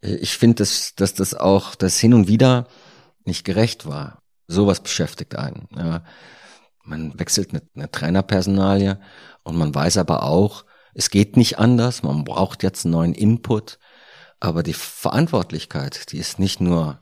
Ich 0.00 0.38
finde, 0.38 0.56
dass, 0.56 0.94
dass 0.94 1.14
das 1.14 1.34
auch 1.34 1.74
das 1.74 1.98
hin 1.98 2.14
und 2.14 2.28
wieder 2.28 2.68
nicht 3.24 3.44
gerecht 3.44 3.86
war. 3.86 4.22
Sowas 4.46 4.80
beschäftigt 4.80 5.36
einen. 5.36 5.68
Ja. 5.76 6.04
Man 6.84 7.18
wechselt 7.18 7.50
eine, 7.50 7.62
eine 7.74 7.90
Trainerpersonalie 7.90 8.98
und 9.42 9.56
man 9.56 9.74
weiß 9.74 9.98
aber 9.98 10.22
auch, 10.22 10.64
es 10.94 11.10
geht 11.10 11.36
nicht 11.36 11.58
anders. 11.58 12.02
Man 12.02 12.24
braucht 12.24 12.62
jetzt 12.62 12.84
einen 12.84 12.92
neuen 12.92 13.14
Input. 13.14 13.78
Aber 14.40 14.62
die 14.62 14.72
Verantwortlichkeit, 14.72 16.12
die 16.12 16.18
ist 16.18 16.38
nicht 16.38 16.60
nur 16.60 17.00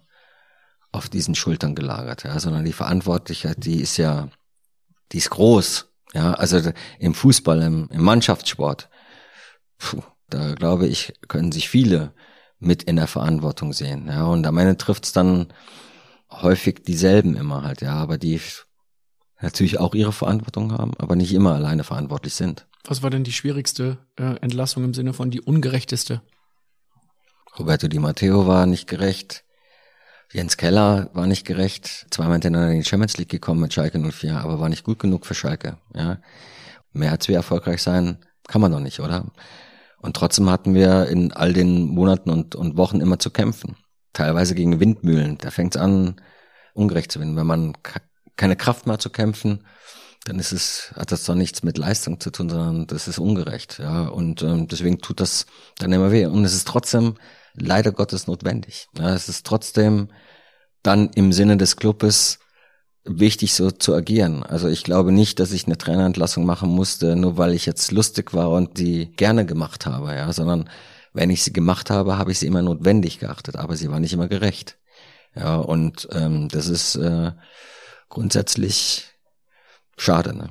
auf 0.91 1.09
diesen 1.09 1.35
Schultern 1.35 1.75
gelagert, 1.75 2.25
ja, 2.25 2.39
sondern 2.41 2.65
die 2.65 2.73
Verantwortlichkeit, 2.73 3.65
die 3.65 3.81
ist 3.81 3.97
ja, 3.97 4.29
die 5.13 5.19
ist 5.19 5.31
groß. 5.31 5.87
Ja, 6.15 6.35
also 6.35 6.73
im 6.99 7.15
Fußball, 7.15 7.63
im, 7.63 7.89
im 7.91 8.03
Mannschaftssport. 8.03 8.89
Puh, 9.79 10.03
da 10.29 10.55
glaube 10.55 10.87
ich, 10.87 11.13
können 11.29 11.53
sich 11.53 11.69
viele 11.69 12.15
mit 12.59 12.83
in 12.83 12.97
der 12.97 13.07
Verantwortung 13.07 13.73
sehen. 13.73 14.09
Ja, 14.09 14.25
und 14.25 14.47
am 14.47 14.59
Ende 14.59 14.77
trifft 14.77 15.05
es 15.05 15.13
dann 15.13 15.53
häufig 16.31 16.83
dieselben 16.83 17.37
immer 17.37 17.63
halt, 17.63 17.83
ja, 17.83 17.95
aber 17.95 18.19
die 18.19 18.41
natürlich 19.41 19.79
auch 19.79 19.95
ihre 19.95 20.13
Verantwortung 20.13 20.73
haben, 20.73 20.93
aber 20.99 21.17
nicht 21.17 21.33
immer 21.33 21.55
alleine 21.55 21.85
verantwortlich 21.85 22.35
sind. 22.35 22.68
Was 22.85 23.03
war 23.03 23.11
denn 23.11 23.25
die 23.25 23.33
schwierigste 23.33 23.99
äh, 24.17 24.37
Entlassung 24.41 24.85
im 24.85 24.95
Sinne 24.95 25.13
von 25.13 25.31
die 25.31 25.41
ungerechteste? 25.41 26.23
Roberto 27.59 27.89
Di 27.89 27.99
Matteo 27.99 28.47
war 28.47 28.67
nicht 28.67 28.87
gerecht. 28.87 29.45
Jens 30.33 30.57
Keller 30.57 31.11
war 31.15 31.27
nicht 31.27 31.47
gerecht. 31.47 32.07
Zweimal 32.11 32.35
hintereinander 32.35 32.73
in 32.73 32.81
die 32.81 32.85
Champions 32.85 33.17
League 33.17 33.31
gekommen 33.31 33.61
mit 33.61 33.73
Schalke 33.73 33.99
04, 33.99 34.39
aber 34.39 34.61
war 34.61 34.69
nicht 34.69 34.85
gut 34.85 34.99
genug 34.99 35.27
für 35.27 35.35
Schalke. 35.35 35.79
Ja. 35.95 36.21
Mehr 36.93 37.13
als 37.13 37.29
wir 37.29 37.37
erfolgreich 37.37 37.83
sein, 37.83 38.19
kann 38.47 38.61
man 38.61 38.73
doch 38.73 38.81
nicht, 38.81 39.01
oder? 39.01 39.31
Und 40.01 40.17
trotzdem 40.17 40.49
hatten 40.51 40.75
wir 40.75 41.07
in 41.07 41.33
all 41.33 41.53
den 41.53 41.87
Monaten 41.87 42.31
und, 42.31 42.55
und 42.55 42.77
Wochen 42.77 43.01
immer 43.01 43.19
zu 43.19 43.31
kämpfen. 43.31 43.77
Teilweise 44.13 44.55
gegen 44.55 44.81
Windmühlen. 44.81 45.39
Da 45.39 45.51
fängt 45.51 45.75
es 45.75 45.81
an, 45.81 46.21
ungerecht 46.75 47.11
zu 47.11 47.19
werden. 47.19 47.37
Wenn 47.37 47.47
man 47.47 47.73
keine 48.37 48.57
Kraft 48.57 48.87
mehr 48.87 48.99
zu 48.99 49.11
kämpfen, 49.11 49.67
dann 50.29 50.39
ist 50.39 50.53
es, 50.53 50.93
hat 50.95 51.11
das 51.11 51.25
doch 51.25 51.35
nichts 51.35 51.63
mit 51.63 51.79
Leistung 51.79 52.21
zu 52.21 52.31
tun, 52.31 52.51
sondern 52.51 52.87
das 52.87 53.09
ist 53.09 53.19
ungerecht. 53.19 53.79
Ja. 53.79 54.09
Und 54.09 54.43
ähm, 54.43 54.69
deswegen 54.69 54.99
tut 54.99 55.21
das 55.21 55.47
dann 55.79 55.91
immer 55.91 56.13
weh. 56.13 56.27
Und 56.27 56.45
es 56.45 56.55
ist 56.55 56.69
trotzdem 56.69 57.15
leider 57.55 57.93
Gottes 57.93 58.27
notwendig. 58.27 58.89
Ja, 58.99 59.15
es 59.15 59.31
ist 59.31 59.47
trotzdem 59.47 60.09
dann 60.83 61.09
im 61.15 61.33
Sinne 61.33 61.57
des 61.57 61.77
Clubes 61.77 62.41
wichtig, 63.05 63.55
so 63.55 63.71
zu 63.71 63.95
agieren. 63.95 64.43
Also 64.43 64.69
ich 64.69 64.85
glaube 64.85 65.13
nicht, 65.13 65.41
dass 65.41 65.53
ich 65.53 65.65
eine 65.65 65.79
Trainerentlassung 65.79 66.45
machen 66.45 66.69
musste, 66.69 67.17
nur 67.17 67.39
weil 67.39 67.55
ich 67.55 67.65
jetzt 67.65 67.91
lustig 67.91 68.35
war 68.35 68.51
und 68.51 68.79
die 68.79 69.11
gerne 69.13 69.47
gemacht 69.47 69.87
habe, 69.87 70.15
ja, 70.15 70.31
sondern 70.35 70.69
wenn 71.15 71.31
ich 71.31 71.43
sie 71.43 71.55
gemacht 71.55 71.89
habe, 71.89 72.19
habe 72.19 72.33
ich 72.33 72.39
sie 72.39 72.47
immer 72.47 72.61
notwendig 72.61 73.19
geachtet, 73.19 73.57
aber 73.57 73.77
sie 73.77 73.91
war 73.91 73.99
nicht 73.99 74.13
immer 74.13 74.29
gerecht. 74.29 74.77
Ja, 75.35 75.57
und 75.57 76.07
ähm, 76.13 76.49
das 76.51 76.69
ist 76.69 76.97
äh, 76.97 77.33
grundsätzlich 78.11 79.07
schade. 80.01 80.37
Ne? 80.37 80.51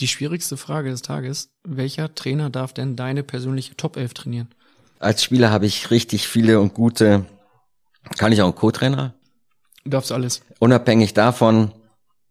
Die 0.00 0.08
schwierigste 0.08 0.56
Frage 0.56 0.90
des 0.90 1.02
Tages, 1.02 1.50
welcher 1.62 2.14
Trainer 2.14 2.50
darf 2.50 2.72
denn 2.72 2.96
deine 2.96 3.22
persönliche 3.22 3.76
Top 3.76 3.96
11 3.96 4.14
trainieren? 4.14 4.48
Als 4.98 5.22
Spieler 5.22 5.50
habe 5.50 5.66
ich 5.66 5.90
richtig 5.90 6.26
viele 6.28 6.60
und 6.60 6.74
gute, 6.74 7.26
kann 8.18 8.32
ich 8.32 8.40
auch 8.42 8.46
einen 8.46 8.54
Co-Trainer? 8.54 9.14
Du 9.84 9.90
darfst 9.90 10.12
alles. 10.12 10.42
Unabhängig 10.58 11.14
davon, 11.14 11.72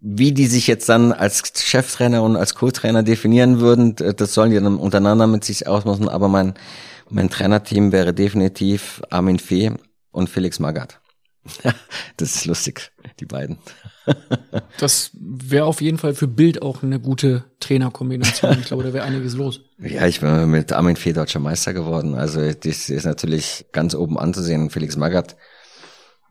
Wie 0.01 0.31
die 0.31 0.47
sich 0.47 0.67
jetzt 0.67 0.87
dann 0.87 1.11
als 1.11 1.43
Cheftrainer 1.61 2.23
und 2.23 2.37
als 2.37 2.55
Co-Trainer 2.55 3.03
definieren 3.03 3.59
würden, 3.59 3.95
das 3.95 4.33
sollen 4.33 4.49
die 4.49 4.55
dann 4.55 4.77
untereinander 4.77 5.27
mit 5.27 5.43
sich 5.43 5.67
ausmachen. 5.67 6.07
Aber 6.07 6.29
mein, 6.29 6.53
mein 7.09 7.29
Trainerteam 7.29 7.91
wäre 7.91 8.13
definitiv 8.13 9.01
Armin 9.09 9.39
Fee 9.39 9.73
und 10.11 10.29
Felix 10.29 10.59
Magath. 10.59 11.01
das 12.17 12.35
ist 12.35 12.45
lustig, 12.45 12.91
die 13.19 13.25
beiden. 13.25 13.57
das 14.79 15.11
wäre 15.13 15.65
auf 15.65 15.81
jeden 15.81 15.97
Fall 15.97 16.13
für 16.13 16.27
Bild 16.27 16.61
auch 16.61 16.83
eine 16.83 16.99
gute 16.99 17.45
Trainerkombination. 17.59 18.57
Ich 18.59 18.67
glaube, 18.67 18.83
da 18.83 18.93
wäre 18.93 19.05
einiges 19.05 19.33
los. 19.35 19.61
Ja, 19.79 20.05
ich 20.07 20.19
bin 20.19 20.49
mit 20.49 20.71
Armin 20.71 20.95
Fee 20.95 21.13
deutscher 21.13 21.39
Meister 21.39 21.73
geworden. 21.73 22.15
Also 22.15 22.51
das 22.51 22.89
ist 22.89 23.05
natürlich 23.05 23.65
ganz 23.71 23.95
oben 23.95 24.17
anzusehen. 24.17 24.69
Felix 24.69 24.95
Magath, 24.97 25.35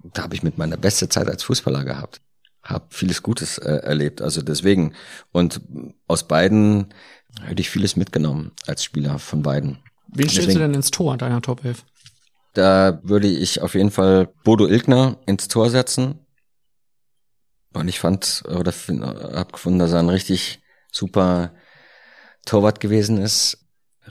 da 0.03 0.23
habe 0.23 0.35
ich 0.35 0.43
mit 0.43 0.59
meiner 0.59 0.77
beste 0.77 1.09
Zeit 1.09 1.29
als 1.29 1.43
Fußballer 1.43 1.85
gehabt. 1.85 2.21
Hab 2.63 2.93
vieles 2.93 3.23
Gutes 3.23 3.59
äh, 3.59 3.77
erlebt. 3.77 4.21
Also 4.21 4.43
deswegen. 4.43 4.93
Und 5.33 5.61
aus 6.07 6.29
beiden 6.29 6.93
hätte 7.43 7.61
ich 7.61 7.71
vieles 7.71 7.97
mitgenommen 7.97 8.53
als 8.67 8.85
Spieler 8.85 9.19
von 9.19 9.43
beiden. 9.43 9.79
Wen 10.09 10.29
stellst 10.29 10.55
du 10.55 10.61
denn 10.61 10.75
ins 10.75 10.91
Tor 10.91 11.17
deiner 11.17 11.43
Top 11.43 11.65
11? 11.65 11.85
Da 12.55 13.01
würde 13.03 13.29
ich 13.29 13.61
auf 13.61 13.75
jeden 13.75 13.91
Fall 13.91 14.29
Bodo 14.45 14.67
Ilgner 14.67 15.19
ins 15.27 15.49
Tor 15.49 15.71
setzen. 15.71 16.27
Und 17.75 17.89
ich 17.89 18.01
fand 18.01 18.43
oder 18.49 18.73
habe 18.73 19.53
gefunden, 19.53 19.79
dass 19.79 19.93
er 19.93 20.01
ein 20.01 20.09
richtig 20.09 20.61
super 20.91 21.53
Torwart 22.47 22.81
gewesen 22.81 23.19
ist, 23.19 23.59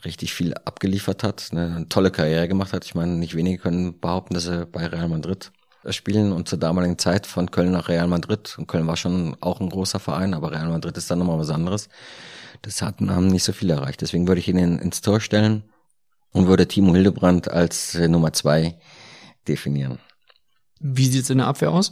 richtig 0.05 0.33
viel 0.33 0.53
abgeliefert 0.53 1.23
hat, 1.23 1.49
ne, 1.51 1.73
eine 1.75 1.89
tolle 1.89 2.11
Karriere 2.11 2.47
gemacht 2.47 2.71
hat. 2.71 2.85
Ich 2.85 2.93
meine, 2.93 3.13
nicht 3.13 3.35
wenige 3.35 3.57
können 3.61 3.99
behaupten, 3.99 4.35
dass 4.35 4.45
er 4.45 4.65
bei 4.67 4.85
Real 4.85 5.09
Madrid 5.09 5.51
spielen 5.89 6.31
und 6.33 6.47
zur 6.47 6.59
damaligen 6.59 6.99
Zeit 6.99 7.25
von 7.25 7.49
Köln 7.49 7.71
nach 7.71 7.89
Real 7.89 8.07
Madrid. 8.07 8.55
Und 8.59 8.67
Köln 8.67 8.85
war 8.87 8.97
schon 8.97 9.35
auch 9.41 9.59
ein 9.59 9.69
großer 9.69 9.99
Verein, 9.99 10.33
aber 10.33 10.51
Real 10.51 10.67
Madrid 10.67 10.95
ist 10.97 11.09
dann 11.09 11.19
nochmal 11.19 11.39
was 11.39 11.49
anderes. 11.49 11.89
Das 12.61 12.81
hatten, 12.81 13.09
haben 13.09 13.27
nicht 13.27 13.43
so 13.43 13.53
viele 13.53 13.73
erreicht. 13.73 14.01
Deswegen 14.01 14.27
würde 14.27 14.39
ich 14.39 14.47
ihn 14.47 14.57
ins 14.57 15.01
Tor 15.01 15.19
stellen 15.19 15.63
und 16.31 16.47
würde 16.47 16.67
Timo 16.67 16.93
Hildebrand 16.93 17.49
als 17.49 17.95
äh, 17.95 18.07
Nummer 18.07 18.33
zwei 18.33 18.79
definieren. 19.47 19.99
Wie 20.79 21.07
sieht's 21.07 21.29
in 21.29 21.39
der 21.39 21.47
Abwehr 21.47 21.71
aus? 21.71 21.91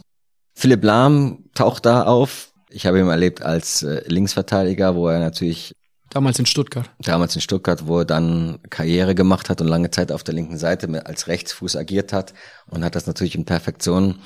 Philipp 0.54 0.84
Lahm 0.84 1.44
taucht 1.54 1.86
da 1.86 2.04
auf. 2.04 2.52
Ich 2.70 2.86
habe 2.86 2.98
ihn 2.98 3.08
erlebt 3.08 3.42
als 3.42 3.82
äh, 3.82 4.02
Linksverteidiger, 4.06 4.94
wo 4.94 5.08
er 5.08 5.18
natürlich 5.18 5.72
Damals 6.10 6.38
in 6.38 6.46
Stuttgart. 6.46 6.88
Damals 7.00 7.34
in 7.34 7.40
Stuttgart, 7.40 7.86
wo 7.86 7.98
er 7.98 8.04
dann 8.04 8.60
Karriere 8.70 9.14
gemacht 9.14 9.50
hat 9.50 9.60
und 9.60 9.66
lange 9.66 9.90
Zeit 9.90 10.12
auf 10.12 10.22
der 10.22 10.34
linken 10.34 10.56
Seite 10.56 11.04
als 11.04 11.26
Rechtsfuß 11.26 11.76
agiert 11.76 12.12
hat 12.12 12.32
und 12.70 12.84
hat 12.84 12.94
das 12.94 13.06
natürlich 13.06 13.34
in 13.34 13.44
Perfektion 13.44 14.20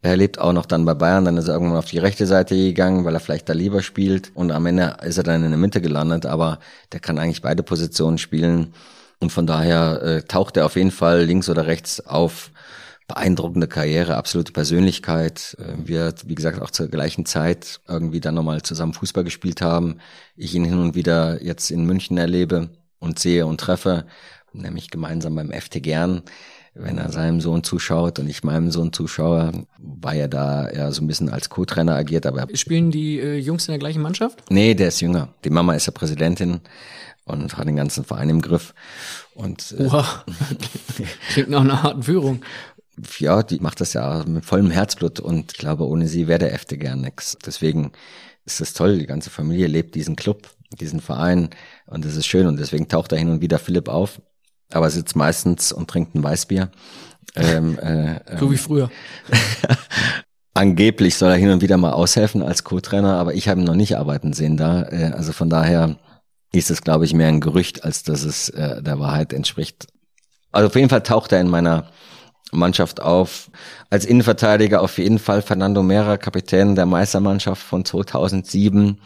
erlebt, 0.00 0.38
auch 0.38 0.52
noch 0.52 0.64
dann 0.64 0.84
bei 0.84 0.94
Bayern. 0.94 1.24
Dann 1.24 1.36
ist 1.36 1.48
er 1.48 1.54
irgendwann 1.54 1.78
auf 1.78 1.86
die 1.86 1.98
rechte 1.98 2.26
Seite 2.26 2.54
gegangen, 2.54 3.04
weil 3.04 3.14
er 3.14 3.20
vielleicht 3.20 3.48
da 3.48 3.52
lieber 3.52 3.82
spielt 3.82 4.30
und 4.34 4.52
am 4.52 4.64
Ende 4.66 4.96
ist 5.02 5.18
er 5.18 5.24
dann 5.24 5.42
in 5.42 5.50
der 5.50 5.58
Mitte 5.58 5.80
gelandet, 5.80 6.24
aber 6.24 6.60
der 6.92 7.00
kann 7.00 7.18
eigentlich 7.18 7.42
beide 7.42 7.62
Positionen 7.62 8.18
spielen 8.18 8.72
und 9.20 9.32
von 9.32 9.46
daher 9.46 10.02
äh, 10.02 10.22
taucht 10.22 10.56
er 10.56 10.66
auf 10.66 10.76
jeden 10.76 10.90
Fall 10.90 11.24
links 11.24 11.48
oder 11.48 11.66
rechts 11.66 12.00
auf. 12.00 12.50
Beeindruckende 13.06 13.68
Karriere, 13.68 14.16
absolute 14.16 14.52
Persönlichkeit. 14.52 15.56
Äh, 15.58 15.86
wir, 15.86 16.14
wie 16.24 16.34
gesagt, 16.34 16.62
auch 16.62 16.70
zur 16.70 16.88
gleichen 16.88 17.26
Zeit 17.26 17.80
irgendwie 17.86 18.20
dann 18.20 18.34
nochmal 18.34 18.62
zusammen 18.62 18.94
Fußball 18.94 19.24
gespielt 19.24 19.60
haben. 19.60 19.98
Ich 20.36 20.54
ihn 20.54 20.64
hin 20.64 20.78
und 20.78 20.94
wieder 20.94 21.42
jetzt 21.42 21.70
in 21.70 21.84
München 21.84 22.16
erlebe 22.16 22.70
und 22.98 23.18
sehe 23.18 23.46
und 23.46 23.60
treffe, 23.60 24.06
nämlich 24.52 24.90
gemeinsam 24.90 25.34
beim 25.34 25.52
FT 25.52 25.82
Gern 25.82 26.22
wenn 26.74 26.98
er 26.98 27.10
seinem 27.10 27.40
Sohn 27.40 27.62
zuschaut 27.62 28.18
und 28.18 28.28
ich 28.28 28.42
meinem 28.42 28.70
Sohn 28.70 28.92
zuschaue, 28.92 29.52
weil 29.78 30.18
er 30.18 30.28
da 30.28 30.68
eher 30.68 30.92
so 30.92 31.02
ein 31.02 31.06
bisschen 31.06 31.28
als 31.28 31.48
Co-Trainer 31.48 31.94
agiert. 31.94 32.26
Aber 32.26 32.46
Spielen 32.54 32.90
die 32.90 33.20
äh, 33.20 33.36
Jungs 33.36 33.68
in 33.68 33.72
der 33.72 33.78
gleichen 33.78 34.02
Mannschaft? 34.02 34.42
Nee, 34.50 34.74
der 34.74 34.88
ist 34.88 35.00
jünger. 35.00 35.28
Die 35.44 35.50
Mama 35.50 35.74
ist 35.74 35.86
ja 35.86 35.92
Präsidentin 35.92 36.60
und 37.24 37.56
hat 37.56 37.66
den 37.66 37.76
ganzen 37.76 38.04
Verein 38.04 38.28
im 38.28 38.40
Griff. 38.40 38.74
Und 39.34 39.72
äh, 39.78 39.90
wow. 39.90 40.24
klingt 41.30 41.50
nach 41.50 41.62
einer 41.62 41.82
harten 41.82 42.02
Führung. 42.02 42.42
Ja, 43.18 43.42
die 43.42 43.58
macht 43.58 43.80
das 43.80 43.92
ja 43.92 44.22
mit 44.24 44.44
vollem 44.44 44.70
Herzblut 44.70 45.18
und 45.18 45.52
ich 45.52 45.58
glaube, 45.58 45.86
ohne 45.86 46.06
sie 46.06 46.28
wäre 46.28 46.38
der 46.38 46.54
FD 46.54 46.76
gern 46.76 47.00
nix. 47.00 47.36
Deswegen 47.44 47.92
ist 48.44 48.60
es 48.60 48.72
toll, 48.72 48.98
die 48.98 49.06
ganze 49.06 49.30
Familie 49.30 49.66
lebt 49.66 49.94
diesen 49.94 50.14
Club, 50.14 50.48
diesen 50.78 51.00
Verein 51.00 51.50
und 51.86 52.04
das 52.04 52.14
ist 52.14 52.26
schön 52.26 52.46
und 52.46 52.58
deswegen 52.58 52.88
taucht 52.88 53.10
da 53.10 53.16
hin 53.16 53.30
und 53.30 53.40
wieder 53.40 53.58
Philipp 53.58 53.88
auf, 53.88 54.20
aber 54.70 54.90
sitzt 54.90 55.16
meistens 55.16 55.72
und 55.72 55.90
trinkt 55.90 56.14
ein 56.14 56.22
Weißbier. 56.22 56.70
Ähm, 57.34 57.78
äh, 57.78 58.20
so 58.38 58.52
wie 58.52 58.58
früher. 58.58 58.90
Angeblich 60.54 61.16
soll 61.16 61.32
er 61.32 61.36
hin 61.36 61.50
und 61.50 61.62
wieder 61.62 61.76
mal 61.76 61.94
aushelfen 61.94 62.42
als 62.42 62.62
Co-Trainer, 62.62 63.16
aber 63.16 63.34
ich 63.34 63.48
habe 63.48 63.60
ihn 63.60 63.66
noch 63.66 63.74
nicht 63.74 63.96
arbeiten 63.96 64.32
sehen 64.34 64.56
da. 64.56 64.84
Äh, 64.84 65.12
also 65.16 65.32
von 65.32 65.50
daher 65.50 65.96
ist 66.58 66.70
es, 66.70 66.82
glaube 66.82 67.04
ich, 67.04 67.14
mehr 67.14 67.28
ein 67.28 67.40
Gerücht, 67.40 67.84
als 67.84 68.02
dass 68.02 68.22
es 68.24 68.48
äh, 68.50 68.82
der 68.82 68.98
Wahrheit 68.98 69.32
entspricht. 69.32 69.86
Also 70.52 70.68
auf 70.68 70.76
jeden 70.76 70.88
Fall 70.88 71.02
taucht 71.02 71.32
er 71.32 71.40
in 71.40 71.48
meiner 71.48 71.90
Mannschaft 72.52 73.00
auf. 73.00 73.50
Als 73.90 74.04
Innenverteidiger 74.04 74.82
auf 74.82 74.98
jeden 74.98 75.18
Fall 75.18 75.42
Fernando 75.42 75.82
Mera, 75.82 76.16
Kapitän 76.16 76.74
der 76.74 76.86
Meistermannschaft 76.86 77.62
von 77.62 77.84
2007, 77.84 79.00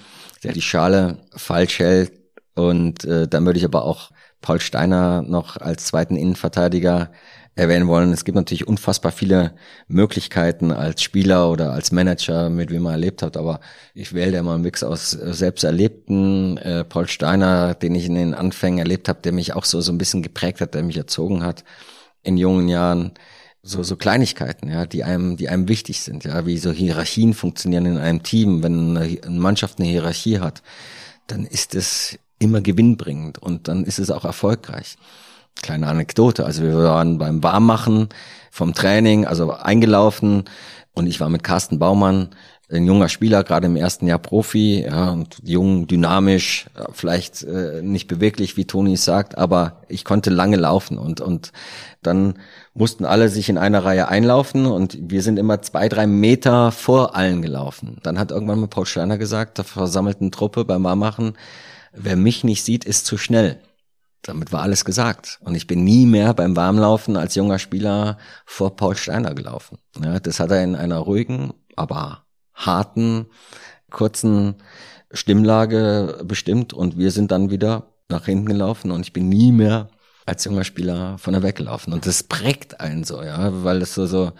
der 0.44 0.52
die 0.52 0.62
Schale 0.62 1.18
falsch 1.34 1.78
hält. 1.78 2.12
Und 2.54 3.04
äh, 3.04 3.26
dann 3.28 3.46
würde 3.46 3.58
ich 3.58 3.64
aber 3.64 3.84
auch 3.84 4.10
Paul 4.40 4.60
Steiner 4.60 5.22
noch 5.22 5.56
als 5.56 5.84
zweiten 5.84 6.16
Innenverteidiger 6.16 7.10
erwähnen 7.58 7.88
wollen. 7.88 8.12
Es 8.12 8.24
gibt 8.24 8.36
natürlich 8.36 8.68
unfassbar 8.68 9.10
viele 9.10 9.52
Möglichkeiten 9.88 10.70
als 10.70 11.02
Spieler 11.02 11.50
oder 11.50 11.72
als 11.72 11.90
Manager, 11.90 12.50
mit 12.50 12.70
wem 12.70 12.82
man 12.82 12.92
erlebt 12.92 13.22
hat, 13.22 13.36
aber 13.36 13.60
ich 13.94 14.12
wähle 14.12 14.32
da 14.32 14.42
mal 14.42 14.54
einen 14.54 14.62
Mix 14.62 14.84
aus 14.84 15.10
selbst 15.10 15.64
erlebten 15.64 16.56
äh, 16.58 16.84
Paul 16.84 17.08
Steiner, 17.08 17.74
den 17.74 17.94
ich 17.94 18.06
in 18.06 18.14
den 18.14 18.34
Anfängen 18.34 18.78
erlebt 18.78 19.08
habe, 19.08 19.20
der 19.22 19.32
mich 19.32 19.54
auch 19.54 19.64
so 19.64 19.80
so 19.80 19.90
ein 19.90 19.98
bisschen 19.98 20.22
geprägt 20.22 20.60
hat, 20.60 20.74
der 20.74 20.84
mich 20.84 20.96
erzogen 20.96 21.42
hat 21.42 21.64
in 22.22 22.36
jungen 22.36 22.68
Jahren. 22.68 23.12
So, 23.62 23.82
so 23.82 23.96
Kleinigkeiten, 23.96 24.70
ja, 24.70 24.86
die 24.86 25.02
einem, 25.02 25.36
die 25.36 25.48
einem 25.48 25.68
wichtig 25.68 26.00
sind, 26.00 26.24
ja, 26.24 26.46
wie 26.46 26.58
so 26.58 26.70
Hierarchien 26.70 27.34
funktionieren 27.34 27.86
in 27.86 27.98
einem 27.98 28.22
Team. 28.22 28.62
Wenn 28.62 28.96
eine 28.96 29.38
Mannschaft 29.38 29.80
eine 29.80 29.88
Hierarchie 29.88 30.38
hat, 30.38 30.62
dann 31.26 31.44
ist 31.44 31.74
es 31.74 32.18
immer 32.38 32.60
gewinnbringend 32.60 33.38
und 33.38 33.66
dann 33.66 33.84
ist 33.84 33.98
es 33.98 34.10
auch 34.10 34.24
erfolgreich. 34.24 34.96
Kleine 35.62 35.86
Anekdote. 35.86 36.44
Also 36.44 36.62
wir 36.62 36.76
waren 36.76 37.18
beim 37.18 37.42
Warmmachen 37.42 38.08
vom 38.50 38.74
Training, 38.74 39.26
also 39.26 39.52
eingelaufen 39.52 40.44
und 40.94 41.06
ich 41.06 41.20
war 41.20 41.28
mit 41.28 41.44
Carsten 41.44 41.78
Baumann, 41.78 42.30
ein 42.70 42.84
junger 42.84 43.08
Spieler, 43.08 43.44
gerade 43.44 43.66
im 43.66 43.76
ersten 43.76 44.06
Jahr 44.06 44.18
Profi, 44.18 44.82
ja, 44.82 45.10
und 45.10 45.38
jung, 45.42 45.86
dynamisch, 45.86 46.66
vielleicht 46.92 47.42
äh, 47.44 47.80
nicht 47.82 48.08
beweglich, 48.08 48.56
wie 48.56 48.66
Toni 48.66 48.92
es 48.92 49.04
sagt, 49.04 49.38
aber 49.38 49.82
ich 49.88 50.04
konnte 50.04 50.28
lange 50.28 50.56
laufen 50.56 50.98
und, 50.98 51.20
und 51.22 51.52
dann 52.02 52.34
mussten 52.74 53.06
alle 53.06 53.30
sich 53.30 53.48
in 53.48 53.56
einer 53.56 53.84
Reihe 53.84 54.08
einlaufen 54.08 54.66
und 54.66 54.98
wir 55.00 55.22
sind 55.22 55.38
immer 55.38 55.62
zwei, 55.62 55.88
drei 55.88 56.06
Meter 56.06 56.70
vor 56.70 57.16
allen 57.16 57.40
gelaufen. 57.40 57.98
Dann 58.02 58.18
hat 58.18 58.30
irgendwann 58.30 58.60
mal 58.60 58.68
Paul 58.68 58.86
Steiner 58.86 59.16
gesagt, 59.16 59.56
der 59.58 59.64
versammelten 59.64 60.30
Truppe 60.30 60.64
beim 60.66 60.84
Warmmachen, 60.84 61.34
wer 61.92 62.16
mich 62.16 62.44
nicht 62.44 62.64
sieht, 62.64 62.84
ist 62.84 63.06
zu 63.06 63.16
schnell 63.16 63.58
damit 64.22 64.52
war 64.52 64.62
alles 64.62 64.84
gesagt. 64.84 65.38
Und 65.42 65.54
ich 65.54 65.66
bin 65.66 65.84
nie 65.84 66.06
mehr 66.06 66.34
beim 66.34 66.56
Warmlaufen 66.56 67.16
als 67.16 67.34
junger 67.34 67.58
Spieler 67.58 68.18
vor 68.44 68.76
Paul 68.76 68.96
Steiner 68.96 69.34
gelaufen. 69.34 69.78
Ja, 70.02 70.18
das 70.20 70.40
hat 70.40 70.50
er 70.50 70.62
in 70.62 70.76
einer 70.76 70.98
ruhigen, 70.98 71.54
aber 71.76 72.24
harten, 72.54 73.26
kurzen 73.90 74.56
Stimmlage 75.10 76.20
bestimmt 76.24 76.72
und 76.72 76.98
wir 76.98 77.10
sind 77.10 77.30
dann 77.30 77.50
wieder 77.50 77.94
nach 78.08 78.26
hinten 78.26 78.46
gelaufen 78.46 78.90
und 78.90 79.00
ich 79.00 79.12
bin 79.12 79.28
nie 79.28 79.52
mehr 79.52 79.88
als 80.26 80.44
junger 80.44 80.64
Spieler 80.64 81.16
von 81.18 81.32
der 81.32 81.42
weggelaufen. 81.42 81.92
Und 81.92 82.06
das 82.06 82.22
prägt 82.22 82.80
einen 82.80 83.04
so, 83.04 83.22
ja, 83.22 83.64
weil 83.64 83.80
es 83.80 83.94
so, 83.94 84.06
so, 84.06 84.32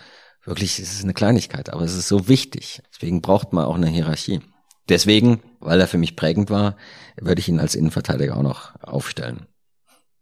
wirklich, 0.45 0.79
es 0.79 0.93
ist 0.93 1.05
eine 1.05 1.15
Kleinigkeit, 1.15 1.71
aber 1.73 1.83
es 1.83 1.95
ist 1.95 2.09
so 2.09 2.29
wichtig. 2.29 2.83
Deswegen 2.93 3.23
braucht 3.23 3.53
man 3.53 3.65
auch 3.65 3.77
eine 3.77 3.89
Hierarchie. 3.89 4.41
Deswegen, 4.89 5.43
weil 5.61 5.81
er 5.81 5.87
für 5.87 5.99
mich 5.99 6.17
prägend 6.17 6.51
war, 6.51 6.77
würde 7.17 7.41
ich 7.41 7.49
ihn 7.49 7.61
als 7.61 7.75
Innenverteidiger 7.75 8.37
auch 8.37 8.43
noch 8.43 8.75
aufstellen. 8.83 9.47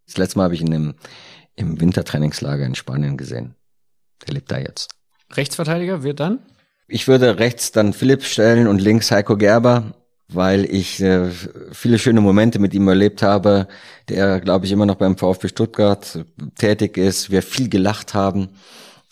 Das 0.06 0.16
letzte 0.16 0.38
Mal 0.38 0.44
habe 0.44 0.54
ich 0.54 0.60
ihn 0.60 0.72
im, 0.72 0.94
im 1.54 1.80
Wintertrainingslager 1.80 2.64
in 2.64 2.74
Spanien 2.74 3.16
gesehen. 3.16 3.54
Der 4.26 4.34
lebt 4.34 4.50
da 4.50 4.58
jetzt. 4.58 4.90
Rechtsverteidiger 5.32 6.02
wird 6.02 6.20
dann? 6.20 6.40
Ich 6.88 7.08
würde 7.08 7.38
rechts 7.38 7.72
dann 7.72 7.92
Philipp 7.92 8.22
stellen 8.24 8.68
und 8.68 8.80
links 8.80 9.10
Heiko 9.10 9.36
Gerber, 9.36 9.94
weil 10.28 10.64
ich 10.64 11.02
äh, 11.02 11.30
viele 11.72 11.98
schöne 11.98 12.20
Momente 12.20 12.58
mit 12.58 12.74
ihm 12.74 12.86
erlebt 12.86 13.22
habe, 13.22 13.66
der, 14.08 14.40
glaube 14.40 14.66
ich, 14.66 14.72
immer 14.72 14.86
noch 14.86 14.94
beim 14.94 15.18
VfB 15.18 15.48
Stuttgart 15.48 16.24
tätig 16.56 16.96
ist, 16.96 17.30
wir 17.30 17.42
viel 17.42 17.68
gelacht 17.68 18.14
haben 18.14 18.50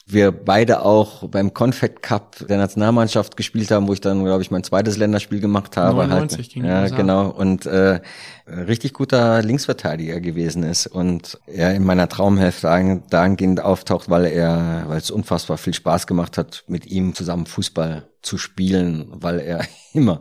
wir 0.06 0.32
beide 0.32 0.82
auch 0.82 1.28
beim 1.28 1.54
Confed 1.54 2.02
Cup 2.02 2.46
der 2.46 2.58
Nationalmannschaft 2.58 3.38
gespielt 3.38 3.70
haben, 3.70 3.88
wo 3.88 3.94
ich 3.94 4.02
dann, 4.02 4.22
glaube 4.22 4.42
ich, 4.42 4.50
mein 4.50 4.62
zweites 4.62 4.98
Länderspiel 4.98 5.40
gemacht 5.40 5.78
habe. 5.78 5.96
99 5.96 6.38
halt. 6.38 6.52
gegen 6.52 6.66
Ja, 6.66 6.88
genau. 6.88 7.30
Und 7.30 7.64
äh, 7.64 8.00
richtig 8.46 8.92
guter 8.92 9.42
Linksverteidiger 9.42 10.20
gewesen 10.20 10.62
ist 10.62 10.86
und 10.86 11.40
er 11.46 11.74
in 11.74 11.84
meiner 11.84 12.08
Traumhälfte 12.08 13.02
dahingehend 13.08 13.60
auftaucht, 13.60 14.10
weil 14.10 14.26
er, 14.26 14.84
weil 14.88 14.98
es 14.98 15.10
unfassbar 15.10 15.56
viel 15.56 15.74
Spaß 15.74 16.06
gemacht 16.06 16.36
hat, 16.36 16.64
mit 16.66 16.84
ihm 16.84 17.14
zusammen 17.14 17.46
Fußball 17.46 18.06
zu 18.20 18.36
spielen, 18.36 19.08
weil 19.10 19.40
er 19.40 19.64
immer, 19.94 20.20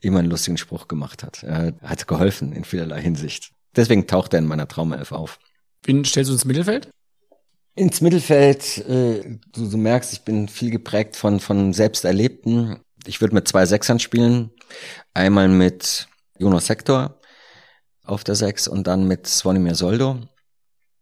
immer 0.00 0.20
einen 0.20 0.30
lustigen 0.30 0.56
Spruch 0.56 0.88
gemacht 0.88 1.22
hat. 1.22 1.42
Er 1.42 1.74
hat 1.82 2.08
geholfen 2.08 2.52
in 2.52 2.64
vielerlei 2.64 3.02
Hinsicht. 3.02 3.52
Deswegen 3.76 4.06
taucht 4.06 4.32
er 4.32 4.38
in 4.38 4.46
meiner 4.46 4.68
Traumelf 4.68 5.12
auf. 5.12 5.38
Wen 5.84 6.04
stellst 6.04 6.30
du 6.30 6.32
ins 6.32 6.46
Mittelfeld? 6.46 6.88
Ins 7.78 8.00
Mittelfeld, 8.00 8.78
äh, 8.88 9.38
du, 9.52 9.68
du 9.70 9.76
merkst, 9.76 10.12
ich 10.12 10.22
bin 10.22 10.48
viel 10.48 10.72
geprägt 10.72 11.14
von, 11.14 11.38
von 11.38 11.72
Selbsterlebten. 11.72 12.80
Ich 13.06 13.20
würde 13.20 13.36
mit 13.36 13.46
zwei 13.46 13.66
Sechsern 13.66 14.00
spielen. 14.00 14.50
Einmal 15.14 15.46
mit 15.46 16.08
Jonas 16.38 16.66
Sektor 16.66 17.20
auf 18.04 18.24
der 18.24 18.34
Sechs 18.34 18.66
und 18.66 18.88
dann 18.88 19.06
mit 19.06 19.28
Svonimir 19.28 19.76
Soldo. 19.76 20.18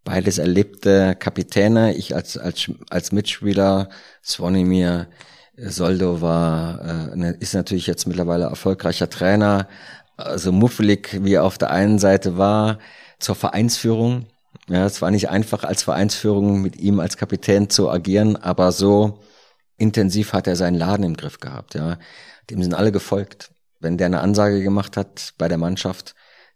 Beides 0.04 0.36
erlebte 0.36 1.16
Kapitäne. 1.18 1.94
Ich 1.94 2.14
als, 2.14 2.36
als, 2.36 2.70
als 2.90 3.10
Mitspieler, 3.10 3.88
Svonimir 4.22 5.08
Soldo 5.56 6.20
war, 6.20 6.82
äh, 6.82 7.16
ne, 7.16 7.30
ist 7.40 7.54
natürlich 7.54 7.86
jetzt 7.86 8.06
mittlerweile 8.06 8.44
erfolgreicher 8.44 9.08
Trainer. 9.08 9.66
Also 10.18 10.52
muffelig, 10.52 11.24
wie 11.24 11.34
er 11.34 11.44
auf 11.44 11.56
der 11.56 11.70
einen 11.70 11.98
Seite 11.98 12.36
war, 12.36 12.80
zur 13.18 13.34
Vereinsführung 13.34 14.26
ja, 14.68 14.84
es 14.84 15.01
war 15.01 15.10
nicht 15.10 15.28
einfach 15.28 15.64
als 15.64 15.82
Vereinsführung 15.82 16.60
mit 16.60 16.76
ihm 16.76 17.01
als 17.01 17.16
Kapitän 17.16 17.70
zu 17.70 17.88
agieren, 17.88 18.36
aber 18.36 18.72
so 18.72 19.20
intensiv 19.76 20.32
hat 20.32 20.47
er 20.47 20.56
seinen 20.56 20.74
Laden 20.74 21.05
im 21.05 21.16
Griff 21.16 21.38
gehabt, 21.38 21.74
ja. 21.74 21.98
Dem 22.51 22.62
sind 22.62 22.74
alle 22.74 22.93
gefolgt. 22.93 23.51
Wenn 23.80 23.98
der 23.98 24.06
eine 24.06 24.20
Ansage 24.20 24.62
gemacht 24.62 24.97
hat 24.97 25.34
bei 25.38 25.48
der 25.48 25.59
Mannschaft, 25.59 26.14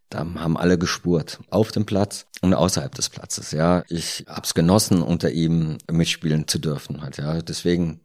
dann 0.09 0.41
haben 0.41 0.57
alle 0.57 0.79
gespurt. 0.79 1.41
Auf 1.51 1.71
dem 1.71 1.87
Platz 1.87 2.27
und 2.41 2.55
außerhalb 2.55 2.95
des 2.95 3.11
Platzes, 3.11 3.53
ja. 3.53 3.85
Ich 3.89 4.25
hab's 4.27 4.55
genossen, 4.55 5.03
unter 5.03 5.31
ihm 5.31 5.79
mitspielen 5.91 6.49
zu 6.49 6.59
dürfen, 6.59 7.03
halt, 7.03 7.19
ja. 7.19 7.43
Deswegen, 7.43 8.01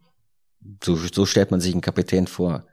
so, 0.84 0.96
so 0.96 1.26
stellt 1.26 1.50
man 1.50 1.60
sich 1.60 1.72
einen 1.72 1.80
Kapitän 1.80 2.26
vor. 2.26 2.66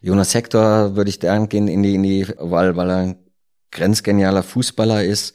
Jonas 0.00 0.34
Hector 0.34 0.96
würde 0.96 1.10
ich 1.10 1.20
gern 1.20 1.48
gehen 1.48 1.68
in 1.68 1.82
die, 1.82 1.94
in 1.96 2.02
die, 2.02 2.28
weil, 2.38 2.76
weil 2.76 2.90
er 2.90 2.96
ein 2.96 3.18
grenzgenialer 3.72 4.42
Fußballer 4.42 5.04
ist 5.04 5.34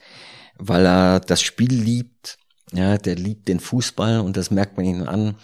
weil 0.58 0.86
er 0.86 1.20
das 1.20 1.42
Spiel 1.42 1.74
liebt. 1.74 2.38
Ja, 2.72 2.98
der 2.98 3.16
liebt 3.16 3.48
den 3.48 3.60
Fußball 3.60 4.20
und 4.20 4.36
das 4.36 4.50
merkt 4.50 4.78
man 4.78 4.86
ihm 4.86 5.08
an. 5.08 5.36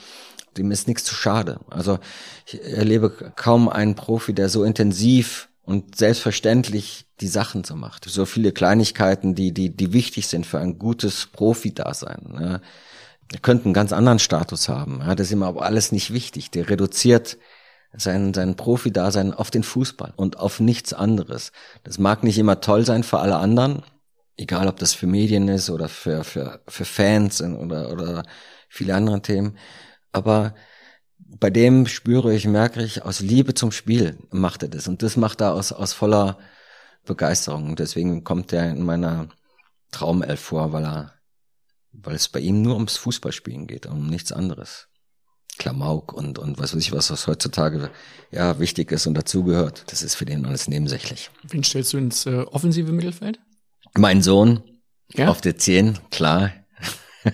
Dem 0.58 0.72
ist 0.72 0.88
nichts 0.88 1.04
zu 1.04 1.14
schade. 1.14 1.60
Also 1.70 2.00
ich 2.46 2.62
erlebe 2.64 3.34
kaum 3.36 3.70
einen 3.70 3.96
Profi, 3.96 4.34
der 4.34 4.50
so 4.50 4.64
intensiv 4.64 5.50
und 5.62 5.96
selbstverständlich 5.96 7.06
die 7.22 7.28
Sachen 7.28 7.64
so 7.64 7.76
macht. 7.76 8.06
So 8.06 8.26
viele 8.26 8.52
Kleinigkeiten, 8.52 9.36
die, 9.36 9.54
die, 9.54 9.70
die 9.70 9.94
wichtig 9.94 10.28
sind 10.28 10.48
für 10.48 10.60
ein 10.60 10.80
gutes 10.80 11.28
Profi-Dasein. 11.28 12.38
Ja. 12.40 12.62
Er 13.32 13.40
könnte 13.40 13.66
einen 13.66 13.76
ganz 13.76 13.94
anderen 13.94 14.18
Status 14.18 14.70
haben. 14.70 15.02
Ja, 15.06 15.14
das 15.14 15.28
ist 15.28 15.34
ihm 15.34 15.44
aber 15.44 15.64
alles 15.64 15.92
nicht 15.92 16.12
wichtig. 16.12 16.50
Der 16.50 16.70
reduziert 16.70 17.38
sein, 17.94 18.34
sein 18.34 18.56
Profi-Dasein 18.56 19.34
auf 19.34 19.52
den 19.52 19.62
Fußball 19.64 20.14
und 20.16 20.40
auf 20.40 20.60
nichts 20.60 20.94
anderes. 20.94 21.52
Das 21.84 22.00
mag 22.00 22.24
nicht 22.24 22.40
immer 22.40 22.62
toll 22.62 22.86
sein 22.86 23.04
für 23.04 23.20
alle 23.20 23.38
anderen, 23.38 23.84
egal 24.40 24.68
ob 24.68 24.78
das 24.78 24.94
für 24.94 25.08
Medien 25.08 25.48
ist 25.48 25.70
oder 25.70 25.90
für, 25.90 26.24
für, 26.24 26.62
für 26.68 26.86
Fans 26.86 27.42
oder, 27.42 27.92
oder 27.92 28.24
viele 28.70 28.96
andere 28.96 29.22
Themen. 29.22 29.58
Aber 30.12 30.56
bei 31.18 31.50
dem 31.50 31.86
spüre 31.86 32.34
ich, 32.34 32.48
merke 32.48 32.82
ich, 32.84 33.04
aus 33.04 33.20
Liebe 33.20 33.54
zum 33.54 33.72
Spiel 33.72 34.18
macht 34.32 34.64
er 34.64 34.70
das. 34.70 34.88
Und 34.88 35.04
das 35.04 35.18
macht 35.18 35.42
er 35.42 35.54
aus, 35.54 35.72
aus 35.72 35.94
voller 35.94 36.40
Begeisterung. 37.06 37.70
Und 37.70 37.80
deswegen 37.80 38.24
kommt 38.24 38.54
er 38.54 38.72
in 38.72 38.84
meiner 38.84 39.30
Traumelf 39.92 40.40
vor, 40.40 40.72
weil 40.72 40.86
er, 40.86 41.14
weil 41.92 42.16
es 42.16 42.30
bei 42.30 42.40
ihm 42.40 42.62
nur 42.62 42.76
ums 42.76 42.98
Fußballspielen 42.98 43.68
geht, 43.68 43.86
um 43.86 44.08
nichts 44.08 44.32
anderes. 44.32 44.88
Klamauk 45.58 46.14
und, 46.14 46.40
und 46.40 46.58
was 46.58 46.74
weiß 46.74 46.82
ich, 46.82 46.94
was, 46.94 47.12
was 47.12 47.28
heutzutage 47.28 47.92
ja 48.32 48.60
wichtig 48.60 48.94
ist 48.94 49.08
und 49.08 49.16
dazugehört. 49.16 49.84
Das 49.88 50.02
ist 50.02 50.16
für 50.16 50.24
den 50.24 50.46
alles 50.46 50.70
nebensächlich. 50.70 51.30
Wen 51.44 51.66
stellst 51.66 51.92
du 51.92 51.98
ins 51.98 52.26
äh, 52.26 52.44
offensive 52.44 52.94
Mittelfeld? 52.94 53.40
Mein 53.98 54.22
Sohn 54.22 54.64
ja? 55.14 55.30
auf 55.30 55.42
der 55.42 55.58
10, 55.58 55.98
klar. 56.12 56.52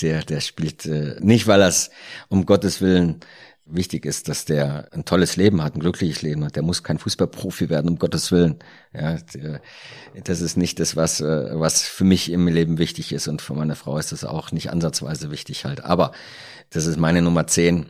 der, 0.00 0.22
der 0.22 0.40
spielt 0.40 0.86
äh, 0.86 1.16
nicht, 1.20 1.46
weil 1.46 1.60
das 1.60 1.90
um 2.28 2.46
Gottes 2.46 2.80
Willen 2.80 3.20
wichtig 3.72 4.04
ist, 4.04 4.28
dass 4.28 4.44
der 4.44 4.88
ein 4.92 5.04
tolles 5.04 5.36
Leben 5.36 5.62
hat, 5.62 5.74
ein 5.74 5.80
glückliches 5.80 6.22
Leben 6.22 6.44
hat. 6.44 6.56
Der 6.56 6.62
muss 6.62 6.82
kein 6.82 6.98
Fußballprofi 6.98 7.68
werden, 7.68 7.90
um 7.90 7.98
Gottes 7.98 8.32
Willen. 8.32 8.58
Ja, 8.92 9.16
der, 9.34 9.60
das 10.24 10.40
ist 10.40 10.56
nicht 10.56 10.80
das, 10.80 10.96
was, 10.96 11.20
äh, 11.20 11.50
was 11.58 11.82
für 11.82 12.04
mich 12.04 12.30
im 12.30 12.48
Leben 12.48 12.78
wichtig 12.78 13.12
ist 13.12 13.28
und 13.28 13.42
für 13.42 13.54
meine 13.54 13.76
Frau 13.76 13.98
ist 13.98 14.12
das 14.12 14.24
auch 14.24 14.52
nicht 14.52 14.70
ansatzweise 14.70 15.30
wichtig 15.30 15.64
halt. 15.64 15.84
Aber 15.84 16.12
das 16.70 16.86
ist 16.86 16.98
meine 16.98 17.22
Nummer 17.22 17.46
10, 17.46 17.86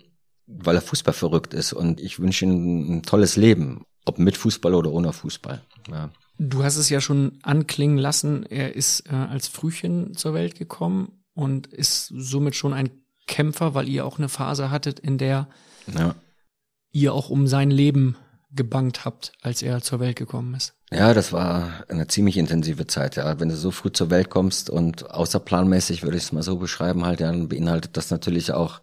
weil 0.47 0.77
er 0.77 0.83
Fußball 0.83 1.15
verrückt 1.15 1.55
ist 1.55 1.73
und 1.73 2.01
ich 2.01 2.19
wünsche 2.19 2.45
ihm 2.45 2.97
ein 2.97 3.03
tolles 3.03 3.37
Leben, 3.37 3.85
ob 4.05 4.19
mit 4.19 4.37
Fußball 4.37 4.75
oder 4.75 4.93
ohne 4.93 5.13
Fußball. 5.13 5.63
Ja. 5.91 6.11
Du 6.43 6.65
hast 6.65 6.77
es 6.77 6.89
ja 6.89 7.03
schon 7.03 7.39
anklingen 7.43 7.99
lassen, 7.99 8.47
er 8.47 8.75
ist 8.75 9.07
äh, 9.11 9.15
als 9.15 9.47
Frühchen 9.47 10.17
zur 10.17 10.33
Welt 10.33 10.59
gekommen 10.59 11.23
und 11.35 11.67
ist 11.67 12.07
somit 12.07 12.57
schon 12.57 12.73
ein 12.73 12.89
Kämpfer, 13.27 13.75
weil 13.75 13.91
ihr 13.91 14.07
auch 14.07 14.17
eine 14.19 14.31
Phase 14.31 14.71
hattet, 14.71 14.99
in 14.99 15.19
der 15.19 15.49
ja. 15.95 16.15
ihr 16.93 17.13
auch 17.13 17.29
um 17.29 17.47
sein 17.47 17.71
Leben 17.71 18.17
gebankt 18.53 19.05
habt, 19.05 19.33
als 19.43 19.61
er 19.61 19.83
zur 19.83 20.01
Welt 20.01 20.17
gekommen 20.17 20.55
ist. 20.55 20.73
Ja, 20.91 21.13
das 21.13 21.35
war 21.35 21.85
eine 21.89 22.07
ziemlich 22.07 22.39
intensive 22.39 22.87
Zeit, 22.87 23.17
ja. 23.17 23.39
Wenn 23.39 23.51
du 23.51 23.57
so 23.57 23.71
früh 23.71 23.93
zur 23.93 24.09
Welt 24.09 24.31
kommst 24.31 24.71
und 24.71 25.11
außerplanmäßig 25.11 26.03
würde 26.03 26.17
ich 26.17 26.23
es 26.23 26.33
mal 26.33 26.43
so 26.43 26.57
beschreiben, 26.57 27.05
halt, 27.05 27.21
dann 27.21 27.51
beinhaltet 27.51 27.99
das 27.99 28.11
natürlich 28.11 28.53
auch 28.53 28.81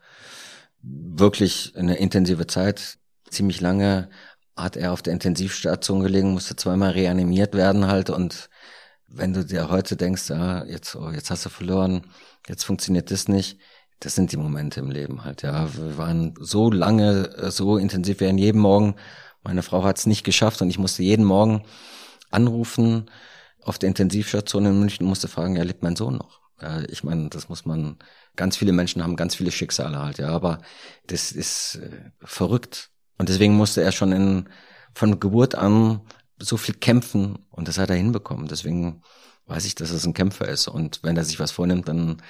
wirklich 0.84 1.74
eine 1.76 1.96
intensive 1.96 2.46
Zeit, 2.46 3.00
ziemlich 3.32 3.62
lange 3.62 4.10
hat 4.58 4.76
er 4.76 4.92
auf 4.92 5.02
der 5.02 5.14
Intensivstation 5.14 6.02
gelegen, 6.02 6.34
musste 6.34 6.56
zweimal 6.56 6.92
reanimiert 6.92 7.54
werden 7.54 7.88
halt 7.88 8.10
und 8.10 8.50
wenn 9.08 9.34
du 9.34 9.46
dir 9.46 9.70
heute 9.70 9.96
denkst, 9.96 10.30
ja, 10.30 10.66
jetzt, 10.66 10.96
oh, 10.96 11.10
jetzt 11.12 11.32
hast 11.32 11.46
du 11.46 11.50
verloren, 11.50 12.08
jetzt 12.48 12.64
funktioniert 12.64 13.10
das 13.12 13.28
nicht, 13.28 13.60
das 14.00 14.16
sind 14.16 14.32
die 14.32 14.38
Momente 14.38 14.80
im 14.80 14.92
Leben 14.92 15.24
halt, 15.24 15.44
ja. 15.44 15.74
Wir 15.76 15.98
waren 15.98 16.34
so 16.40 16.70
lange, 16.70 17.30
äh, 17.38 17.52
so 17.52 17.78
intensiv, 17.78 18.20
wir 18.20 18.32
jeden 18.32 18.60
Morgen, 18.60 18.96
meine 19.44 19.64
Frau 19.64 19.84
hat 19.84 19.98
es 19.98 20.06
nicht 20.06 20.24
geschafft 20.24 20.62
und 20.62 20.70
ich 20.70 20.78
musste 20.78 21.04
jeden 21.04 21.26
Morgen 21.26 21.64
anrufen 22.32 23.10
auf 23.62 23.80
der 23.80 23.88
Intensivstation 23.88 24.66
in 24.66 24.80
München 24.80 25.04
und 25.04 25.10
musste 25.10 25.28
fragen, 25.28 25.56
ja, 25.56 25.64
lebt 25.64 25.84
mein 25.84 25.96
Sohn 25.96 26.18
noch? 26.18 26.42
Ja, 26.62 26.82
ich 26.90 27.04
meine, 27.04 27.30
das 27.30 27.50
muss 27.50 27.66
man, 27.66 27.98
ganz 28.36 28.58
viele 28.58 28.72
Menschen 28.74 29.04
haben 29.04 29.16
ganz 29.16 29.36
viele 29.36 29.52
Schicksale 29.52 30.00
halt, 30.00 30.18
ja, 30.18 30.30
aber 30.30 30.60
das 31.08 31.32
ist 31.32 31.76
äh, 31.76 32.12
verrückt, 32.22 32.92
und 33.18 33.30
deswegen 33.30 33.56
musste 33.56 33.82
er 33.82 33.92
schon 33.92 34.12
in, 34.12 34.50
von 34.94 35.20
Geburt 35.20 35.56
an 35.56 36.02
so 36.40 36.58
viel 36.58 36.76
kämpfen 36.76 37.40
und 37.50 37.68
das 37.68 37.78
hat 37.78 37.90
er 37.90 37.96
hinbekommen. 37.96 38.48
Deswegen 38.48 39.02
weiß 39.48 39.66
ich, 39.66 39.76
dass 39.76 39.90
es 39.90 40.06
ein 40.06 40.14
Kämpfer 40.14 40.48
ist. 40.48 40.68
Und 40.68 41.00
wenn 41.04 41.18
er 41.18 41.24
sich 41.24 41.40
was 41.40 41.52
vornimmt, 41.52 41.88
dann 41.88 42.22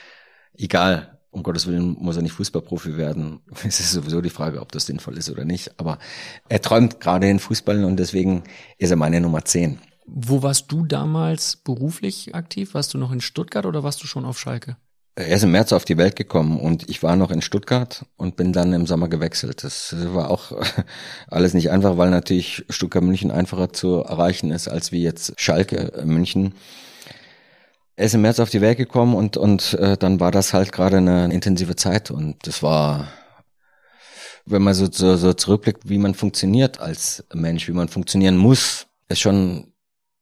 egal, 0.54 1.20
um 1.32 1.44
Gottes 1.44 1.68
Willen 1.68 1.98
muss 2.00 2.16
er 2.16 2.22
nicht 2.22 2.34
Fußballprofi 2.34 2.98
werden. 2.98 3.42
Es 3.64 3.80
ist 3.80 3.92
sowieso 3.92 4.22
die 4.22 4.30
Frage, 4.30 4.62
ob 4.62 4.72
das 4.72 4.86
sinnvoll 4.86 5.18
ist 5.18 5.30
oder 5.30 5.46
nicht. 5.46 5.80
Aber 5.80 6.00
er 6.48 6.62
träumt 6.62 7.02
gerade 7.02 7.30
in 7.30 7.40
Fußball 7.40 7.84
und 7.84 7.98
deswegen 7.98 8.44
ist 8.78 8.92
er 8.92 8.98
meine 8.98 9.20
Nummer 9.20 9.44
10. 9.44 9.80
Wo 10.06 10.42
warst 10.42 10.72
du 10.72 10.86
damals 10.86 11.58
beruflich 11.58 12.34
aktiv? 12.34 12.74
Warst 12.74 12.94
du 12.94 12.98
noch 12.98 13.12
in 13.12 13.20
Stuttgart 13.20 13.66
oder 13.66 13.84
warst 13.84 14.02
du 14.04 14.08
schon 14.08 14.24
auf 14.24 14.40
Schalke? 14.40 14.78
Er 15.20 15.36
ist 15.36 15.44
im 15.44 15.50
März 15.50 15.74
auf 15.74 15.84
die 15.84 15.98
Welt 15.98 16.16
gekommen 16.16 16.60
und 16.60 16.88
ich 16.92 17.02
war 17.02 17.16
noch 17.16 17.32
in 17.32 17.42
Stuttgart 17.42 18.06
und 18.18 18.36
bin 18.36 18.54
dann 18.54 18.72
im 18.74 18.86
Sommer 18.86 19.08
gewechselt. 19.08 19.64
Das 19.64 19.96
war 20.14 20.30
auch 20.30 20.52
alles 21.28 21.56
nicht 21.56 21.72
einfach, 21.72 21.98
weil 21.98 22.12
natürlich 22.12 22.64
Stuttgart 22.70 23.04
München 23.04 23.32
einfacher 23.32 23.74
zu 23.74 24.04
erreichen 24.04 24.52
ist 24.52 24.68
als 24.68 24.92
wie 24.92 25.02
jetzt 25.02 25.34
Schalke 25.38 25.92
München. 26.06 26.54
Er 27.96 28.06
ist 28.06 28.14
im 28.14 28.22
März 28.22 28.40
auf 28.40 28.52
die 28.52 28.62
Welt 28.62 28.78
gekommen 28.78 29.16
und 29.16 29.38
und 29.38 29.74
äh, 29.74 29.98
dann 29.98 30.20
war 30.20 30.30
das 30.30 30.54
halt 30.54 30.72
gerade 30.72 30.98
eine 30.98 31.34
intensive 31.34 31.76
Zeit 31.76 32.12
und 32.12 32.46
das 32.46 32.62
war 32.62 33.08
wenn 34.46 34.62
man 34.62 34.76
so, 34.76 34.88
so, 34.90 35.18
so 35.18 35.34
zurückblickt, 35.34 35.90
wie 35.90 35.98
man 35.98 36.14
funktioniert 36.14 36.80
als 36.80 37.26
Mensch, 37.34 37.68
wie 37.68 37.74
man 37.74 37.90
funktionieren 37.90 38.38
muss, 38.38 38.86
ist 39.10 39.20
schon 39.20 39.74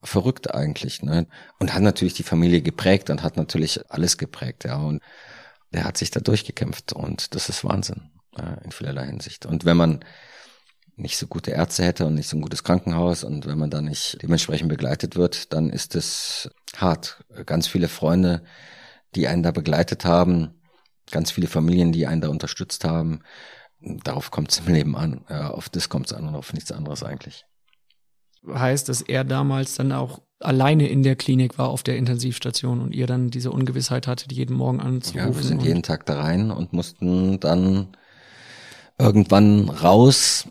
verrückt 0.06 0.53
eigentlich, 0.53 1.02
ne? 1.02 1.27
Und 1.60 1.73
hat 1.73 1.82
natürlich 1.82 2.14
die 2.14 2.23
Familie 2.23 2.61
geprägt 2.61 3.10
und 3.10 3.23
hat 3.23 3.38
natürlich 3.38 3.80
alles 3.91 4.18
geprägt, 4.18 4.64
ja. 4.64 4.77
Und 4.77 5.02
er 5.72 5.84
hat 5.84 5.98
sich 5.98 6.11
da 6.11 6.19
durchgekämpft 6.19 6.94
und 6.94 7.36
das 7.36 7.49
ist 7.49 7.64
Wahnsinn 7.65 8.11
äh, 8.38 8.64
in 8.64 8.72
vielerlei 8.72 9.07
Hinsicht. 9.07 9.45
Und 9.45 9.65
wenn 9.65 9.77
man 9.77 10.06
nicht 10.95 11.18
so 11.18 11.27
gute 11.27 11.52
Ärzte 11.52 11.84
hätte 11.84 12.06
und 12.06 12.15
nicht 12.15 12.30
so 12.30 12.38
ein 12.38 12.41
gutes 12.41 12.64
Krankenhaus 12.64 13.23
und 13.23 13.45
wenn 13.45 13.57
man 13.57 13.69
da 13.69 13.82
nicht 13.82 14.18
dementsprechend 14.22 14.69
begleitet 14.69 15.15
wird, 15.15 15.52
dann 15.52 15.69
ist 15.69 15.95
es 15.95 16.49
hart. 16.77 17.26
Ganz 17.45 17.68
viele 17.68 17.90
Freunde, 17.90 18.44
die 19.14 19.27
einen 19.27 19.44
da 19.44 19.52
begleitet 19.52 20.06
haben, 20.06 20.61
ganz 21.11 21.32
viele 21.32 21.48
Familien, 21.48 21.91
die 21.91 22.07
einen 22.07 22.22
da 22.22 22.30
unterstützt 22.30 22.86
haben. 22.86 23.19
Darauf 23.82 24.32
kommt 24.32 24.52
es 24.52 24.60
im 24.60 24.73
Leben 24.73 24.95
an. 24.95 25.27
Auf 25.27 25.68
das 25.68 25.90
kommt 25.90 26.07
es 26.07 26.14
an 26.14 26.27
und 26.27 26.36
auf 26.36 26.53
nichts 26.53 26.72
anderes 26.72 27.03
eigentlich. 27.03 27.45
Heißt, 28.53 28.89
dass 28.89 29.01
er 29.01 29.23
damals 29.23 29.76
dann 29.76 29.91
auch 29.91 30.22
alleine 30.39 30.88
in 30.88 31.03
der 31.03 31.15
Klinik 31.15 31.57
war 31.57 31.69
auf 31.69 31.84
der 31.84 31.97
Intensivstation 31.97 32.81
und 32.81 32.93
ihr 32.93 33.07
dann 33.07 33.30
diese 33.30 33.51
Ungewissheit 33.51 34.07
hattet, 34.07 34.31
jeden 34.31 34.55
Morgen 34.55 34.80
anzurufen. 34.80 35.31
Ja, 35.31 35.35
wir 35.35 35.43
sind 35.43 35.63
jeden 35.63 35.84
Tag 35.84 36.05
da 36.05 36.22
rein 36.22 36.51
und 36.51 36.73
mussten 36.73 37.39
dann 37.39 37.88
irgendwann 38.97 39.69
raus. 39.69 40.47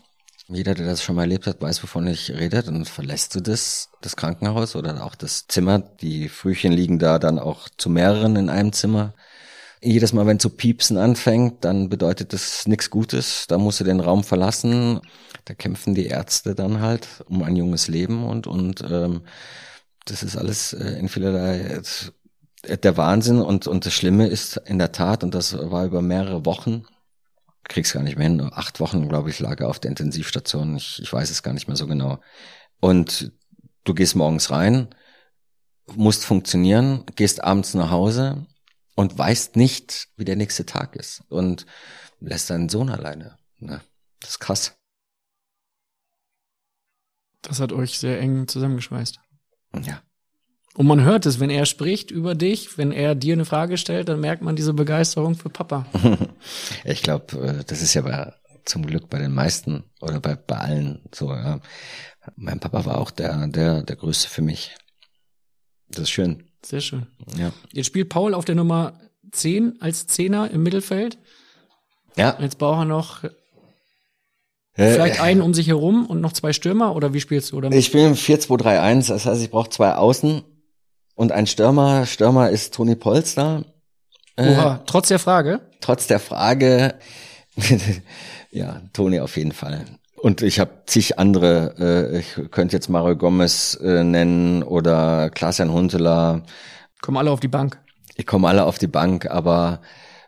Jeder, 0.47 0.75
der 0.75 0.85
das 0.85 1.01
schon 1.03 1.15
mal 1.15 1.23
erlebt 1.23 1.47
hat, 1.47 1.61
weiß, 1.61 1.81
wovon 1.81 2.07
ich 2.07 2.31
rede. 2.31 2.61
Dann 2.61 2.85
verlässt 2.85 3.33
du 3.35 3.41
das, 3.41 3.89
das 4.01 4.15
Krankenhaus 4.15 4.75
oder 4.75 5.03
auch 5.03 5.15
das 5.15 5.47
Zimmer. 5.47 5.79
Die 5.79 6.29
Frühchen 6.29 6.71
liegen 6.71 6.99
da 6.99 7.17
dann 7.17 7.39
auch 7.39 7.67
zu 7.77 7.89
mehreren 7.89 8.35
in 8.35 8.49
einem 8.49 8.71
Zimmer. 8.71 9.13
Jedes 9.85 10.13
Mal, 10.13 10.25
wenn 10.25 10.39
zu 10.39 10.49
piepsen 10.49 10.97
anfängt, 10.97 11.63
dann 11.63 11.89
bedeutet 11.89 12.33
das 12.33 12.67
nichts 12.67 12.89
Gutes. 12.89 13.45
Da 13.47 13.59
musst 13.59 13.79
du 13.79 13.83
den 13.83 13.99
Raum 13.99 14.23
verlassen. 14.23 14.99
Da 15.45 15.53
kämpfen 15.53 15.93
die 15.93 16.07
Ärzte 16.07 16.55
dann 16.55 16.81
halt 16.81 17.23
um 17.27 17.43
ein 17.43 17.55
junges 17.55 17.87
Leben 17.87 18.25
und 18.25 18.47
und 18.47 18.81
ähm, 18.89 19.21
das 20.05 20.23
ist 20.23 20.37
alles 20.37 20.73
äh, 20.73 20.97
in 20.99 21.07
vielerlei 21.07 21.81
äh, 22.63 22.77
der 22.79 22.97
Wahnsinn 22.97 23.41
und 23.41 23.67
und 23.67 23.85
das 23.85 23.93
Schlimme 23.93 24.27
ist 24.27 24.57
in 24.65 24.79
der 24.79 24.91
Tat 24.91 25.23
und 25.23 25.35
das 25.35 25.55
war 25.55 25.85
über 25.85 26.01
mehrere 26.01 26.45
Wochen 26.45 26.85
krieg's 27.67 27.93
gar 27.93 28.03
nicht 28.03 28.17
mehr 28.17 28.27
hin. 28.27 28.49
Acht 28.53 28.79
Wochen, 28.79 29.07
glaube 29.09 29.29
ich, 29.29 29.39
lag 29.39 29.59
er 29.59 29.69
auf 29.69 29.79
der 29.79 29.89
Intensivstation. 29.89 30.77
Ich, 30.77 30.99
ich 31.01 31.11
weiß 31.11 31.29
es 31.29 31.43
gar 31.43 31.53
nicht 31.53 31.67
mehr 31.67 31.77
so 31.77 31.87
genau. 31.87 32.19
Und 32.79 33.31
du 33.83 33.93
gehst 33.93 34.15
morgens 34.15 34.51
rein, 34.51 34.89
musst 35.95 36.25
funktionieren, 36.25 37.03
gehst 37.15 37.43
abends 37.43 37.73
nach 37.73 37.91
Hause 37.91 38.45
und 38.95 39.17
weißt 39.17 39.55
nicht, 39.55 40.07
wie 40.15 40.25
der 40.25 40.35
nächste 40.35 40.65
Tag 40.65 40.95
ist. 40.95 41.23
Und 41.29 41.65
lässt 42.19 42.49
deinen 42.49 42.69
Sohn 42.69 42.89
alleine. 42.89 43.37
Ne? 43.59 43.81
Das 44.19 44.31
ist 44.31 44.39
krass. 44.39 44.77
Das 47.41 47.59
hat 47.59 47.71
euch 47.71 47.99
sehr 47.99 48.19
eng 48.19 48.47
zusammengeschweißt. 48.47 49.19
Ja. 49.83 50.01
Und 50.75 50.87
man 50.87 51.03
hört 51.03 51.25
es, 51.25 51.39
wenn 51.39 51.49
er 51.49 51.65
spricht 51.65 52.11
über 52.11 52.35
dich, 52.35 52.77
wenn 52.77 52.91
er 52.91 53.15
dir 53.15 53.33
eine 53.33 53.45
Frage 53.45 53.77
stellt, 53.77 54.09
dann 54.09 54.19
merkt 54.19 54.41
man 54.41 54.55
diese 54.55 54.73
Begeisterung 54.73 55.35
für 55.35 55.49
Papa. 55.49 55.85
ich 56.83 57.01
glaube, 57.01 57.37
äh, 57.39 57.63
das 57.63 57.81
ist 57.81 57.93
ja 57.93 58.01
bei, 58.01 58.33
zum 58.65 58.85
Glück 58.85 59.09
bei 59.09 59.19
den 59.19 59.33
meisten 59.33 59.83
oder 60.01 60.19
bei, 60.19 60.35
bei 60.35 60.57
allen 60.57 61.01
so. 61.13 61.31
Ja. 61.31 61.61
Mein 62.35 62.59
Papa 62.59 62.85
war 62.85 62.97
auch 62.97 63.11
der, 63.11 63.47
der, 63.47 63.83
der 63.83 63.95
Größte 63.95 64.27
für 64.27 64.41
mich. 64.41 64.75
Das 65.87 66.03
ist 66.03 66.09
schön. 66.09 66.49
Sehr 66.65 66.81
schön. 66.81 67.07
Ja. 67.37 67.51
Jetzt 67.71 67.87
spielt 67.87 68.09
Paul 68.09 68.33
auf 68.33 68.45
der 68.45 68.55
Nummer 68.55 68.99
10 69.31 69.81
als 69.81 70.07
Zehner 70.07 70.49
im 70.51 70.63
Mittelfeld. 70.63 71.17
Ja. 72.15 72.37
Jetzt 72.39 72.57
braucht 72.57 72.81
er 72.81 72.85
noch 72.85 73.23
Vielleicht 74.75 75.21
einen 75.21 75.41
um 75.41 75.53
sich 75.53 75.67
herum 75.67 76.05
und 76.05 76.19
noch 76.19 76.33
zwei 76.33 76.51
Stürmer 76.51 76.95
oder 76.95 77.13
wie 77.13 77.21
spielst 77.21 77.51
du? 77.51 77.57
Oder? 77.57 77.71
Ich 77.71 77.85
spiele 77.85 78.07
im 78.07 78.13
4-2-3-1, 78.13 79.07
das 79.07 79.25
heißt, 79.25 79.41
ich 79.41 79.49
brauche 79.49 79.69
zwei 79.69 79.95
Außen 79.95 80.43
und 81.15 81.31
ein 81.31 81.47
Stürmer. 81.47 82.05
Stürmer 82.05 82.49
ist 82.49 82.73
Toni 82.73 82.97
Polster. 82.97 83.63
Oha, 84.37 84.75
äh, 84.75 84.79
trotz 84.85 85.07
der 85.07 85.19
Frage? 85.19 85.61
Trotz 85.79 86.07
der 86.07 86.19
Frage, 86.19 86.95
ja, 88.51 88.81
Toni 88.91 89.21
auf 89.21 89.37
jeden 89.37 89.53
Fall. 89.53 89.85
Und 90.15 90.41
ich 90.41 90.59
habe 90.59 90.71
zig 90.85 91.19
andere, 91.19 91.75
äh, 91.77 92.19
ich 92.19 92.51
könnte 92.51 92.75
jetzt 92.75 92.89
Mario 92.89 93.15
Gomez 93.15 93.77
äh, 93.81 94.03
nennen 94.03 94.63
oder 94.63 95.29
Klaas-Jan 95.29 95.71
Huntelaar. 95.71 96.43
Kommen 97.01 97.17
alle 97.17 97.31
auf 97.31 97.39
die 97.39 97.47
Bank. 97.47 97.79
Ich 98.15 98.25
komme 98.25 98.47
alle 98.47 98.63
auf 98.63 98.77
die 98.77 98.87
Bank, 98.87 99.29
aber 99.29 99.81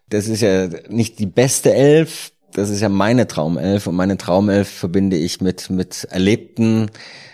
das 0.10 0.28
ist 0.28 0.42
ja 0.42 0.68
nicht 0.90 1.20
die 1.20 1.26
beste 1.26 1.74
Elf, 1.74 2.32
das 2.54 2.70
ist 2.70 2.82
ja 2.82 2.90
meine 2.90 3.28
Traumelf 3.28 3.88
und 3.88 3.96
meine 3.96 4.18
Traumelf 4.18 4.70
verbinde 4.70 5.18
ich 5.18 5.42
mit, 5.42 5.70
mit 5.70 6.06
Erlebten, 6.06 6.90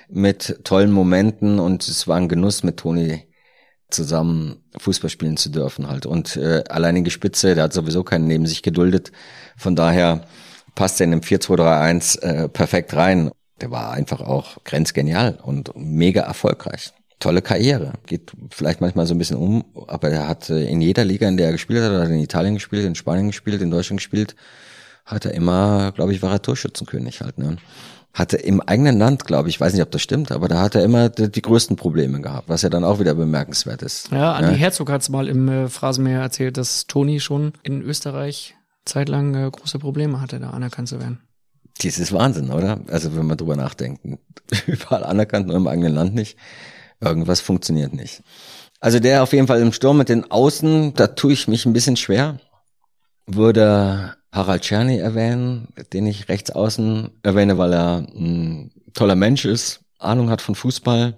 mit 0.09 0.59
tollen 0.63 0.91
Momenten 0.91 1.59
und 1.59 1.87
es 1.87 2.07
war 2.07 2.17
ein 2.17 2.29
Genuss 2.29 2.63
mit 2.63 2.77
Toni 2.77 3.27
zusammen 3.89 4.63
Fußball 4.77 5.09
spielen 5.09 5.37
zu 5.37 5.49
dürfen 5.49 5.87
halt. 5.87 6.05
Und 6.05 6.35
äh, 6.35 6.63
alleinige 6.67 7.11
Spitze, 7.11 7.55
der 7.55 7.65
hat 7.65 7.73
sowieso 7.73 8.03
keinen 8.03 8.27
neben 8.27 8.45
sich 8.45 8.63
geduldet. 8.63 9.11
Von 9.55 9.75
daher 9.75 10.25
passt 10.75 10.99
er 10.99 11.05
in 11.05 11.11
dem 11.11 11.21
4-2-3-1 11.21 12.21
äh, 12.21 12.49
perfekt 12.49 12.95
rein. 12.95 13.31
Der 13.61 13.71
war 13.71 13.91
einfach 13.91 14.21
auch 14.21 14.57
grenzgenial 14.63 15.39
und 15.43 15.71
mega 15.75 16.21
erfolgreich. 16.21 16.93
Tolle 17.19 17.41
Karriere. 17.41 17.93
Geht 18.05 18.31
vielleicht 18.49 18.81
manchmal 18.81 19.05
so 19.05 19.13
ein 19.13 19.17
bisschen 19.17 19.37
um, 19.37 19.63
aber 19.87 20.09
er 20.09 20.27
hat 20.27 20.49
äh, 20.49 20.65
in 20.65 20.81
jeder 20.81 21.05
Liga, 21.05 21.27
in 21.27 21.37
der 21.37 21.47
er 21.47 21.51
gespielt 21.53 21.81
hat, 21.81 21.91
hat 21.91 22.09
in 22.09 22.19
Italien 22.19 22.55
gespielt, 22.55 22.85
in 22.85 22.95
Spanien 22.95 23.27
gespielt, 23.27 23.61
in 23.61 23.71
Deutschland 23.71 23.99
gespielt, 23.99 24.35
hat 25.05 25.25
er 25.25 25.33
immer, 25.33 25.91
glaube 25.93 26.13
ich, 26.13 26.21
war 26.21 26.31
er 26.31 26.41
Torschützenkönig 26.41 27.21
halt. 27.21 27.37
Ne? 27.37 27.57
Hatte 28.13 28.37
im 28.37 28.61
eigenen 28.61 28.99
Land, 28.99 29.25
glaube 29.25 29.49
ich, 29.49 29.59
weiß 29.59 29.73
nicht, 29.73 29.81
ob 29.81 29.91
das 29.91 30.01
stimmt, 30.01 30.31
aber 30.31 30.47
da 30.47 30.59
hat 30.59 30.75
er 30.75 30.83
immer 30.83 31.09
die, 31.09 31.31
die 31.31 31.41
größten 31.41 31.77
Probleme 31.77 32.19
gehabt, 32.19 32.49
was 32.49 32.61
ja 32.61 32.69
dann 32.69 32.83
auch 32.83 32.99
wieder 32.99 33.15
bemerkenswert 33.15 33.81
ist. 33.83 34.11
Ja, 34.11 34.33
Andi 34.33 34.51
ne? 34.51 34.57
Herzog 34.57 34.91
hat 34.91 35.01
es 35.01 35.09
mal 35.09 35.29
im 35.29 35.47
äh, 35.47 35.69
Phrasenmäher 35.69 36.19
erzählt, 36.19 36.57
dass 36.57 36.87
Toni 36.87 37.19
schon 37.19 37.53
in 37.63 37.81
Österreich 37.81 38.55
zeitlang 38.85 39.35
äh, 39.35 39.49
große 39.49 39.79
Probleme 39.79 40.21
hatte, 40.21 40.39
da 40.39 40.51
anerkannt 40.51 40.89
zu 40.89 40.99
werden. 40.99 41.21
Das 41.81 41.97
ist 41.97 42.11
Wahnsinn, 42.11 42.51
oder? 42.51 42.79
Also 42.87 43.15
wenn 43.15 43.25
man 43.25 43.37
drüber 43.37 43.55
nachdenkt, 43.55 44.01
überall 44.67 45.03
anerkannt, 45.03 45.47
nur 45.47 45.55
im 45.55 45.67
eigenen 45.67 45.93
Land 45.93 46.13
nicht. 46.13 46.37
Irgendwas 46.99 47.41
funktioniert 47.41 47.93
nicht. 47.93 48.23
Also 48.79 48.99
der 48.99 49.23
auf 49.23 49.33
jeden 49.33 49.47
Fall 49.47 49.61
im 49.61 49.73
Sturm 49.73 49.97
mit 49.97 50.09
den 50.09 50.29
Außen, 50.29 50.93
da 50.93 51.07
tue 51.07 51.33
ich 51.33 51.47
mich 51.47 51.65
ein 51.65 51.73
bisschen 51.73 51.97
schwer. 51.97 52.39
Würde 53.25 54.15
Harald 54.31 54.63
Czerny 54.63 54.97
erwähnen, 54.97 55.69
den 55.93 56.05
ich 56.05 56.27
rechts 56.27 56.51
außen 56.51 57.09
erwähne, 57.23 57.57
weil 57.57 57.73
er 57.73 57.97
ein 57.97 58.71
toller 58.93 59.15
Mensch 59.15 59.45
ist, 59.45 59.81
Ahnung 59.99 60.29
hat 60.29 60.41
von 60.41 60.55
Fußball 60.55 61.15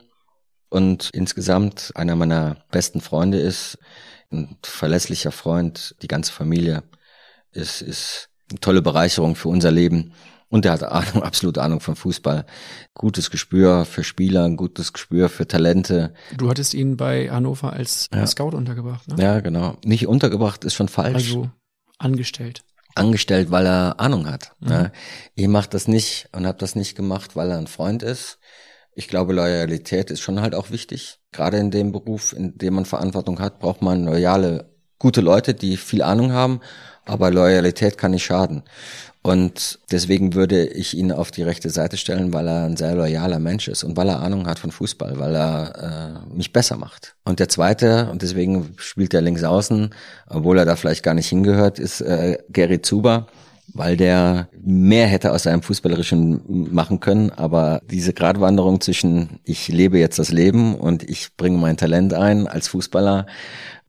und 0.69 1.09
insgesamt 1.13 1.91
einer 1.95 2.15
meiner 2.15 2.57
besten 2.71 3.01
Freunde 3.01 3.39
ist, 3.39 3.77
ein 4.31 4.57
verlässlicher 4.63 5.31
Freund, 5.31 5.95
die 6.01 6.07
ganze 6.07 6.31
Familie 6.31 6.83
ist, 7.55 7.81
ist 7.81 8.29
eine 8.49 8.59
tolle 8.59 8.81
Bereicherung 8.81 9.35
für 9.35 9.49
unser 9.49 9.71
Leben. 9.71 10.13
Und 10.49 10.65
er 10.65 10.73
hat 10.73 10.83
Ahnung, 10.83 11.23
absolute 11.23 11.61
Ahnung 11.61 11.79
von 11.79 11.95
Fußball. 11.95 12.45
Gutes 12.93 13.31
Gespür 13.31 13.85
für 13.85 14.03
Spieler, 14.03 14.49
gutes 14.51 14.93
Gespür 14.93 15.29
für 15.29 15.47
Talente. 15.47 16.13
Du 16.37 16.49
hattest 16.49 16.73
ihn 16.73 16.97
bei 16.97 17.29
Hannover 17.29 17.73
als 17.73 18.09
ja. 18.13 18.25
Scout 18.27 18.55
untergebracht, 18.55 19.07
ne? 19.07 19.21
Ja, 19.21 19.39
genau. 19.39 19.77
Nicht 19.83 20.07
untergebracht 20.07 20.63
ist 20.63 20.75
schon 20.75 20.87
falsch. 20.87 21.15
Also 21.15 21.49
angestellt 21.97 22.63
angestellt, 22.95 23.51
weil 23.51 23.67
er 23.67 23.99
Ahnung 23.99 24.27
hat. 24.27 24.53
Mhm. 24.59 24.69
Ne? 24.69 24.91
Ich 25.35 25.47
mache 25.47 25.69
das 25.69 25.87
nicht 25.87 26.29
und 26.31 26.47
habe 26.47 26.57
das 26.57 26.75
nicht 26.75 26.95
gemacht, 26.95 27.35
weil 27.35 27.51
er 27.51 27.57
ein 27.57 27.67
Freund 27.67 28.01
ist. 28.01 28.39
Ich 28.95 29.09
glaube, 29.09 29.33
Loyalität 29.33 30.09
ist 30.09 30.21
schon 30.21 30.41
halt 30.41 30.55
auch 30.55 30.71
wichtig. 30.71 31.19
Gerade 31.33 31.57
in 31.57 31.69
dem 31.69 31.91
Beruf, 31.91 32.31
in 32.31 32.57
dem 32.57 32.75
man 32.75 32.85
Verantwortung 32.85 33.39
hat, 33.39 33.59
braucht 33.59 33.81
man 33.81 34.05
loyale, 34.05 34.73
gute 34.97 35.19
Leute, 35.19 35.53
die 35.53 35.75
viel 35.75 36.01
Ahnung 36.01 36.31
haben, 36.31 36.61
aber 37.05 37.31
Loyalität 37.31 37.97
kann 37.97 38.11
nicht 38.11 38.25
schaden. 38.25 38.63
Und 39.25 39.79
deswegen 39.89 40.35
würde 40.35 40.67
ich 40.67 40.95
ihn 40.95 41.11
auf 41.11 41.31
die 41.31 41.41
rechte 41.41 41.71
Seite 41.71 41.97
stellen, 41.97 42.31
weil 42.31 42.47
er 42.47 42.65
ein 42.65 42.77
sehr 42.77 42.93
loyaler 42.93 43.39
Mensch 43.39 43.67
ist 43.67 43.83
und 43.83 43.97
weil 43.97 44.07
er 44.07 44.21
Ahnung 44.21 44.45
hat 44.45 44.59
von 44.59 44.69
Fußball, 44.69 45.17
weil 45.17 45.35
er 45.35 46.21
äh, 46.29 46.35
mich 46.35 46.53
besser 46.53 46.77
macht. 46.77 47.15
Und 47.23 47.39
der 47.39 47.49
zweite, 47.49 48.11
und 48.11 48.21
deswegen 48.21 48.75
spielt 48.77 49.15
er 49.15 49.21
links 49.21 49.43
außen, 49.43 49.95
obwohl 50.27 50.59
er 50.59 50.65
da 50.65 50.75
vielleicht 50.75 51.01
gar 51.01 51.15
nicht 51.15 51.27
hingehört, 51.27 51.79
ist 51.79 52.01
äh, 52.01 52.37
Gary 52.51 52.83
Zuber, 52.83 53.25
weil 53.73 53.97
der 53.97 54.47
mehr 54.61 55.07
hätte 55.07 55.31
aus 55.31 55.41
seinem 55.41 55.63
Fußballerischen 55.63 56.71
machen 56.71 56.99
können, 56.99 57.31
aber 57.31 57.81
diese 57.89 58.13
Gratwanderung 58.13 58.79
zwischen 58.79 59.39
ich 59.43 59.67
lebe 59.69 59.97
jetzt 59.97 60.19
das 60.19 60.31
Leben 60.31 60.75
und 60.75 61.01
ich 61.01 61.35
bringe 61.35 61.57
mein 61.57 61.77
Talent 61.77 62.13
ein 62.13 62.45
als 62.45 62.67
Fußballer 62.67 63.25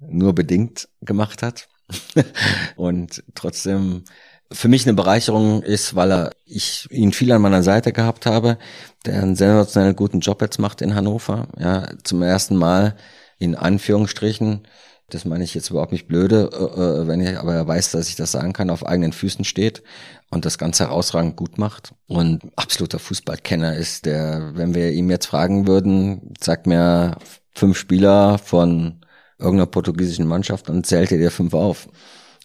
nur 0.01 0.35
bedingt 0.35 0.89
gemacht 1.03 1.43
hat. 1.43 1.69
und 2.77 3.23
trotzdem 3.35 4.05
für 4.53 4.69
mich 4.69 4.87
eine 4.87 4.95
Bereicherung 4.95 5.63
ist, 5.63 5.97
weil 5.97 6.13
er, 6.13 6.31
ich 6.45 6.89
ihn 6.91 7.13
viel 7.13 7.33
an 7.33 7.43
meiner 7.43 7.63
Seite 7.63 7.93
gehabt 7.93 8.27
habe, 8.27 8.59
der 9.05 9.23
einen 9.23 9.37
sensationell 9.37 9.95
guten 9.95 10.21
Job 10.21 10.41
jetzt 10.41 10.59
macht 10.59 10.83
in 10.83 10.95
Hannover. 10.95 11.49
Ja, 11.59 11.89
zum 12.05 12.23
ersten 12.23 12.57
Mal 12.57 12.97
in 13.39 13.55
Anführungsstrichen, 13.55 14.67
das 15.11 15.25
meine 15.25 15.45
ich 15.45 15.55
jetzt 15.55 15.71
überhaupt 15.71 15.93
nicht 15.93 16.09
blöde, 16.09 16.51
äh, 16.53 16.81
äh, 16.81 17.07
wenn 17.07 17.21
ich, 17.21 17.39
aber 17.39 17.55
er 17.55 17.67
weiß, 17.67 17.93
dass 17.93 18.09
ich 18.09 18.17
das 18.17 18.33
sagen 18.33 18.53
kann, 18.53 18.71
auf 18.71 18.87
eigenen 18.87 19.13
Füßen 19.13 19.45
steht 19.45 19.83
und 20.31 20.45
das 20.45 20.59
Ganze 20.59 20.85
herausragend 20.85 21.37
gut 21.37 21.59
macht 21.59 21.93
und 22.07 22.43
absoluter 22.57 22.99
Fußballkenner 22.99 23.77
ist, 23.77 24.07
der, 24.07 24.53
wenn 24.55 24.75
wir 24.75 24.93
ihm 24.93 25.11
jetzt 25.11 25.27
fragen 25.27 25.67
würden, 25.67 26.35
sagt 26.41 26.67
mir 26.67 27.19
fünf 27.53 27.79
Spieler 27.79 28.39
von 28.39 29.01
irgendeiner 29.39 29.67
portugiesischen 29.67 30.27
Mannschaft 30.27 30.71
und 30.71 30.87
zählt 30.87 31.13
er 31.13 31.19
dir 31.19 31.31
fünf 31.31 31.55
auf. 31.55 31.89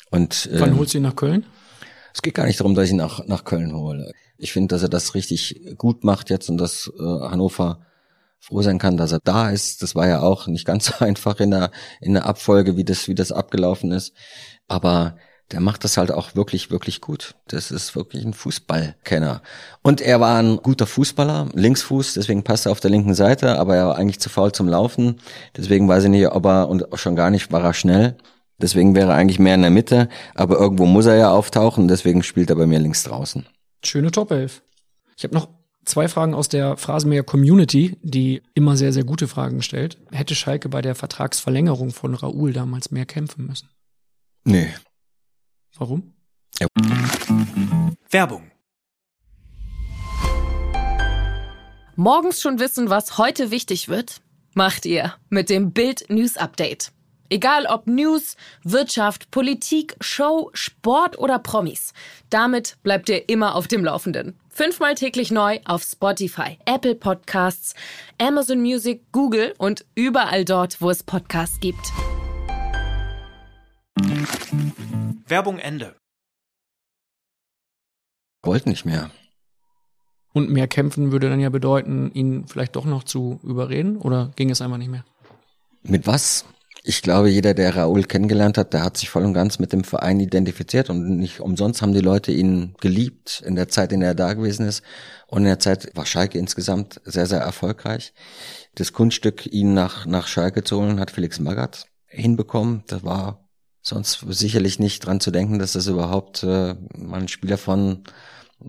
Und, 0.09 0.49
Wann 0.53 0.71
ähm, 0.71 0.77
holst 0.77 0.93
du 0.93 0.97
ihn 0.97 1.03
nach 1.03 1.15
Köln? 1.15 1.45
Es 2.13 2.21
geht 2.21 2.33
gar 2.33 2.45
nicht 2.45 2.59
darum, 2.59 2.75
dass 2.75 2.85
ich 2.85 2.91
ihn 2.91 2.97
nach, 2.97 3.25
nach 3.27 3.45
Köln 3.45 3.73
hole. 3.73 4.11
Ich 4.37 4.51
finde, 4.51 4.75
dass 4.75 4.83
er 4.83 4.89
das 4.89 5.15
richtig 5.15 5.75
gut 5.77 6.03
macht 6.03 6.29
jetzt 6.29 6.49
und 6.49 6.57
dass 6.57 6.91
äh, 6.99 7.01
Hannover 7.01 7.85
froh 8.39 8.61
sein 8.61 8.79
kann, 8.79 8.97
dass 8.97 9.11
er 9.11 9.19
da 9.23 9.49
ist. 9.51 9.83
Das 9.83 9.95
war 9.95 10.07
ja 10.07 10.21
auch 10.21 10.47
nicht 10.47 10.65
ganz 10.65 10.87
so 10.87 10.93
einfach 11.05 11.39
in 11.39 11.51
der, 11.51 11.71
in 12.01 12.13
der 12.13 12.25
Abfolge, 12.25 12.75
wie 12.75 12.83
das, 12.83 13.07
wie 13.07 13.15
das 13.15 13.31
abgelaufen 13.31 13.91
ist. 13.91 14.13
Aber 14.67 15.17
der 15.51 15.59
macht 15.59 15.83
das 15.83 15.97
halt 15.97 16.11
auch 16.11 16.35
wirklich, 16.35 16.71
wirklich 16.71 17.01
gut. 17.01 17.35
Das 17.47 17.71
ist 17.71 17.95
wirklich 17.95 18.23
ein 18.23 18.33
Fußballkenner. 18.33 19.41
Und 19.81 20.01
er 20.01 20.19
war 20.19 20.39
ein 20.39 20.57
guter 20.57 20.87
Fußballer, 20.87 21.49
Linksfuß, 21.53 22.13
deswegen 22.13 22.43
passt 22.43 22.65
er 22.65 22.71
auf 22.71 22.79
der 22.79 22.91
linken 22.91 23.13
Seite, 23.13 23.59
aber 23.59 23.75
er 23.75 23.87
war 23.87 23.97
eigentlich 23.97 24.19
zu 24.19 24.29
faul 24.29 24.51
zum 24.51 24.67
Laufen. 24.67 25.19
Deswegen 25.57 25.87
weiß 25.87 26.05
ich 26.05 26.09
nicht, 26.09 26.27
ob 26.27 26.45
er, 26.45 26.69
und 26.69 26.85
schon 26.93 27.15
gar 27.15 27.29
nicht 27.29 27.51
war 27.51 27.63
er 27.63 27.73
schnell. 27.73 28.15
Deswegen 28.61 28.95
wäre 28.95 29.11
er 29.11 29.15
eigentlich 29.15 29.39
mehr 29.39 29.55
in 29.55 29.61
der 29.61 29.71
Mitte, 29.71 30.07
aber 30.35 30.57
irgendwo 30.59 30.85
muss 30.85 31.07
er 31.07 31.15
ja 31.15 31.31
auftauchen, 31.31 31.87
deswegen 31.87 32.23
spielt 32.23 32.49
er 32.49 32.55
bei 32.55 32.67
mir 32.67 32.79
links 32.79 33.03
draußen. 33.03 33.45
Schöne 33.83 34.11
Top 34.11 34.31
11. 34.31 34.61
Ich 35.17 35.23
habe 35.23 35.33
noch 35.33 35.49
zwei 35.83 36.07
Fragen 36.07 36.33
aus 36.33 36.47
der 36.47 36.77
Phrasenmäher 36.77 37.23
Community, 37.23 37.97
die 38.03 38.43
immer 38.53 38.77
sehr, 38.77 38.93
sehr 38.93 39.03
gute 39.03 39.27
Fragen 39.27 39.63
stellt. 39.63 39.97
Hätte 40.11 40.35
Schalke 40.35 40.69
bei 40.69 40.81
der 40.81 40.95
Vertragsverlängerung 40.95 41.91
von 41.91 42.13
Raoul 42.13 42.53
damals 42.53 42.91
mehr 42.91 43.05
kämpfen 43.05 43.47
müssen? 43.47 43.69
Nee. 44.43 44.67
Warum? 45.77 46.13
Ja. 46.59 46.67
Werbung. 48.09 48.51
Morgens 51.95 52.41
schon 52.41 52.59
wissen, 52.59 52.89
was 52.89 53.17
heute 53.17 53.51
wichtig 53.51 53.87
wird? 53.87 54.21
Macht 54.53 54.85
ihr 54.85 55.13
mit 55.29 55.49
dem 55.49 55.71
Bild 55.71 56.09
News 56.09 56.37
Update. 56.37 56.91
Egal 57.29 57.65
ob 57.65 57.87
News, 57.87 58.35
Wirtschaft, 58.63 59.31
Politik, 59.31 59.95
Show, 60.01 60.49
Sport 60.53 61.17
oder 61.17 61.39
Promis. 61.39 61.93
Damit 62.29 62.77
bleibt 62.83 63.07
ihr 63.07 63.29
immer 63.29 63.55
auf 63.55 63.69
dem 63.69 63.85
Laufenden. 63.85 64.37
Fünfmal 64.49 64.95
täglich 64.95 65.31
neu 65.31 65.59
auf 65.63 65.83
Spotify, 65.83 66.57
Apple 66.65 66.95
Podcasts, 66.95 67.73
Amazon 68.19 68.59
Music, 68.61 69.03
Google 69.13 69.53
und 69.57 69.85
überall 69.95 70.43
dort, 70.43 70.81
wo 70.81 70.89
es 70.89 71.03
Podcasts 71.03 71.61
gibt. 71.61 71.93
Werbung 75.31 75.57
Ende. 75.57 75.95
Wollt 78.43 78.67
nicht 78.67 78.85
mehr. 78.85 79.09
Und 80.33 80.49
mehr 80.49 80.67
kämpfen 80.67 81.11
würde 81.11 81.29
dann 81.29 81.39
ja 81.39 81.49
bedeuten, 81.49 82.11
ihn 82.13 82.47
vielleicht 82.47 82.75
doch 82.75 82.85
noch 82.85 83.03
zu 83.03 83.39
überreden 83.43 83.97
oder 83.97 84.31
ging 84.35 84.49
es 84.49 84.61
einfach 84.61 84.77
nicht 84.77 84.91
mehr? 84.91 85.05
Mit 85.83 86.05
was? 86.05 86.45
Ich 86.83 87.01
glaube, 87.01 87.29
jeder, 87.29 87.53
der 87.53 87.75
Raoul 87.75 88.03
kennengelernt 88.03 88.57
hat, 88.57 88.73
der 88.73 88.83
hat 88.83 88.97
sich 88.97 89.09
voll 89.09 89.23
und 89.23 89.33
ganz 89.33 89.59
mit 89.59 89.71
dem 89.71 89.83
Verein 89.83 90.19
identifiziert 90.19 90.89
und 90.89 91.17
nicht 91.17 91.39
umsonst 91.39 91.81
haben 91.81 91.93
die 91.93 91.99
Leute 91.99 92.31
ihn 92.31 92.73
geliebt 92.79 93.43
in 93.45 93.55
der 93.55 93.69
Zeit, 93.69 93.91
in 93.91 93.99
der 93.99 94.09
er 94.09 94.15
da 94.15 94.33
gewesen 94.33 94.65
ist. 94.65 94.81
Und 95.27 95.39
in 95.39 95.45
der 95.45 95.59
Zeit 95.59 95.95
war 95.95 96.05
Schalke 96.05 96.39
insgesamt 96.39 96.99
sehr, 97.05 97.27
sehr 97.27 97.39
erfolgreich. 97.39 98.13
Das 98.75 98.93
Kunststück, 98.93 99.45
ihn 99.45 99.73
nach, 99.73 100.05
nach 100.05 100.27
Schalke 100.27 100.63
zu 100.63 100.81
holen, 100.81 100.99
hat 100.99 101.11
Felix 101.11 101.39
Magath 101.39 101.85
hinbekommen. 102.07 102.83
Das 102.87 103.03
war 103.03 103.40
sonst 103.81 104.25
sicherlich 104.29 104.79
nicht 104.79 105.05
dran 105.05 105.19
zu 105.19 105.31
denken, 105.31 105.59
dass 105.59 105.73
das 105.73 105.87
überhaupt 105.87 106.43
äh, 106.43 106.75
mal 106.95 107.21
ein 107.21 107.27
Spieler 107.27 107.57
von 107.57 108.03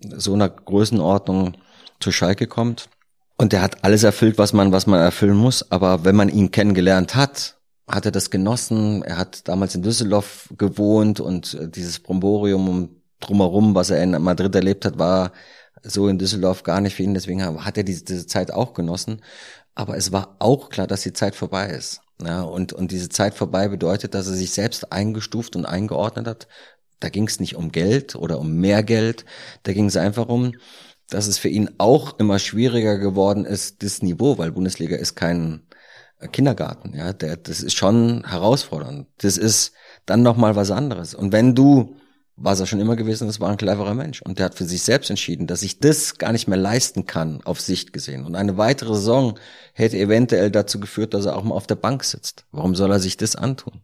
so 0.00 0.32
einer 0.32 0.48
Größenordnung 0.48 1.56
zu 2.00 2.12
Schalke 2.12 2.46
kommt. 2.46 2.88
Und 3.36 3.52
der 3.52 3.62
hat 3.62 3.84
alles 3.84 4.04
erfüllt, 4.04 4.38
was 4.38 4.52
man, 4.52 4.72
was 4.72 4.86
man 4.86 5.00
erfüllen 5.00 5.36
muss. 5.36 5.70
Aber 5.70 6.04
wenn 6.04 6.16
man 6.16 6.28
ihn 6.28 6.50
kennengelernt 6.50 7.14
hat, 7.14 7.56
hat 7.88 8.06
er 8.06 8.12
das 8.12 8.30
genossen. 8.30 9.02
Er 9.02 9.18
hat 9.18 9.48
damals 9.48 9.74
in 9.74 9.82
Düsseldorf 9.82 10.48
gewohnt 10.56 11.20
und 11.20 11.54
äh, 11.54 11.68
dieses 11.68 12.00
Bromborium 12.00 12.96
drumherum, 13.20 13.74
was 13.74 13.90
er 13.90 14.02
in 14.02 14.10
Madrid 14.22 14.54
erlebt 14.54 14.84
hat, 14.84 14.98
war 14.98 15.32
so 15.82 16.08
in 16.08 16.18
Düsseldorf 16.18 16.62
gar 16.62 16.80
nicht 16.80 16.94
für 16.96 17.02
ihn. 17.02 17.14
Deswegen 17.14 17.64
hat 17.64 17.76
er 17.76 17.84
diese, 17.84 18.04
diese 18.04 18.26
Zeit 18.26 18.52
auch 18.52 18.74
genossen. 18.74 19.20
Aber 19.74 19.96
es 19.96 20.12
war 20.12 20.36
auch 20.38 20.68
klar, 20.68 20.86
dass 20.86 21.02
die 21.02 21.12
Zeit 21.12 21.34
vorbei 21.34 21.68
ist. 21.68 22.01
Ja, 22.24 22.42
und, 22.42 22.72
und 22.72 22.92
diese 22.92 23.08
Zeit 23.08 23.34
vorbei 23.34 23.68
bedeutet, 23.68 24.14
dass 24.14 24.26
er 24.26 24.34
sich 24.34 24.52
selbst 24.52 24.92
eingestuft 24.92 25.56
und 25.56 25.66
eingeordnet 25.66 26.26
hat. 26.26 26.48
Da 27.00 27.08
ging 27.08 27.26
es 27.26 27.40
nicht 27.40 27.56
um 27.56 27.72
Geld 27.72 28.14
oder 28.14 28.38
um 28.38 28.54
mehr 28.54 28.82
Geld. 28.82 29.24
Da 29.64 29.72
ging 29.72 29.86
es 29.86 29.96
einfach 29.96 30.28
um, 30.28 30.54
dass 31.08 31.26
es 31.26 31.38
für 31.38 31.48
ihn 31.48 31.70
auch 31.78 32.18
immer 32.18 32.38
schwieriger 32.38 32.98
geworden 32.98 33.44
ist, 33.44 33.82
das 33.82 34.02
Niveau, 34.02 34.38
weil 34.38 34.52
Bundesliga 34.52 34.96
ist 34.96 35.14
kein 35.14 35.66
Kindergarten, 36.28 36.94
ja, 36.94 37.12
der, 37.12 37.36
das 37.36 37.62
ist 37.62 37.76
schon 37.76 38.24
herausfordernd. 38.24 39.08
Das 39.18 39.36
ist 39.36 39.72
dann 40.06 40.22
nochmal 40.22 40.56
was 40.56 40.70
anderes. 40.70 41.14
Und 41.14 41.32
wenn 41.32 41.54
du, 41.54 41.96
es 42.44 42.58
ja 42.58 42.66
schon 42.66 42.80
immer 42.80 42.96
gewesen, 42.96 43.26
das 43.26 43.40
war 43.40 43.50
ein 43.50 43.56
cleverer 43.56 43.94
Mensch. 43.94 44.22
Und 44.22 44.38
der 44.38 44.46
hat 44.46 44.54
für 44.54 44.64
sich 44.64 44.82
selbst 44.82 45.10
entschieden, 45.10 45.46
dass 45.46 45.62
ich 45.62 45.78
das 45.78 46.18
gar 46.18 46.32
nicht 46.32 46.48
mehr 46.48 46.58
leisten 46.58 47.06
kann, 47.06 47.40
auf 47.44 47.60
Sicht 47.60 47.92
gesehen. 47.92 48.24
Und 48.24 48.34
eine 48.34 48.56
weitere 48.56 48.94
Saison 48.94 49.38
hätte 49.74 49.98
eventuell 49.98 50.50
dazu 50.50 50.80
geführt, 50.80 51.14
dass 51.14 51.26
er 51.26 51.36
auch 51.36 51.44
mal 51.44 51.54
auf 51.54 51.66
der 51.66 51.76
Bank 51.76 52.04
sitzt. 52.04 52.44
Warum 52.50 52.74
soll 52.74 52.90
er 52.90 53.00
sich 53.00 53.16
das 53.16 53.36
antun? 53.36 53.82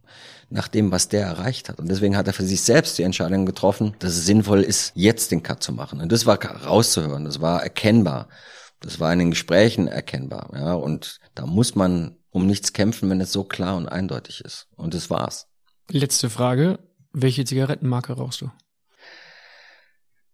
Nach 0.51 0.69
dem, 0.69 0.91
was 0.91 1.09
der 1.09 1.27
erreicht 1.27 1.69
hat. 1.69 1.79
Und 1.79 1.89
deswegen 1.89 2.17
hat 2.17 2.27
er 2.27 2.33
für 2.33 2.45
sich 2.45 2.63
selbst 2.63 2.97
die 2.99 3.03
Entscheidung 3.03 3.45
getroffen, 3.45 3.95
dass 3.99 4.13
es 4.13 4.25
sinnvoll 4.25 4.63
ist, 4.63 4.93
jetzt 4.95 5.31
den 5.31 5.43
Cut 5.43 5.63
zu 5.63 5.73
machen. 5.73 6.01
Und 6.01 6.11
das 6.11 6.25
war 6.25 6.43
rauszuhören, 6.43 7.27
das 7.27 7.41
war 7.41 7.63
erkennbar. 7.63 8.29
Das 8.81 9.01
war 9.01 9.13
in 9.13 9.19
den 9.19 9.31
Gesprächen 9.31 9.89
erkennbar, 9.89 10.51
ja. 10.55 10.73
Und 10.75 11.19
da 11.35 11.47
muss 11.47 11.75
man 11.75 12.17
um 12.31 12.47
nichts 12.47 12.73
kämpfen, 12.73 13.11
wenn 13.11 13.21
es 13.21 13.33
so 13.33 13.45
klar 13.45 13.77
und 13.77 13.89
eindeutig 13.89 14.41
ist. 14.45 14.69
Und 14.77 14.95
das 14.95 15.11
war's. 15.11 15.49
Letzte 15.91 16.31
Frage. 16.31 16.79
Welche 17.13 17.45
Zigarettenmarke 17.45 18.13
rauchst 18.13 18.41
du? 18.41 18.51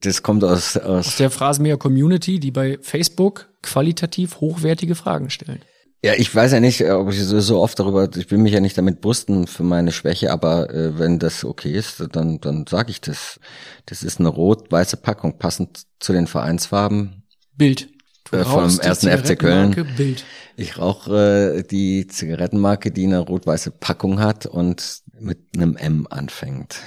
Das 0.00 0.22
kommt 0.22 0.44
aus, 0.44 0.76
aus, 0.76 1.06
aus 1.06 1.16
der 1.16 1.30
Phrasenmäher 1.30 1.78
Community, 1.78 2.38
die 2.38 2.50
bei 2.50 2.78
Facebook 2.82 3.48
qualitativ 3.62 4.40
hochwertige 4.40 4.94
Fragen 4.94 5.30
stellen. 5.30 5.62
Ja, 6.04 6.12
ich 6.18 6.34
weiß 6.34 6.52
ja 6.52 6.60
nicht, 6.60 6.84
ob 6.84 7.10
ich 7.10 7.24
so, 7.24 7.40
so 7.40 7.62
oft 7.62 7.78
darüber, 7.78 8.06
ich 8.14 8.30
will 8.30 8.36
mich 8.36 8.52
ja 8.52 8.60
nicht 8.60 8.76
damit 8.76 9.00
brüsten 9.00 9.46
für 9.46 9.62
meine 9.62 9.90
Schwäche, 9.90 10.30
aber 10.30 10.68
äh, 10.68 10.98
wenn 10.98 11.18
das 11.18 11.46
okay 11.46 11.72
ist, 11.72 12.04
dann, 12.12 12.38
dann 12.42 12.66
sage 12.68 12.90
ich 12.90 13.00
das. 13.00 13.40
Das 13.86 14.02
ist 14.02 14.20
eine 14.20 14.28
rot-weiße 14.28 14.98
Packung, 14.98 15.38
passend 15.38 15.84
zu 16.00 16.12
den 16.12 16.26
Vereinsfarben. 16.26 17.22
Bild. 17.56 17.88
Äh, 18.32 18.44
vom 18.44 18.78
ersten 18.80 19.08
FC 19.08 19.38
Köln. 19.38 19.86
Bild. 19.96 20.24
Ich 20.56 20.76
rauche 20.76 21.56
äh, 21.56 21.62
die 21.62 22.06
Zigarettenmarke, 22.06 22.90
die 22.90 23.04
eine 23.04 23.20
rot-weiße 23.20 23.70
Packung 23.70 24.20
hat 24.20 24.44
und 24.44 25.03
mit 25.24 25.38
einem 25.54 25.76
M 25.76 26.06
anfängt. 26.08 26.80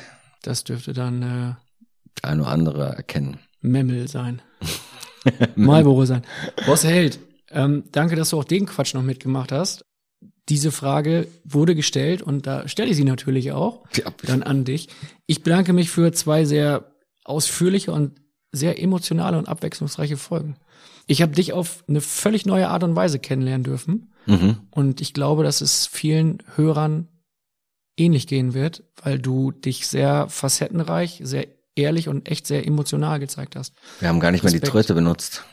Das 0.44 0.64
dürfte 0.64 0.94
dann 0.94 1.22
äh, 1.22 2.26
ein 2.26 2.40
oder 2.40 2.50
andere 2.50 2.96
erkennen. 2.96 3.40
Memmel 3.62 4.08
sein. 4.08 4.42
Marlboro 5.56 6.06
sein. 6.06 6.22
Boss 6.66 6.84
Held, 6.84 7.20
ähm, 7.52 7.84
danke, 7.92 8.16
dass 8.16 8.30
du 8.30 8.40
auch 8.40 8.44
den 8.44 8.66
Quatsch 8.66 8.94
noch 8.94 9.04
mitgemacht 9.04 9.52
hast. 9.52 9.86
Diese 10.50 10.72
Frage 10.72 11.28
wurde 11.44 11.76
gestellt 11.76 12.22
und 12.22 12.48
da 12.48 12.68
stelle 12.68 12.90
ich 12.90 12.96
sie 12.96 13.04
natürlich 13.04 13.52
auch 13.52 13.84
Ja, 13.96 14.06
dann 14.24 14.44
an 14.44 14.64
dich. 14.64 14.88
Ich 15.26 15.44
bedanke 15.44 15.74
mich 15.74 15.90
für 15.90 16.14
zwei 16.14 16.46
sehr 16.46 16.92
ausführliche 17.26 17.92
und 17.92 18.22
sehr 18.54 18.82
emotionale 18.82 19.38
und 19.38 19.50
abwechslungsreiche 19.50 20.16
Folgen. 20.16 20.56
Ich 21.06 21.22
habe 21.22 21.34
dich 21.34 21.52
auf 21.52 21.84
eine 21.88 22.00
völlig 22.00 22.46
neue 22.46 22.70
Art 22.70 22.84
und 22.84 22.96
Weise 22.96 23.20
kennenlernen 23.20 23.64
dürfen. 23.64 24.14
Mhm. 24.26 24.58
Und 24.72 25.02
ich 25.02 25.14
glaube, 25.14 25.44
dass 25.44 25.62
es 25.62 25.86
vielen 25.86 26.44
Hörern 26.56 27.08
ähnlich 27.98 28.28
gehen 28.28 28.54
wird, 28.54 28.84
weil 29.04 29.20
du 29.20 29.52
dich 29.52 29.88
sehr 29.88 30.30
facettenreich, 30.30 31.20
sehr 31.24 31.48
ehrlich 31.76 32.08
und 32.08 32.30
echt 32.30 32.48
sehr 32.48 32.66
emotional 32.66 33.20
gezeigt 33.20 33.56
hast. 33.56 33.74
Wir 34.00 34.10
haben 34.10 34.20
gar 34.20 34.32
nicht 34.32 34.44
mehr 34.44 34.52
die 34.52 34.58
Respekt. 34.58 34.72
Tröte 34.72 34.94
benutzt. 34.94 35.44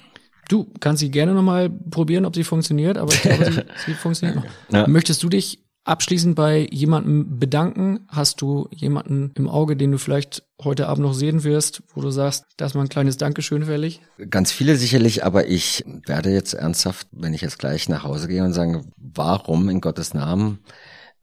Du 0.48 0.70
kannst 0.80 1.00
sie 1.00 1.10
gerne 1.10 1.32
nochmal 1.32 1.70
probieren, 1.70 2.26
ob 2.26 2.34
sie 2.34 2.44
funktioniert, 2.44 2.98
aber 2.98 3.12
ich 3.12 3.22
glaube, 3.22 3.44
sie, 3.44 3.62
sie 3.86 3.94
funktioniert 3.94 4.36
noch. 4.36 4.44
Ja. 4.70 4.86
Möchtest 4.86 5.22
du 5.22 5.28
dich 5.28 5.64
abschließend 5.84 6.34
bei 6.34 6.66
jemandem 6.70 7.38
bedanken? 7.38 8.00
Hast 8.08 8.40
du 8.40 8.68
jemanden 8.70 9.32
im 9.36 9.48
Auge, 9.48 9.76
den 9.76 9.92
du 9.92 9.98
vielleicht 9.98 10.42
heute 10.62 10.88
Abend 10.88 11.04
noch 11.04 11.14
sehen 11.14 11.44
wirst, 11.44 11.82
wo 11.94 12.00
du 12.00 12.10
sagst, 12.10 12.44
da 12.56 12.66
ist 12.66 12.74
mal 12.74 12.82
ein 12.82 12.88
kleines 12.88 13.16
Dankeschön 13.16 13.64
fällig? 13.64 14.00
Ganz 14.30 14.52
viele 14.52 14.76
sicherlich, 14.76 15.24
aber 15.24 15.46
ich 15.46 15.84
werde 16.06 16.30
jetzt 16.30 16.54
ernsthaft, 16.54 17.06
wenn 17.12 17.34
ich 17.34 17.42
jetzt 17.42 17.58
gleich 17.58 17.88
nach 17.88 18.04
Hause 18.04 18.28
gehe 18.28 18.44
und 18.44 18.52
sage, 18.52 18.84
warum 18.96 19.68
in 19.68 19.80
Gottes 19.80 20.14
Namen? 20.14 20.58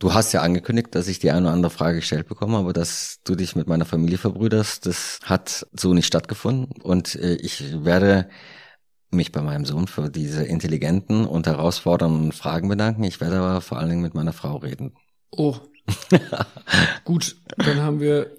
Du 0.01 0.15
hast 0.15 0.31
ja 0.31 0.41
angekündigt, 0.41 0.95
dass 0.95 1.07
ich 1.07 1.19
die 1.19 1.29
eine 1.29 1.45
oder 1.45 1.53
andere 1.53 1.69
Frage 1.69 1.97
gestellt 1.97 2.27
bekomme, 2.27 2.57
aber 2.57 2.73
dass 2.73 3.19
du 3.23 3.35
dich 3.35 3.55
mit 3.55 3.67
meiner 3.67 3.85
Familie 3.85 4.17
verbrüderst, 4.17 4.87
das 4.87 5.19
hat 5.23 5.67
so 5.73 5.93
nicht 5.93 6.07
stattgefunden. 6.07 6.81
Und 6.81 7.13
äh, 7.13 7.35
ich 7.35 7.85
werde 7.85 8.27
mich 9.11 9.31
bei 9.31 9.43
meinem 9.43 9.63
Sohn 9.63 9.85
für 9.85 10.09
diese 10.09 10.43
intelligenten 10.43 11.27
und 11.27 11.45
herausfordernden 11.45 12.31
Fragen 12.31 12.67
bedanken. 12.67 13.03
Ich 13.03 13.21
werde 13.21 13.37
aber 13.37 13.61
vor 13.61 13.77
allen 13.77 13.89
Dingen 13.89 14.01
mit 14.01 14.15
meiner 14.15 14.33
Frau 14.33 14.55
reden. 14.55 14.95
Oh. 15.29 15.57
Gut, 17.05 17.35
dann 17.57 17.77
haben 17.77 17.99
wir 17.99 18.35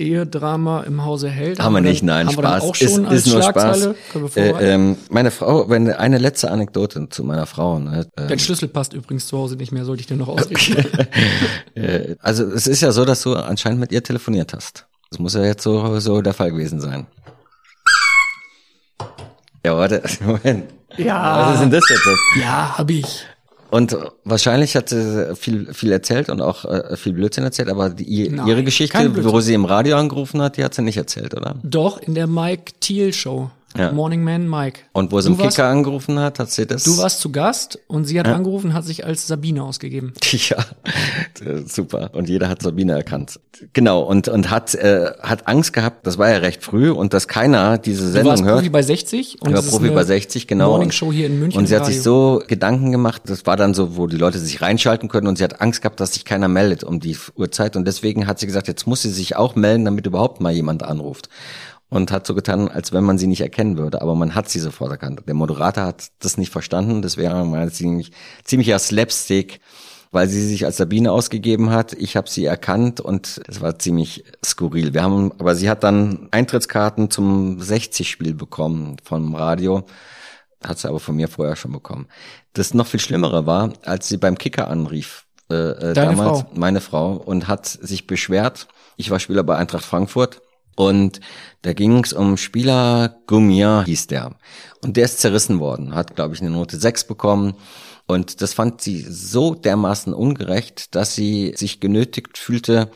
Ehedrama 0.00 0.80
im 0.82 1.04
Hause 1.04 1.28
Held. 1.28 1.60
Haben 1.60 1.74
wir 1.74 1.80
dann- 1.80 1.90
nicht, 1.90 2.02
nein, 2.02 2.26
haben 2.26 2.36
wir 2.36 2.42
Spaß. 2.42 2.62
auch 2.62 2.74
schon 2.74 2.86
ist, 2.88 2.98
als 3.06 3.14
ist 3.26 3.32
nur 3.32 3.42
Schlagzeile? 3.42 3.76
Spaß. 3.94 3.94
Können 4.12 4.24
wir 4.34 4.42
Äh, 4.42 4.44
vorbereiten? 4.50 4.66
ähm, 4.90 4.96
meine 5.10 5.30
Frau, 5.30 5.68
wenn 5.68 5.92
eine 5.92 6.18
letzte 6.18 6.50
Anekdote 6.50 7.08
zu 7.10 7.22
meiner 7.24 7.46
Frau. 7.46 7.78
Ne, 7.78 8.06
ähm, 8.16 8.28
Dein 8.28 8.38
Schlüssel 8.38 8.68
passt 8.68 8.92
übrigens 8.94 9.26
zu 9.26 9.36
Hause 9.38 9.56
nicht 9.56 9.72
mehr, 9.72 9.84
sollte 9.84 10.00
ich 10.00 10.06
dir 10.06 10.16
noch 10.16 10.28
ausrichten. 10.28 10.76
äh, 11.74 12.16
also 12.20 12.44
es 12.44 12.66
ist 12.66 12.80
ja 12.80 12.92
so, 12.92 13.04
dass 13.04 13.22
du 13.22 13.34
anscheinend 13.36 13.80
mit 13.80 13.92
ihr 13.92 14.02
telefoniert 14.02 14.52
hast. 14.54 14.86
Das 15.10 15.18
muss 15.18 15.34
ja 15.34 15.42
jetzt 15.44 15.62
so, 15.62 15.98
so 16.00 16.22
der 16.22 16.34
Fall 16.34 16.50
gewesen 16.52 16.80
sein. 16.80 17.06
Ja, 19.64 19.76
warte, 19.76 20.02
Moment. 20.24 20.70
ja. 20.96 21.46
Was 21.48 21.54
ist 21.54 21.60
denn 21.62 21.70
das 21.70 21.84
jetzt? 21.88 22.08
Ja, 22.40 22.78
hab 22.78 22.90
ich. 22.90 23.24
Und 23.70 23.96
wahrscheinlich 24.24 24.76
hat 24.76 24.88
sie 24.88 25.34
viel, 25.36 25.72
viel 25.72 25.92
erzählt 25.92 26.28
und 26.28 26.40
auch 26.40 26.64
äh, 26.64 26.96
viel 26.96 27.12
Blödsinn 27.12 27.44
erzählt, 27.44 27.68
aber 27.68 27.90
die, 27.90 28.28
Nein, 28.28 28.46
ihre 28.46 28.64
Geschichte, 28.64 29.24
wo 29.24 29.40
sie 29.40 29.54
im 29.54 29.64
Radio 29.64 29.96
angerufen 29.96 30.42
hat, 30.42 30.56
die 30.56 30.64
hat 30.64 30.74
sie 30.74 30.82
nicht 30.82 30.96
erzählt, 30.96 31.34
oder? 31.36 31.54
Doch, 31.62 32.00
in 32.00 32.14
der 32.14 32.26
Mike 32.26 32.72
Thiel 32.80 33.12
Show. 33.12 33.50
Ja. 33.76 33.92
Morning 33.92 34.24
Man 34.24 34.48
Mike. 34.50 34.80
Und 34.92 35.12
wo 35.12 35.20
sie 35.20 35.28
Du 35.28 35.34
im 35.34 35.38
warst- 35.40 35.56
Kicker 35.56 35.68
angerufen 35.68 36.18
hat, 36.18 36.40
hat 36.40 36.50
sie 36.50 36.66
das. 36.66 36.82
Du 36.82 36.98
warst 36.98 37.20
zu 37.20 37.30
Gast 37.30 37.78
und 37.86 38.04
sie 38.04 38.18
hat 38.18 38.26
Ja. 38.26 38.34
angerufen, 38.34 38.74
hat 38.74 38.84
sich 38.84 39.04
als 39.06 39.26
Sabine 39.28 39.62
ausgegeben. 39.62 40.12
Ja, 40.32 40.56
super. 41.66 42.10
Und 42.14 42.28
jeder 42.28 42.48
hat 42.48 42.62
Sabine 42.62 42.92
erkannt. 42.92 43.38
Genau, 43.72 44.00
und, 44.02 44.28
und 44.28 44.50
hat, 44.50 44.74
äh, 44.74 45.10
hat 45.20 45.46
Angst 45.46 45.72
gehabt, 45.72 46.06
das 46.06 46.18
war 46.18 46.30
ja 46.30 46.38
recht 46.38 46.62
früh, 46.64 46.90
und 46.90 47.12
dass 47.12 47.28
keiner 47.28 47.78
diese 47.78 48.04
Du 48.06 48.10
Sendung 48.12 48.30
warst 48.32 48.44
hört. 48.44 48.56
Profi 48.56 48.70
bei 48.70 48.82
60 48.82 49.40
und 49.42 49.48
Ich 49.50 49.54
war 49.54 49.62
ist 49.62 49.70
Profi 49.70 49.90
bei 49.90 50.04
60, 50.04 50.46
genau. 50.46 50.70
Morning 50.70 50.90
Show 50.90 51.12
hier 51.12 51.26
in 51.26 51.38
München. 51.38 51.58
Und 51.58 51.66
sie 51.66 51.76
hat 51.76 51.84
sich 51.86 51.98
Radio. 51.98 52.38
so 52.38 52.42
Gedanken 52.46 52.90
gemacht, 52.90 53.22
das 53.26 53.46
war 53.46 53.56
dann 53.56 53.74
so, 53.74 53.96
wo 53.96 54.06
die 54.06 54.16
Leute 54.16 54.38
sich 54.38 54.62
reinschalten 54.62 55.08
können 55.08 55.26
und 55.26 55.36
sie 55.38 55.44
hat 55.44 55.60
Angst 55.60 55.82
gehabt, 55.82 56.00
dass 56.00 56.14
sich 56.14 56.24
keiner 56.24 56.48
meldet 56.48 56.84
um 56.84 57.00
die 57.00 57.16
Uhrzeit 57.36 57.76
und 57.76 57.86
deswegen 57.86 58.26
hat 58.26 58.38
sie 58.38 58.46
gesagt, 58.46 58.66
jetzt 58.68 58.86
muss 58.86 59.02
sie 59.02 59.10
sich 59.10 59.36
auch 59.36 59.54
melden, 59.56 59.84
damit 59.84 60.06
überhaupt 60.06 60.40
mal 60.40 60.52
jemand 60.52 60.82
anruft. 60.82 61.28
Und 61.90 62.12
hat 62.12 62.24
so 62.26 62.36
getan, 62.36 62.68
als 62.68 62.92
wenn 62.92 63.02
man 63.02 63.18
sie 63.18 63.26
nicht 63.26 63.40
erkennen 63.40 63.76
würde, 63.76 64.00
aber 64.00 64.14
man 64.14 64.36
hat 64.36 64.48
sie 64.48 64.60
sofort 64.60 64.92
erkannt. 64.92 65.22
Der 65.26 65.34
Moderator 65.34 65.84
hat 65.84 66.12
das 66.20 66.38
nicht 66.38 66.52
verstanden, 66.52 67.02
das 67.02 67.16
wäre 67.16 67.44
mal 67.44 67.72
ziemlich, 67.72 68.12
ziemlicher 68.44 68.78
Slapstick, 68.78 69.60
weil 70.12 70.28
sie 70.28 70.46
sich 70.46 70.64
als 70.64 70.76
Sabine 70.76 71.10
ausgegeben 71.10 71.70
hat. 71.70 71.92
Ich 71.94 72.16
habe 72.16 72.30
sie 72.30 72.44
erkannt 72.44 73.00
und 73.00 73.40
das 73.44 73.60
war 73.60 73.78
ziemlich 73.80 74.24
skurril. 74.44 74.94
Wir 74.94 75.02
haben, 75.02 75.32
aber 75.38 75.56
sie 75.56 75.68
hat 75.68 75.82
dann 75.82 76.28
Eintrittskarten 76.30 77.10
zum 77.10 77.58
60-Spiel 77.58 78.34
bekommen 78.34 78.96
vom 79.02 79.34
Radio 79.34 79.84
hat 80.64 80.78
sie 80.78 80.88
aber 80.88 81.00
von 81.00 81.16
mir 81.16 81.28
vorher 81.28 81.56
schon 81.56 81.72
bekommen. 81.72 82.06
Das 82.52 82.74
noch 82.74 82.86
viel 82.86 83.00
Schlimmere 83.00 83.46
war, 83.46 83.72
als 83.84 84.08
sie 84.08 84.18
beim 84.18 84.36
Kicker 84.36 84.68
anrief, 84.68 85.24
äh, 85.50 85.54
äh, 85.54 85.94
Deine 85.94 86.16
damals 86.16 86.40
Frau. 86.40 86.50
meine 86.54 86.80
Frau, 86.80 87.12
und 87.12 87.48
hat 87.48 87.66
sich 87.66 88.06
beschwert. 88.06 88.68
Ich 88.96 89.10
war 89.10 89.18
Spieler 89.18 89.42
bei 89.42 89.56
Eintracht 89.56 89.84
Frankfurt 89.84 90.42
und 90.76 91.20
da 91.62 91.72
ging 91.72 92.02
es 92.02 92.12
um 92.12 92.36
Spieler 92.36 93.20
Gumia, 93.26 93.84
hieß 93.84 94.06
der. 94.06 94.36
Und 94.82 94.96
der 94.96 95.04
ist 95.04 95.20
zerrissen 95.20 95.60
worden, 95.60 95.94
hat, 95.94 96.16
glaube 96.16 96.34
ich, 96.34 96.40
eine 96.40 96.50
Note 96.50 96.78
6 96.78 97.04
bekommen. 97.04 97.54
Und 98.06 98.40
das 98.42 98.54
fand 98.54 98.80
sie 98.80 99.06
so 99.08 99.54
dermaßen 99.54 100.14
ungerecht, 100.14 100.94
dass 100.94 101.14
sie 101.14 101.52
sich 101.56 101.80
genötigt 101.80 102.38
fühlte, 102.38 102.90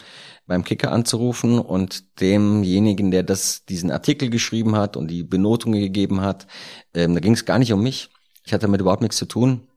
beim 0.47 0.65
Kicker 0.65 0.93
anzurufen 0.93 1.59
und 1.59 2.21
demjenigen, 2.21 3.11
der 3.11 3.23
das, 3.23 3.65
diesen 3.65 3.91
Artikel 3.91 4.29
geschrieben 4.29 4.77
hat 4.77 4.97
und 4.97 5.09
die 5.09 5.23
Benotungen 5.23 5.81
gegeben 5.81 6.21
hat, 6.21 6.47
ähm, 6.93 7.15
da 7.15 7.21
ging 7.21 7.33
es 7.33 7.45
gar 7.45 7.59
nicht 7.59 7.73
um 7.73 7.83
mich. 7.83 8.11
Ich 8.45 8.53
hatte 8.53 8.63
damit 8.63 8.81
überhaupt 8.81 9.03
nichts 9.03 9.17
zu 9.17 9.27
tun, 9.27 9.69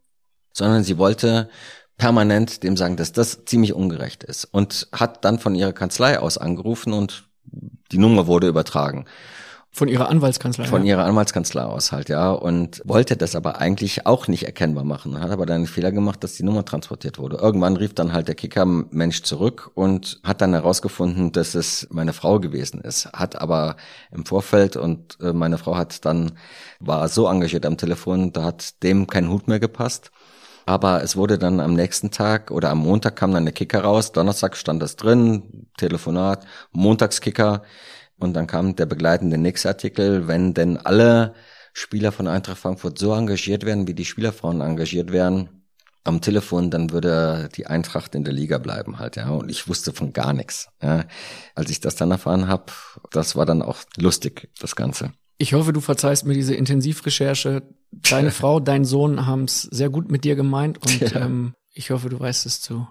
sondern 0.51 0.83
sie 0.83 0.97
wollte 0.97 1.49
permanent 1.97 2.63
dem 2.63 2.77
sagen, 2.77 2.97
dass 2.97 3.11
das 3.11 3.45
ziemlich 3.45 3.73
ungerecht 3.73 4.23
ist 4.23 4.45
und 4.45 4.87
hat 4.91 5.23
dann 5.23 5.39
von 5.39 5.55
ihrer 5.55 5.73
Kanzlei 5.73 6.19
aus 6.19 6.37
angerufen 6.37 6.93
und 6.93 7.26
die 7.91 7.97
Nummer 7.97 8.27
wurde 8.27 8.47
übertragen. 8.47 9.05
Von 9.77 9.89
ihrer 9.89 10.09
Anwaltskanzlei. 10.09 10.65
Von 10.65 10.85
ja. 10.85 10.95
ihrer 10.95 11.05
Anwaltskanzlei 11.05 11.61
aus 11.61 11.91
halt, 11.91 12.09
ja. 12.09 12.31
Und 12.31 12.81
wollte 12.83 13.15
das 13.15 13.35
aber 13.35 13.59
eigentlich 13.59 14.07
auch 14.07 14.27
nicht 14.27 14.47
erkennbar 14.47 14.83
machen. 14.83 15.19
Hat 15.19 15.29
aber 15.29 15.45
dann 15.45 15.57
einen 15.57 15.67
Fehler 15.67 15.91
gemacht, 15.91 16.23
dass 16.23 16.33
die 16.33 16.41
Nummer 16.41 16.65
transportiert 16.65 17.19
wurde. 17.19 17.37
Irgendwann 17.37 17.77
rief 17.77 17.93
dann 17.93 18.11
halt 18.11 18.27
der 18.27 18.33
Kicker-Mensch 18.33 19.21
zurück 19.21 19.69
und 19.75 20.19
hat 20.23 20.41
dann 20.41 20.53
herausgefunden, 20.53 21.31
dass 21.31 21.53
es 21.53 21.87
meine 21.91 22.13
Frau 22.13 22.39
gewesen 22.39 22.81
ist. 22.81 23.05
Hat 23.13 23.39
aber 23.39 23.75
im 24.11 24.25
Vorfeld 24.25 24.77
und 24.77 25.19
äh, 25.21 25.31
meine 25.31 25.59
Frau 25.59 25.75
hat 25.75 26.05
dann, 26.05 26.31
war 26.79 27.07
so 27.07 27.27
engagiert 27.27 27.67
am 27.67 27.77
Telefon, 27.77 28.33
da 28.33 28.45
hat 28.45 28.81
dem 28.81 29.05
kein 29.05 29.29
Hut 29.29 29.47
mehr 29.47 29.59
gepasst. 29.59 30.09
Aber 30.67 31.01
es 31.01 31.15
wurde 31.15 31.39
dann 31.39 31.61
am 31.61 31.75
nächsten 31.75 32.11
Tag 32.11 32.51
oder 32.51 32.71
am 32.71 32.79
Montag 32.79 33.15
kam 33.15 33.31
dann 33.31 33.45
der 33.45 33.53
Kicker 33.53 33.85
raus. 33.85 34.11
Donnerstag 34.11 34.57
stand 34.57 34.81
das 34.81 34.97
drin, 34.97 35.67
Telefonat, 35.77 36.45
Montagskicker. 36.73 37.63
Und 38.19 38.33
dann 38.33 38.47
kam 38.47 38.75
der 38.75 38.85
begleitende 38.85 39.37
nächste 39.37 39.69
Artikel, 39.69 40.27
wenn 40.27 40.53
denn 40.53 40.75
alle 40.77 41.33
Spieler 41.71 42.11
von 42.11 42.27
Eintracht 42.27 42.57
Frankfurt 42.57 42.99
so 42.99 43.13
engagiert 43.13 43.65
werden, 43.65 43.87
wie 43.87 43.93
die 43.93 44.03
Spielerfrauen 44.03 44.59
engagiert 44.59 45.13
werden 45.13 45.63
am 46.03 46.19
Telefon, 46.19 46.69
dann 46.69 46.91
würde 46.91 47.47
die 47.55 47.67
Eintracht 47.67 48.13
in 48.13 48.25
der 48.25 48.33
Liga 48.33 48.57
bleiben 48.57 48.99
halt, 48.99 49.15
ja. 49.15 49.29
Und 49.29 49.49
ich 49.49 49.69
wusste 49.69 49.93
von 49.93 50.11
gar 50.11 50.33
nichts. 50.33 50.67
Ja. 50.81 51.05
Als 51.55 51.69
ich 51.69 51.79
das 51.79 51.95
dann 51.95 52.11
erfahren 52.11 52.49
habe, 52.49 52.73
das 53.11 53.37
war 53.37 53.45
dann 53.45 53.61
auch 53.61 53.77
lustig, 53.97 54.49
das 54.59 54.75
Ganze. 54.75 55.13
Ich 55.37 55.53
hoffe, 55.53 55.71
du 55.73 55.81
verzeihst 55.81 56.25
mir 56.25 56.33
diese 56.33 56.55
Intensivrecherche. 56.55 57.63
Deine 57.91 58.31
Frau, 58.31 58.59
dein 58.59 58.85
Sohn 58.85 59.25
haben 59.27 59.43
es 59.45 59.61
sehr 59.63 59.89
gut 59.89 60.09
mit 60.11 60.23
dir 60.23 60.35
gemeint 60.35 60.77
und 60.79 60.99
Ja. 61.11 61.21
ähm, 61.25 61.53
ich 61.73 61.91
hoffe, 61.91 62.09
du 62.09 62.19
weißt 62.19 62.45
es 62.47 62.59
zu, 62.59 62.87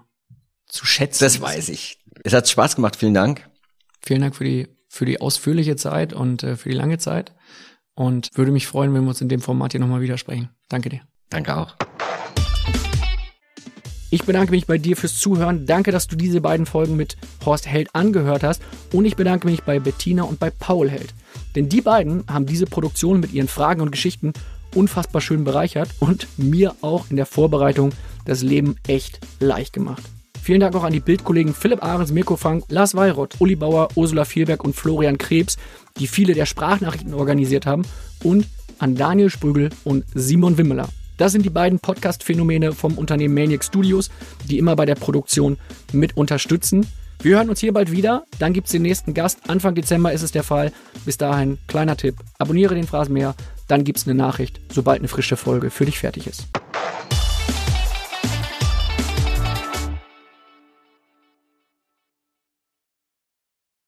zu 0.67 0.85
schätzen. 0.85 1.23
Das 1.25 1.41
weiß 1.41 1.69
ich. 1.69 1.99
Es 2.23 2.33
hat 2.33 2.47
Spaß 2.47 2.75
gemacht, 2.77 2.95
vielen 2.95 3.13
Dank. 3.13 3.49
Vielen 4.01 4.21
Dank 4.21 4.35
für 4.35 4.45
die, 4.45 4.67
für 4.87 5.05
die 5.05 5.19
ausführliche 5.19 5.75
Zeit 5.75 6.13
und 6.13 6.43
äh, 6.43 6.55
für 6.55 6.69
die 6.69 6.75
lange 6.75 6.97
Zeit. 6.97 7.33
Und 7.95 8.29
würde 8.35 8.51
mich 8.51 8.67
freuen, 8.67 8.93
wenn 8.93 9.01
wir 9.03 9.09
uns 9.09 9.21
in 9.21 9.27
dem 9.29 9.41
Format 9.41 9.71
hier 9.73 9.81
nochmal 9.81 10.01
widersprechen. 10.01 10.49
Danke 10.69 10.89
dir. 10.89 11.01
Danke 11.29 11.57
auch. 11.57 11.75
Ich 14.09 14.23
bedanke 14.23 14.51
mich 14.51 14.67
bei 14.67 14.77
dir 14.77 14.95
fürs 14.95 15.17
Zuhören. 15.17 15.65
Danke, 15.65 15.91
dass 15.91 16.07
du 16.07 16.15
diese 16.15 16.39
beiden 16.39 16.65
Folgen 16.65 16.95
mit 16.95 17.17
Horst 17.45 17.67
Held 17.67 17.93
angehört 17.93 18.43
hast. 18.43 18.61
Und 18.93 19.03
ich 19.03 19.17
bedanke 19.17 19.47
mich 19.47 19.63
bei 19.63 19.79
Bettina 19.79 20.23
und 20.23 20.39
bei 20.39 20.49
Paul 20.49 20.89
Held. 20.89 21.13
Denn 21.55 21.69
die 21.69 21.81
beiden 21.81 22.23
haben 22.27 22.45
diese 22.45 22.65
Produktion 22.65 23.19
mit 23.19 23.33
ihren 23.33 23.47
Fragen 23.47 23.81
und 23.81 23.91
Geschichten 23.91 24.33
unfassbar 24.75 25.21
schön 25.21 25.43
bereichert 25.43 25.89
und 25.99 26.27
mir 26.37 26.75
auch 26.81 27.05
in 27.09 27.15
der 27.15 27.25
Vorbereitung 27.25 27.91
das 28.25 28.43
Leben 28.43 28.75
echt 28.87 29.19
leicht 29.39 29.73
gemacht. 29.73 30.03
Vielen 30.41 30.59
Dank 30.59 30.75
auch 30.75 30.83
an 30.83 30.93
die 30.93 31.01
Bildkollegen 31.01 31.53
Philipp 31.53 31.83
Ahrens, 31.83 32.11
Mirko 32.11 32.37
Funk, 32.37 32.63
Lars 32.69 32.95
Weyrott, 32.95 33.35
Uli 33.39 33.55
Bauer, 33.55 33.89
Ursula 33.95 34.23
Vielberg 34.23 34.63
und 34.63 34.75
Florian 34.75 35.17
Krebs, 35.17 35.57
die 35.99 36.07
viele 36.07 36.33
der 36.33 36.45
Sprachnachrichten 36.45 37.13
organisiert 37.13 37.65
haben. 37.65 37.81
Und 38.23 38.45
an 38.79 38.95
Daniel 38.95 39.29
Sprügel 39.29 39.71
und 39.83 40.05
Simon 40.13 40.57
Wimmeler. 40.57 40.87
Das 41.17 41.31
sind 41.31 41.43
die 41.43 41.49
beiden 41.49 41.79
Podcast-Phänomene 41.79 42.73
vom 42.73 42.97
Unternehmen 42.97 43.33
Maniac 43.33 43.63
Studios, 43.63 44.11
die 44.47 44.59
immer 44.59 44.75
bei 44.75 44.85
der 44.85 44.95
Produktion 44.95 45.57
mit 45.91 46.15
unterstützen. 46.15 46.85
Wir 47.19 47.37
hören 47.37 47.49
uns 47.49 47.59
hier 47.59 47.73
bald 47.73 47.91
wieder. 47.91 48.25
Dann 48.37 48.53
gibt's 48.53 48.71
den 48.71 48.83
nächsten 48.83 49.13
Gast. 49.13 49.49
Anfang 49.49 49.73
Dezember 49.73 50.13
ist 50.13 50.21
es 50.21 50.31
der 50.31 50.43
Fall. 50.43 50.71
Bis 51.03 51.17
dahin, 51.17 51.57
kleiner 51.67 51.97
Tipp. 51.97 52.15
Abonniere 52.37 52.75
den 52.75 52.85
Phrasenmäher. 52.85 53.33
Dann 53.67 53.83
gibt's 53.83 54.05
eine 54.05 54.15
Nachricht, 54.15 54.61
sobald 54.71 54.99
eine 54.99 55.07
frische 55.07 55.35
Folge 55.35 55.71
für 55.71 55.85
dich 55.85 55.99
fertig 55.99 56.27
ist. 56.27 56.47